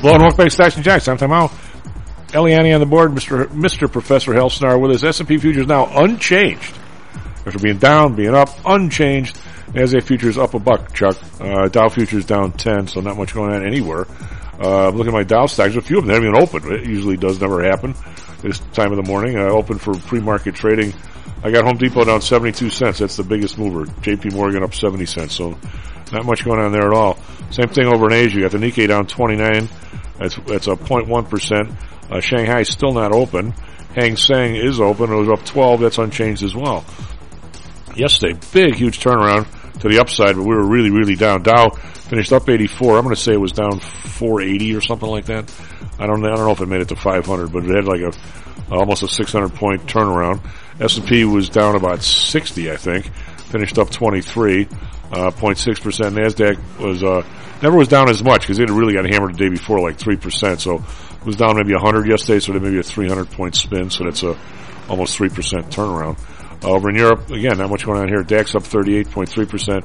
Hello 0.00 0.14
and 0.14 0.22
welcome 0.22 0.36
back 0.36 0.46
to 0.48 0.50
Stocks 0.50 0.74
and 0.76 0.84
Jocks. 0.84 1.08
I'm 1.08 1.16
Tom 1.16 1.30
Howell. 1.30 1.48
Aliani 2.28 2.74
on 2.74 2.80
the 2.80 2.86
board, 2.86 3.12
Mr. 3.12 3.46
Mr. 3.46 3.90
Professor 3.90 4.34
Hal 4.34 4.50
Snarr 4.50 4.78
with 4.78 4.90
us. 4.90 5.02
S&P 5.02 5.38
futures 5.38 5.66
now 5.66 5.86
unchanged. 6.02 6.76
After 7.46 7.58
being 7.58 7.78
down, 7.78 8.14
being 8.14 8.34
up, 8.34 8.50
unchanged. 8.66 9.38
NASDAQ 9.72 10.02
futures 10.04 10.38
up 10.38 10.54
a 10.54 10.58
buck, 10.58 10.92
Chuck. 10.92 11.16
Uh, 11.40 11.68
Dow 11.68 11.88
futures 11.88 12.24
down 12.24 12.52
10, 12.52 12.88
so 12.88 13.00
not 13.00 13.16
much 13.16 13.34
going 13.34 13.52
on 13.52 13.66
anywhere. 13.66 14.06
Uh, 14.60 14.88
looking 14.90 15.08
at 15.08 15.12
my 15.12 15.24
Dow 15.24 15.46
stocks, 15.46 15.74
a 15.74 15.80
few 15.80 15.98
of 15.98 16.06
them 16.06 16.14
haven't 16.14 16.28
even 16.28 16.42
opened. 16.42 16.72
It 16.72 16.86
usually 16.86 17.16
does 17.16 17.40
never 17.40 17.62
happen 17.64 17.94
this 18.42 18.58
time 18.72 18.92
of 18.92 18.96
the 18.96 19.10
morning. 19.10 19.36
Uh, 19.36 19.48
open 19.48 19.78
for 19.78 19.94
pre-market 19.94 20.54
trading. 20.54 20.92
I 21.42 21.50
got 21.50 21.64
Home 21.64 21.76
Depot 21.76 22.04
down 22.04 22.20
72 22.20 22.70
cents. 22.70 22.98
That's 23.00 23.16
the 23.16 23.24
biggest 23.24 23.58
mover. 23.58 23.84
JP 23.84 24.34
Morgan 24.34 24.62
up 24.62 24.74
70 24.74 25.06
cents. 25.06 25.34
So 25.34 25.58
not 26.12 26.24
much 26.24 26.44
going 26.44 26.60
on 26.60 26.72
there 26.72 26.86
at 26.86 26.94
all. 26.94 27.18
Same 27.50 27.68
thing 27.68 27.86
over 27.86 28.06
in 28.06 28.12
Asia. 28.12 28.36
You 28.36 28.42
got 28.42 28.52
the 28.52 28.58
Nikkei 28.58 28.88
down 28.88 29.06
29. 29.06 29.68
That's, 30.18 30.36
that's 30.46 30.66
a 30.68 30.76
0.1%. 30.76 31.76
Uh, 32.10 32.20
Shanghai 32.20 32.62
still 32.62 32.92
not 32.92 33.12
open. 33.12 33.52
Hang 33.94 34.16
Seng 34.16 34.56
is 34.56 34.80
open. 34.80 35.12
It 35.12 35.16
was 35.16 35.28
up 35.28 35.44
12. 35.44 35.80
That's 35.80 35.98
unchanged 35.98 36.42
as 36.42 36.54
well. 36.54 36.84
Yesterday, 37.96 38.38
big, 38.52 38.74
huge 38.74 39.00
turnaround 39.00 39.46
to 39.80 39.88
the 39.88 40.00
upside, 40.00 40.36
but 40.36 40.42
we 40.42 40.54
were 40.54 40.66
really, 40.66 40.90
really 40.90 41.14
down. 41.14 41.42
Dow 41.42 41.70
finished 41.70 42.32
up 42.32 42.48
84. 42.48 42.96
I'm 42.98 43.04
going 43.04 43.14
to 43.14 43.20
say 43.20 43.32
it 43.32 43.40
was 43.40 43.52
down 43.52 43.80
480 43.80 44.74
or 44.74 44.80
something 44.80 45.08
like 45.08 45.26
that. 45.26 45.52
I 45.98 46.06
don't, 46.06 46.24
I 46.24 46.34
don't 46.34 46.44
know 46.44 46.50
if 46.50 46.60
it 46.60 46.66
made 46.66 46.80
it 46.80 46.88
to 46.88 46.96
500, 46.96 47.52
but 47.52 47.64
it 47.64 47.74
had 47.74 47.84
like 47.84 48.00
a 48.00 48.12
almost 48.70 49.02
a 49.02 49.08
600 49.08 49.54
point 49.54 49.86
turnaround. 49.86 50.40
S&P 50.80 51.24
was 51.24 51.48
down 51.48 51.76
about 51.76 52.02
60, 52.02 52.70
I 52.70 52.76
think. 52.76 53.06
Finished 53.50 53.78
up 53.78 53.90
23, 53.90 54.62
uh, 54.62 55.30
0.6 55.30 55.82
percent. 55.82 56.16
Nasdaq 56.16 56.58
was 56.80 57.02
uh, 57.04 57.22
never 57.62 57.76
was 57.76 57.88
down 57.88 58.08
as 58.08 58.22
much 58.24 58.40
because 58.40 58.58
it 58.58 58.68
had 58.68 58.76
really 58.76 58.94
got 58.94 59.08
hammered 59.08 59.34
the 59.34 59.38
day 59.38 59.48
before, 59.48 59.80
like 59.80 59.98
three 59.98 60.16
percent. 60.16 60.60
So 60.60 60.76
it 60.76 61.24
was 61.24 61.36
down 61.36 61.56
maybe 61.56 61.72
100 61.72 62.08
yesterday, 62.08 62.40
so 62.40 62.52
maybe 62.54 62.78
a 62.78 62.82
300 62.82 63.30
point 63.30 63.54
spin. 63.54 63.90
So 63.90 64.04
that's 64.04 64.24
a 64.24 64.36
almost 64.88 65.16
three 65.16 65.28
percent 65.28 65.66
turnaround. 65.66 66.18
Uh, 66.62 66.70
over 66.70 66.90
in 66.90 66.96
Europe, 66.96 67.30
again, 67.30 67.58
not 67.58 67.70
much 67.70 67.84
going 67.84 68.00
on 68.00 68.08
here. 68.08 68.22
DAX 68.22 68.54
up 68.54 68.62
38.3 68.62 69.48
percent. 69.48 69.84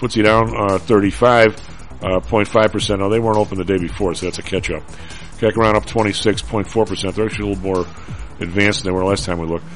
FTSE 0.00 0.24
down 0.24 0.48
uh, 0.56 0.78
35.5 0.78 2.72
percent. 2.72 3.00
Now 3.00 3.08
they 3.08 3.20
weren't 3.20 3.38
open 3.38 3.58
the 3.58 3.64
day 3.64 3.78
before, 3.78 4.14
so 4.14 4.26
that's 4.26 4.38
a 4.38 4.42
catch 4.42 4.70
up. 4.70 4.82
CAC 5.38 5.56
around 5.56 5.76
up 5.76 5.86
26.4 5.86 6.86
percent. 6.86 7.14
They're 7.14 7.26
actually 7.26 7.52
a 7.52 7.54
little 7.54 7.62
more 7.62 7.86
advanced 8.40 8.82
than 8.82 8.92
they 8.92 8.96
were 8.96 9.04
last 9.04 9.24
time 9.24 9.38
we 9.38 9.46
looked. 9.46 9.66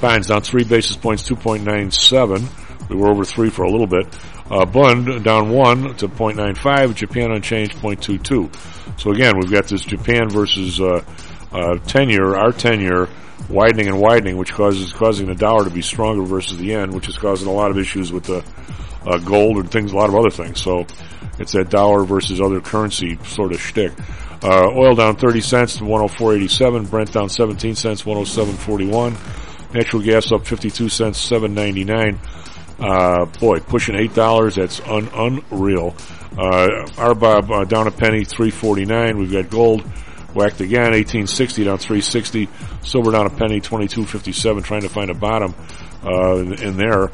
Bonds 0.00 0.26
down 0.26 0.42
three 0.42 0.64
basis 0.64 0.96
points, 0.96 1.28
2.97. 1.28 2.88
We 2.88 2.96
were 2.96 3.08
over 3.08 3.24
three 3.24 3.50
for 3.50 3.62
a 3.62 3.70
little 3.70 3.86
bit. 3.86 4.06
Uh, 4.50 4.66
Bund 4.66 5.24
down 5.24 5.50
one 5.50 5.94
to 5.96 6.08
0.95. 6.08 6.94
Japan 6.94 7.30
unchanged 7.30 7.76
0.22. 7.76 9.00
So 9.00 9.12
again, 9.12 9.38
we've 9.38 9.50
got 9.50 9.68
this 9.68 9.84
Japan 9.84 10.28
versus 10.28 10.80
uh, 10.80 11.04
uh, 11.52 11.76
10 11.78 12.20
our 12.20 12.52
10 12.52 12.80
year 12.80 13.08
widening 13.48 13.88
and 13.88 14.00
widening, 14.00 14.36
which 14.36 14.52
causes 14.52 14.92
causing 14.92 15.26
the 15.26 15.34
dollar 15.34 15.64
to 15.64 15.70
be 15.70 15.82
stronger 15.82 16.22
versus 16.24 16.58
the 16.58 16.66
yen, 16.66 16.92
which 16.92 17.08
is 17.08 17.16
causing 17.18 17.48
a 17.48 17.52
lot 17.52 17.70
of 17.70 17.78
issues 17.78 18.12
with 18.12 18.24
the 18.24 18.44
uh, 19.06 19.18
gold 19.18 19.56
and 19.58 19.70
things, 19.70 19.92
a 19.92 19.96
lot 19.96 20.08
of 20.08 20.14
other 20.14 20.30
things. 20.30 20.60
So 20.60 20.86
it's 21.38 21.52
that 21.52 21.70
dollar 21.70 22.04
versus 22.04 22.40
other 22.40 22.60
currency 22.60 23.18
sort 23.24 23.52
of 23.52 23.60
shtick. 23.60 23.92
Uh, 24.42 24.68
oil 24.74 24.94
down 24.94 25.16
30 25.16 25.40
cents 25.40 25.76
to 25.76 25.84
104.87. 25.84 26.90
Brent 26.90 27.12
down 27.12 27.28
17 27.28 27.76
cents, 27.76 28.02
107.41. 28.02 29.74
Natural 29.74 30.02
gas 30.02 30.32
up 30.32 30.46
52 30.46 30.88
cents, 30.88 31.30
7.99. 31.30 32.18
Uh, 32.80 33.24
boy, 33.38 33.60
pushing 33.60 33.94
eight 33.94 34.14
dollars. 34.14 34.56
That's 34.56 34.80
un- 34.80 35.08
unreal. 35.14 35.94
Uh, 36.32 36.86
RBOB 36.96 37.50
uh, 37.50 37.64
down 37.64 37.86
a 37.86 37.90
penny, 37.90 38.22
3.49. 38.22 39.18
We've 39.18 39.30
got 39.30 39.50
gold 39.50 39.84
whacked 40.34 40.60
again, 40.60 40.92
1860 40.92 41.64
down 41.64 41.78
360. 41.78 42.48
Silver 42.82 43.12
down 43.12 43.26
a 43.26 43.30
penny, 43.30 43.60
22.57. 43.60 44.64
Trying 44.64 44.82
to 44.82 44.88
find 44.88 45.10
a 45.10 45.14
bottom 45.14 45.54
uh, 46.04 46.36
in, 46.36 46.52
in 46.62 46.76
there. 46.76 47.10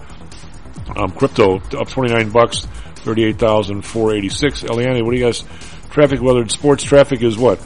Um, 0.96 1.10
crypto 1.10 1.56
up 1.78 1.88
29 1.88 2.30
bucks, 2.30 2.66
38,486. 2.96 4.62
Aliani, 4.62 5.04
what 5.04 5.12
do 5.12 5.18
you 5.18 5.24
guys? 5.24 5.44
Traffic, 5.90 6.20
weather, 6.20 6.46
sports 6.48 6.84
traffic 6.84 7.22
is 7.22 7.36
what? 7.36 7.58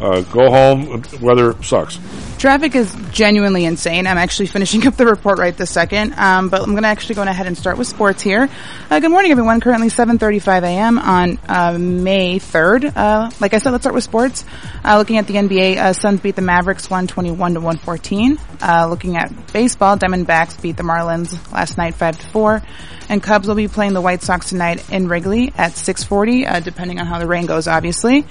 Uh, 0.00 0.20
go 0.22 0.48
home. 0.50 1.02
Weather 1.20 1.60
sucks. 1.62 1.98
Traffic 2.38 2.76
is 2.76 2.94
genuinely 3.10 3.64
insane. 3.64 4.06
I'm 4.06 4.16
actually 4.16 4.46
finishing 4.58 4.86
up 4.86 4.96
the 4.96 5.06
report 5.06 5.40
right 5.40 5.56
this 5.56 5.70
second, 5.70 6.14
um, 6.14 6.48
but 6.48 6.62
I'm 6.62 6.70
going 6.70 6.84
to 6.84 6.88
actually 6.88 7.16
go 7.16 7.22
ahead 7.22 7.46
and 7.46 7.58
start 7.58 7.78
with 7.78 7.88
sports 7.88 8.22
here. 8.22 8.48
Uh, 8.90 9.00
good 9.00 9.10
morning, 9.10 9.32
everyone. 9.32 9.60
Currently 9.60 9.88
7:35 9.88 10.62
a.m. 10.62 10.98
on 10.98 11.38
uh, 11.48 11.76
May 11.78 12.38
3rd. 12.38 12.92
Uh, 12.94 13.30
like 13.40 13.54
I 13.54 13.58
said, 13.58 13.70
let's 13.70 13.82
start 13.82 13.94
with 13.94 14.04
sports. 14.04 14.44
Uh, 14.84 14.98
looking 14.98 15.18
at 15.18 15.26
the 15.26 15.34
NBA, 15.34 15.78
uh, 15.78 15.92
Suns 15.92 16.20
beat 16.20 16.36
the 16.36 16.42
Mavericks 16.42 16.88
121 16.88 17.54
to 17.54 17.60
114. 17.60 18.38
Uh, 18.62 18.86
looking 18.88 19.16
at 19.16 19.52
baseball, 19.52 19.96
Diamondbacks 19.96 20.60
beat 20.62 20.76
the 20.76 20.84
Marlins 20.84 21.52
last 21.52 21.76
night 21.76 21.96
5 21.96 22.20
to 22.20 22.26
4, 22.28 22.62
and 23.08 23.20
Cubs 23.20 23.48
will 23.48 23.56
be 23.56 23.66
playing 23.66 23.94
the 23.94 24.00
White 24.00 24.22
Sox 24.22 24.50
tonight 24.50 24.88
in 24.90 25.08
Wrigley 25.08 25.52
at 25.58 25.72
6:40, 25.72 26.62
depending 26.62 27.00
on 27.00 27.06
how 27.06 27.18
the 27.18 27.26
rain 27.26 27.46
goes, 27.46 27.66
obviously. 27.66 28.24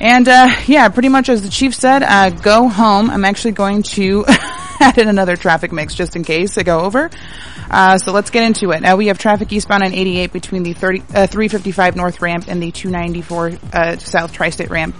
And 0.00 0.28
uh, 0.28 0.48
yeah, 0.66 0.88
pretty 0.88 1.08
much 1.08 1.28
as 1.28 1.42
the 1.42 1.48
chief 1.48 1.74
said, 1.74 2.02
uh, 2.02 2.30
go 2.30 2.68
home. 2.68 3.10
I'm 3.10 3.24
actually 3.24 3.52
going 3.52 3.82
to 3.94 4.24
add 4.80 4.98
in 4.98 5.08
another 5.08 5.36
traffic 5.36 5.72
mix 5.72 5.94
just 5.94 6.16
in 6.16 6.24
case 6.24 6.58
I 6.58 6.62
go 6.62 6.80
over. 6.80 7.10
Uh, 7.70 7.98
so 7.98 8.12
let's 8.12 8.30
get 8.30 8.44
into 8.44 8.70
it. 8.72 8.82
Now 8.82 8.96
we 8.96 9.06
have 9.06 9.18
traffic 9.18 9.52
eastbound 9.52 9.82
on 9.82 9.94
88 9.94 10.32
between 10.32 10.62
the 10.62 10.74
30, 10.74 11.00
uh, 11.00 11.26
355 11.26 11.96
North 11.96 12.20
ramp 12.20 12.44
and 12.48 12.62
the 12.62 12.70
294 12.70 13.52
uh, 13.72 13.96
South 13.98 14.32
Tri-State 14.32 14.70
ramp. 14.70 14.94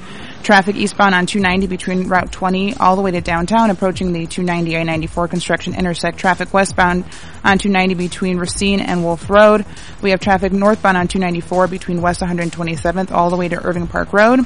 Traffic 0.45 0.77
eastbound 0.77 1.15
on 1.15 1.25
290 1.25 1.69
between 1.69 2.07
Route 2.07 2.31
20 2.31 2.75
all 2.75 2.97
the 2.97 3.03
way 3.03 3.11
to 3.13 3.23
downtown, 3.23 3.71
approaching 3.71 4.13
the 4.13 4.27
290 4.27 4.77
I-94 4.77 5.31
construction 5.31 5.75
intersect. 5.75 6.19
Traffic 6.19 6.53
westbound 6.53 7.05
on 7.43 7.57
290 7.57 7.95
between 7.95 8.37
Racine 8.37 8.81
and 8.81 9.03
Wolf 9.03 9.31
Road. 9.31 9.65
We 10.03 10.11
have 10.11 10.21
traffic 10.21 10.53
northbound 10.53 10.99
on 10.99 11.09
294 11.09 11.69
between 11.69 12.03
West 12.03 12.21
127th 12.21 13.11
all 13.11 13.31
the 13.31 13.39
way 13.39 13.49
to 13.49 13.65
Irving 13.65 13.87
Park 13.87 14.13
Road. 14.13 14.41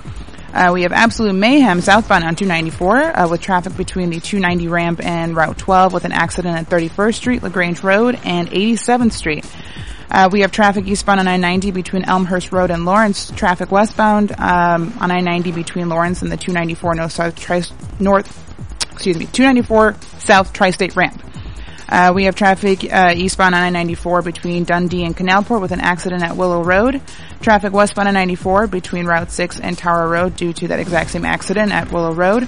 Uh, 0.53 0.71
we 0.73 0.83
have 0.83 0.93
absolute 0.93 1.35
mayhem 1.35 1.81
southbound 1.81 2.23
on 2.23 2.37
294 2.37 2.97
uh, 2.97 3.29
with 3.29 3.41
traffic 3.41 3.77
between 3.77 4.11
the 4.11 4.21
290 4.21 4.69
ramp 4.69 5.05
and 5.05 5.35
Route 5.35 5.59
12 5.59 5.93
with 5.93 6.05
an 6.05 6.13
accident 6.13 6.57
at 6.57 6.71
31st 6.71 7.15
Street, 7.17 7.43
LaGrange 7.43 7.83
Road, 7.83 8.17
and 8.23 8.49
87th 8.49 9.13
Street. 9.13 9.45
Uh, 10.11 10.29
we 10.33 10.41
have 10.41 10.51
traffic 10.53 10.87
eastbound 10.87 11.21
on 11.21 11.29
I-90 11.29 11.73
between 11.75 12.05
Elmhurst 12.05 12.51
Road 12.53 12.71
and 12.71 12.85
Lawrence. 12.85 13.31
Traffic 13.33 13.71
westbound 13.71 14.33
um, 14.33 14.97
on 15.01 15.11
I-90 15.11 15.55
between 15.55 15.89
Lawrence 15.89 16.23
and 16.23 16.33
the 16.33 16.37
294 16.37 16.95
North 16.95 17.13
South 17.13 17.37
Tri- 17.37 17.63
North, 18.01 18.91
excuse 18.93 19.19
me, 19.19 19.27
294 19.27 19.97
South 20.21 20.53
Tri-State 20.53 20.97
Ramp. 20.97 21.23
Uh, 21.89 22.13
we 22.15 22.25
have 22.25 22.35
traffic 22.35 22.85
uh, 22.93 23.15
eastbound 23.17 23.55
on 23.55 23.75
I-94 23.75 24.23
between 24.23 24.65
Dundee 24.65 25.05
and 25.05 25.17
Canalport 25.17 25.63
with 25.63 25.73
an 25.73 25.81
accident 25.81 26.23
at 26.23 26.37
Willow 26.37 26.63
Road. 26.63 27.01
Traffic 27.41 27.73
westbound 27.73 28.09
on 28.09 28.15
94 28.15 28.67
between 28.67 29.07
Route 29.07 29.31
6 29.31 29.59
and 29.61 29.77
Tower 29.77 30.07
Road 30.07 30.37
due 30.37 30.53
to 30.53 30.69
that 30.69 30.81
exact 30.81 31.11
same 31.11 31.25
accident 31.25 31.73
at 31.73 31.91
Willow 31.91 32.13
Road. 32.13 32.47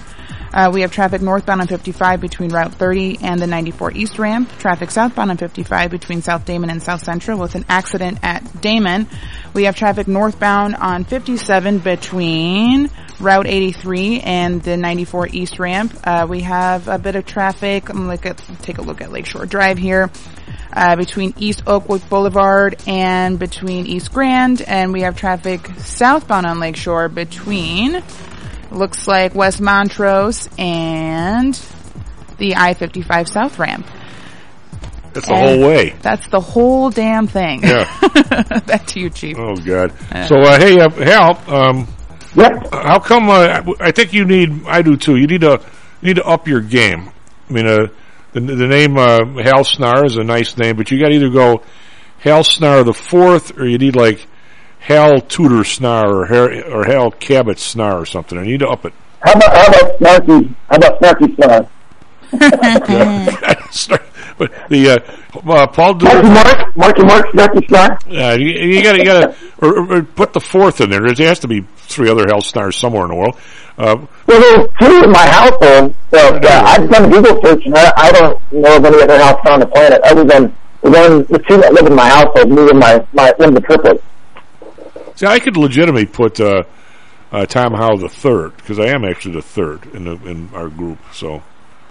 Uh, 0.53 0.71
we 0.75 0.83
have 0.83 0.91
traffic 0.91 1.23
northbound 1.23 1.61
on 1.61 1.69
55 1.69 2.21
between 2.21 2.51
Route 2.51 2.75
30 2.75 3.19
and 3.23 3.41
the 3.41 3.47
94 3.47 3.93
East 3.93 4.19
Ramp. 4.19 4.51
Traffic 4.59 4.91
southbound 4.91 5.31
on 5.31 5.37
55 5.37 5.91
between 5.91 6.23
South 6.23 6.45
Damen 6.45 6.71
and 6.71 6.83
South 6.83 7.03
Central 7.03 7.39
with 7.39 7.55
an 7.55 7.65
accident 7.69 8.19
at 8.23 8.43
Damen. 8.61 9.07
We 9.55 9.65
have 9.65 9.77
traffic 9.77 10.09
northbound 10.09 10.75
on 10.75 11.05
57 11.05 11.79
between 11.79 12.91
Route 13.21 13.47
83 13.47 14.21
and 14.21 14.63
the 14.63 14.77
94 14.77 15.29
East 15.33 15.59
Ramp. 15.59 15.95
Uh, 16.05 16.27
we 16.29 16.41
have 16.41 16.89
a 16.89 16.99
bit 16.99 17.17
of 17.17 17.27
traffic. 17.27 17.89
I'm 17.89 18.09
look 18.09 18.27
at, 18.27 18.39
take 18.63 18.79
a 18.79 18.83
look 18.83 19.01
at 19.01 19.13
Lakeshore 19.13 19.47
Drive 19.47 19.79
here. 19.79 20.11
Uh, 20.73 20.95
between 20.97 21.35
East 21.37 21.65
Oakwood 21.67 22.09
Boulevard 22.09 22.77
and 22.87 23.39
between 23.39 23.87
East 23.87 24.13
Grand, 24.13 24.63
and 24.63 24.93
we 24.93 25.03
have 25.03 25.17
traffic 25.17 25.67
southbound 25.79 26.47
on 26.47 26.61
Lakeshore 26.61 27.09
between 27.09 28.03
looks 28.71 29.09
like 29.09 29.35
West 29.35 29.61
Montrose 29.61 30.49
and 30.59 31.55
the 32.39 32.55
I-55 32.55 33.29
South 33.29 33.59
Ramp. 33.59 33.85
That's 35.13 35.27
the 35.27 35.35
whole 35.35 35.61
way. 35.61 35.91
That's 36.03 36.29
the 36.29 36.41
whole 36.41 36.91
damn 36.91 37.27
thing. 37.27 37.63
Yeah. 37.65 38.61
Back 38.67 38.87
to 38.89 39.01
you, 39.01 39.11
Chief. 39.11 39.37
Oh 39.39 39.57
God. 39.57 39.93
So 40.29 40.37
uh, 40.39 40.59
hey, 40.59 40.79
uh, 40.79 40.89
Hal. 40.91 41.43
Um, 41.53 41.89
Yep. 42.35 42.73
How 42.73 42.99
come? 43.01 43.29
Uh, 43.29 43.63
I 43.81 43.91
think 43.91 44.13
you 44.13 44.25
need. 44.25 44.67
I 44.67 44.83
do 44.83 44.97
too. 44.97 45.17
You 45.17 45.27
need 45.27 45.41
to 45.41 45.61
you 46.01 46.09
need 46.09 46.17
to 46.17 46.25
up 46.25 46.47
your 46.47 46.61
game. 46.61 47.11
I 47.49 47.53
mean, 47.53 47.67
uh, 47.67 47.89
the 48.33 48.41
the 48.41 48.67
name 48.67 48.97
uh, 48.97 49.25
Hal 49.43 49.65
Snarr 49.65 50.05
is 50.07 50.17
a 50.17 50.25
nice 50.25 50.57
name, 50.57 50.77
but 50.77 50.91
you 50.91 51.01
got 51.01 51.09
to 51.09 51.15
either 51.15 51.31
go 51.31 51.63
Hal 52.19 52.43
Snarr 52.43 52.85
the 52.85 52.95
fourth, 52.95 53.59
or 53.59 53.67
you 53.67 53.79
need 53.79 53.97
like 53.97 54.27
Hal 54.79 55.21
Tudor 55.21 55.65
Snarr 55.65 56.07
or 56.07 56.27
Hal, 56.27 56.73
or 56.73 56.85
Hal 56.85 57.11
Cabot 57.11 57.59
Snarr 57.59 58.01
or 58.01 58.07
something. 58.07 58.39
I 58.39 58.45
need 58.45 58.61
to 58.61 58.69
up 58.69 58.85
it. 58.85 58.93
How 59.21 59.33
about 59.33 59.57
how 59.57 59.67
about 59.67 59.99
Snarky? 59.99 60.55
How 60.69 60.77
about 60.77 61.01
Snarky 61.01 61.37
Snarr? 61.37 61.69
But 64.41 64.71
the 64.71 64.89
uh, 64.89 65.51
uh, 65.53 65.67
Paul 65.67 65.95
Marky 65.97 66.29
Mark, 66.29 66.75
Marky 66.77 67.03
Mark, 67.05 67.35
Lucky 67.35 67.67
Star. 67.67 67.99
Yeah, 68.09 68.33
you, 68.33 68.49
you 68.49 68.83
got 68.83 68.93
to, 68.93 68.99
you 68.99 69.05
got 69.05 69.21
to, 69.21 69.37
or, 69.59 69.79
or, 69.81 69.97
or 69.99 70.03
put 70.03 70.33
the 70.33 70.41
fourth 70.41 70.81
in 70.81 70.89
there. 70.89 71.13
There 71.13 71.29
has 71.29 71.41
to 71.41 71.49
be 71.49 71.61
three 71.77 72.09
other 72.09 72.25
Hal 72.27 72.41
Snarrs 72.41 72.73
somewhere 72.81 73.03
in 73.05 73.11
the 73.11 73.17
world. 73.17 73.37
Uh, 73.77 74.07
Well, 74.27 74.41
there's 74.41 74.69
two 74.81 75.05
in 75.05 75.13
my 75.13 75.27
household. 75.27 75.95
So 76.11 76.19
uh, 76.19 76.63
I've 76.65 76.89
done 76.89 77.11
Google 77.11 77.43
search, 77.43 77.67
and 77.67 77.75
I, 77.77 77.93
I 77.95 78.13
don't 78.13 78.53
know 78.53 78.77
of 78.79 78.85
any 78.87 79.03
other 79.03 79.19
house 79.19 79.47
on 79.47 79.61
the 79.61 79.67
planet 79.67 80.01
other 80.05 80.25
than 80.25 80.57
the 80.81 80.91
one, 80.91 81.25
the 81.25 81.45
two 81.47 81.59
that 81.59 81.75
live 81.75 81.87
in 81.87 81.95
my 81.95 82.09
household. 82.09 82.51
Me 82.51 82.63
and 82.71 82.79
my 82.79 83.07
my 83.13 83.35
one 83.37 83.51
of 83.51 83.55
the 83.57 83.61
triplets. 83.61 84.03
see, 85.17 85.27
I 85.27 85.39
could 85.39 85.59
legitimately 85.59 86.07
put 86.07 86.41
uh, 86.41 86.63
uh, 87.31 87.45
Tom 87.45 87.75
Howe 87.75 87.97
the 87.99 88.09
third 88.09 88.57
because 88.57 88.79
I 88.79 88.87
am 88.87 89.05
actually 89.05 89.35
the 89.35 89.43
third 89.43 89.85
in 89.95 90.05
the 90.05 90.13
in 90.27 90.49
our 90.55 90.71
group. 90.71 90.99
So, 91.13 91.43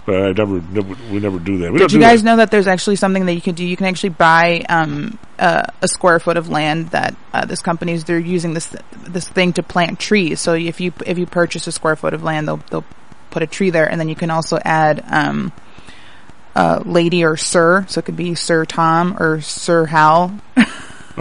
but 0.10 0.22
I 0.24 0.32
never, 0.32 0.60
never 0.72 0.96
we 1.12 1.20
never 1.20 1.38
do 1.38 1.60
that. 1.60 1.72
We 1.72 1.78
Did 1.80 1.92
you 1.92 2.00
guys 2.00 2.24
that. 2.24 2.30
know 2.32 2.38
that 2.38 2.50
there's 2.50 2.66
actually 2.68 2.96
something 2.96 3.28
that 3.28 3.34
you 3.34 3.42
can 3.42 3.54
do? 3.54 3.64
You 3.64 3.78
can 3.78 3.86
actually 3.86 4.10
buy 4.10 4.66
um, 4.68 5.20
uh, 5.38 5.64
a 5.84 5.88
square 5.88 6.20
foot 6.20 6.36
of 6.36 6.50
land 6.50 6.90
that 6.90 7.16
uh, 7.32 7.46
this 7.46 7.62
company's 7.62 8.06
they're 8.06 8.18
using 8.18 8.56
this 8.56 8.76
this 9.08 9.30
thing 9.30 9.54
to 9.54 9.62
plant 9.64 10.00
trees. 10.00 10.40
So 10.40 10.54
if 10.56 10.82
you 10.82 10.94
if 11.06 11.20
you 11.20 11.28
purchase 11.28 11.68
a 11.68 11.72
square 11.72 11.96
foot 11.96 12.16
of 12.16 12.24
land, 12.24 12.48
they'll 12.48 12.58
they'll 12.72 12.86
put 13.30 13.44
a 13.44 13.48
tree 13.48 13.70
there, 13.70 13.86
and 13.90 14.00
then 14.00 14.10
you 14.10 14.16
can 14.16 14.32
also 14.32 14.58
add 14.66 15.04
um, 15.08 15.52
uh, 16.56 16.82
lady 16.86 17.24
or 17.24 17.38
sir. 17.38 17.86
So 17.88 18.00
it 18.00 18.06
could 18.06 18.18
be 18.18 18.34
Sir 18.34 18.66
Tom 18.66 19.16
or 19.20 19.42
Sir 19.42 19.86
Hal. 19.86 20.40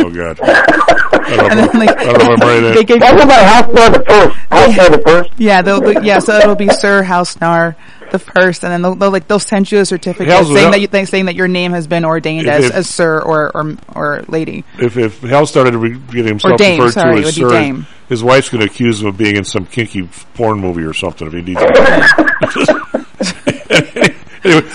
Oh 0.00 0.10
God, 0.10 0.38
I 0.42 1.36
don't 1.36 1.50
And 1.50 1.60
know. 1.60 1.66
then, 1.66 1.78
like, 1.86 1.90
I 1.98 2.04
don't 2.04 2.18
know 2.18 2.32
if 2.34 2.42
I'm 2.42 2.48
ready 2.48 2.74
they 2.76 2.84
to. 2.84 2.98
That's 3.00 3.22
about 3.24 3.44
house 3.44 3.70
star 3.72 3.90
the 3.90 4.04
first. 4.06 4.36
House 4.48 4.72
star 4.74 4.90
the 4.90 5.02
first. 5.04 5.30
Yeah, 5.38 5.60
they'll, 5.62 5.80
they'll- 5.80 6.04
yeah. 6.04 6.20
So 6.20 6.36
it'll 6.36 6.54
be 6.54 6.68
Sir 6.70 7.02
Hal 7.02 7.24
Snarr 7.24 7.74
the 8.10 8.18
first, 8.18 8.64
and 8.64 8.72
then 8.72 8.82
they'll, 8.82 8.94
they'll 8.94 9.10
like 9.10 9.28
they'll 9.28 9.38
send 9.38 9.70
you 9.70 9.78
a 9.80 9.84
certificate 9.84 10.28
How's- 10.32 10.46
saying 10.46 10.70
that 10.72 10.80
you 10.80 10.86
think 10.86 11.08
saying 11.08 11.26
that 11.26 11.34
your 11.34 11.48
name 11.48 11.72
has 11.72 11.86
been 11.86 12.04
ordained 12.04 12.46
If- 12.46 12.52
as, 12.52 12.64
if- 12.66 12.74
as 12.74 12.88
Sir 12.88 13.20
or 13.20 13.50
or 13.56 13.76
or 13.94 14.22
lady. 14.28 14.64
If 14.78 14.96
if 14.96 15.20
Hal 15.20 15.46
started 15.46 15.72
to 15.72 15.78
re- 15.78 15.98
get 16.12 16.24
himself 16.26 16.58
Dame, 16.58 16.80
referred 16.80 16.92
sorry, 16.92 17.22
to 17.22 17.28
as 17.28 17.34
sir, 17.36 17.48
Dame. 17.50 17.86
his 18.08 18.22
wife's 18.24 18.48
going 18.48 18.60
to 18.64 18.70
accuse 18.70 19.00
him 19.00 19.08
of 19.08 19.16
being 19.16 19.36
in 19.36 19.44
some 19.44 19.66
kinky 19.66 20.08
porn 20.34 20.58
movie 20.60 20.82
or 20.84 20.94
something 20.94 21.26
if 21.26 21.32
he 21.32 21.42
needs. 21.42 21.60
anyway, 24.44 24.68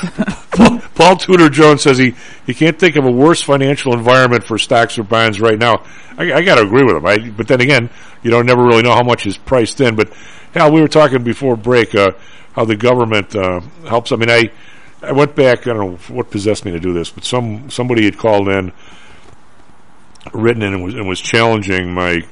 Paul, 0.52 0.80
Paul 0.96 1.18
Tudor 1.18 1.50
Jones 1.50 1.82
says 1.82 1.98
he, 1.98 2.14
he 2.46 2.54
can't 2.54 2.78
think 2.78 2.96
of 2.96 3.06
a 3.06 3.12
worse 3.12 3.42
financial 3.42 3.94
environment 3.94 4.44
for 4.44 4.58
stocks 4.58 4.98
or 4.98 5.04
bonds 5.04 5.40
right 5.42 5.58
now. 5.58 5.84
I, 6.18 6.34
I 6.34 6.42
got 6.42 6.56
to 6.56 6.62
agree 6.62 6.84
with 6.84 6.96
him. 6.98 7.06
I, 7.06 7.30
but 7.30 7.48
then 7.48 7.62
again, 7.62 7.90
you 8.22 8.32
don't 8.32 8.46
never 8.46 8.64
really 8.64 8.84
know 8.84 8.94
how 8.94 9.04
much 9.04 9.26
is 9.26 9.38
priced 9.38 9.82
in. 9.82 9.96
But 9.96 10.14
Hal, 10.54 10.72
we 10.72 10.82
were 10.82 10.88
talking 10.88 11.24
before 11.24 11.56
break 11.56 11.96
uh, 11.96 12.12
how 12.54 12.66
the 12.66 12.76
government 12.76 13.36
uh, 13.36 13.62
helps. 13.88 14.12
I 14.12 14.16
mean, 14.16 14.30
I 14.30 14.52
I 15.02 15.12
went 15.12 15.36
back. 15.36 15.68
I 15.68 15.74
don't 15.74 15.78
know 15.78 16.16
what 16.16 16.32
possessed 16.32 16.66
me 16.66 16.72
to 16.72 16.80
do 16.80 16.94
this, 16.94 17.10
but 17.10 17.26
some 17.26 17.70
somebody 17.70 18.06
had 18.06 18.18
called 18.18 18.48
in, 18.48 18.72
written 20.34 20.64
in, 20.64 20.74
and 20.74 20.84
was, 20.84 20.94
and 20.94 21.08
was 21.08 21.20
challenging 21.20 21.94
my 21.94 22.26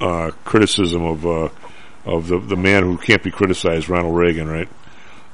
uh, 0.00 0.30
criticism 0.44 1.02
of 1.04 1.26
uh, 1.26 1.48
of 2.04 2.28
the 2.28 2.38
the 2.38 2.56
man 2.56 2.84
who 2.84 2.96
can't 2.98 3.22
be 3.22 3.30
criticized, 3.30 3.88
Ronald 3.88 4.16
Reagan, 4.16 4.48
right? 4.48 4.68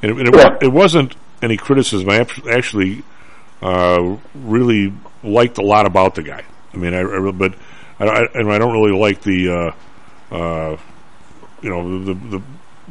And 0.02 0.12
it, 0.12 0.18
and 0.18 0.34
it, 0.34 0.62
it 0.64 0.72
wasn't 0.72 1.14
any 1.42 1.56
criticism. 1.56 2.08
I 2.08 2.26
actually 2.50 3.02
uh, 3.60 4.16
really 4.34 4.92
liked 5.22 5.58
a 5.58 5.62
lot 5.62 5.86
about 5.86 6.14
the 6.14 6.22
guy. 6.22 6.44
I 6.72 6.76
mean, 6.76 6.94
I, 6.94 7.00
I 7.00 7.30
but 7.32 7.54
I, 7.98 8.04
I 8.04 8.26
and 8.34 8.52
I 8.52 8.58
don't 8.58 8.72
really 8.72 8.98
like 8.98 9.22
the 9.22 9.74
uh, 10.30 10.34
uh, 10.34 10.76
you 11.60 11.70
know 11.70 12.04
the 12.04 12.14
the 12.14 12.42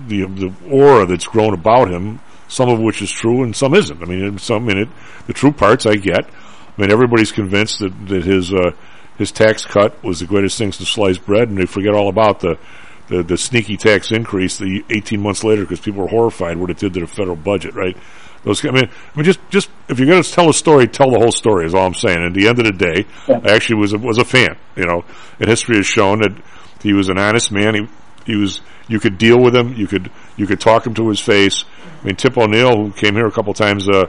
the 0.07 0.25
the 0.25 0.53
aura 0.69 1.05
that's 1.05 1.25
grown 1.25 1.53
about 1.53 1.89
him. 1.89 2.19
Some 2.49 2.69
of 2.69 2.79
which 2.79 3.01
is 3.01 3.11
true, 3.11 3.43
and 3.43 3.53
some 3.53 3.73
isn't. 3.73 4.01
I 4.01 4.05
mean, 4.05 4.37
some 4.37 4.69
in 4.69 4.77
it, 4.77 4.89
the 5.25 5.33
true 5.33 5.51
parts 5.51 5.85
I 5.85 5.95
get. 5.95 6.25
I 6.25 6.81
mean, 6.81 6.91
everybody's 6.91 7.31
convinced 7.31 7.79
that 7.79 8.07
that 8.07 8.23
his 8.23 8.53
uh, 8.53 8.71
his 9.17 9.31
tax 9.31 9.65
cut 9.65 10.01
was 10.03 10.19
the 10.19 10.27
greatest 10.27 10.57
thing 10.57 10.71
since 10.71 10.89
sliced 10.89 11.25
bread, 11.25 11.49
and 11.49 11.57
they 11.57 11.65
forget 11.65 11.93
all 11.93 12.07
about 12.07 12.39
the 12.39 12.57
the, 13.07 13.23
the 13.23 13.37
sneaky 13.37 13.77
tax 13.77 14.11
increase 14.11 14.57
the 14.57 14.83
18 14.89 15.21
months 15.21 15.43
later 15.43 15.61
because 15.61 15.79
people 15.79 16.01
were 16.01 16.09
horrified 16.09 16.57
what 16.57 16.69
it 16.69 16.77
did 16.77 16.93
to 16.93 16.99
the 17.01 17.07
federal 17.07 17.37
budget, 17.37 17.73
right? 17.73 17.97
Those, 18.43 18.63
I 18.65 18.71
mean, 18.71 18.85
I 18.85 19.17
mean, 19.17 19.25
just 19.25 19.39
just 19.49 19.69
if 19.89 19.99
you're 19.99 20.07
going 20.07 20.23
to 20.23 20.31
tell 20.31 20.49
a 20.49 20.53
story, 20.53 20.87
tell 20.87 21.11
the 21.11 21.19
whole 21.19 21.31
story. 21.31 21.65
Is 21.65 21.73
all 21.73 21.87
I'm 21.87 21.93
saying. 21.93 22.23
At 22.23 22.33
the 22.33 22.47
end 22.47 22.59
of 22.59 22.65
the 22.65 22.71
day, 22.71 23.05
I 23.27 23.55
actually 23.55 23.81
was 23.81 23.93
a, 23.93 23.97
was 23.97 24.17
a 24.19 24.25
fan. 24.25 24.57
You 24.75 24.85
know, 24.85 25.03
and 25.39 25.49
history 25.49 25.77
has 25.77 25.85
shown 25.85 26.19
that 26.19 26.37
he 26.81 26.93
was 26.93 27.09
an 27.09 27.17
honest 27.17 27.51
man. 27.51 27.75
He 27.75 27.87
he 28.27 28.35
was 28.35 28.61
you 28.87 28.99
could 28.99 29.17
deal 29.17 29.41
with 29.41 29.55
him. 29.55 29.73
You 29.73 29.87
could 29.87 30.11
you 30.35 30.45
could 30.45 30.59
talk 30.59 30.85
him 30.85 30.93
to 30.95 31.09
his 31.09 31.19
face. 31.19 31.63
I 32.01 32.05
mean, 32.05 32.15
Tip 32.15 32.37
O'Neill, 32.37 32.77
who 32.77 32.91
came 32.91 33.15
here 33.15 33.25
a 33.25 33.31
couple 33.31 33.53
times 33.55 33.89
uh, 33.89 34.05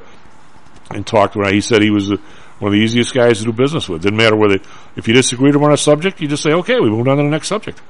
and 0.91 1.07
talked 1.07 1.37
I, 1.37 1.53
he 1.53 1.61
said 1.63 1.81
he 1.83 1.91
was 1.91 2.11
uh 2.13 2.17
one 2.59 2.73
of 2.73 2.73
the 2.73 2.83
easiest 2.85 3.15
guys 3.15 3.39
to 3.39 3.45
do 3.45 3.53
business 3.53 3.89
with. 3.89 4.03
Didn't 4.03 4.19
matter 4.19 4.35
whether 4.37 4.59
if 4.97 5.07
you 5.07 5.15
disagreed 5.15 5.55
with 5.55 5.63
him 5.63 5.65
on 5.65 5.73
a 5.73 5.77
subject, 5.77 6.21
you 6.21 6.27
just 6.27 6.43
say, 6.43 6.51
okay, 6.51 6.81
we 6.81 6.91
moved 6.91 7.07
on 7.09 7.17
to 7.17 7.23
the 7.23 7.29
next 7.29 7.47
subject. 7.47 7.81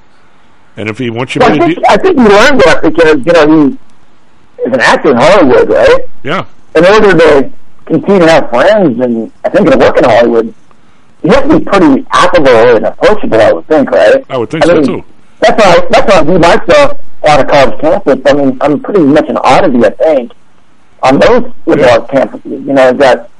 And 0.76 0.90
if 0.90 0.98
he 0.98 1.08
wants 1.10 1.34
you 1.34 1.40
Well, 1.40 1.56
to 1.56 1.62
I 1.64 1.68
be, 1.68 1.74
think, 1.74 1.86
I 1.88 1.96
think 1.96 2.18
you 2.18 2.28
learned 2.28 2.60
that 2.60 2.82
because 2.82 3.16
you 3.24 3.32
know 3.32 3.66
he 3.66 3.78
is 4.62 4.72
an 4.74 4.80
actor 4.80 5.10
in 5.10 5.16
Hollywood, 5.16 5.70
right? 5.70 6.00
yeah, 6.22 6.44
In 6.76 6.84
order 6.84 7.16
to 7.16 7.50
continue 7.86 8.20
to 8.20 8.28
have 8.30 8.50
friends 8.50 9.00
and 9.00 9.32
I 9.44 9.48
think 9.48 9.70
to 9.70 9.78
work 9.78 9.96
in 9.96 10.04
Hollywood, 10.04 10.54
you 11.24 11.30
have 11.32 11.48
to 11.48 11.58
be 11.58 11.64
pretty 11.64 12.06
affable 12.12 12.76
and 12.76 12.84
approachable. 12.86 13.40
I 13.40 13.52
would 13.52 13.66
think, 13.66 13.90
right? 13.90 14.24
I 14.28 14.36
would 14.36 14.50
think 14.50 14.64
I 14.64 14.66
so 14.68 14.74
mean, 14.74 14.84
too. 14.84 15.04
That's 15.40 15.62
how 15.62 15.70
I, 15.70 15.86
that's 15.90 16.12
how 16.12 16.20
I 16.20 16.24
view 16.24 16.38
myself 16.38 17.00
on 17.22 17.40
a 17.40 17.44
college 17.46 17.80
campus. 17.80 18.20
I 18.26 18.32
mean, 18.32 18.58
I'm 18.60 18.80
pretty 18.80 19.00
much 19.02 19.28
an 19.28 19.36
oddity, 19.38 19.84
I 19.84 19.90
think, 19.90 20.32
on 21.02 21.18
those 21.18 21.52
liberal 21.66 22.06
campuses. 22.06 22.44
You 22.66 22.72
know, 22.72 22.92
that 22.94 23.30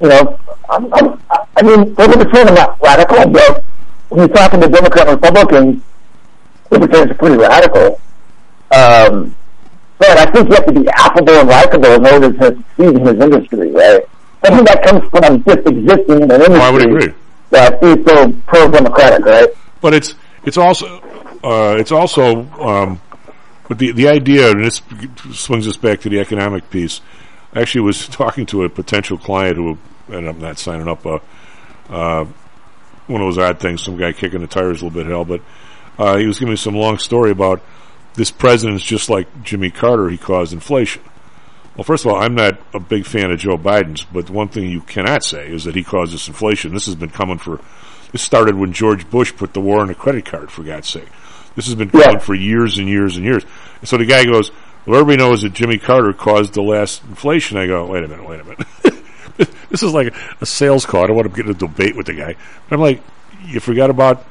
you 0.00 0.08
know, 0.08 0.38
I'm, 0.70 0.92
I'm, 0.94 1.20
I 1.56 1.62
mean, 1.62 1.94
for 1.94 2.06
libertarian, 2.06 2.48
I'm 2.48 2.54
not 2.54 2.80
radical, 2.80 3.28
but 3.30 3.64
when 4.10 4.20
you're 4.20 4.28
talking 4.36 4.60
to 4.60 4.68
Democrat 4.68 5.08
and 5.08 5.20
Republicans, 5.22 5.82
libertarians 6.70 7.10
are 7.12 7.14
pretty 7.14 7.36
radical. 7.36 8.00
Um, 8.70 9.34
but 9.98 10.10
I 10.10 10.30
think 10.30 10.48
you 10.48 10.54
have 10.54 10.66
to 10.66 10.72
be 10.72 10.88
affable 10.88 11.32
and 11.32 11.48
likable 11.48 11.92
in 11.94 12.06
order 12.06 12.32
to 12.32 12.38
succeed 12.38 12.96
in 12.96 13.04
this 13.04 13.24
industry, 13.24 13.70
right? 13.72 14.02
I 14.44 14.50
think 14.54 14.68
that 14.68 14.84
comes 14.84 15.08
from 15.10 15.42
just 15.42 15.66
existing 15.66 16.22
in 16.22 16.30
an 16.30 16.42
industry 16.42 16.54
Oh, 16.54 16.60
I 16.60 16.70
would 16.70 16.82
agree. 16.82 17.12
that 17.50 17.82
is 17.82 18.04
so 18.06 18.32
pro-democratic, 18.46 19.24
right? 19.24 19.48
But 19.80 19.94
it's 19.94 20.14
it's 20.44 20.56
also 20.56 21.00
uh, 21.42 21.76
it's 21.78 21.92
also 21.92 22.42
um, 22.60 23.00
but 23.68 23.78
the 23.78 23.92
the 23.92 24.08
idea 24.08 24.50
and 24.50 24.64
this 24.64 24.80
swings 25.32 25.68
us 25.68 25.76
back 25.76 26.00
to 26.00 26.08
the 26.08 26.18
economic 26.18 26.70
piece. 26.70 27.00
I 27.52 27.60
actually 27.60 27.82
was 27.82 28.08
talking 28.08 28.46
to 28.46 28.64
a 28.64 28.68
potential 28.68 29.18
client 29.18 29.56
who 29.56 29.78
ended 30.08 30.28
up 30.28 30.36
not 30.36 30.58
signing 30.58 30.88
up. 30.88 31.04
Uh, 31.04 31.18
uh, 31.90 32.24
one 33.06 33.22
of 33.22 33.26
those 33.26 33.38
odd 33.38 33.58
things, 33.58 33.82
some 33.82 33.96
guy 33.96 34.12
kicking 34.12 34.40
the 34.40 34.46
tires 34.46 34.82
a 34.82 34.84
little 34.84 35.02
bit 35.02 35.06
hell, 35.06 35.24
but 35.24 35.40
uh, 35.98 36.16
he 36.18 36.26
was 36.26 36.38
giving 36.38 36.52
me 36.52 36.56
some 36.56 36.74
long 36.74 36.98
story 36.98 37.30
about 37.30 37.62
this 38.14 38.30
president's 38.30 38.84
just 38.84 39.08
like 39.08 39.42
Jimmy 39.42 39.70
Carter. 39.70 40.10
He 40.10 40.18
caused 40.18 40.52
inflation. 40.52 41.02
Well, 41.74 41.84
first 41.84 42.04
of 42.04 42.12
all, 42.12 42.20
I'm 42.20 42.34
not 42.34 42.58
a 42.74 42.80
big 42.80 43.06
fan 43.06 43.30
of 43.30 43.38
Joe 43.38 43.56
Biden's, 43.56 44.04
but 44.04 44.28
one 44.28 44.48
thing 44.48 44.68
you 44.68 44.80
cannot 44.80 45.22
say 45.24 45.48
is 45.48 45.64
that 45.64 45.74
he 45.74 45.84
caused 45.84 46.12
this 46.12 46.28
inflation. 46.28 46.74
This 46.74 46.86
has 46.86 46.96
been 46.96 47.10
coming 47.10 47.38
for, 47.38 47.60
this 48.12 48.20
started 48.20 48.56
when 48.56 48.72
George 48.72 49.08
Bush 49.08 49.34
put 49.34 49.54
the 49.54 49.60
war 49.60 49.80
on 49.80 49.88
a 49.88 49.94
credit 49.94 50.26
card, 50.26 50.50
for 50.50 50.64
God's 50.64 50.88
sake. 50.88 51.08
This 51.58 51.66
has 51.66 51.74
been 51.74 51.90
coming 51.90 52.20
for 52.20 52.36
years 52.36 52.78
and 52.78 52.88
years 52.88 53.16
and 53.16 53.24
years. 53.24 53.44
And 53.80 53.88
so 53.88 53.96
the 53.96 54.06
guy 54.06 54.24
goes, 54.24 54.52
well, 54.86 55.00
everybody 55.00 55.16
knows 55.16 55.42
that 55.42 55.54
Jimmy 55.54 55.76
Carter 55.76 56.12
caused 56.12 56.54
the 56.54 56.62
last 56.62 57.02
inflation. 57.02 57.58
I 57.58 57.66
go, 57.66 57.84
wait 57.84 58.04
a 58.04 58.06
minute, 58.06 58.28
wait 58.28 58.38
a 58.38 58.44
minute. 58.44 58.66
this 59.68 59.82
is 59.82 59.92
like 59.92 60.14
a 60.40 60.46
sales 60.46 60.86
call. 60.86 61.02
I 61.02 61.08
don't 61.08 61.16
want 61.16 61.28
to 61.28 61.34
get 61.34 61.46
in 61.46 61.50
a 61.50 61.58
debate 61.58 61.96
with 61.96 62.06
the 62.06 62.12
guy. 62.12 62.36
But 62.68 62.76
I'm 62.76 62.80
like, 62.80 63.02
you 63.44 63.58
forgot 63.58 63.90
about 63.90 64.24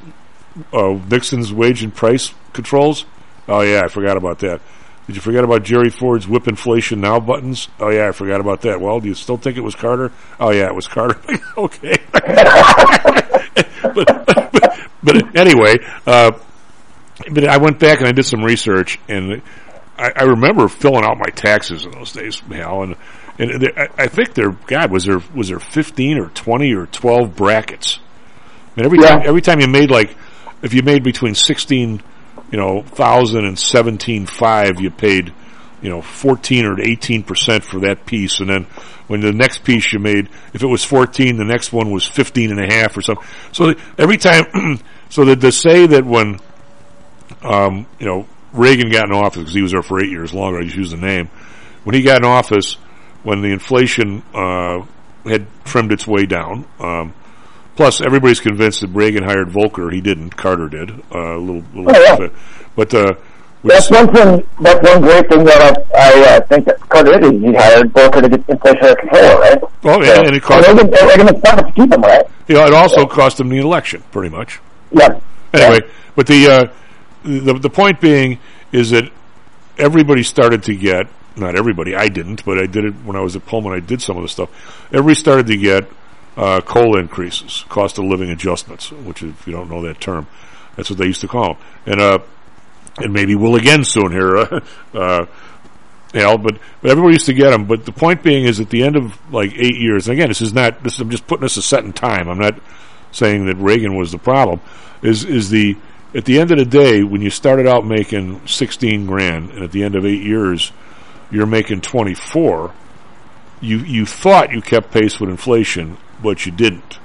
uh, 0.72 0.98
Nixon's 1.10 1.52
wage 1.52 1.84
and 1.84 1.94
price 1.94 2.34
controls? 2.54 3.04
Oh 3.50 3.60
yeah, 3.60 3.82
I 3.84 3.90
forgot 3.90 4.16
about 4.16 4.40
that. 4.40 4.62
Did 5.08 5.18
you 5.18 5.22
forget 5.22 5.44
about 5.44 5.64
Jerry 5.64 5.90
Ford's 5.90 6.30
whip 6.30 6.48
inflation 6.48 7.02
now 7.02 7.20
buttons? 7.20 7.68
Oh 7.78 7.90
yeah, 7.90 8.08
I 8.08 8.14
forgot 8.14 8.40
about 8.40 8.62
that. 8.62 8.80
Well, 8.80 9.02
do 9.02 9.10
you 9.10 9.14
still 9.14 9.36
think 9.36 9.58
it 9.58 9.62
was 9.62 9.76
Carter? 9.76 10.14
Oh 10.40 10.52
yeah, 10.52 10.68
it 10.68 10.76
was 10.76 10.88
Carter. 10.88 11.20
okay. 11.58 11.98
but, 12.14 14.06
but, 14.06 14.80
but 15.04 15.36
anyway, 15.36 15.76
uh, 16.06 16.32
but 17.32 17.46
I 17.46 17.58
went 17.58 17.80
back 17.80 18.00
and 18.00 18.08
I 18.08 18.12
did 18.12 18.26
some 18.26 18.44
research, 18.44 19.00
and 19.08 19.42
I, 19.98 20.12
I 20.16 20.24
remember 20.24 20.68
filling 20.68 21.04
out 21.04 21.18
my 21.18 21.30
taxes 21.30 21.86
in 21.86 21.92
those 21.92 22.12
days, 22.14 22.40
Hal, 22.40 22.84
and 22.84 22.96
and 23.40 23.62
there, 23.62 23.78
I, 23.78 24.04
I 24.04 24.08
think 24.08 24.34
there, 24.34 24.52
God, 24.52 24.92
was 24.92 25.06
there 25.06 25.22
was 25.34 25.50
there 25.50 25.60
fifteen 25.60 26.18
or 26.18 26.30
twenty 26.30 26.74
or 26.74 26.88
twelve 26.88 27.36
brackets? 27.36 28.00
And 28.76 28.86
every 28.86 29.00
time, 29.00 29.22
every 29.26 29.42
time 29.42 29.60
you 29.60 29.68
made 29.68 29.90
like, 29.90 30.16
if 30.62 30.74
you 30.74 30.84
made 30.84 31.04
between 31.04 31.36
sixteen, 31.36 32.02
you 32.52 32.58
know, 32.58 32.82
thousand 32.84 33.46
and 33.46 33.58
seventeen 33.58 34.26
five, 34.26 34.80
you 34.80 34.92
paid, 34.92 35.34
you 35.82 35.90
know, 35.90 36.02
fourteen 36.02 36.66
or 36.66 36.80
eighteen 36.80 37.24
percent 37.24 37.64
for 37.64 37.80
that 37.82 38.06
piece, 38.06 38.40
and 38.40 38.50
then 38.50 38.68
when 39.08 39.22
the 39.22 39.32
next 39.32 39.64
piece 39.64 39.94
you 39.94 40.00
made, 40.00 40.30
if 40.54 40.64
it 40.64 40.68
was 40.68 40.84
fourteen, 40.84 41.38
the 41.38 41.46
next 41.46 41.72
one 41.72 41.92
was 41.92 42.06
fifteen 42.06 42.52
and 42.52 42.60
a 42.60 42.74
half 42.74 42.98
or 42.98 43.02
something. 43.02 43.26
So 43.52 43.74
every 43.98 44.18
time, 44.18 44.80
so 45.10 45.26
that 45.26 45.42
to 45.42 45.52
say 45.52 45.88
that 45.88 46.06
when, 46.06 46.40
um, 47.44 47.86
you 48.00 48.06
know, 48.06 48.28
Reagan 48.54 48.90
got 48.90 49.06
in 49.06 49.12
office 49.14 49.40
because 49.40 49.54
he 49.54 49.62
was 49.62 49.72
there 49.72 49.82
for 49.84 50.00
eight 50.02 50.10
years 50.10 50.34
longer, 50.34 50.60
I 50.60 50.64
just 50.64 50.76
use 50.78 50.92
the 50.92 50.98
name. 50.98 51.28
When 51.84 51.96
he 51.96 52.02
got 52.02 52.18
in 52.20 52.26
office, 52.26 52.76
when 53.24 53.42
the 53.42 53.50
inflation 53.52 54.24
uh, 54.34 54.86
had 55.26 55.48
trimmed 55.66 55.92
its 55.92 56.08
way 56.08 56.26
down. 56.26 56.66
Um, 56.80 57.14
plus, 57.76 58.02
everybody's 58.02 58.40
convinced 58.40 58.82
that 58.82 58.90
Reagan 58.90 59.24
hired 59.24 59.50
Volcker. 59.50 59.92
He 59.92 60.02
didn't. 60.02 60.36
Carter 60.38 60.70
did. 60.70 60.92
Uh, 61.14 61.38
a 61.38 61.40
little, 61.40 61.64
little 61.74 61.96
Oh, 61.96 62.02
yeah. 62.02 62.16
bit. 62.18 62.32
But 62.76 62.94
uh, 62.94 63.14
That's 63.64 63.90
one 63.92 64.14
thing. 64.14 64.48
That's 64.62 64.88
one 64.90 65.02
great 65.02 65.30
thing 65.30 65.44
that 65.44 65.62
I, 65.94 66.00
I 66.22 66.36
uh, 66.38 66.42
think 66.48 66.66
that 66.66 66.80
Carter 66.90 67.20
did. 67.20 67.34
He 67.42 67.54
hired 67.54 67.92
Volcker 67.94 68.22
to 68.22 68.30
get 68.30 68.48
inflation 68.50 68.84
under 68.84 68.96
control, 68.96 69.40
right? 69.40 69.60
Oh, 69.84 70.04
yeah, 70.04 70.20
and 70.22 70.36
it 70.36 70.42
cost- 70.44 70.66
they're 70.66 71.18
gonna 71.18 71.40
start 71.40 71.66
to 71.66 71.72
keep 71.74 71.92
him, 71.92 72.02
right? 72.02 72.26
you 72.48 72.56
know, 72.56 72.66
it 72.66 72.74
also 72.74 73.06
cost 73.06 73.40
him 73.40 73.50
the 73.50 73.58
election, 73.60 74.02
pretty 74.12 74.30
much. 74.30 74.60
Yeah. 74.92 75.20
Anyway, 75.54 75.80
but 76.16 76.28
the, 76.28 76.48
uh, 76.48 76.74
the 77.28 77.54
the 77.54 77.70
point 77.70 78.02
being 78.02 78.40
is 78.72 78.92
that 78.92 79.12
everybody 79.78 80.24
started 80.24 80.64
to 80.64 80.76
get 80.76 81.08
not 81.36 81.56
everybody. 81.56 81.96
I 81.96 82.08
didn't, 82.08 82.44
but 82.46 82.58
I 82.58 82.66
did 82.66 82.86
it 82.86 82.94
when 83.06 83.16
I 83.16 83.22
was 83.22 83.36
at 83.36 83.46
Pullman. 83.46 83.74
I 83.74 83.80
did 83.80 84.02
some 84.02 84.18
of 84.18 84.24
the 84.24 84.30
stuff. 84.30 84.50
Everybody 84.88 85.16
started 85.16 85.48
to 85.48 85.58
get 85.58 85.88
uh, 86.36 86.62
COLA 86.62 87.00
increases, 87.00 87.64
cost 87.70 87.98
of 88.00 88.06
living 88.06 88.30
adjustments, 88.32 88.92
which 88.92 89.22
if 89.22 89.46
you 89.46 89.54
don't 89.54 89.70
know 89.70 89.82
that 89.84 90.00
term, 90.00 90.28
that's 90.76 90.90
what 90.90 90.98
they 90.98 91.06
used 91.06 91.22
to 91.22 91.28
call 91.28 91.54
them. 91.54 91.64
And 91.86 92.02
uh, 92.02 92.20
and 92.98 93.14
maybe 93.14 93.36
will 93.36 93.56
again 93.56 93.84
soon 93.84 94.12
here. 94.12 94.38
Uh, 94.94 95.26
you 96.14 96.22
know, 96.22 96.38
but, 96.38 96.58
but 96.82 96.92
everybody 96.92 97.14
used 97.14 97.26
to 97.28 97.34
get 97.34 97.52
them. 97.52 97.66
But 97.66 97.86
the 97.86 97.92
point 97.92 98.24
being 98.24 98.46
is 98.46 98.60
at 98.60 98.70
the 98.70 98.84
end 98.84 98.96
of 98.96 99.20
like 99.32 99.52
eight 99.54 99.76
years, 99.76 100.08
and 100.08 100.18
again, 100.18 100.30
this 100.30 100.42
is 100.42 100.54
not, 100.54 100.84
this 100.84 101.00
I'm 101.00 101.10
just 101.10 101.28
putting 101.28 101.44
this 101.44 101.58
a 101.58 101.62
set 101.62 101.84
in 101.84 101.94
time. 101.94 102.30
I'm 102.30 102.40
not 102.40 102.60
saying 103.12 103.46
that 103.46 103.56
Reagan 103.58 103.96
was 103.96 104.12
the 104.12 104.18
problem. 104.18 104.62
Is, 105.02 105.24
is 105.26 105.50
the, 105.50 105.76
at 106.14 106.26
the 106.26 106.40
end 106.40 106.52
of 106.52 106.58
the 106.58 106.66
day, 106.66 107.04
when 107.04 107.22
you 107.22 107.30
started 107.30 107.68
out 107.68 107.86
making 107.86 108.46
16 108.48 109.06
grand 109.06 109.52
and 109.52 109.64
at 109.64 109.72
the 109.72 109.84
end 109.84 109.96
of 109.96 110.06
eight 110.06 110.24
years, 110.24 110.72
you're 111.30 111.46
making 111.46 111.82
24, 111.82 112.74
you, 113.60 113.80
you 113.80 114.06
thought 114.06 114.52
you 114.52 114.62
kept 114.62 114.92
pace 114.92 115.20
with 115.20 115.30
inflation, 115.30 115.98
but 116.22 116.46
you 116.46 116.52
didn't. 116.52 117.00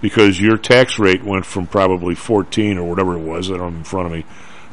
Because 0.00 0.40
your 0.40 0.56
tax 0.56 0.98
rate 0.98 1.22
went 1.22 1.44
from 1.44 1.66
probably 1.66 2.14
14 2.14 2.78
or 2.78 2.88
whatever 2.88 3.14
it 3.14 3.22
was, 3.22 3.50
I 3.50 3.58
don't 3.58 3.76
in 3.76 3.84
front 3.84 4.06
of 4.06 4.12
me, 4.12 4.24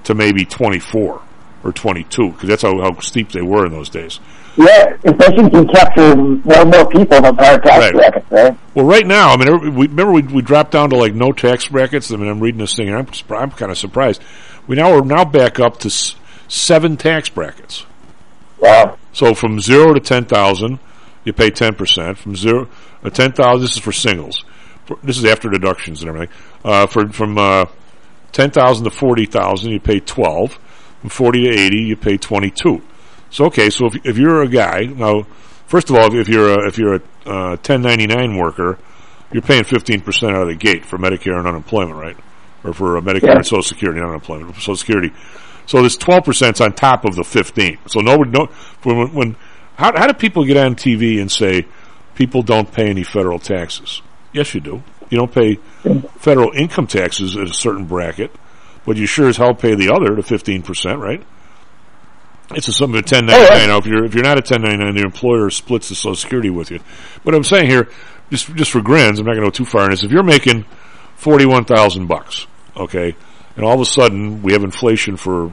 to 0.05 0.13
maybe 0.13 0.45
24 0.45 1.21
or 1.63 1.71
22, 1.73 2.31
because 2.31 2.47
that's 2.47 2.61
how, 2.61 2.79
how 2.79 2.99
steep 3.01 3.31
they 3.31 3.41
were 3.41 3.65
in 3.65 3.73
those 3.73 3.89
days. 3.89 4.21
Yeah, 4.57 4.97
inflation 5.03 5.49
can 5.51 5.67
capture 5.67 6.15
more 6.15 6.57
and 6.57 6.71
more 6.71 6.89
people 6.89 7.21
than 7.21 7.35
higher 7.35 7.59
tax 7.59 7.77
Right. 7.77 7.93
brackets, 7.93 8.31
right? 8.31 8.57
Well, 8.73 8.85
right 8.85 9.05
now, 9.05 9.29
I 9.29 9.37
mean, 9.37 9.75
we, 9.75 9.87
remember 9.87 10.11
we, 10.11 10.23
we 10.23 10.41
dropped 10.41 10.71
down 10.71 10.89
to 10.89 10.95
like 10.97 11.13
no 11.13 11.31
tax 11.31 11.67
brackets. 11.67 12.11
I 12.11 12.15
mean, 12.15 12.27
I'm 12.27 12.39
reading 12.39 12.59
this 12.59 12.75
thing, 12.75 12.89
and 12.89 12.97
I'm 12.97 13.07
I'm 13.35 13.51
kind 13.51 13.71
of 13.71 13.77
surprised. 13.77 14.21
We 14.65 14.75
now 14.75 14.91
are 14.97 15.05
now 15.05 15.25
back 15.25 15.59
up 15.59 15.77
to 15.81 15.87
s- 15.89 16.15
seven 16.47 16.97
tax 16.97 17.29
brackets. 17.29 17.85
Wow. 18.59 18.97
So 19.13 19.35
from 19.35 19.59
zero 19.59 19.93
to 19.93 19.99
ten 19.99 20.25
thousand, 20.25 20.79
you 21.23 21.33
pay 21.33 21.51
ten 21.51 21.75
percent. 21.75 22.17
From 22.17 22.35
zero, 22.35 22.67
uh, 23.03 23.11
ten 23.11 23.33
thousand, 23.33 23.61
this 23.61 23.73
is 23.73 23.77
for 23.79 23.91
singles. 23.91 24.43
For, 24.87 24.97
this 25.03 25.19
is 25.19 25.25
after 25.25 25.49
deductions 25.49 26.01
and 26.01 26.09
everything. 26.09 26.35
Uh, 26.65 26.87
for 26.87 27.07
from 27.09 27.37
uh, 27.37 27.65
ten 28.31 28.49
thousand 28.49 28.85
to 28.85 28.89
forty 28.91 29.27
thousand, 29.27 29.71
you 29.71 29.79
pay 29.79 29.99
twelve. 29.99 30.57
From 31.01 31.09
forty 31.11 31.43
to 31.43 31.49
eighty, 31.49 31.81
you 31.83 31.95
pay 31.95 32.17
twenty-two. 32.17 32.81
So 33.29 33.45
okay, 33.45 33.69
so 33.69 33.87
if, 33.87 34.05
if 34.05 34.17
you're 34.17 34.41
a 34.41 34.47
guy 34.47 34.81
now, 34.85 35.23
first 35.67 35.89
of 35.89 35.95
all, 35.95 36.13
if 36.15 36.29
you're 36.29 36.49
a, 36.49 36.67
if 36.67 36.77
you're 36.77 36.95
a 36.95 37.01
uh, 37.25 37.57
1099 37.57 38.37
worker, 38.37 38.77
you're 39.31 39.41
paying 39.41 39.63
15 39.63 40.01
percent 40.01 40.33
out 40.35 40.43
of 40.43 40.47
the 40.47 40.55
gate 40.55 40.85
for 40.85 40.97
Medicare 40.97 41.37
and 41.37 41.47
unemployment, 41.47 41.99
right? 41.99 42.17
Or 42.63 42.73
for 42.73 42.97
uh, 42.97 43.01
Medicare 43.01 43.27
Yeah. 43.27 43.35
and 43.35 43.45
Social 43.45 43.63
Security, 43.63 43.99
not 43.99 44.09
unemployment, 44.09 44.55
Social 44.55 44.75
Security. 44.75 45.11
So 45.65 45.81
this 45.81 45.97
12 45.97 46.23
percent 46.23 46.61
on 46.61 46.73
top 46.73 47.03
of 47.05 47.15
the 47.15 47.23
15. 47.23 47.79
So 47.87 47.99
nobody, 47.99 48.31
no, 48.31 48.45
when, 48.83 49.13
when 49.13 49.35
how, 49.75 49.91
how 49.95 50.07
do 50.07 50.13
people 50.13 50.45
get 50.45 50.57
on 50.57 50.75
TV 50.75 51.19
and 51.19 51.29
say 51.31 51.67
people 52.15 52.41
don't 52.41 52.71
pay 52.71 52.89
any 52.89 53.03
federal 53.03 53.37
taxes? 53.37 54.01
Yes, 54.33 54.55
you 54.55 54.61
do. 54.61 54.81
You 55.09 55.17
don't 55.17 55.31
pay 55.31 55.55
federal 56.17 56.51
income 56.51 56.87
taxes 56.87 57.35
at 57.37 57.47
a 57.47 57.53
certain 57.53 57.85
bracket, 57.85 58.31
but 58.85 58.97
you 58.97 59.05
sure 59.05 59.27
as 59.27 59.37
hell 59.37 59.53
pay 59.53 59.75
the 59.75 59.93
other 59.93 60.15
to 60.15 60.23
15 60.23 60.61
percent, 60.63 60.99
right? 60.99 61.21
It's 62.51 62.67
a 62.67 62.71
something 62.71 62.95
a 62.95 63.03
1099. 63.03 63.67
Now, 63.67 63.77
if 63.77 63.85
you're 63.85 64.05
if 64.05 64.13
you're 64.13 64.23
not 64.23 64.37
a 64.37 64.45
1099, 64.45 64.95
the 64.95 65.01
employer 65.01 65.49
splits 65.49 65.89
the 65.89 65.95
Social 65.95 66.15
Security 66.15 66.49
with 66.49 66.71
you. 66.71 66.79
But 67.25 67.35
I'm 67.35 67.43
saying 67.43 67.69
here, 67.69 67.89
just 68.29 68.53
just 68.55 68.71
for 68.71 68.81
grins, 68.81 69.19
I'm 69.19 69.25
not 69.25 69.33
going 69.33 69.45
to 69.45 69.51
go 69.51 69.51
too 69.51 69.65
far 69.65 69.85
in 69.85 69.91
this. 69.91 70.03
If 70.03 70.11
you're 70.11 70.23
making 70.23 70.65
forty 71.15 71.45
one 71.45 71.65
thousand 71.65 72.07
bucks, 72.07 72.47
okay, 72.75 73.15
and 73.55 73.65
all 73.65 73.73
of 73.73 73.81
a 73.81 73.85
sudden 73.85 74.41
we 74.41 74.53
have 74.53 74.63
inflation 74.63 75.17
for 75.17 75.51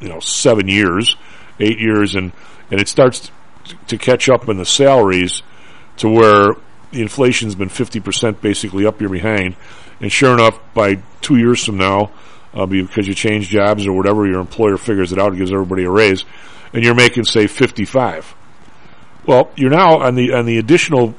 you 0.00 0.08
know 0.08 0.20
seven 0.20 0.68
years, 0.68 1.16
eight 1.58 1.80
years, 1.80 2.14
and 2.14 2.32
and 2.70 2.80
it 2.80 2.88
starts 2.88 3.32
t- 3.64 3.76
to 3.88 3.98
catch 3.98 4.28
up 4.28 4.48
in 4.48 4.58
the 4.58 4.66
salaries 4.66 5.42
to 5.96 6.08
where 6.08 6.54
the 6.92 7.02
inflation's 7.02 7.56
been 7.56 7.68
fifty 7.68 7.98
percent 7.98 8.40
basically 8.40 8.86
up 8.86 9.00
your 9.00 9.10
behind, 9.10 9.56
and 10.00 10.12
sure 10.12 10.34
enough, 10.34 10.58
by 10.72 10.96
two 11.20 11.36
years 11.36 11.64
from 11.64 11.78
now, 11.78 12.10
uh, 12.54 12.66
because 12.66 13.06
you 13.06 13.14
change 13.14 13.48
jobs 13.48 13.86
or 13.86 13.92
whatever, 13.92 14.26
your 14.26 14.40
employer 14.40 14.76
figures 14.76 15.12
it 15.12 15.18
out 15.18 15.28
and 15.28 15.38
gives 15.38 15.52
everybody 15.52 15.84
a 15.84 15.90
raise, 15.90 16.24
and 16.72 16.84
you're 16.84 16.94
making 16.94 17.24
say 17.24 17.46
fifty 17.46 17.84
five. 17.84 18.34
Well, 19.26 19.50
you're 19.56 19.70
now 19.70 19.98
on 19.98 20.14
the 20.14 20.32
on 20.32 20.46
the 20.46 20.58
additional 20.58 21.14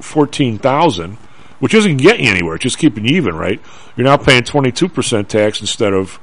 fourteen 0.00 0.58
thousand, 0.58 1.14
which 1.58 1.74
isn't 1.74 1.96
getting 1.96 2.24
you 2.24 2.30
anywhere. 2.30 2.54
It's 2.54 2.62
just 2.62 2.78
keeping 2.78 3.04
you 3.04 3.16
even, 3.16 3.34
right? 3.34 3.60
You're 3.96 4.06
now 4.06 4.16
paying 4.16 4.44
twenty 4.44 4.72
two 4.72 4.88
percent 4.88 5.28
tax 5.28 5.60
instead 5.60 5.92
of 5.92 6.20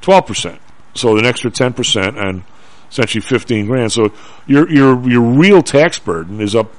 twelve 0.00 0.26
percent. 0.26 0.60
So 0.94 1.16
an 1.18 1.26
extra 1.26 1.50
ten 1.50 1.72
percent 1.72 2.18
on 2.18 2.44
essentially 2.90 3.20
fifteen 3.20 3.66
grand. 3.66 3.92
So 3.92 4.12
your 4.46 4.70
your 4.70 5.08
your 5.08 5.22
real 5.22 5.62
tax 5.62 5.98
burden 5.98 6.40
is 6.40 6.54
up 6.54 6.72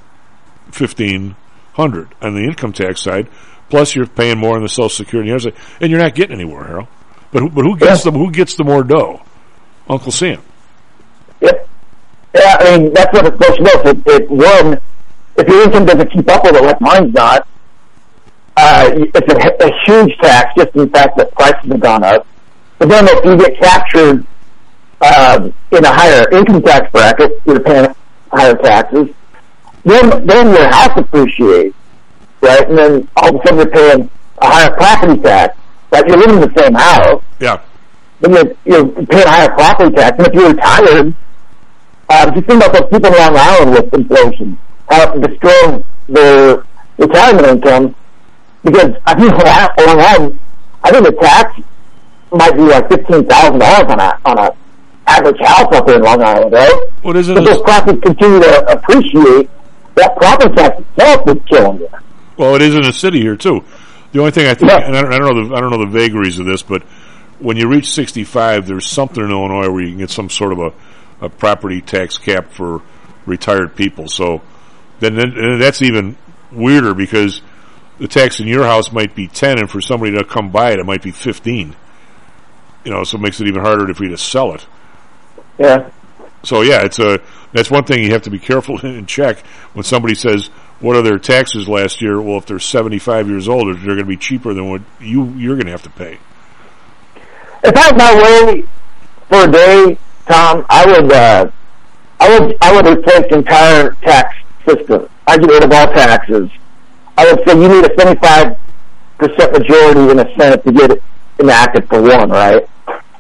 fifteen 0.72 1.36
hundred 1.74 2.14
on 2.22 2.36
the 2.36 2.44
income 2.44 2.74
tax 2.74 3.02
side. 3.02 3.28
Plus, 3.70 3.96
you're 3.96 4.06
paying 4.06 4.38
more 4.38 4.58
on 4.58 4.64
the 4.64 4.70
Social 4.70 4.90
Security, 4.90 5.32
and 5.32 5.54
and 5.80 5.90
you're 5.92 6.00
not 6.00 6.16
getting 6.16 6.36
anywhere, 6.36 6.66
Harold. 6.66 6.88
But 7.32 7.44
who, 7.44 7.50
but 7.50 7.64
who 7.64 7.78
gets 7.78 8.04
the 8.04 8.12
who 8.12 8.32
gets 8.32 8.56
the 8.56 8.64
more 8.64 8.84
dough? 8.84 9.22
Uncle 9.90 10.12
Sam. 10.12 10.42
Yep. 11.42 11.70
Yeah, 12.36 12.58
I 12.60 12.78
mean, 12.78 12.94
that's 12.94 13.14
what 13.14 13.26
it's 13.26 13.38
supposed 13.38 13.86
to 13.86 13.94
do. 13.94 14.12
If, 14.14 14.22
if 14.22 14.30
one, 14.30 14.80
if 15.38 15.48
your 15.48 15.64
income 15.64 15.86
doesn't 15.86 16.12
keep 16.12 16.30
up 16.30 16.44
with 16.44 16.56
it 16.56 16.64
like 16.64 16.80
mine's 16.82 17.14
not, 17.14 17.48
uh, 18.58 18.90
it's 18.94 19.34
a, 19.34 19.66
a 19.66 19.72
huge 19.86 20.18
tax 20.20 20.54
just 20.58 20.76
in 20.76 20.82
the 20.82 20.88
fact 20.88 21.18
that 21.18 21.32
prices 21.32 21.72
have 21.72 21.80
gone 21.80 22.04
up. 22.04 22.28
But 22.78 22.90
then 22.90 23.08
if 23.10 23.24
you 23.26 23.38
get 23.38 23.60
captured 23.60 24.26
um, 25.02 25.54
in 25.72 25.86
a 25.86 25.92
higher 25.92 26.30
income 26.32 26.62
tax 26.62 26.92
bracket, 26.92 27.42
you're 27.46 27.60
paying 27.60 27.94
higher 28.32 28.56
taxes. 28.56 29.10
Then, 29.84 30.26
then 30.28 30.48
your 30.54 30.68
house 30.70 30.92
appreciates, 30.98 31.76
right? 32.42 32.68
And 32.70 32.78
then 32.78 33.08
all 33.18 33.30
of 33.30 33.36
a 33.36 33.48
sudden 33.48 33.58
you're 33.58 33.68
paying 33.70 34.10
a 34.40 34.46
higher 34.48 34.72
property 34.76 35.20
tax. 35.22 35.58
Like 35.92 36.08
you're 36.08 36.18
living 36.18 36.42
in 36.42 36.42
the 36.54 36.62
same 36.62 36.74
house, 36.74 37.24
Yeah. 37.40 37.60
then 38.22 38.32
you're, 38.34 38.54
you're 38.66 39.06
paying 39.08 39.28
higher 39.28 39.50
property 39.52 39.96
tax. 39.96 40.18
And 40.20 40.28
if 40.28 40.34
you're 40.34 40.50
retired, 40.52 41.14
uh, 42.10 42.32
just 42.32 42.48
think 42.48 42.64
about 42.64 42.74
those 42.74 42.90
people 42.92 43.14
on 43.20 43.34
Long 43.34 43.38
Island 43.38 43.72
with 43.72 43.94
inflation, 43.94 44.58
how 44.90 45.14
it 45.14 45.22
destroyed 45.28 45.84
their 46.08 46.64
retirement 46.98 47.48
income. 47.48 47.96
Because 48.64 48.92
I 49.06 49.16
think 49.20 49.34
Island- 49.34 49.72
Long 49.88 50.00
Island, 50.00 50.40
I 50.84 50.92
think 50.92 51.06
the 51.06 51.12
tax 51.14 51.60
might 52.32 52.54
be 52.56 52.62
like 52.62 52.88
fifteen 52.90 53.26
thousand 53.26 53.60
dollars 53.60 53.92
on 53.92 54.00
a 54.00 54.20
on 54.26 54.38
a 54.38 54.52
average 55.08 55.40
house 55.42 55.74
up 55.76 55.86
there 55.88 55.96
in 55.98 56.04
Long 56.04 56.22
Island, 56.22 56.54
right? 56.54 56.84
What 57.02 57.16
is 57.18 57.28
it? 57.30 57.34
But 57.36 57.44
those 57.46 57.62
properties 57.64 58.02
continue 58.02 58.40
to 58.40 58.72
appreciate. 58.72 59.50
That 59.96 60.16
property 60.16 60.56
tax 60.56 60.80
itself 60.80 61.28
is 61.28 61.44
killing 61.48 61.80
you. 61.80 61.90
Well, 62.38 62.56
it 62.56 62.62
is 62.62 62.76
in 62.76 62.82
the 62.82 62.94
city 62.94 63.20
here 63.22 63.36
too. 63.36 63.64
The 64.12 64.20
only 64.20 64.32
thing 64.32 64.48
I 64.48 64.54
think, 64.54 64.72
and 64.72 64.96
I 64.96 65.02
don't, 65.02 65.14
I 65.14 65.18
don't 65.18 65.36
know 65.36 65.48
the 65.48 65.56
I 65.56 65.60
don't 65.60 65.72
know 65.72 65.86
the 65.86 65.92
vagaries 65.92 66.40
of 66.40 66.46
this, 66.46 66.64
but 66.64 66.84
when 67.40 67.58
you 67.58 67.68
reach 67.68 67.92
65, 67.92 68.68
there's 68.68 68.88
something 68.88 69.24
in 69.24 69.32
Illinois 69.32 69.70
where 69.70 69.82
you 69.82 69.90
can 69.90 70.00
get 70.00 70.10
some 70.10 70.30
sort 70.30 70.54
of 70.54 70.60
a, 70.60 71.26
a 71.26 71.30
property 71.30 71.82
tax 71.82 72.18
cap 72.18 72.52
for 72.52 72.82
retired 73.26 73.76
people. 73.76 74.08
So 74.08 74.42
then, 75.00 75.16
then 75.16 75.60
that's 75.60 75.82
even 75.82 76.18
weirder 76.52 76.94
because 76.94 77.42
the 77.98 78.08
tax 78.08 78.40
in 78.40 78.48
your 78.48 78.64
house 78.64 78.92
might 78.92 79.16
be 79.16 79.28
10, 79.28 79.60
and 79.60 79.70
for 79.70 79.82
somebody 79.82 80.12
to 80.18 80.24
come 80.24 80.52
buy 80.52 80.72
it, 80.72 80.80
it 80.80 80.86
might 80.86 81.02
be 81.02 81.12
15. 81.12 81.76
You 82.84 82.92
know, 82.92 83.04
so 83.04 83.18
it 83.18 83.22
makes 83.22 83.40
it 83.40 83.48
even 83.48 83.62
harder 83.62 83.92
for 83.94 84.04
you 84.04 84.10
to 84.10 84.18
sell 84.18 84.54
it. 84.54 84.66
Yeah. 85.58 85.90
So 86.44 86.62
yeah, 86.62 86.84
it's 86.84 87.00
a 87.00 87.22
that's 87.54 87.70
one 87.70 87.84
thing 87.84 88.04
you 88.04 88.12
have 88.12 88.24
to 88.24 88.30
be 88.30 88.40
careful 88.40 88.80
and 88.86 89.08
check 89.08 89.46
when 89.74 89.84
somebody 89.84 90.16
says 90.16 90.48
what 90.80 90.96
are 90.96 91.04
their 91.04 91.20
taxes 91.20 91.68
last 91.68 92.02
year. 92.02 92.20
Well, 92.20 92.38
if 92.38 92.46
they're 92.46 92.60
seventy 92.60 93.00
five 93.00 93.28
years 93.28 93.48
old, 93.48 93.68
they're 93.68 93.86
going 93.86 93.98
to 93.98 94.06
be 94.06 94.18
cheaper 94.18 94.54
than 94.54 94.70
what 94.70 94.82
you 95.00 95.26
you're 95.36 95.56
going 95.56 95.68
to 95.68 95.72
have 95.72 95.84
to 95.84 95.90
pay. 95.92 96.18
If 97.64 97.76
I 97.76 97.80
had 97.80 97.98
my 97.98 98.16
way 98.16 98.64
for 99.30 99.48
a 99.48 99.52
day, 99.52 99.98
Tom, 100.28 100.66
I 100.68 100.86
would, 100.88 101.12
uh, 101.12 101.52
I 102.20 102.40
would, 102.40 102.58
I 102.60 102.74
would 102.74 102.88
replace 102.88 103.30
the 103.30 103.38
entire 103.38 103.92
tax 104.02 104.36
system. 104.66 105.08
I'd 105.28 105.42
get 105.42 105.50
rid 105.50 105.64
of 105.64 105.72
all 105.72 105.88
taxes. 105.94 106.50
I 107.18 107.32
would 107.32 107.48
say 107.48 107.54
you 107.54 107.68
need 107.68 107.86
a 107.86 107.96
seventy-five 107.96 108.58
percent 109.20 109.54
majority 109.54 110.10
in 110.10 110.18
the 110.18 110.34
Senate 110.38 110.64
to 110.66 110.72
get 110.72 110.92
it 110.92 111.04
enacted 111.40 111.88
for 111.88 112.02
one, 112.02 112.30
right? 112.30 112.68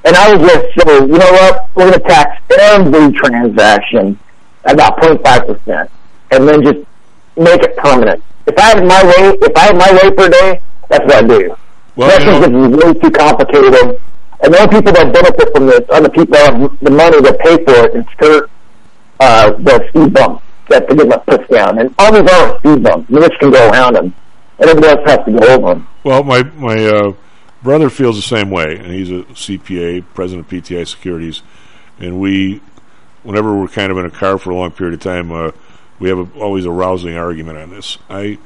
And 0.03 0.15
I 0.15 0.31
would 0.33 0.41
just 0.41 0.65
say, 0.87 0.95
you 0.99 1.07
know 1.07 1.31
what? 1.31 1.69
We're 1.75 1.89
going 1.89 1.99
to 2.01 2.07
tax 2.07 2.41
every 2.59 3.11
transaction 3.13 4.17
about 4.65 4.97
0.5%, 5.01 5.89
and 6.31 6.47
then 6.47 6.63
just 6.63 6.79
make 7.37 7.61
it 7.61 7.77
permanent. 7.77 8.23
If 8.47 8.57
I 8.57 8.61
had 8.61 8.85
my 8.85 9.03
way, 9.03 9.37
if 9.41 9.55
I 9.55 9.65
had 9.65 9.77
my 9.77 9.91
way 9.91 10.11
per 10.11 10.29
day, 10.29 10.61
that's 10.89 11.03
what 11.05 11.15
I'd 11.23 11.29
do. 11.29 11.55
Well, 11.95 12.09
I 12.11 12.23
you 12.23 12.47
know- 12.49 12.69
is 12.69 12.83
way 12.83 12.93
too 12.93 13.11
complicated. 13.11 13.99
And 14.43 14.51
the 14.53 14.59
only 14.59 14.71
people 14.75 14.93
that 14.93 15.13
benefit 15.13 15.53
from 15.53 15.67
this 15.67 15.81
are 15.89 16.01
the 16.01 16.09
people 16.09 16.33
that 16.33 16.53
have 16.53 16.79
the 16.79 16.89
money 16.89 17.21
to 17.21 17.33
pay 17.33 17.63
for 17.63 17.85
it 17.85 17.93
and 17.93 18.05
skirt 18.13 18.49
uh, 19.19 19.51
the 19.51 19.87
speed 19.89 20.13
bumps 20.13 20.43
that 20.69 20.87
the 20.87 20.95
get 20.95 21.09
them 21.09 21.19
pushed 21.27 21.51
down. 21.51 21.77
And 21.77 21.93
all 21.99 22.11
these 22.11 22.27
are 22.27 22.57
speed 22.57 22.81
bumps. 22.81 23.07
The 23.11 23.19
rich 23.21 23.33
can 23.39 23.51
go 23.51 23.69
around 23.69 23.93
them, 23.93 24.15
and 24.57 24.69
everybody 24.69 24.97
else 24.97 25.09
has 25.09 25.25
to 25.25 25.31
go 25.31 25.47
over 25.47 25.75
them. 25.75 25.87
Well, 26.03 26.23
my 26.23 26.41
my 26.57 26.83
uh, 26.83 27.13
brother 27.63 27.89
feels 27.89 28.15
the 28.15 28.21
same 28.21 28.49
way, 28.49 28.77
and 28.77 28.87
he's 28.87 29.11
a 29.11 29.23
CPA, 29.23 30.05
president 30.13 30.45
of 30.45 30.51
PTI 30.51 30.87
Securities, 30.87 31.41
and 31.99 32.19
we, 32.19 32.61
whenever 33.23 33.55
we're 33.55 33.67
kind 33.67 33.91
of 33.91 33.97
in 33.97 34.05
a 34.05 34.11
car 34.11 34.37
for 34.37 34.51
a 34.51 34.55
long 34.55 34.71
period 34.71 34.93
of 34.93 34.99
time, 35.01 35.31
uh, 35.31 35.51
we 35.99 36.09
have 36.09 36.19
a, 36.19 36.39
always 36.39 36.65
a 36.65 36.71
rousing 36.71 37.15
argument 37.15 37.57
on 37.57 37.69
this. 37.69 37.97
I, 38.09 38.37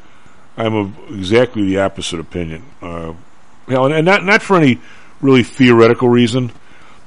I'm 0.58 0.76
of 0.76 1.10
exactly 1.10 1.66
the 1.66 1.80
opposite 1.80 2.20
opinion. 2.20 2.64
Uh, 2.82 3.14
you 3.68 3.74
know, 3.74 3.86
and, 3.86 3.94
and 3.94 4.06
not 4.06 4.24
not 4.24 4.42
for 4.42 4.58
any 4.58 4.80
really 5.22 5.44
theoretical 5.44 6.10
reason, 6.10 6.52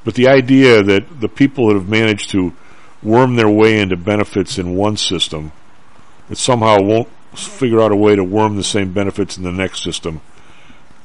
but 0.05 0.15
the 0.15 0.29
idea 0.29 0.83
that 0.83 1.21
the 1.21 1.29
people 1.29 1.69
that 1.69 1.75
have 1.75 1.89
managed 1.89 2.31
to 2.31 2.55
worm 3.03 3.37
their 3.37 3.49
way 3.49 3.79
into 3.79 3.97
benefits 3.97 4.59
in 4.59 4.75
one 4.75 4.97
system 4.97 5.53
that 6.29 6.37
somehow 6.37 6.81
won't 6.81 7.09
figure 7.37 7.81
out 7.81 7.93
a 7.93 7.97
way 7.97 8.17
to 8.17 8.25
worm 8.25 8.57
the 8.57 8.65
same 8.65 8.93
benefits 8.93 9.37
in 9.37 9.45
the 9.45 9.53
next 9.53 9.85
system 9.85 10.21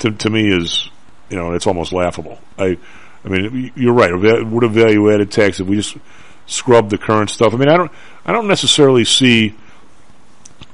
to, 0.04 0.12
to 0.12 0.30
me 0.30 0.52
is, 0.52 0.90
you 1.30 1.38
know, 1.38 1.54
it's 1.54 1.68
almost 1.68 1.94
laughable. 1.94 2.40
I, 2.58 2.78
I 3.26 3.30
mean, 3.30 3.72
you're 3.76 3.94
right. 3.94 4.12
Would 4.14 4.64
a 4.64 4.68
value 4.68 5.12
added 5.14 5.32
tax 5.32 5.60
if 5.60 5.68
we 5.68 5.78
just 5.78 5.98
scrub 6.45 6.90
the 6.90 6.98
current 6.98 7.30
stuff? 7.30 7.54
I 7.54 7.58
mean, 7.58 7.70
I 7.70 7.78
don't, 7.78 7.91
I 8.26 8.34
don't 8.34 8.48
necessarily 8.48 9.06
see 9.06 9.56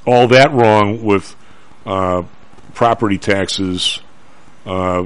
all 0.05 0.27
that 0.29 0.51
wrong 0.51 1.03
with 1.03 1.35
uh, 1.85 2.23
property 2.73 3.17
taxes 3.17 3.99
uh, 4.65 5.05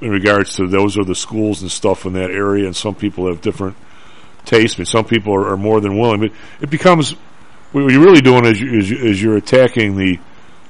in 0.00 0.10
regards 0.10 0.56
to 0.56 0.66
those 0.66 0.98
are 0.98 1.04
the 1.04 1.14
schools 1.14 1.62
and 1.62 1.70
stuff 1.70 2.06
in 2.06 2.14
that 2.14 2.30
area, 2.30 2.66
and 2.66 2.74
some 2.74 2.94
people 2.94 3.26
have 3.28 3.40
different 3.40 3.76
tastes. 4.44 4.78
I 4.78 4.80
mean, 4.80 4.86
some 4.86 5.04
people 5.04 5.34
are, 5.34 5.52
are 5.52 5.56
more 5.56 5.80
than 5.80 5.98
willing, 5.98 6.20
but 6.20 6.32
it 6.60 6.70
becomes 6.70 7.12
what 7.72 7.90
you're 7.90 8.04
really 8.04 8.20
doing 8.20 8.44
is, 8.44 8.60
is, 8.60 8.92
is 8.92 9.22
you're 9.22 9.36
attacking 9.36 9.96
the 9.96 10.18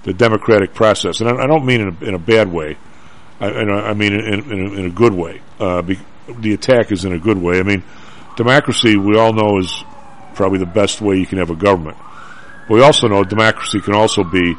the 0.05 0.13
democratic 0.13 0.75
process, 0.75 1.21
and 1.21 1.29
I, 1.29 1.45
I 1.45 1.47
don't 1.47 1.65
mean 1.65 1.81
in 1.81 1.97
a, 2.01 2.05
in 2.07 2.15
a 2.15 2.19
bad 2.19 2.53
way. 2.53 2.77
I, 3.43 3.49
and 3.49 3.73
I 3.73 3.91
I 3.91 3.95
mean 3.95 4.13
in, 4.13 4.53
in, 4.53 4.79
in, 4.79 4.85
a, 4.87 4.91
good 4.91 5.13
way. 5.13 5.41
Uh, 5.59 5.83
be, 5.83 5.99
the 6.39 6.55
attack 6.55 6.93
is 6.93 7.05
in 7.05 7.13
a 7.13 7.19
good 7.19 7.39
way. 7.39 7.59
I 7.59 7.63
mean, 7.65 7.83
democracy 8.37 8.97
we 8.97 9.19
all 9.19 9.33
know 9.33 9.59
is 9.59 9.85
probably 10.35 10.59
the 10.61 10.67
best 10.67 11.01
way 11.01 11.17
you 11.17 11.27
can 11.27 11.39
have 11.39 11.51
a 11.51 11.57
government. 11.57 11.97
But 12.69 12.75
we 12.75 12.83
also 12.83 13.09
know 13.09 13.25
democracy 13.25 13.81
can 13.81 13.95
also 13.95 14.23
be, 14.23 14.55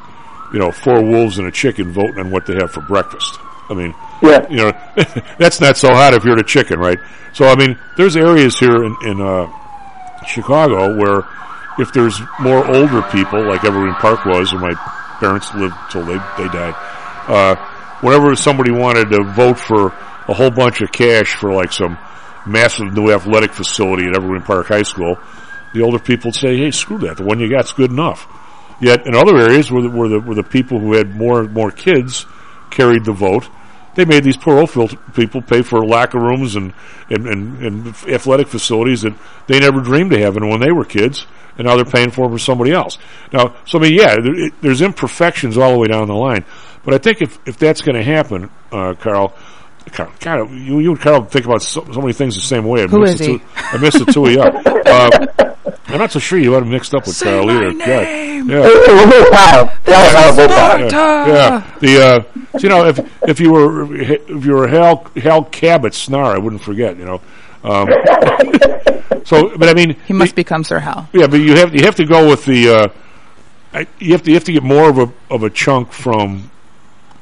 you 0.53 0.59
know, 0.59 0.71
four 0.71 1.01
wolves 1.01 1.37
and 1.39 1.47
a 1.47 1.51
chicken 1.51 1.91
voting 1.93 2.19
on 2.19 2.29
what 2.31 2.45
they 2.45 2.55
have 2.55 2.71
for 2.71 2.81
breakfast. 2.81 3.39
I 3.69 3.73
mean, 3.73 3.95
Yeah. 4.21 4.45
you 4.49 4.57
know, 4.57 4.71
that's 5.39 5.61
not 5.61 5.77
so 5.77 5.87
hot 5.93 6.13
if 6.13 6.25
you're 6.25 6.35
the 6.35 6.43
chicken, 6.43 6.79
right? 6.79 6.99
So 7.31 7.45
I 7.47 7.55
mean, 7.55 7.79
there's 7.95 8.17
areas 8.17 8.59
here 8.59 8.83
in, 8.83 8.95
in 9.05 9.21
uh, 9.21 9.47
Chicago 10.27 10.95
where 10.97 11.23
if 11.79 11.93
there's 11.93 12.19
more 12.39 12.65
older 12.67 13.01
people, 13.03 13.41
like 13.43 13.63
Evergreen 13.63 13.95
Park 13.95 14.25
was, 14.25 14.51
where 14.53 14.61
my 14.61 14.73
parents 15.19 15.53
lived 15.55 15.73
till 15.89 16.05
they 16.05 16.17
they 16.37 16.47
died, 16.49 16.75
uh, 17.27 17.55
whenever 18.03 18.35
somebody 18.35 18.71
wanted 18.71 19.09
to 19.09 19.23
vote 19.23 19.57
for 19.57 19.87
a 20.27 20.33
whole 20.33 20.51
bunch 20.51 20.81
of 20.81 20.91
cash 20.91 21.35
for 21.35 21.53
like 21.53 21.71
some 21.71 21.97
massive 22.45 22.93
new 22.93 23.11
athletic 23.11 23.53
facility 23.53 24.05
at 24.05 24.15
Evergreen 24.15 24.41
Park 24.41 24.67
High 24.67 24.83
School, 24.83 25.17
the 25.73 25.81
older 25.81 25.99
people 25.99 26.29
would 26.29 26.35
say, 26.35 26.57
"Hey, 26.57 26.71
screw 26.71 26.97
that! 26.99 27.17
The 27.17 27.23
one 27.23 27.39
you 27.39 27.49
got's 27.49 27.71
good 27.73 27.91
enough." 27.91 28.27
Yet 28.79 29.07
in 29.07 29.15
other 29.15 29.37
areas 29.37 29.71
where 29.71 29.81
the, 29.81 29.89
where 29.89 30.09
the 30.09 30.19
where 30.19 30.35
the 30.35 30.43
people 30.43 30.79
who 30.79 30.93
had 30.93 31.15
more 31.15 31.43
more 31.45 31.71
kids 31.71 32.25
carried 32.69 33.05
the 33.05 33.13
vote, 33.13 33.47
they 33.95 34.05
made 34.05 34.23
these 34.23 34.37
poor 34.37 34.59
old 34.59 34.69
fil- 34.71 34.87
people 35.13 35.41
pay 35.41 35.61
for 35.61 35.85
lack 35.85 36.13
of 36.13 36.21
rooms 36.21 36.55
and, 36.55 36.73
and, 37.09 37.27
and, 37.27 37.57
and 37.63 37.87
athletic 38.07 38.47
facilities 38.47 39.01
that 39.01 39.13
they 39.47 39.59
never 39.59 39.81
dreamed 39.81 40.13
of 40.13 40.19
having 40.19 40.49
when 40.49 40.59
they 40.59 40.71
were 40.71 40.85
kids, 40.85 41.25
and 41.57 41.67
now 41.67 41.75
they're 41.75 41.85
paying 41.85 42.11
for 42.11 42.27
them 42.27 42.31
for 42.31 42.39
somebody 42.39 42.71
else. 42.71 42.97
Now, 43.31 43.55
so 43.65 43.79
I 43.79 43.81
mean, 43.81 43.93
yeah, 43.93 44.15
there, 44.15 44.45
it, 44.47 44.53
there's 44.61 44.81
imperfections 44.81 45.57
all 45.57 45.73
the 45.73 45.79
way 45.79 45.87
down 45.87 46.07
the 46.07 46.13
line, 46.15 46.45
but 46.83 46.93
I 46.93 46.97
think 46.97 47.21
if 47.21 47.39
if 47.47 47.57
that's 47.57 47.81
going 47.81 47.95
to 47.95 48.03
happen, 48.03 48.49
uh, 48.71 48.93
Carl. 48.95 49.33
Carl, 49.91 50.11
God, 50.19 50.51
you, 50.51 50.79
you 50.79 50.91
and 50.91 50.99
Carl 50.99 51.23
think 51.25 51.45
about 51.45 51.61
so, 51.61 51.85
so 51.91 52.01
many 52.01 52.13
things 52.13 52.35
the 52.35 52.41
same 52.41 52.65
way. 52.65 52.83
I 52.83 52.87
Who 52.87 52.99
missed 52.99 53.19
the 53.19 53.25
he? 53.25 53.37
Two, 53.39 53.45
I 53.55 53.77
missed 53.77 54.05
the 54.05 54.11
two 54.11 54.25
of 54.25 54.31
you. 54.31 54.43
Uh, 54.93 55.09
I'm 55.87 55.97
not 55.97 56.11
so 56.11 56.19
sure 56.19 56.37
you 56.37 56.53
had 56.53 56.63
him 56.63 56.69
mixed 56.69 56.93
up 56.93 57.07
with 57.07 57.19
Carl 57.19 57.49
either. 57.49 57.71
God. 57.73 57.79
Yeah. 57.85 58.43
Yeah, 58.47 58.63
yeah. 61.27 61.77
The 61.79 62.01
uh, 62.01 62.59
so, 62.59 62.59
you 62.59 62.69
know, 62.69 62.85
if 62.85 63.29
if 63.29 63.39
you 63.39 63.51
were 63.51 63.95
if 63.95 64.45
you 64.45 64.53
were 64.53 64.67
Hal 64.67 65.05
Hal 65.15 65.45
Cabot 65.45 65.93
Snarr, 65.93 66.35
I 66.35 66.37
wouldn't 66.37 66.61
forget. 66.61 66.97
You 66.97 67.05
know. 67.05 67.21
Um, 67.63 67.87
so, 69.25 69.57
but 69.57 69.69
I 69.69 69.73
mean, 69.73 69.95
He 70.05 70.13
must 70.13 70.35
become 70.35 70.63
Sir 70.63 70.79
Hal. 70.79 71.09
yeah, 71.13 71.27
but 71.27 71.37
you 71.37 71.55
have 71.55 71.73
you 71.73 71.83
have 71.83 71.95
to 71.95 72.05
go 72.05 72.29
with 72.29 72.45
the 72.45 72.69
uh, 72.69 72.87
I, 73.73 73.87
you 73.99 74.11
have 74.11 74.23
to 74.23 74.31
you 74.31 74.35
have 74.35 74.43
to 74.45 74.53
get 74.53 74.63
more 74.63 74.89
of 74.89 74.97
a 74.97 75.11
of 75.29 75.43
a 75.43 75.49
chunk 75.49 75.91
from 75.91 76.51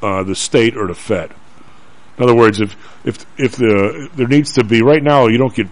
uh, 0.02 0.24
the 0.24 0.36
state 0.36 0.76
or 0.76 0.88
the 0.88 0.96
Fed. 0.96 1.32
In 2.18 2.24
other 2.24 2.36
words, 2.36 2.60
if 2.60 2.76
if 3.06 3.26
if 3.38 3.56
the 3.56 4.10
there 4.16 4.28
needs 4.28 4.54
to 4.54 4.64
be 4.64 4.82
right 4.82 5.02
now, 5.02 5.28
you 5.28 5.38
don't 5.38 5.54
get 5.54 5.68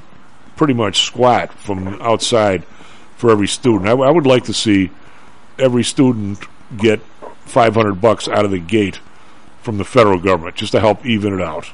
pretty 0.56 0.74
much 0.74 1.02
squat 1.02 1.54
from 1.54 2.02
outside 2.02 2.64
for 3.18 3.32
every 3.32 3.48
student. 3.48 3.88
I, 3.88 3.94
would 3.94 4.26
like 4.26 4.46
to 4.46 4.54
see 4.54 4.92
every 5.58 5.84
student 5.84 6.40
get 6.78 7.02
five 7.46 7.76
hundred 7.76 8.02
bucks 8.02 8.28
out 8.28 8.46
of 8.46 8.52
the 8.52 8.60
gate 8.60 9.00
from 9.62 9.78
the 9.78 9.86
federal 9.86 10.20
government 10.20 10.56
just 10.56 10.72
to 10.72 10.80
help 10.80 11.06
even 11.06 11.34
it 11.34 11.42
out, 11.42 11.70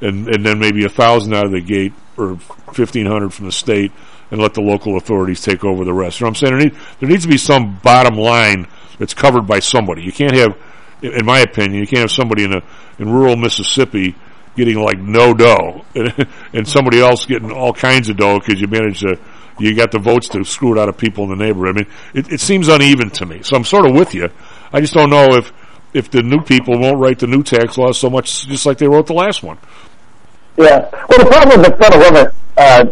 and 0.00 0.28
and 0.28 0.44
then 0.44 0.58
maybe 0.58 0.84
a 0.84 0.88
thousand 0.88 1.34
out 1.34 1.46
of 1.46 1.52
the 1.52 1.60
gate 1.60 1.92
or 2.16 2.36
fifteen 2.72 3.06
hundred 3.06 3.34
from 3.34 3.46
the 3.46 3.52
state, 3.52 3.92
and 4.30 4.40
let 4.40 4.54
the 4.54 4.60
local 4.60 4.96
authorities 4.96 5.40
take 5.40 5.64
over 5.64 5.84
the 5.84 5.92
rest. 5.92 6.20
You 6.20 6.24
know 6.24 6.30
what 6.30 6.42
I'm 6.42 6.48
saying? 6.48 6.58
There, 6.58 6.64
need, 6.68 6.76
there 7.00 7.08
needs 7.08 7.24
to 7.24 7.30
be 7.30 7.38
some 7.38 7.78
bottom 7.78 8.16
line 8.16 8.68
that's 8.98 9.14
covered 9.14 9.46
by 9.46 9.60
somebody. 9.60 10.02
You 10.02 10.12
can't 10.12 10.34
have, 10.34 10.56
in 11.02 11.24
my 11.24 11.40
opinion, 11.40 11.80
you 11.80 11.86
can't 11.86 12.00
have 12.00 12.10
somebody 12.10 12.44
in 12.44 12.52
a 12.52 12.62
in 12.98 13.08
rural 13.08 13.36
Mississippi 13.36 14.14
getting 14.56 14.78
like 14.80 14.98
no 14.98 15.32
dough, 15.34 15.84
and, 15.94 16.26
and 16.52 16.68
somebody 16.68 17.00
else 17.00 17.26
getting 17.26 17.50
all 17.50 17.72
kinds 17.72 18.08
of 18.08 18.16
dough 18.16 18.38
because 18.40 18.60
you 18.60 18.66
managed 18.66 19.00
to. 19.00 19.18
You 19.60 19.74
got 19.74 19.90
the 19.90 19.98
votes 19.98 20.28
to 20.28 20.44
screw 20.44 20.76
it 20.76 20.80
out 20.80 20.88
of 20.88 20.96
people 20.96 21.24
in 21.24 21.30
the 21.30 21.44
neighborhood. 21.44 21.68
I 21.68 21.78
mean, 21.80 21.86
it, 22.14 22.32
it 22.34 22.40
seems 22.40 22.68
uneven 22.68 23.10
to 23.10 23.26
me. 23.26 23.42
So 23.42 23.56
I'm 23.56 23.64
sort 23.64 23.86
of 23.86 23.92
with 23.92 24.14
you. 24.14 24.28
I 24.72 24.80
just 24.80 24.94
don't 24.94 25.10
know 25.10 25.34
if 25.34 25.52
if 25.94 26.10
the 26.10 26.22
new 26.22 26.40
people 26.42 26.78
won't 26.78 26.98
write 26.98 27.18
the 27.18 27.26
new 27.26 27.42
tax 27.42 27.76
laws 27.76 27.98
so 27.98 28.08
much, 28.08 28.46
just 28.46 28.66
like 28.66 28.78
they 28.78 28.86
wrote 28.86 29.06
the 29.06 29.14
last 29.14 29.42
one. 29.42 29.58
Yeah. 30.56 30.88
Well, 31.08 31.18
the 31.18 31.26
problem 31.26 31.60
with 31.60 31.70
the 31.70 31.76
federal 31.76 32.02
government 32.02 32.34
uh, 32.56 32.84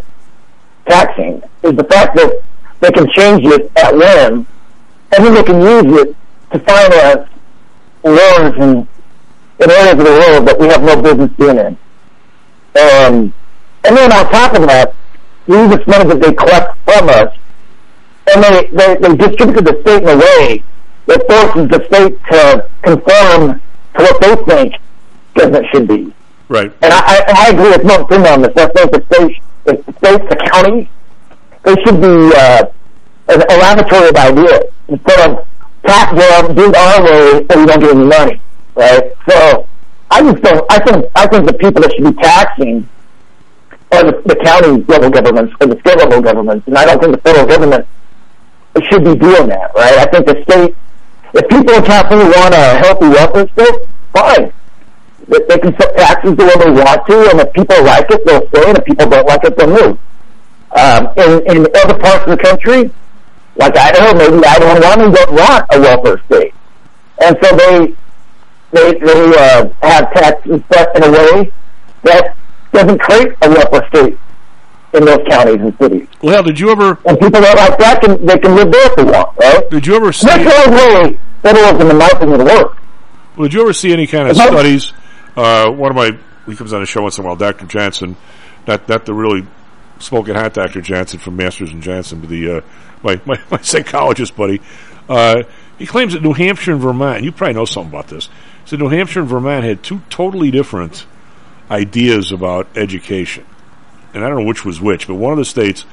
taxing 0.89 1.43
is 1.63 1.73
the 1.75 1.85
fact 1.85 2.17
that 2.17 2.43
they 2.81 2.91
can 2.91 3.07
change 3.15 3.45
it 3.45 3.71
at 3.77 3.95
whim, 3.95 4.47
and 5.17 5.25
then 5.25 5.35
they 5.35 5.43
can 5.43 5.61
use 5.61 6.01
it 6.01 6.17
to 6.53 6.59
finance 6.61 7.29
wars 8.11 8.55
in, 8.57 8.89
in 9.61 9.71
areas 9.71 9.93
of 9.93 9.99
the 9.99 10.05
world 10.05 10.49
that 10.49 10.59
we 10.59 10.67
have 10.69 10.83
no 10.83 11.01
business 11.01 11.31
being 11.37 11.59
in. 11.59 11.77
Um, 12.77 13.35
and 13.85 13.97
then 13.97 14.13
on 14.13 14.31
top 14.31 14.55
of 14.55 14.67
that, 14.67 14.95
we 15.47 15.57
use 15.57 15.77
this 15.77 15.87
money 15.87 16.05
that 16.05 16.21
they 16.21 16.33
collect 16.33 16.77
from 16.85 17.09
us, 17.09 17.37
and 18.35 18.43
they, 18.43 18.67
they, 18.73 18.97
they 18.97 19.17
distribute 19.17 19.55
to 19.55 19.63
the 19.63 19.81
state 19.83 20.03
in 20.03 20.09
a 20.09 20.17
way 20.17 20.63
that 21.07 21.27
forces 21.29 21.69
the 21.69 21.85
state 21.87 22.19
to 22.31 22.69
conform 22.83 23.61
to 23.97 24.03
what 24.03 24.21
they 24.21 24.37
think 24.45 24.75
government 25.35 25.67
should 25.73 25.89
be. 25.89 26.13
Right. 26.49 26.73
And 26.83 26.93
I, 26.93 26.99
I, 26.99 27.47
I 27.47 27.51
agree 27.51 27.71
with 27.71 27.85
Milton 27.85 28.07
Friedman 28.07 28.33
on 28.33 28.43
this. 28.43 28.53
I 28.57 28.69
think 28.69 28.93
the 28.93 29.05
states, 29.15 29.41
the 29.65 29.95
states, 29.99 30.25
the 30.29 30.37
counties, 30.53 30.89
they 31.65 31.75
should 31.83 32.01
be 32.01 32.33
uh, 32.37 32.67
a, 33.29 33.35
a 33.35 33.57
laboratory 33.59 34.09
of 34.09 34.17
ideas 34.17 34.65
instead 34.89 35.31
of 35.31 35.47
tax 35.87 36.19
them, 36.19 36.55
do 36.55 36.69
it 36.69 36.77
our 36.77 37.03
way, 37.05 37.47
and 37.51 37.61
we 37.61 37.67
don't 37.67 37.81
get 37.81 37.91
any 37.95 38.05
money, 38.05 38.41
right? 38.75 39.13
So 39.29 39.69
I 40.11 40.23
just 40.23 40.43
don't. 40.43 40.65
I 40.71 40.79
think 40.85 41.07
I 41.15 41.27
think 41.27 41.47
the 41.47 41.55
people 41.55 41.83
that 41.83 41.93
should 41.95 42.05
be 42.05 42.23
taxing 42.23 42.89
are 43.93 44.05
the, 44.05 44.23
the 44.27 44.37
county 44.37 44.83
level 44.85 45.11
governments 45.11 45.55
or 45.61 45.69
the 45.69 45.81
state 45.81 45.99
level 45.99 46.21
governments, 46.21 46.67
and 46.67 46.77
I 46.77 46.85
don't 46.85 47.01
think 47.01 47.15
the 47.15 47.23
federal 47.23 47.47
government 47.47 47.87
should 48.91 49.05
be 49.05 49.17
doing 49.17 49.49
that, 49.49 49.75
right? 49.75 49.99
I 49.99 50.07
think 50.07 50.27
the 50.27 50.43
state, 50.43 50.77
if 51.35 51.49
people 51.49 51.75
in 51.75 51.85
California 51.85 52.27
want 52.27 52.55
a 52.55 52.79
healthy 52.85 53.09
welfare 53.09 53.49
state, 53.49 53.89
fine 54.13 54.53
they, 55.29 55.39
they 55.49 55.59
can 55.59 55.77
set 55.79 55.97
taxes 55.97 56.37
the 56.37 56.45
way 56.45 56.55
they 56.65 56.71
want 56.71 57.07
to, 57.07 57.31
and 57.31 57.41
if 57.41 57.53
people 57.53 57.83
like 57.85 58.11
it, 58.11 58.25
they'll 58.25 58.47
stay, 58.49 58.69
and 58.69 58.79
if 58.79 58.85
people 58.85 59.09
don't 59.09 59.27
like 59.27 59.45
it, 59.45 59.57
they'll 59.57 59.69
move. 59.69 59.99
Um, 60.73 61.09
in, 61.17 61.57
in 61.57 61.67
other 61.77 61.99
parts 61.99 62.25
of 62.25 62.37
the 62.37 62.43
country, 62.43 62.91
like 63.57 63.77
Idaho, 63.77 64.17
maybe 64.17 64.45
Idaho 64.47 64.75
and 64.75 64.83
Wyoming 64.85 65.13
don't 65.15 65.33
want 65.33 65.65
a 65.73 65.81
welfare 65.81 66.21
state, 66.27 66.55
and 67.25 67.37
so 67.43 67.57
they 67.57 67.95
they 68.73 68.99
they 68.99 69.37
uh, 69.37 69.69
have 69.83 70.13
taxes 70.13 70.61
set 70.73 70.97
in 70.97 71.05
a 71.05 71.11
way 71.11 71.53
that 72.05 72.37
doesn't 72.73 72.99
create 73.01 73.33
a 73.43 73.49
welfare 73.49 73.89
state. 73.89 74.19
in 74.95 75.05
those 75.05 75.19
counties 75.29 75.61
and 75.61 75.77
cities. 75.79 76.09
Well, 76.23 76.43
did 76.43 76.59
you 76.59 76.71
ever? 76.71 76.99
And 77.07 77.19
people 77.19 77.41
that 77.41 77.57
like 77.57 77.79
that 77.79 78.01
can 78.01 78.25
they 78.25 78.39
can 78.39 78.55
live 78.55 78.71
there 78.73 78.87
if 78.87 78.97
they 78.97 79.05
want, 79.05 79.37
right? 79.39 79.71
Did 79.71 79.87
you 79.87 79.95
ever 79.97 80.13
see? 80.13 80.27
That's 80.27 80.45
the 80.45 80.71
only 80.71 81.11
way 81.13 81.19
federalism 81.43 81.91
in 81.91 81.99
my 81.99 82.09
opinion 82.13 82.39
will 82.39 82.47
work. 82.47 82.79
Well, 83.37 83.49
did 83.49 83.55
you 83.55 83.63
ever 83.63 83.73
see 83.73 83.93
any 83.93 84.07
kind 84.07 84.29
of 84.31 84.37
No. 84.37 84.47
studies? 84.47 84.93
Uh, 85.37 85.71
one 85.71 85.91
of 85.91 85.97
my 85.97 86.17
he 86.47 86.57
comes 86.57 86.73
on 86.73 86.81
the 86.81 86.87
show 86.87 87.03
once 87.03 87.19
in 87.19 87.25
a 87.25 87.27
while, 87.27 87.37
Dr. 87.37 87.67
Johnson, 87.67 88.17
not 88.67 88.89
not 88.89 89.05
the 89.05 89.13
really 89.13 89.47
smoking 89.99 90.35
hot 90.35 90.55
Dr. 90.55 90.81
Johnson 90.81 91.19
from 91.19 91.37
Masters 91.37 91.73
and 91.73 91.83
Johnson, 91.83 92.21
but 92.21 92.31
the 92.31 92.59
uh, 92.59 92.61
my, 93.07 93.21
my 93.25 93.41
my 93.51 93.61
psychologist 93.63 94.37
buddy. 94.37 94.61
Uh, 95.09 95.45
he 95.79 95.87
claims 95.87 96.15
that 96.15 96.23
New 96.23 96.33
Hampshire 96.33 96.73
and 96.73 96.81
Vermont. 96.81 97.23
You 97.23 97.33
probably 97.33 97.55
know 97.55 97.65
something 97.65 97.93
about 97.93 98.09
this. 98.09 98.29
So 98.65 98.77
New 98.77 98.89
Hampshire 98.89 99.21
and 99.21 99.29
Vermont 99.29 99.65
had 99.65 99.83
two 99.83 100.01
totally 100.11 100.51
different 100.51 101.07
ideas 101.71 102.33
about 102.33 102.69
education, 102.77 103.47
and 104.15 104.25
I 104.25 104.29
don't 104.29 104.41
know 104.41 104.47
which 104.47 104.65
was 104.65 104.81
which, 104.81 105.07
but 105.07 105.15
one 105.15 105.33
of 105.33 105.39
the 105.39 105.45
states 105.45 105.85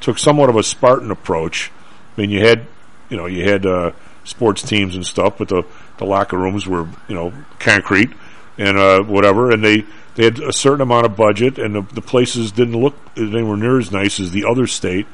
took 0.00 0.18
somewhat 0.18 0.50
of 0.50 0.56
a 0.56 0.62
Spartan 0.62 1.10
approach. 1.10 1.70
I 2.16 2.20
mean, 2.20 2.30
you 2.30 2.40
had, 2.46 2.66
you 3.08 3.16
know, 3.16 3.26
you 3.26 3.44
had 3.44 3.66
uh, 3.66 3.92
sports 4.24 4.62
teams 4.62 4.96
and 4.96 5.04
stuff, 5.04 5.38
but 5.38 5.48
the 5.48 5.64
the 5.98 6.04
locker 6.04 6.36
rooms 6.36 6.66
were, 6.66 6.88
you 7.08 7.14
know, 7.14 7.32
concrete 7.58 8.10
and 8.58 8.78
uh, 8.78 9.02
whatever, 9.02 9.50
and 9.50 9.64
they 9.64 9.84
they 10.14 10.24
had 10.24 10.38
a 10.38 10.52
certain 10.52 10.80
amount 10.80 11.06
of 11.06 11.16
budget, 11.16 11.58
and 11.58 11.74
the, 11.74 11.82
the 11.94 12.00
places 12.00 12.52
didn't 12.52 12.80
look 12.80 12.94
anywhere 13.16 13.56
near 13.56 13.78
as 13.78 13.90
nice 13.90 14.20
as 14.20 14.30
the 14.30 14.44
other 14.44 14.66
state. 14.66 15.06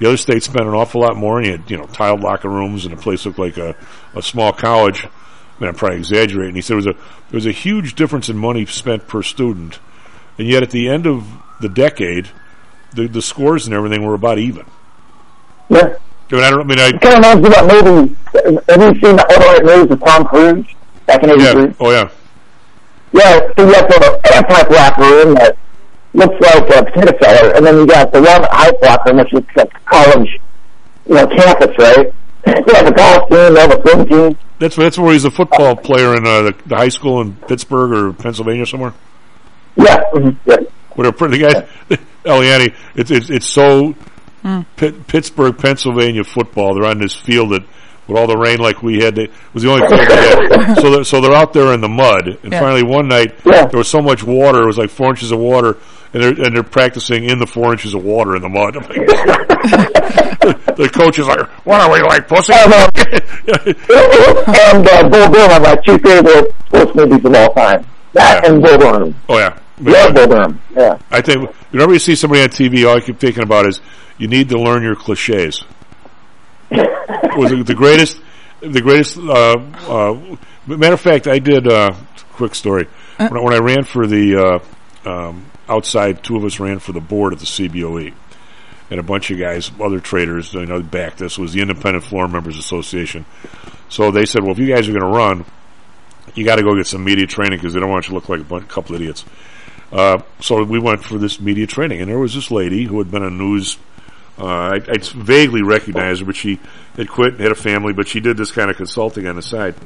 The 0.00 0.06
other 0.06 0.16
state 0.16 0.42
spent 0.42 0.66
an 0.66 0.74
awful 0.74 1.00
lot 1.02 1.16
more, 1.16 1.38
and 1.38 1.46
you 1.46 1.52
had, 1.52 1.70
you 1.70 1.76
know, 1.76 1.86
tiled 1.86 2.20
locker 2.20 2.48
rooms, 2.48 2.84
and 2.84 2.96
the 2.96 3.00
place 3.00 3.24
looked 3.24 3.38
like 3.38 3.56
a, 3.56 3.76
a 4.14 4.22
small 4.22 4.52
college. 4.52 5.04
I 5.04 5.08
mean, 5.60 5.68
I'm 5.68 5.74
probably 5.76 5.98
exaggerating. 5.98 6.56
He 6.56 6.62
said 6.62 6.72
there 6.72 6.76
was 6.76 6.86
a 6.86 6.92
there 6.94 7.38
was 7.38 7.46
a 7.46 7.52
huge 7.52 7.94
difference 7.94 8.28
in 8.28 8.36
money 8.36 8.66
spent 8.66 9.06
per 9.06 9.22
student, 9.22 9.78
and 10.36 10.48
yet 10.48 10.62
at 10.62 10.70
the 10.70 10.88
end 10.88 11.06
of 11.06 11.26
the 11.60 11.68
decade, 11.68 12.28
the 12.92 13.06
the 13.06 13.22
scores 13.22 13.66
and 13.66 13.74
everything 13.74 14.04
were 14.04 14.14
about 14.14 14.38
even. 14.38 14.66
Yeah. 15.68 15.96
I 16.30 16.34
mean, 16.34 16.42
I 16.42 16.50
don't. 16.50 16.60
I 16.60 16.64
mean, 16.64 16.78
I 16.78 16.88
It 16.88 17.00
kind 17.00 17.24
of 17.24 17.24
reminds 17.24 17.42
me 17.42 17.46
of 17.46 17.54
that 17.54 17.84
movie. 17.84 18.16
Have 18.72 18.94
you 18.94 19.00
seen 19.00 19.18
All 19.20 19.26
the 19.28 19.46
Right 19.46 19.64
Moves 19.64 19.90
with 19.90 20.00
Tom 20.00 20.24
Cruise 20.26 20.66
back 21.06 21.22
in 21.22 21.30
'83? 21.30 21.44
yeah. 21.44 21.72
Oh 21.80 21.90
yeah. 21.90 22.10
Yeah, 23.12 23.38
so 23.56 23.66
you 23.68 23.72
have 23.74 23.88
the 23.88 24.20
anti 24.34 24.74
locker 24.74 25.02
room 25.02 25.34
that 25.34 25.56
looks 26.14 26.34
like 26.40 26.70
a 26.70 26.84
potato 26.84 27.18
cellar, 27.20 27.54
and 27.54 27.66
then 27.66 27.76
you 27.76 27.86
got 27.86 28.12
the 28.12 28.22
one 28.22 28.42
hype 28.50 28.80
locker 28.82 29.10
room, 29.10 29.18
which 29.18 29.32
looks 29.32 29.54
like 29.56 29.84
college, 29.84 30.38
you 31.06 31.14
know, 31.14 31.26
campus, 31.26 31.76
right? 31.78 32.12
You 32.46 32.74
have 32.74 32.84
the 32.86 32.92
golf 32.92 33.28
team, 33.30 33.38
you 33.38 33.56
have 33.56 33.70
the 33.70 33.80
swim 33.90 34.06
team. 34.06 34.38
That's 34.58 34.76
that's 34.76 34.98
where 34.98 35.12
he's 35.14 35.24
a 35.24 35.30
football 35.30 35.74
player 35.76 36.14
in 36.14 36.26
uh, 36.26 36.42
the, 36.42 36.54
the 36.66 36.76
high 36.76 36.90
school 36.90 37.20
in 37.22 37.34
Pittsburgh 37.36 37.90
or 37.92 38.12
Pennsylvania 38.12 38.66
somewhere. 38.66 38.92
Yeah, 39.76 40.02
mhm, 40.12 40.36
yeah. 40.44 40.56
Where 40.94 41.10
they're 41.10 41.28
the 41.28 41.38
guys, 41.38 41.98
Aliani. 42.24 42.74
It's 42.94 43.10
it's 43.10 43.30
it's 43.30 43.46
so 43.48 43.94
Pitt, 44.76 45.06
Pittsburgh, 45.06 45.56
Pennsylvania 45.58 46.22
football. 46.22 46.74
They're 46.74 46.84
on 46.88 46.98
this 46.98 47.14
field 47.14 47.52
that 47.52 47.62
with 48.06 48.18
all 48.18 48.26
the 48.26 48.36
rain 48.36 48.58
like 48.58 48.82
we 48.82 48.98
had, 49.02 49.16
It 49.18 49.30
was 49.54 49.62
the 49.62 49.70
only 49.72 49.88
field 49.88 50.00
they 50.06 50.14
had. 50.58 50.74
So 50.82 50.90
they're, 50.90 51.04
so 51.04 51.20
they're 51.22 51.32
out 51.34 51.54
there 51.54 51.72
in 51.72 51.80
the 51.80 51.88
mud. 51.88 52.26
And 52.42 52.52
Yeah. 52.52 52.60
finally 52.60 52.82
one 52.82 53.08
night 53.08 53.42
there 53.44 53.68
was 53.72 53.88
so 53.88 54.02
much 54.02 54.22
water, 54.22 54.62
it 54.62 54.66
was 54.66 54.76
like 54.76 54.90
four 54.90 55.08
inches 55.10 55.32
of 55.32 55.38
water, 55.38 55.78
and 56.14 56.22
they're 56.22 56.46
and 56.46 56.54
they're 56.54 56.62
practicing 56.62 57.24
in 57.24 57.38
the 57.40 57.46
four 57.46 57.72
inches 57.72 57.92
of 57.92 58.04
water 58.04 58.36
in 58.36 58.42
the 58.42 58.48
mud. 58.48 58.76
I'm 58.76 58.82
like, 58.84 58.94
the 60.76 60.88
coach 60.92 61.18
is 61.18 61.26
like, 61.26 61.40
"What 61.66 61.80
are 61.80 61.92
we 61.92 62.00
like, 62.02 62.28
pussy?" 62.28 62.52
and 62.54 62.64
uh, 64.88 65.08
Bull 65.08 65.28
Durham 65.32 65.50
are 65.50 65.60
my 65.60 65.76
two 65.84 65.98
favorite 65.98 66.54
sports 66.66 66.94
movies 66.94 67.24
of 67.24 67.34
all 67.34 67.52
time. 67.54 67.84
That 68.12 68.46
and 68.46 68.62
Bull 68.62 68.78
Durham. 68.78 69.14
Oh 69.28 69.38
yeah, 69.38 69.58
Love 69.80 70.14
Bull 70.14 70.26
Durham. 70.28 70.60
Yeah. 70.76 70.98
I 71.10 71.20
think 71.20 71.50
whenever 71.72 71.92
you 71.92 71.98
see 71.98 72.14
somebody 72.14 72.42
on 72.42 72.48
TV, 72.48 72.88
all 72.88 72.96
I 72.96 73.00
keep 73.00 73.18
thinking 73.18 73.42
about 73.42 73.66
is 73.66 73.80
you 74.16 74.28
need 74.28 74.48
to 74.50 74.58
learn 74.58 74.84
your 74.84 74.94
cliches. 74.94 75.64
was 76.70 77.50
it 77.50 77.66
the 77.66 77.74
greatest? 77.74 78.20
The 78.60 78.80
greatest. 78.80 79.18
Uh, 79.18 79.56
uh, 79.88 80.36
matter 80.66 80.94
of 80.94 81.00
fact, 81.00 81.26
I 81.26 81.40
did. 81.40 81.66
Uh, 81.66 81.92
quick 82.34 82.54
story. 82.54 82.86
When 83.16 83.36
I, 83.36 83.40
when 83.40 83.52
I 83.52 83.58
ran 83.58 83.84
for 83.84 84.06
the 84.06 84.60
uh, 85.04 85.08
um, 85.08 85.44
outside, 85.68 86.22
two 86.22 86.36
of 86.36 86.44
us 86.44 86.60
ran 86.60 86.78
for 86.78 86.92
the 86.92 87.00
board 87.00 87.32
at 87.32 87.38
the 87.38 87.46
CBOE, 87.46 88.14
and 88.90 89.00
a 89.00 89.02
bunch 89.02 89.30
of 89.30 89.38
guys, 89.38 89.70
other 89.80 90.00
traders, 90.00 90.52
you 90.54 90.66
know, 90.66 90.82
backed 90.82 91.22
us. 91.22 91.38
Was 91.38 91.52
the 91.52 91.62
Independent 91.62 92.04
Floor 92.04 92.28
Members 92.28 92.58
Association. 92.58 93.24
So 93.88 94.10
they 94.10 94.26
said, 94.26 94.42
"Well, 94.42 94.52
if 94.52 94.58
you 94.58 94.66
guys 94.66 94.88
are 94.88 94.92
going 94.92 95.12
to 95.12 95.18
run, 95.18 95.44
you 96.34 96.44
got 96.44 96.56
to 96.56 96.62
go 96.62 96.76
get 96.76 96.86
some 96.86 97.04
media 97.04 97.26
training 97.26 97.58
because 97.58 97.74
they 97.74 97.80
don't 97.80 97.90
want 97.90 98.06
you 98.06 98.10
to 98.10 98.14
look 98.14 98.28
like 98.28 98.40
a 98.40 98.44
bunch, 98.44 98.68
couple 98.68 98.94
idiots." 98.94 99.24
Uh, 99.92 100.22
so 100.40 100.62
we 100.64 100.78
went 100.78 101.04
for 101.04 101.18
this 101.18 101.40
media 101.40 101.66
training, 101.66 102.00
and 102.00 102.10
there 102.10 102.18
was 102.18 102.34
this 102.34 102.50
lady 102.50 102.84
who 102.84 102.98
had 102.98 103.10
been 103.10 103.22
on 103.22 103.38
news. 103.38 103.78
Uh, 104.36 104.46
I, 104.46 104.74
I 104.88 104.98
vaguely 105.14 105.62
recognized 105.62 106.20
her, 106.20 106.26
but 106.26 106.34
she 106.34 106.58
had 106.96 107.08
quit 107.08 107.34
and 107.34 107.40
had 107.40 107.52
a 107.52 107.54
family, 107.54 107.92
but 107.92 108.08
she 108.08 108.18
did 108.18 108.36
this 108.36 108.50
kind 108.50 108.68
of 108.70 108.76
consulting 108.76 109.28
on 109.28 109.36
the 109.36 109.42
side. 109.42 109.76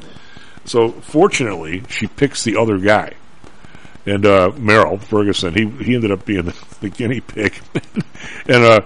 So 0.64 0.92
fortunately, 0.92 1.82
she 1.90 2.06
picks 2.06 2.44
the 2.44 2.56
other 2.56 2.78
guy, 2.78 3.14
and 4.08 4.24
uh, 4.24 4.52
Merrill 4.56 4.98
Ferguson. 4.98 5.54
He 5.54 5.84
he 5.84 5.94
ended 5.94 6.10
up 6.10 6.24
being 6.24 6.44
the, 6.44 6.66
the 6.80 6.88
guinea 6.88 7.20
pig, 7.20 7.54
and 8.46 8.64
uh, 8.64 8.80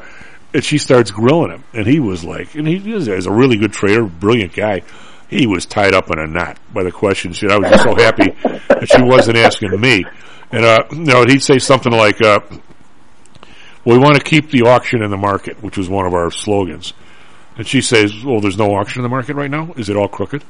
and 0.52 0.64
she 0.64 0.78
starts 0.78 1.10
grilling 1.10 1.52
him, 1.52 1.64
and 1.72 1.86
he 1.86 2.00
was 2.00 2.24
like, 2.24 2.54
and 2.54 2.66
he 2.66 2.92
is 2.92 3.08
a 3.08 3.32
really 3.32 3.56
good 3.56 3.72
trader, 3.72 4.04
brilliant 4.04 4.52
guy. 4.52 4.82
He 5.28 5.46
was 5.46 5.64
tied 5.64 5.94
up 5.94 6.10
in 6.10 6.18
a 6.18 6.26
knot 6.26 6.58
by 6.74 6.82
the 6.82 6.92
questions. 6.92 7.42
And 7.42 7.52
I 7.52 7.58
was 7.58 7.70
just 7.70 7.84
so 7.84 7.94
happy 7.94 8.32
that 8.68 8.86
she 8.86 9.02
wasn't 9.02 9.38
asking 9.38 9.80
me. 9.80 10.04
And 10.50 10.64
uh, 10.64 10.84
you 10.90 11.04
know, 11.04 11.24
he'd 11.26 11.42
say 11.42 11.58
something 11.58 11.92
like, 11.92 12.20
uh, 12.20 12.40
"Well, 13.84 13.96
we 13.96 13.98
want 13.98 14.16
to 14.16 14.22
keep 14.22 14.50
the 14.50 14.62
auction 14.62 15.02
in 15.02 15.10
the 15.10 15.16
market," 15.16 15.62
which 15.62 15.78
was 15.78 15.88
one 15.88 16.04
of 16.04 16.12
our 16.12 16.30
slogans. 16.30 16.92
And 17.56 17.66
she 17.66 17.80
says, 17.80 18.12
"Well, 18.24 18.40
there's 18.40 18.58
no 18.58 18.74
auction 18.74 19.00
in 19.00 19.04
the 19.04 19.08
market 19.08 19.36
right 19.36 19.50
now. 19.50 19.72
Is 19.76 19.88
it 19.88 19.96
all 19.96 20.08
crooked?" 20.08 20.44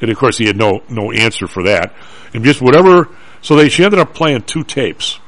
And 0.00 0.10
of 0.10 0.16
course, 0.16 0.38
he 0.38 0.46
had 0.46 0.56
no 0.56 0.82
no 0.88 1.10
answer 1.10 1.46
for 1.46 1.64
that. 1.64 1.94
And 2.32 2.44
just 2.44 2.62
whatever. 2.62 3.08
So 3.42 3.56
they 3.56 3.68
she 3.68 3.84
ended 3.84 4.00
up 4.00 4.14
playing 4.14 4.42
two 4.42 4.64
tapes, 4.64 5.18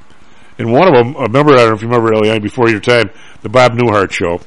and 0.59 0.73
one 0.73 0.89
of 0.89 0.95
them. 0.95 1.17
I 1.17 1.23
remember, 1.23 1.53
I 1.55 1.59
don't 1.59 1.69
know 1.69 1.75
if 1.75 1.83
you 1.83 1.89
remember, 1.89 2.11
Aliani, 2.13 2.43
before 2.43 2.69
your 2.69 2.81
time, 2.81 3.11
the 3.43 3.49
Bob 3.49 3.73
Newhart 3.73 4.11
show. 4.11 4.41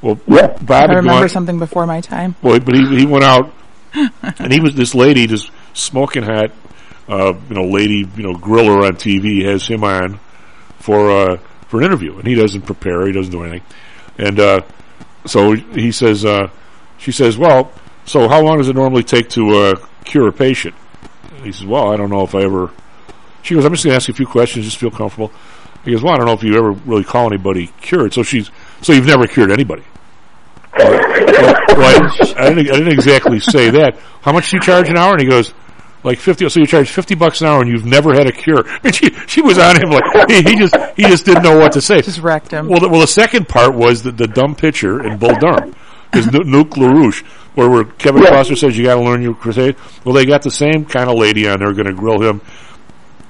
Well, 0.00 0.18
yeah. 0.26 0.48
Bob 0.60 0.90
I 0.90 0.94
remember 0.94 1.20
gone- 1.20 1.28
something 1.28 1.58
before 1.58 1.86
my 1.86 2.00
time. 2.00 2.34
well, 2.42 2.58
but 2.60 2.74
he 2.74 2.98
he 2.98 3.06
went 3.06 3.24
out, 3.24 3.52
and 3.94 4.52
he 4.52 4.60
was 4.60 4.74
this 4.74 4.94
lady 4.94 5.26
just 5.26 5.50
smoking 5.74 6.22
hot, 6.22 6.50
uh, 7.08 7.34
you 7.48 7.54
know, 7.54 7.64
lady, 7.64 8.08
you 8.16 8.22
know, 8.22 8.34
griller 8.34 8.84
on 8.86 8.94
TV 8.96 9.44
has 9.44 9.66
him 9.66 9.84
on 9.84 10.18
for 10.78 11.10
uh, 11.10 11.36
for 11.68 11.78
an 11.80 11.86
interview, 11.86 12.16
and 12.18 12.26
he 12.26 12.34
doesn't 12.34 12.62
prepare, 12.62 13.06
he 13.06 13.12
doesn't 13.12 13.32
do 13.32 13.42
anything, 13.42 13.62
and 14.18 14.38
uh, 14.40 14.60
so 15.26 15.52
he 15.52 15.92
says, 15.92 16.24
uh, 16.24 16.48
she 16.98 17.12
says, 17.12 17.38
well, 17.38 17.72
so 18.04 18.28
how 18.28 18.42
long 18.42 18.58
does 18.58 18.68
it 18.68 18.74
normally 18.74 19.04
take 19.04 19.28
to 19.30 19.50
uh, 19.50 19.86
cure 20.04 20.28
a 20.28 20.32
patient? 20.32 20.74
And 21.36 21.46
he 21.46 21.52
says, 21.52 21.64
well, 21.66 21.92
I 21.92 21.96
don't 21.96 22.10
know 22.10 22.22
if 22.22 22.34
I 22.34 22.42
ever. 22.42 22.70
She 23.42 23.54
goes, 23.54 23.64
I'm 23.64 23.72
just 23.72 23.84
going 23.84 23.92
to 23.92 23.96
ask 23.96 24.08
you 24.08 24.12
a 24.12 24.16
few 24.16 24.26
questions, 24.26 24.64
just 24.64 24.78
feel 24.78 24.90
comfortable. 24.90 25.32
He 25.84 25.92
goes, 25.92 26.02
well, 26.02 26.14
I 26.14 26.16
don't 26.16 26.26
know 26.26 26.32
if 26.32 26.42
you 26.42 26.56
ever 26.56 26.72
really 26.72 27.04
call 27.04 27.26
anybody 27.26 27.68
cured. 27.80 28.14
So 28.14 28.22
she's, 28.22 28.50
so 28.82 28.92
you've 28.92 29.06
never 29.06 29.26
cured 29.26 29.50
anybody. 29.50 29.82
well, 30.78 30.90
well, 31.68 32.10
I, 32.10 32.34
I, 32.36 32.48
didn't, 32.48 32.70
I 32.70 32.76
didn't 32.76 32.92
exactly 32.92 33.40
say 33.40 33.70
that. 33.70 33.98
How 34.22 34.32
much 34.32 34.50
do 34.50 34.56
you 34.56 34.62
charge 34.62 34.88
an 34.88 34.96
hour? 34.96 35.12
And 35.12 35.20
he 35.20 35.26
goes, 35.28 35.52
like 36.04 36.18
fifty. 36.18 36.48
So 36.48 36.60
you 36.60 36.66
charge 36.66 36.90
fifty 36.90 37.14
bucks 37.14 37.40
an 37.40 37.46
hour, 37.46 37.60
and 37.60 37.70
you've 37.70 37.84
never 37.84 38.12
had 38.12 38.26
a 38.26 38.32
cure. 38.32 38.64
And 38.84 38.92
she 38.94 39.10
she 39.28 39.40
was 39.40 39.58
on 39.58 39.80
him 39.80 39.90
like 39.90 40.02
he, 40.28 40.42
he 40.42 40.56
just 40.56 40.74
he 40.96 41.02
just 41.04 41.24
didn't 41.24 41.44
know 41.44 41.56
what 41.56 41.72
to 41.72 41.80
say. 41.80 42.02
Just 42.02 42.18
wrecked 42.18 42.50
him. 42.50 42.68
Well, 42.68 42.80
the, 42.80 42.88
well, 42.88 43.00
the 43.00 43.06
second 43.06 43.48
part 43.48 43.74
was 43.74 44.02
the, 44.02 44.10
the 44.10 44.26
dumb 44.26 44.56
pitcher 44.56 45.04
in 45.04 45.18
Bull 45.18 45.34
Durham 45.36 45.76
is 46.14 46.26
Nu- 46.26 46.40
Nuke 46.40 46.70
LaLoosh, 46.70 47.22
where, 47.54 47.70
where 47.70 47.84
Kevin 47.84 48.24
Foster 48.24 48.56
says 48.56 48.76
you 48.76 48.84
got 48.84 48.96
to 48.96 49.00
learn 49.00 49.22
your 49.22 49.34
crusade. 49.34 49.76
Well, 50.04 50.14
they 50.14 50.26
got 50.26 50.42
the 50.42 50.50
same 50.50 50.84
kind 50.84 51.08
of 51.08 51.16
lady 51.16 51.48
on 51.48 51.60
there 51.60 51.72
going 51.72 51.86
to 51.86 51.94
grill 51.94 52.20
him, 52.20 52.40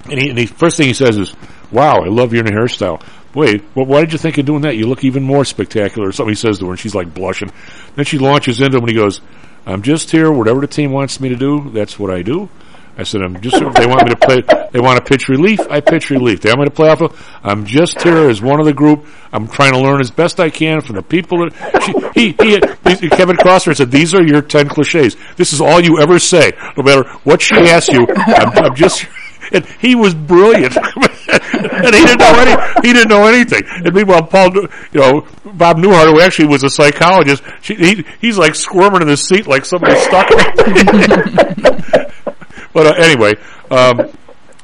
and 0.04 0.20
he, 0.20 0.30
and 0.30 0.38
he 0.38 0.46
first 0.46 0.76
thing 0.76 0.86
he 0.86 0.94
says 0.94 1.16
is, 1.16 1.34
"Wow, 1.70 2.02
I 2.02 2.08
love 2.08 2.32
your 2.32 2.44
new 2.44 2.50
hairstyle." 2.50 3.02
Wait, 3.34 3.64
well, 3.74 3.86
why 3.86 4.00
did 4.00 4.12
you 4.12 4.18
think 4.18 4.36
of 4.36 4.44
doing 4.44 4.62
that? 4.62 4.76
You 4.76 4.86
look 4.86 5.04
even 5.04 5.22
more 5.22 5.44
spectacular. 5.44 6.08
Or 6.08 6.12
something 6.12 6.32
he 6.32 6.36
says 6.36 6.58
to 6.58 6.66
her, 6.66 6.72
and 6.72 6.80
she's 6.80 6.94
like 6.94 7.14
blushing. 7.14 7.50
Then 7.96 8.04
she 8.04 8.18
launches 8.18 8.60
into 8.60 8.76
him, 8.76 8.84
and 8.84 8.90
he 8.90 8.96
goes, 8.96 9.20
"I'm 9.66 9.82
just 9.82 10.10
here. 10.10 10.30
Whatever 10.30 10.60
the 10.60 10.66
team 10.66 10.92
wants 10.92 11.20
me 11.20 11.30
to 11.30 11.36
do, 11.36 11.70
that's 11.70 11.98
what 11.98 12.10
I 12.10 12.22
do." 12.22 12.48
I 12.96 13.04
said, 13.04 13.22
"I'm 13.22 13.40
just. 13.40 13.58
They 13.58 13.86
want 13.86 14.04
me 14.04 14.10
to 14.10 14.16
play. 14.16 14.42
They 14.70 14.80
want 14.80 14.98
to 14.98 15.04
pitch 15.04 15.28
relief. 15.30 15.60
I 15.70 15.80
pitch 15.80 16.10
relief. 16.10 16.42
They 16.42 16.50
want 16.50 16.60
me 16.60 16.64
to 16.66 16.70
play 16.72 16.90
off. 16.90 17.00
Of, 17.00 17.38
I'm 17.42 17.64
just 17.64 18.02
here 18.02 18.28
as 18.28 18.42
one 18.42 18.60
of 18.60 18.66
the 18.66 18.74
group. 18.74 19.06
I'm 19.32 19.48
trying 19.48 19.72
to 19.72 19.78
learn 19.78 20.00
as 20.02 20.10
best 20.10 20.38
I 20.38 20.50
can 20.50 20.82
from 20.82 20.96
the 20.96 21.02
people 21.02 21.48
that 21.48 21.82
she, 22.14 22.32
he, 22.32 22.98
he. 22.98 23.08
Kevin 23.08 23.36
Costner 23.36 23.74
said, 23.74 23.90
"These 23.90 24.14
are 24.14 24.22
your 24.22 24.42
ten 24.42 24.68
cliches. 24.68 25.16
This 25.36 25.54
is 25.54 25.62
all 25.62 25.80
you 25.80 26.00
ever 26.00 26.18
say, 26.18 26.52
no 26.76 26.82
matter 26.82 27.08
what 27.24 27.40
she 27.40 27.54
asks 27.56 27.88
you. 27.88 28.06
I'm, 28.14 28.50
I'm 28.58 28.74
just." 28.74 29.06
And 29.52 29.66
he 29.66 29.94
was 29.94 30.14
brilliant, 30.14 30.76
and 30.76 31.94
he 31.94 32.04
didn't 32.04 32.18
know 32.18 32.34
any. 32.38 32.86
He 32.86 32.92
didn't 32.92 33.08
know 33.08 33.26
anything. 33.26 33.62
And 33.66 33.94
meanwhile, 33.94 34.22
Paul, 34.22 34.54
you 34.54 34.68
know, 34.94 35.26
Bob 35.44 35.78
Newhart, 35.78 36.10
who 36.10 36.20
actually 36.20 36.48
was 36.48 36.64
a 36.64 36.70
psychologist, 36.70 37.42
she, 37.60 37.74
he, 37.74 38.04
he's 38.20 38.38
like 38.38 38.54
squirming 38.54 39.02
in 39.02 39.08
his 39.08 39.26
seat 39.26 39.46
like 39.46 39.64
somebody 39.64 39.98
stuck 40.00 40.28
but 42.72 42.86
uh, 42.86 42.94
anyway, 42.96 43.34
um, 43.70 44.10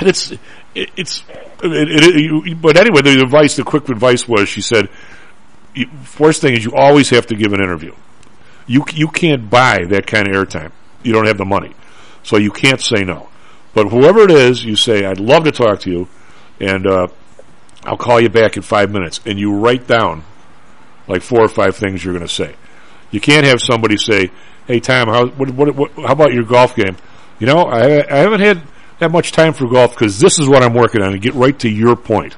it's 0.01 0.33
it, 0.75 0.91
it's 0.97 1.23
It, 1.63 2.05
it, 2.05 2.47
you, 2.47 2.57
but 2.57 2.77
anyway, 2.77 3.03
the 3.03 3.21
advice, 3.21 3.57
the 3.57 3.65
quick 3.65 3.89
advice 3.89 4.29
was, 4.29 4.49
she 4.49 4.61
said, 4.61 4.89
you, 5.75 5.87
first 6.05 6.41
thing 6.41 6.55
is 6.55 6.65
you 6.65 6.73
always 6.75 7.11
have 7.11 7.27
to 7.27 7.35
give 7.35 7.53
an 7.53 7.61
interview. 7.61 7.95
You 8.67 8.85
you 8.93 9.09
can't 9.09 9.49
buy 9.49 9.85
that 9.89 10.07
kind 10.07 10.29
of 10.29 10.35
airtime. 10.35 10.73
You 11.03 11.13
don't 11.13 11.27
have 11.27 11.39
the 11.39 11.45
money, 11.45 11.75
so 12.23 12.37
you 12.37 12.51
can't 12.51 12.81
say 12.81 13.03
no. 13.03 13.28
But 13.75 13.89
whoever 13.89 14.21
it 14.21 14.31
is, 14.31 14.65
you 14.65 14.77
say, 14.77 15.05
"I'd 15.05 15.21
love 15.21 15.45
to 15.45 15.53
talk 15.53 15.81
to 15.81 15.91
you," 15.91 16.09
and 16.61 16.87
uh, 16.87 17.09
I'll 17.85 17.97
call 17.97 18.21
you 18.21 18.29
back 18.29 18.57
in 18.57 18.63
five 18.63 18.91
minutes, 18.91 19.21
and 19.25 19.39
you 19.39 19.53
write 19.55 19.87
down 19.87 20.25
like 21.07 21.23
four 21.23 21.41
or 21.41 21.49
five 21.49 21.77
things 21.77 22.05
you're 22.05 22.15
going 22.15 22.27
to 22.27 22.33
say. 22.33 22.55
You 23.11 23.21
can't 23.21 23.47
have 23.47 23.61
somebody 23.61 23.97
say, 23.97 24.31
"Hey, 24.67 24.81
Tom, 24.81 25.09
how 25.09 25.27
what, 25.29 25.51
what, 25.51 25.75
what, 25.75 25.93
how 25.93 26.13
about 26.13 26.33
your 26.33 26.45
golf 26.45 26.75
game?" 26.75 26.97
You 27.39 27.47
know, 27.47 27.63
I, 27.63 28.05
I 28.13 28.19
haven't 28.19 28.41
had 28.41 28.63
that 28.99 29.13
much 29.13 29.33
time 29.33 29.53
for 29.53 29.69
golf 29.69 29.93
because 29.93 30.19
this 30.19 30.39
is 30.39 30.49
what 30.49 30.63
I'm 30.63 30.75
working 30.75 31.03
on, 31.03 31.13
and 31.13 31.23
get 31.23 31.35
right 31.35 31.59
to 31.61 31.69
your 31.69 31.97
point. 31.97 32.37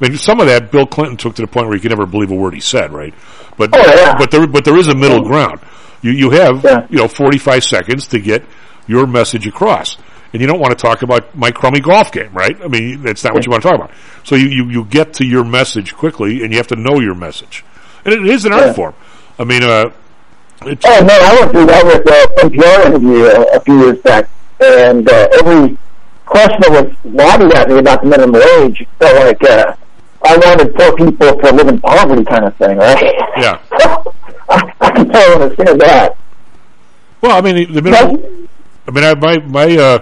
I 0.00 0.08
mean, 0.08 0.18
some 0.18 0.40
of 0.40 0.46
that 0.48 0.70
Bill 0.70 0.86
Clinton 0.86 1.16
took 1.16 1.36
to 1.36 1.42
the 1.42 1.48
point 1.48 1.66
where 1.66 1.76
you 1.76 1.80
could 1.80 1.90
never 1.90 2.06
believe 2.06 2.30
a 2.30 2.34
word 2.34 2.54
he 2.54 2.60
said, 2.60 2.92
right? 2.92 3.14
But 3.56 3.70
but 3.70 4.30
there 4.30 4.46
but 4.46 4.64
there 4.64 4.76
is 4.76 4.88
a 4.88 4.94
middle 4.94 5.22
ground. 5.22 5.60
You 6.02 6.10
you 6.12 6.30
have 6.30 6.64
you 6.90 6.98
know 6.98 7.08
45 7.08 7.64
seconds 7.64 8.08
to 8.08 8.20
get 8.20 8.44
your 8.86 9.06
message 9.06 9.46
across, 9.46 9.96
and 10.34 10.40
you 10.42 10.46
don't 10.48 10.58
want 10.58 10.76
to 10.76 10.82
talk 10.82 11.02
about 11.02 11.34
my 11.36 11.50
crummy 11.52 11.78
golf 11.80 12.10
game, 12.10 12.32
right? 12.34 12.60
I 12.60 12.66
mean, 12.66 13.02
that's 13.02 13.22
not 13.22 13.32
what 13.34 13.46
you 13.46 13.52
want 13.52 13.62
to 13.62 13.68
talk 13.70 13.78
about. 13.78 13.92
So 14.24 14.34
you, 14.34 14.48
you 14.48 14.68
you 14.68 14.84
get 14.84 15.14
to 15.14 15.24
your 15.24 15.44
message 15.44 15.94
quickly, 15.94 16.42
and 16.42 16.50
you 16.52 16.58
have 16.58 16.66
to 16.68 16.76
know 16.76 16.98
your 17.00 17.14
message, 17.14 17.64
and 18.04 18.12
it 18.12 18.26
is 18.26 18.44
an 18.44 18.52
art 18.52 18.66
Yeah. 18.66 18.72
form. 18.72 18.94
I 19.38 19.44
mean, 19.44 19.62
uh, 19.62 19.90
it's, 20.62 20.84
Oh 20.86 21.04
man, 21.04 21.10
I 21.22 21.38
went 21.40 21.52
through 21.52 21.66
that 21.66 21.84
with 21.86 22.06
uh, 22.10 22.26
NPR 22.48 22.86
interview 22.86 23.24
a, 23.26 23.56
a 23.56 23.60
few 23.60 23.78
years 23.78 23.98
back, 24.00 24.28
and 24.60 25.08
uh, 25.08 25.28
every 25.38 25.78
question 26.26 26.58
that 26.62 26.70
was 26.70 26.92
lobbied 27.04 27.54
at 27.54 27.68
me 27.68 27.78
about 27.78 28.02
the 28.02 28.08
minimum 28.08 28.40
wage 28.40 28.84
felt 28.98 29.14
like 29.24 29.42
uh, 29.44 29.74
I 30.26 30.36
wanted 30.38 30.74
poor 30.74 30.96
people 30.96 31.38
to 31.38 31.52
live 31.52 31.68
in 31.68 31.80
poverty, 31.80 32.24
kind 32.24 32.44
of 32.46 32.56
thing, 32.56 32.76
right? 32.78 33.14
yeah. 33.36 33.60
I, 34.48 34.72
I 34.80 34.90
can 34.90 35.08
totally 35.10 35.42
understand 35.44 35.80
that. 35.80 36.16
Well, 37.20 37.36
I 37.36 37.40
mean, 37.40 37.72
the 37.72 37.80
minimum. 37.82 38.48
I 38.86 38.90
mean, 38.90 39.04
I 39.04 39.14
my 39.14 39.38
my. 39.38 39.76
Uh, 39.76 39.98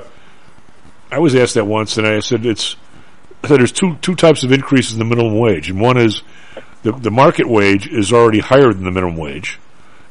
I 1.12 1.18
was 1.18 1.34
asked 1.34 1.54
that 1.54 1.66
once, 1.66 1.98
and 1.98 2.06
I 2.06 2.20
said 2.20 2.44
it's. 2.46 2.76
I 3.44 3.48
said 3.48 3.58
there's 3.60 3.72
two 3.72 3.96
two 4.02 4.14
types 4.14 4.44
of 4.44 4.52
increases 4.52 4.92
in 4.94 4.98
the 4.98 5.04
minimum 5.04 5.38
wage, 5.38 5.68
and 5.70 5.80
one 5.80 5.98
is 5.98 6.22
the 6.82 6.92
the 6.92 7.10
market 7.10 7.48
wage 7.48 7.86
is 7.88 8.12
already 8.12 8.38
higher 8.40 8.72
than 8.72 8.84
the 8.84 8.90
minimum 8.90 9.16
wage, 9.16 9.58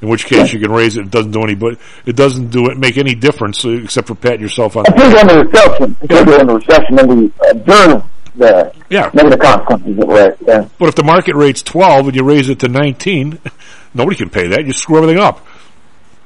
in 0.02 0.10
which 0.10 0.26
case 0.26 0.52
you 0.54 0.60
can 0.60 0.72
raise 0.72 0.98
it. 0.98 1.06
It 1.06 1.12
doesn't 1.12 1.32
do 1.32 1.42
any, 1.42 1.56
but 1.56 1.78
it 2.06 2.16
doesn't 2.16 2.50
do 2.50 2.68
it 2.68 2.78
make 2.78 2.98
any 2.98 3.16
difference 3.16 3.64
uh, 3.66 3.70
except 3.70 4.08
for 4.08 4.16
patting 4.16 4.42
yourself 4.42 4.76
on. 4.78 4.86
I 4.88 4.92
think 4.92 5.12
during 5.14 5.28
the 5.28 5.44
recession, 5.46 5.98
I 6.02 6.08
think 6.08 6.26
during 6.28 6.48
the 6.48 6.56
recession, 6.56 6.96
then 6.96 7.08
we 7.08 7.32
observe 7.50 8.04
the 8.36 8.74
Yeah. 8.90 9.10
negative 9.14 9.40
consequences 9.40 10.00
of 10.00 10.10
it. 10.12 10.38
Yeah. 10.46 10.68
But 10.78 10.90
if 10.90 10.96
the 10.96 11.04
market 11.04 11.36
rate's 11.36 11.62
twelve 11.64 12.08
and 12.08 12.16
you 12.16 12.24
raise 12.24 12.50
it 12.50 12.60
to 12.60 12.68
nineteen, 12.68 13.40
nobody 13.94 14.18
can 14.18 14.30
pay 14.30 14.48
that. 14.50 14.66
You 14.66 14.74
screw 14.74 14.98
everything 14.98 15.20
up. 15.24 15.46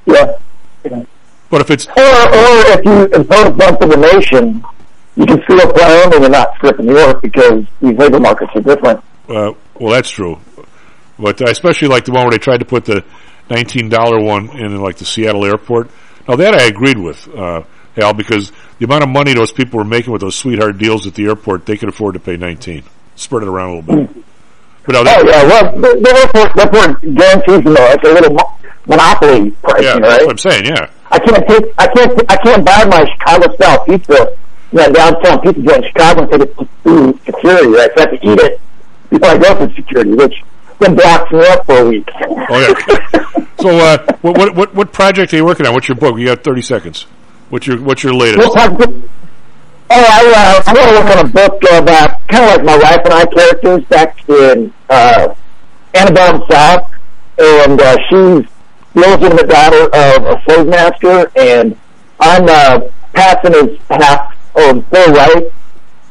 Yeah. 0.06 0.38
But 1.50 1.60
if 1.60 1.70
it's 1.70 1.86
Or, 1.86 1.92
or 1.94 2.66
if 2.74 2.84
you 2.84 3.04
impose 3.06 3.50
bump 3.56 3.80
of 3.80 3.90
the 3.90 3.96
nation, 3.96 4.64
you 5.16 5.26
can 5.26 5.42
still 5.44 5.72
play 5.72 6.02
on 6.02 6.22
and 6.22 6.32
not 6.32 6.54
stripping 6.56 6.86
New 6.86 6.98
York 6.98 7.22
because 7.22 7.64
these 7.80 7.96
labor 7.96 8.20
markets 8.20 8.50
are 8.54 8.60
different. 8.60 9.02
Uh, 9.28 9.52
well, 9.78 9.92
that's 9.92 10.10
true, 10.10 10.38
but 11.18 11.40
I 11.46 11.50
especially 11.50 11.88
like 11.88 12.04
the 12.04 12.12
one 12.12 12.24
where 12.24 12.30
they 12.32 12.38
tried 12.38 12.58
to 12.58 12.64
put 12.64 12.84
the 12.84 13.04
nineteen 13.50 13.88
dollar 13.88 14.20
one 14.22 14.50
in 14.58 14.80
like 14.80 14.96
the 14.96 15.04
Seattle 15.04 15.44
airport. 15.44 15.90
Now 16.28 16.36
that 16.36 16.54
I 16.54 16.64
agreed 16.64 16.98
with 16.98 17.28
uh, 17.34 17.62
Hal 17.96 18.14
because 18.14 18.52
the 18.78 18.84
amount 18.84 19.04
of 19.04 19.08
money 19.08 19.34
those 19.34 19.52
people 19.52 19.78
were 19.78 19.84
making 19.84 20.12
with 20.12 20.22
those 20.22 20.36
sweetheart 20.36 20.78
deals 20.78 21.06
at 21.06 21.14
the 21.14 21.26
airport, 21.26 21.66
they 21.66 21.76
could 21.76 21.88
afford 21.88 22.14
to 22.14 22.20
pay 22.20 22.36
nineteen. 22.36 22.82
Spread 23.16 23.42
it 23.42 23.48
around 23.48 23.70
a 23.70 23.80
little 23.80 24.04
bit. 24.04 24.24
But 24.84 24.92
no, 24.92 25.00
Oh 25.00 25.24
yeah, 25.26 25.42
well, 25.44 25.72
the, 25.72 26.00
the 26.00 26.16
airport, 26.16 26.54
the 26.54 26.62
airport 26.62 27.14
guarantees 27.16 27.64
you 27.64 27.72
know, 27.72 27.86
it's 27.90 28.08
a 28.08 28.12
little 28.12 28.38
monopoly 28.86 29.50
pricing, 29.50 29.84
yeah, 29.84 29.92
right? 29.94 30.02
that's 30.02 30.24
what 30.24 30.30
I'm 30.30 30.38
saying. 30.38 30.64
Yeah, 30.66 30.90
I 31.10 31.18
can't 31.18 31.46
take, 31.48 31.74
I 31.78 31.86
can't, 31.86 32.30
I 32.30 32.36
can't 32.36 32.64
buy 32.64 32.84
my 32.84 33.04
Chicago 33.12 33.54
style 33.54 33.84
pizza, 33.84 34.36
you 34.72 34.78
know, 34.78 34.92
downtown 34.92 35.40
pizza 35.40 35.60
joint 35.60 35.84
in 35.84 35.90
Chicago 35.90 36.22
and 36.22 36.30
take 36.30 36.40
it 36.42 36.68
through 36.82 37.20
security, 37.24 37.68
right? 37.68 37.90
So 37.96 37.98
I 37.98 38.00
have 38.00 38.20
to 38.20 38.26
eat 38.26 38.38
it 38.40 38.60
before 39.10 39.28
I 39.28 39.38
go 39.38 39.54
through 39.54 39.74
security, 39.74 40.14
which 40.14 40.42
then 40.78 40.94
blocks 40.94 41.32
me 41.32 41.46
up 41.46 41.66
for 41.66 41.78
a 41.78 41.88
week. 41.88 42.08
oh 42.20 42.46
yeah. 42.50 43.46
so 43.60 43.70
uh, 43.70 44.16
what, 44.20 44.36
what 44.36 44.54
what 44.54 44.74
what 44.74 44.92
project 44.92 45.32
are 45.32 45.36
you 45.36 45.44
working 45.44 45.66
on? 45.66 45.72
What's 45.72 45.88
your 45.88 45.96
book? 45.96 46.18
You 46.18 46.26
got 46.26 46.44
thirty 46.44 46.62
seconds. 46.62 47.06
What's 47.48 47.66
your 47.66 47.80
what's 47.80 48.02
your 48.02 48.14
latest? 48.14 48.48
Oh, 49.88 49.94
I, 49.94 50.32
uh, 50.36 50.62
I 50.66 50.72
want 50.72 50.90
to 50.90 50.96
work 50.96 51.16
on 51.16 51.26
a 51.26 51.28
book 51.28 51.62
about 51.70 52.26
kind 52.26 52.44
of 52.44 52.56
like 52.56 52.64
my 52.64 52.76
wife 52.76 53.00
and 53.04 53.14
I 53.14 53.26
characters 53.26 53.84
back 53.84 54.28
in 54.28 54.72
uh, 54.90 55.34
antebellum 55.94 56.42
South, 56.50 56.90
and 57.38 57.80
uh, 57.80 57.96
she's 58.08 58.50
illegitimate 59.04 59.48
daughter 59.48 59.84
of 59.84 60.24
a 60.26 60.42
slave 60.44 60.66
master, 60.66 61.30
and 61.36 61.76
I'm 62.20 62.44
uh, 62.48 62.80
passing 63.12 63.54
as 63.54 63.78
half 63.90 64.34
of 64.56 64.86
full 64.88 65.12
white, 65.12 65.52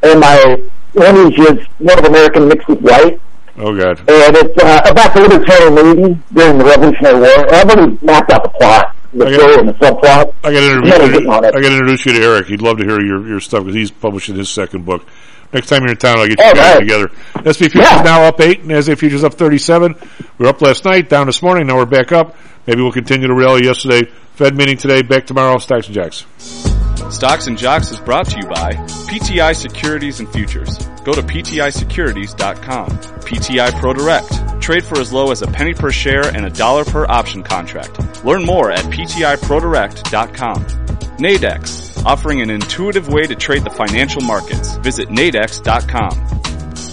and 0.03 0.19
my 0.19 0.61
lineage 0.93 1.39
is 1.39 1.67
Native 1.79 2.05
American 2.05 2.47
mixed 2.47 2.67
with 2.67 2.81
white. 2.81 3.19
Oh 3.57 3.75
God. 3.75 3.99
And 3.99 4.35
it's 4.35 4.63
uh, 4.63 4.81
about 4.85 5.13
the 5.13 5.21
Libertarian 5.21 5.75
Navy 5.75 6.21
during 6.33 6.57
the 6.57 6.65
Revolutionary 6.65 7.19
War. 7.19 7.53
I've 7.53 7.69
already 7.69 7.97
mapped 8.01 8.31
out 8.31 8.43
the 8.43 8.49
plot, 8.49 8.95
the 9.13 9.33
story, 9.33 9.55
and 9.59 9.69
the 9.69 9.73
subplot. 9.73 10.33
I 10.43 10.51
got 10.51 10.59
to 10.59 10.75
introduce. 10.75 11.27
I 11.29 11.41
got 11.41 11.51
to 11.51 11.57
introduce 11.67 12.05
you 12.05 12.13
to 12.13 12.21
Eric. 12.21 12.47
He'd 12.47 12.61
love 12.61 12.77
to 12.79 12.83
hear 12.83 13.01
your, 13.01 13.25
your 13.27 13.39
stuff 13.39 13.61
because 13.63 13.75
he's 13.75 13.91
publishing 13.91 14.35
his 14.35 14.49
second 14.49 14.85
book. 14.85 15.05
Next 15.53 15.67
time 15.69 15.83
you're 15.83 15.91
in 15.91 15.97
town, 15.97 16.19
I'll 16.19 16.27
get 16.27 16.37
you 16.37 16.43
Oh, 16.45 16.53
guys 16.53 16.55
nice. 16.55 16.79
together. 16.79 17.11
S&P 17.45 17.69
Futures 17.69 17.89
Yeah. 17.91 18.01
now 18.01 18.23
up 18.23 18.41
eight, 18.41 18.59
and 18.61 18.71
as 18.73 18.89
a 18.89 18.95
Futures 18.97 19.23
up 19.23 19.35
thirty-seven. 19.35 19.95
We 20.37 20.43
were 20.43 20.47
up 20.49 20.61
last 20.61 20.83
night, 20.83 21.07
down 21.07 21.27
this 21.27 21.41
morning. 21.41 21.67
Now 21.67 21.77
we're 21.77 21.85
back 21.85 22.11
up. 22.11 22.35
Maybe 22.67 22.81
we'll 22.81 22.91
continue 22.91 23.27
the 23.27 23.33
rally 23.33 23.65
yesterday. 23.65 24.09
Fed 24.33 24.55
meeting 24.55 24.77
today. 24.77 25.01
Back 25.01 25.25
tomorrow. 25.27 25.57
Stocks 25.59 25.87
and 25.87 25.95
Jocks. 25.95 26.25
Stocks 27.09 27.47
and 27.47 27.57
Jocks 27.57 27.91
is 27.91 27.99
brought 27.99 28.27
to 28.29 28.37
you 28.37 28.47
by 28.47 28.73
PTI 29.07 29.55
Securities 29.55 30.19
and 30.19 30.27
Futures. 30.29 30.77
Go 31.03 31.13
to 31.13 31.21
PTIsecurities.com. 31.21 32.89
PTI 32.89 33.79
Pro 33.79 33.93
Direct. 33.93 34.61
Trade 34.61 34.83
for 34.83 34.99
as 34.99 35.13
low 35.13 35.31
as 35.31 35.43
a 35.43 35.47
penny 35.47 35.73
per 35.73 35.91
share 35.91 36.25
and 36.25 36.45
a 36.45 36.49
dollar 36.49 36.83
per 36.83 37.05
option 37.07 37.43
contract. 37.43 38.25
Learn 38.25 38.43
more 38.43 38.71
at 38.71 38.83
PTIProDirect.com. 38.85 40.65
Nadex. 41.17 42.03
Offering 42.05 42.41
an 42.41 42.49
intuitive 42.49 43.07
way 43.07 43.23
to 43.23 43.35
trade 43.35 43.63
the 43.63 43.69
financial 43.69 44.21
markets. 44.21 44.77
Visit 44.77 45.09
Nadex.com. 45.09 46.54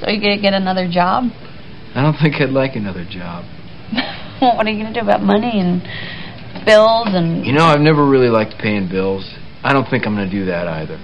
So 0.00 0.10
you 0.10 0.20
gonna 0.20 0.40
get 0.40 0.52
another 0.52 0.88
job? 0.90 1.24
I 1.94 2.02
don't 2.02 2.16
think 2.20 2.36
I'd 2.40 2.50
like 2.50 2.76
another 2.76 3.06
job. 3.08 3.44
what 4.40 4.66
are 4.66 4.70
you 4.70 4.82
gonna 4.82 4.94
do 4.94 5.00
about 5.00 5.22
money 5.22 5.60
and 5.60 5.82
bills 6.66 7.08
and? 7.10 7.44
You 7.46 7.52
know, 7.52 7.64
I've 7.64 7.80
never 7.80 8.06
really 8.06 8.28
liked 8.28 8.54
paying 8.58 8.88
bills. 8.88 9.24
I 9.66 9.72
don't 9.72 9.88
think 9.90 10.06
I'm 10.06 10.14
going 10.14 10.30
to 10.30 10.32
do 10.32 10.44
that 10.46 10.68
either. 10.68 10.96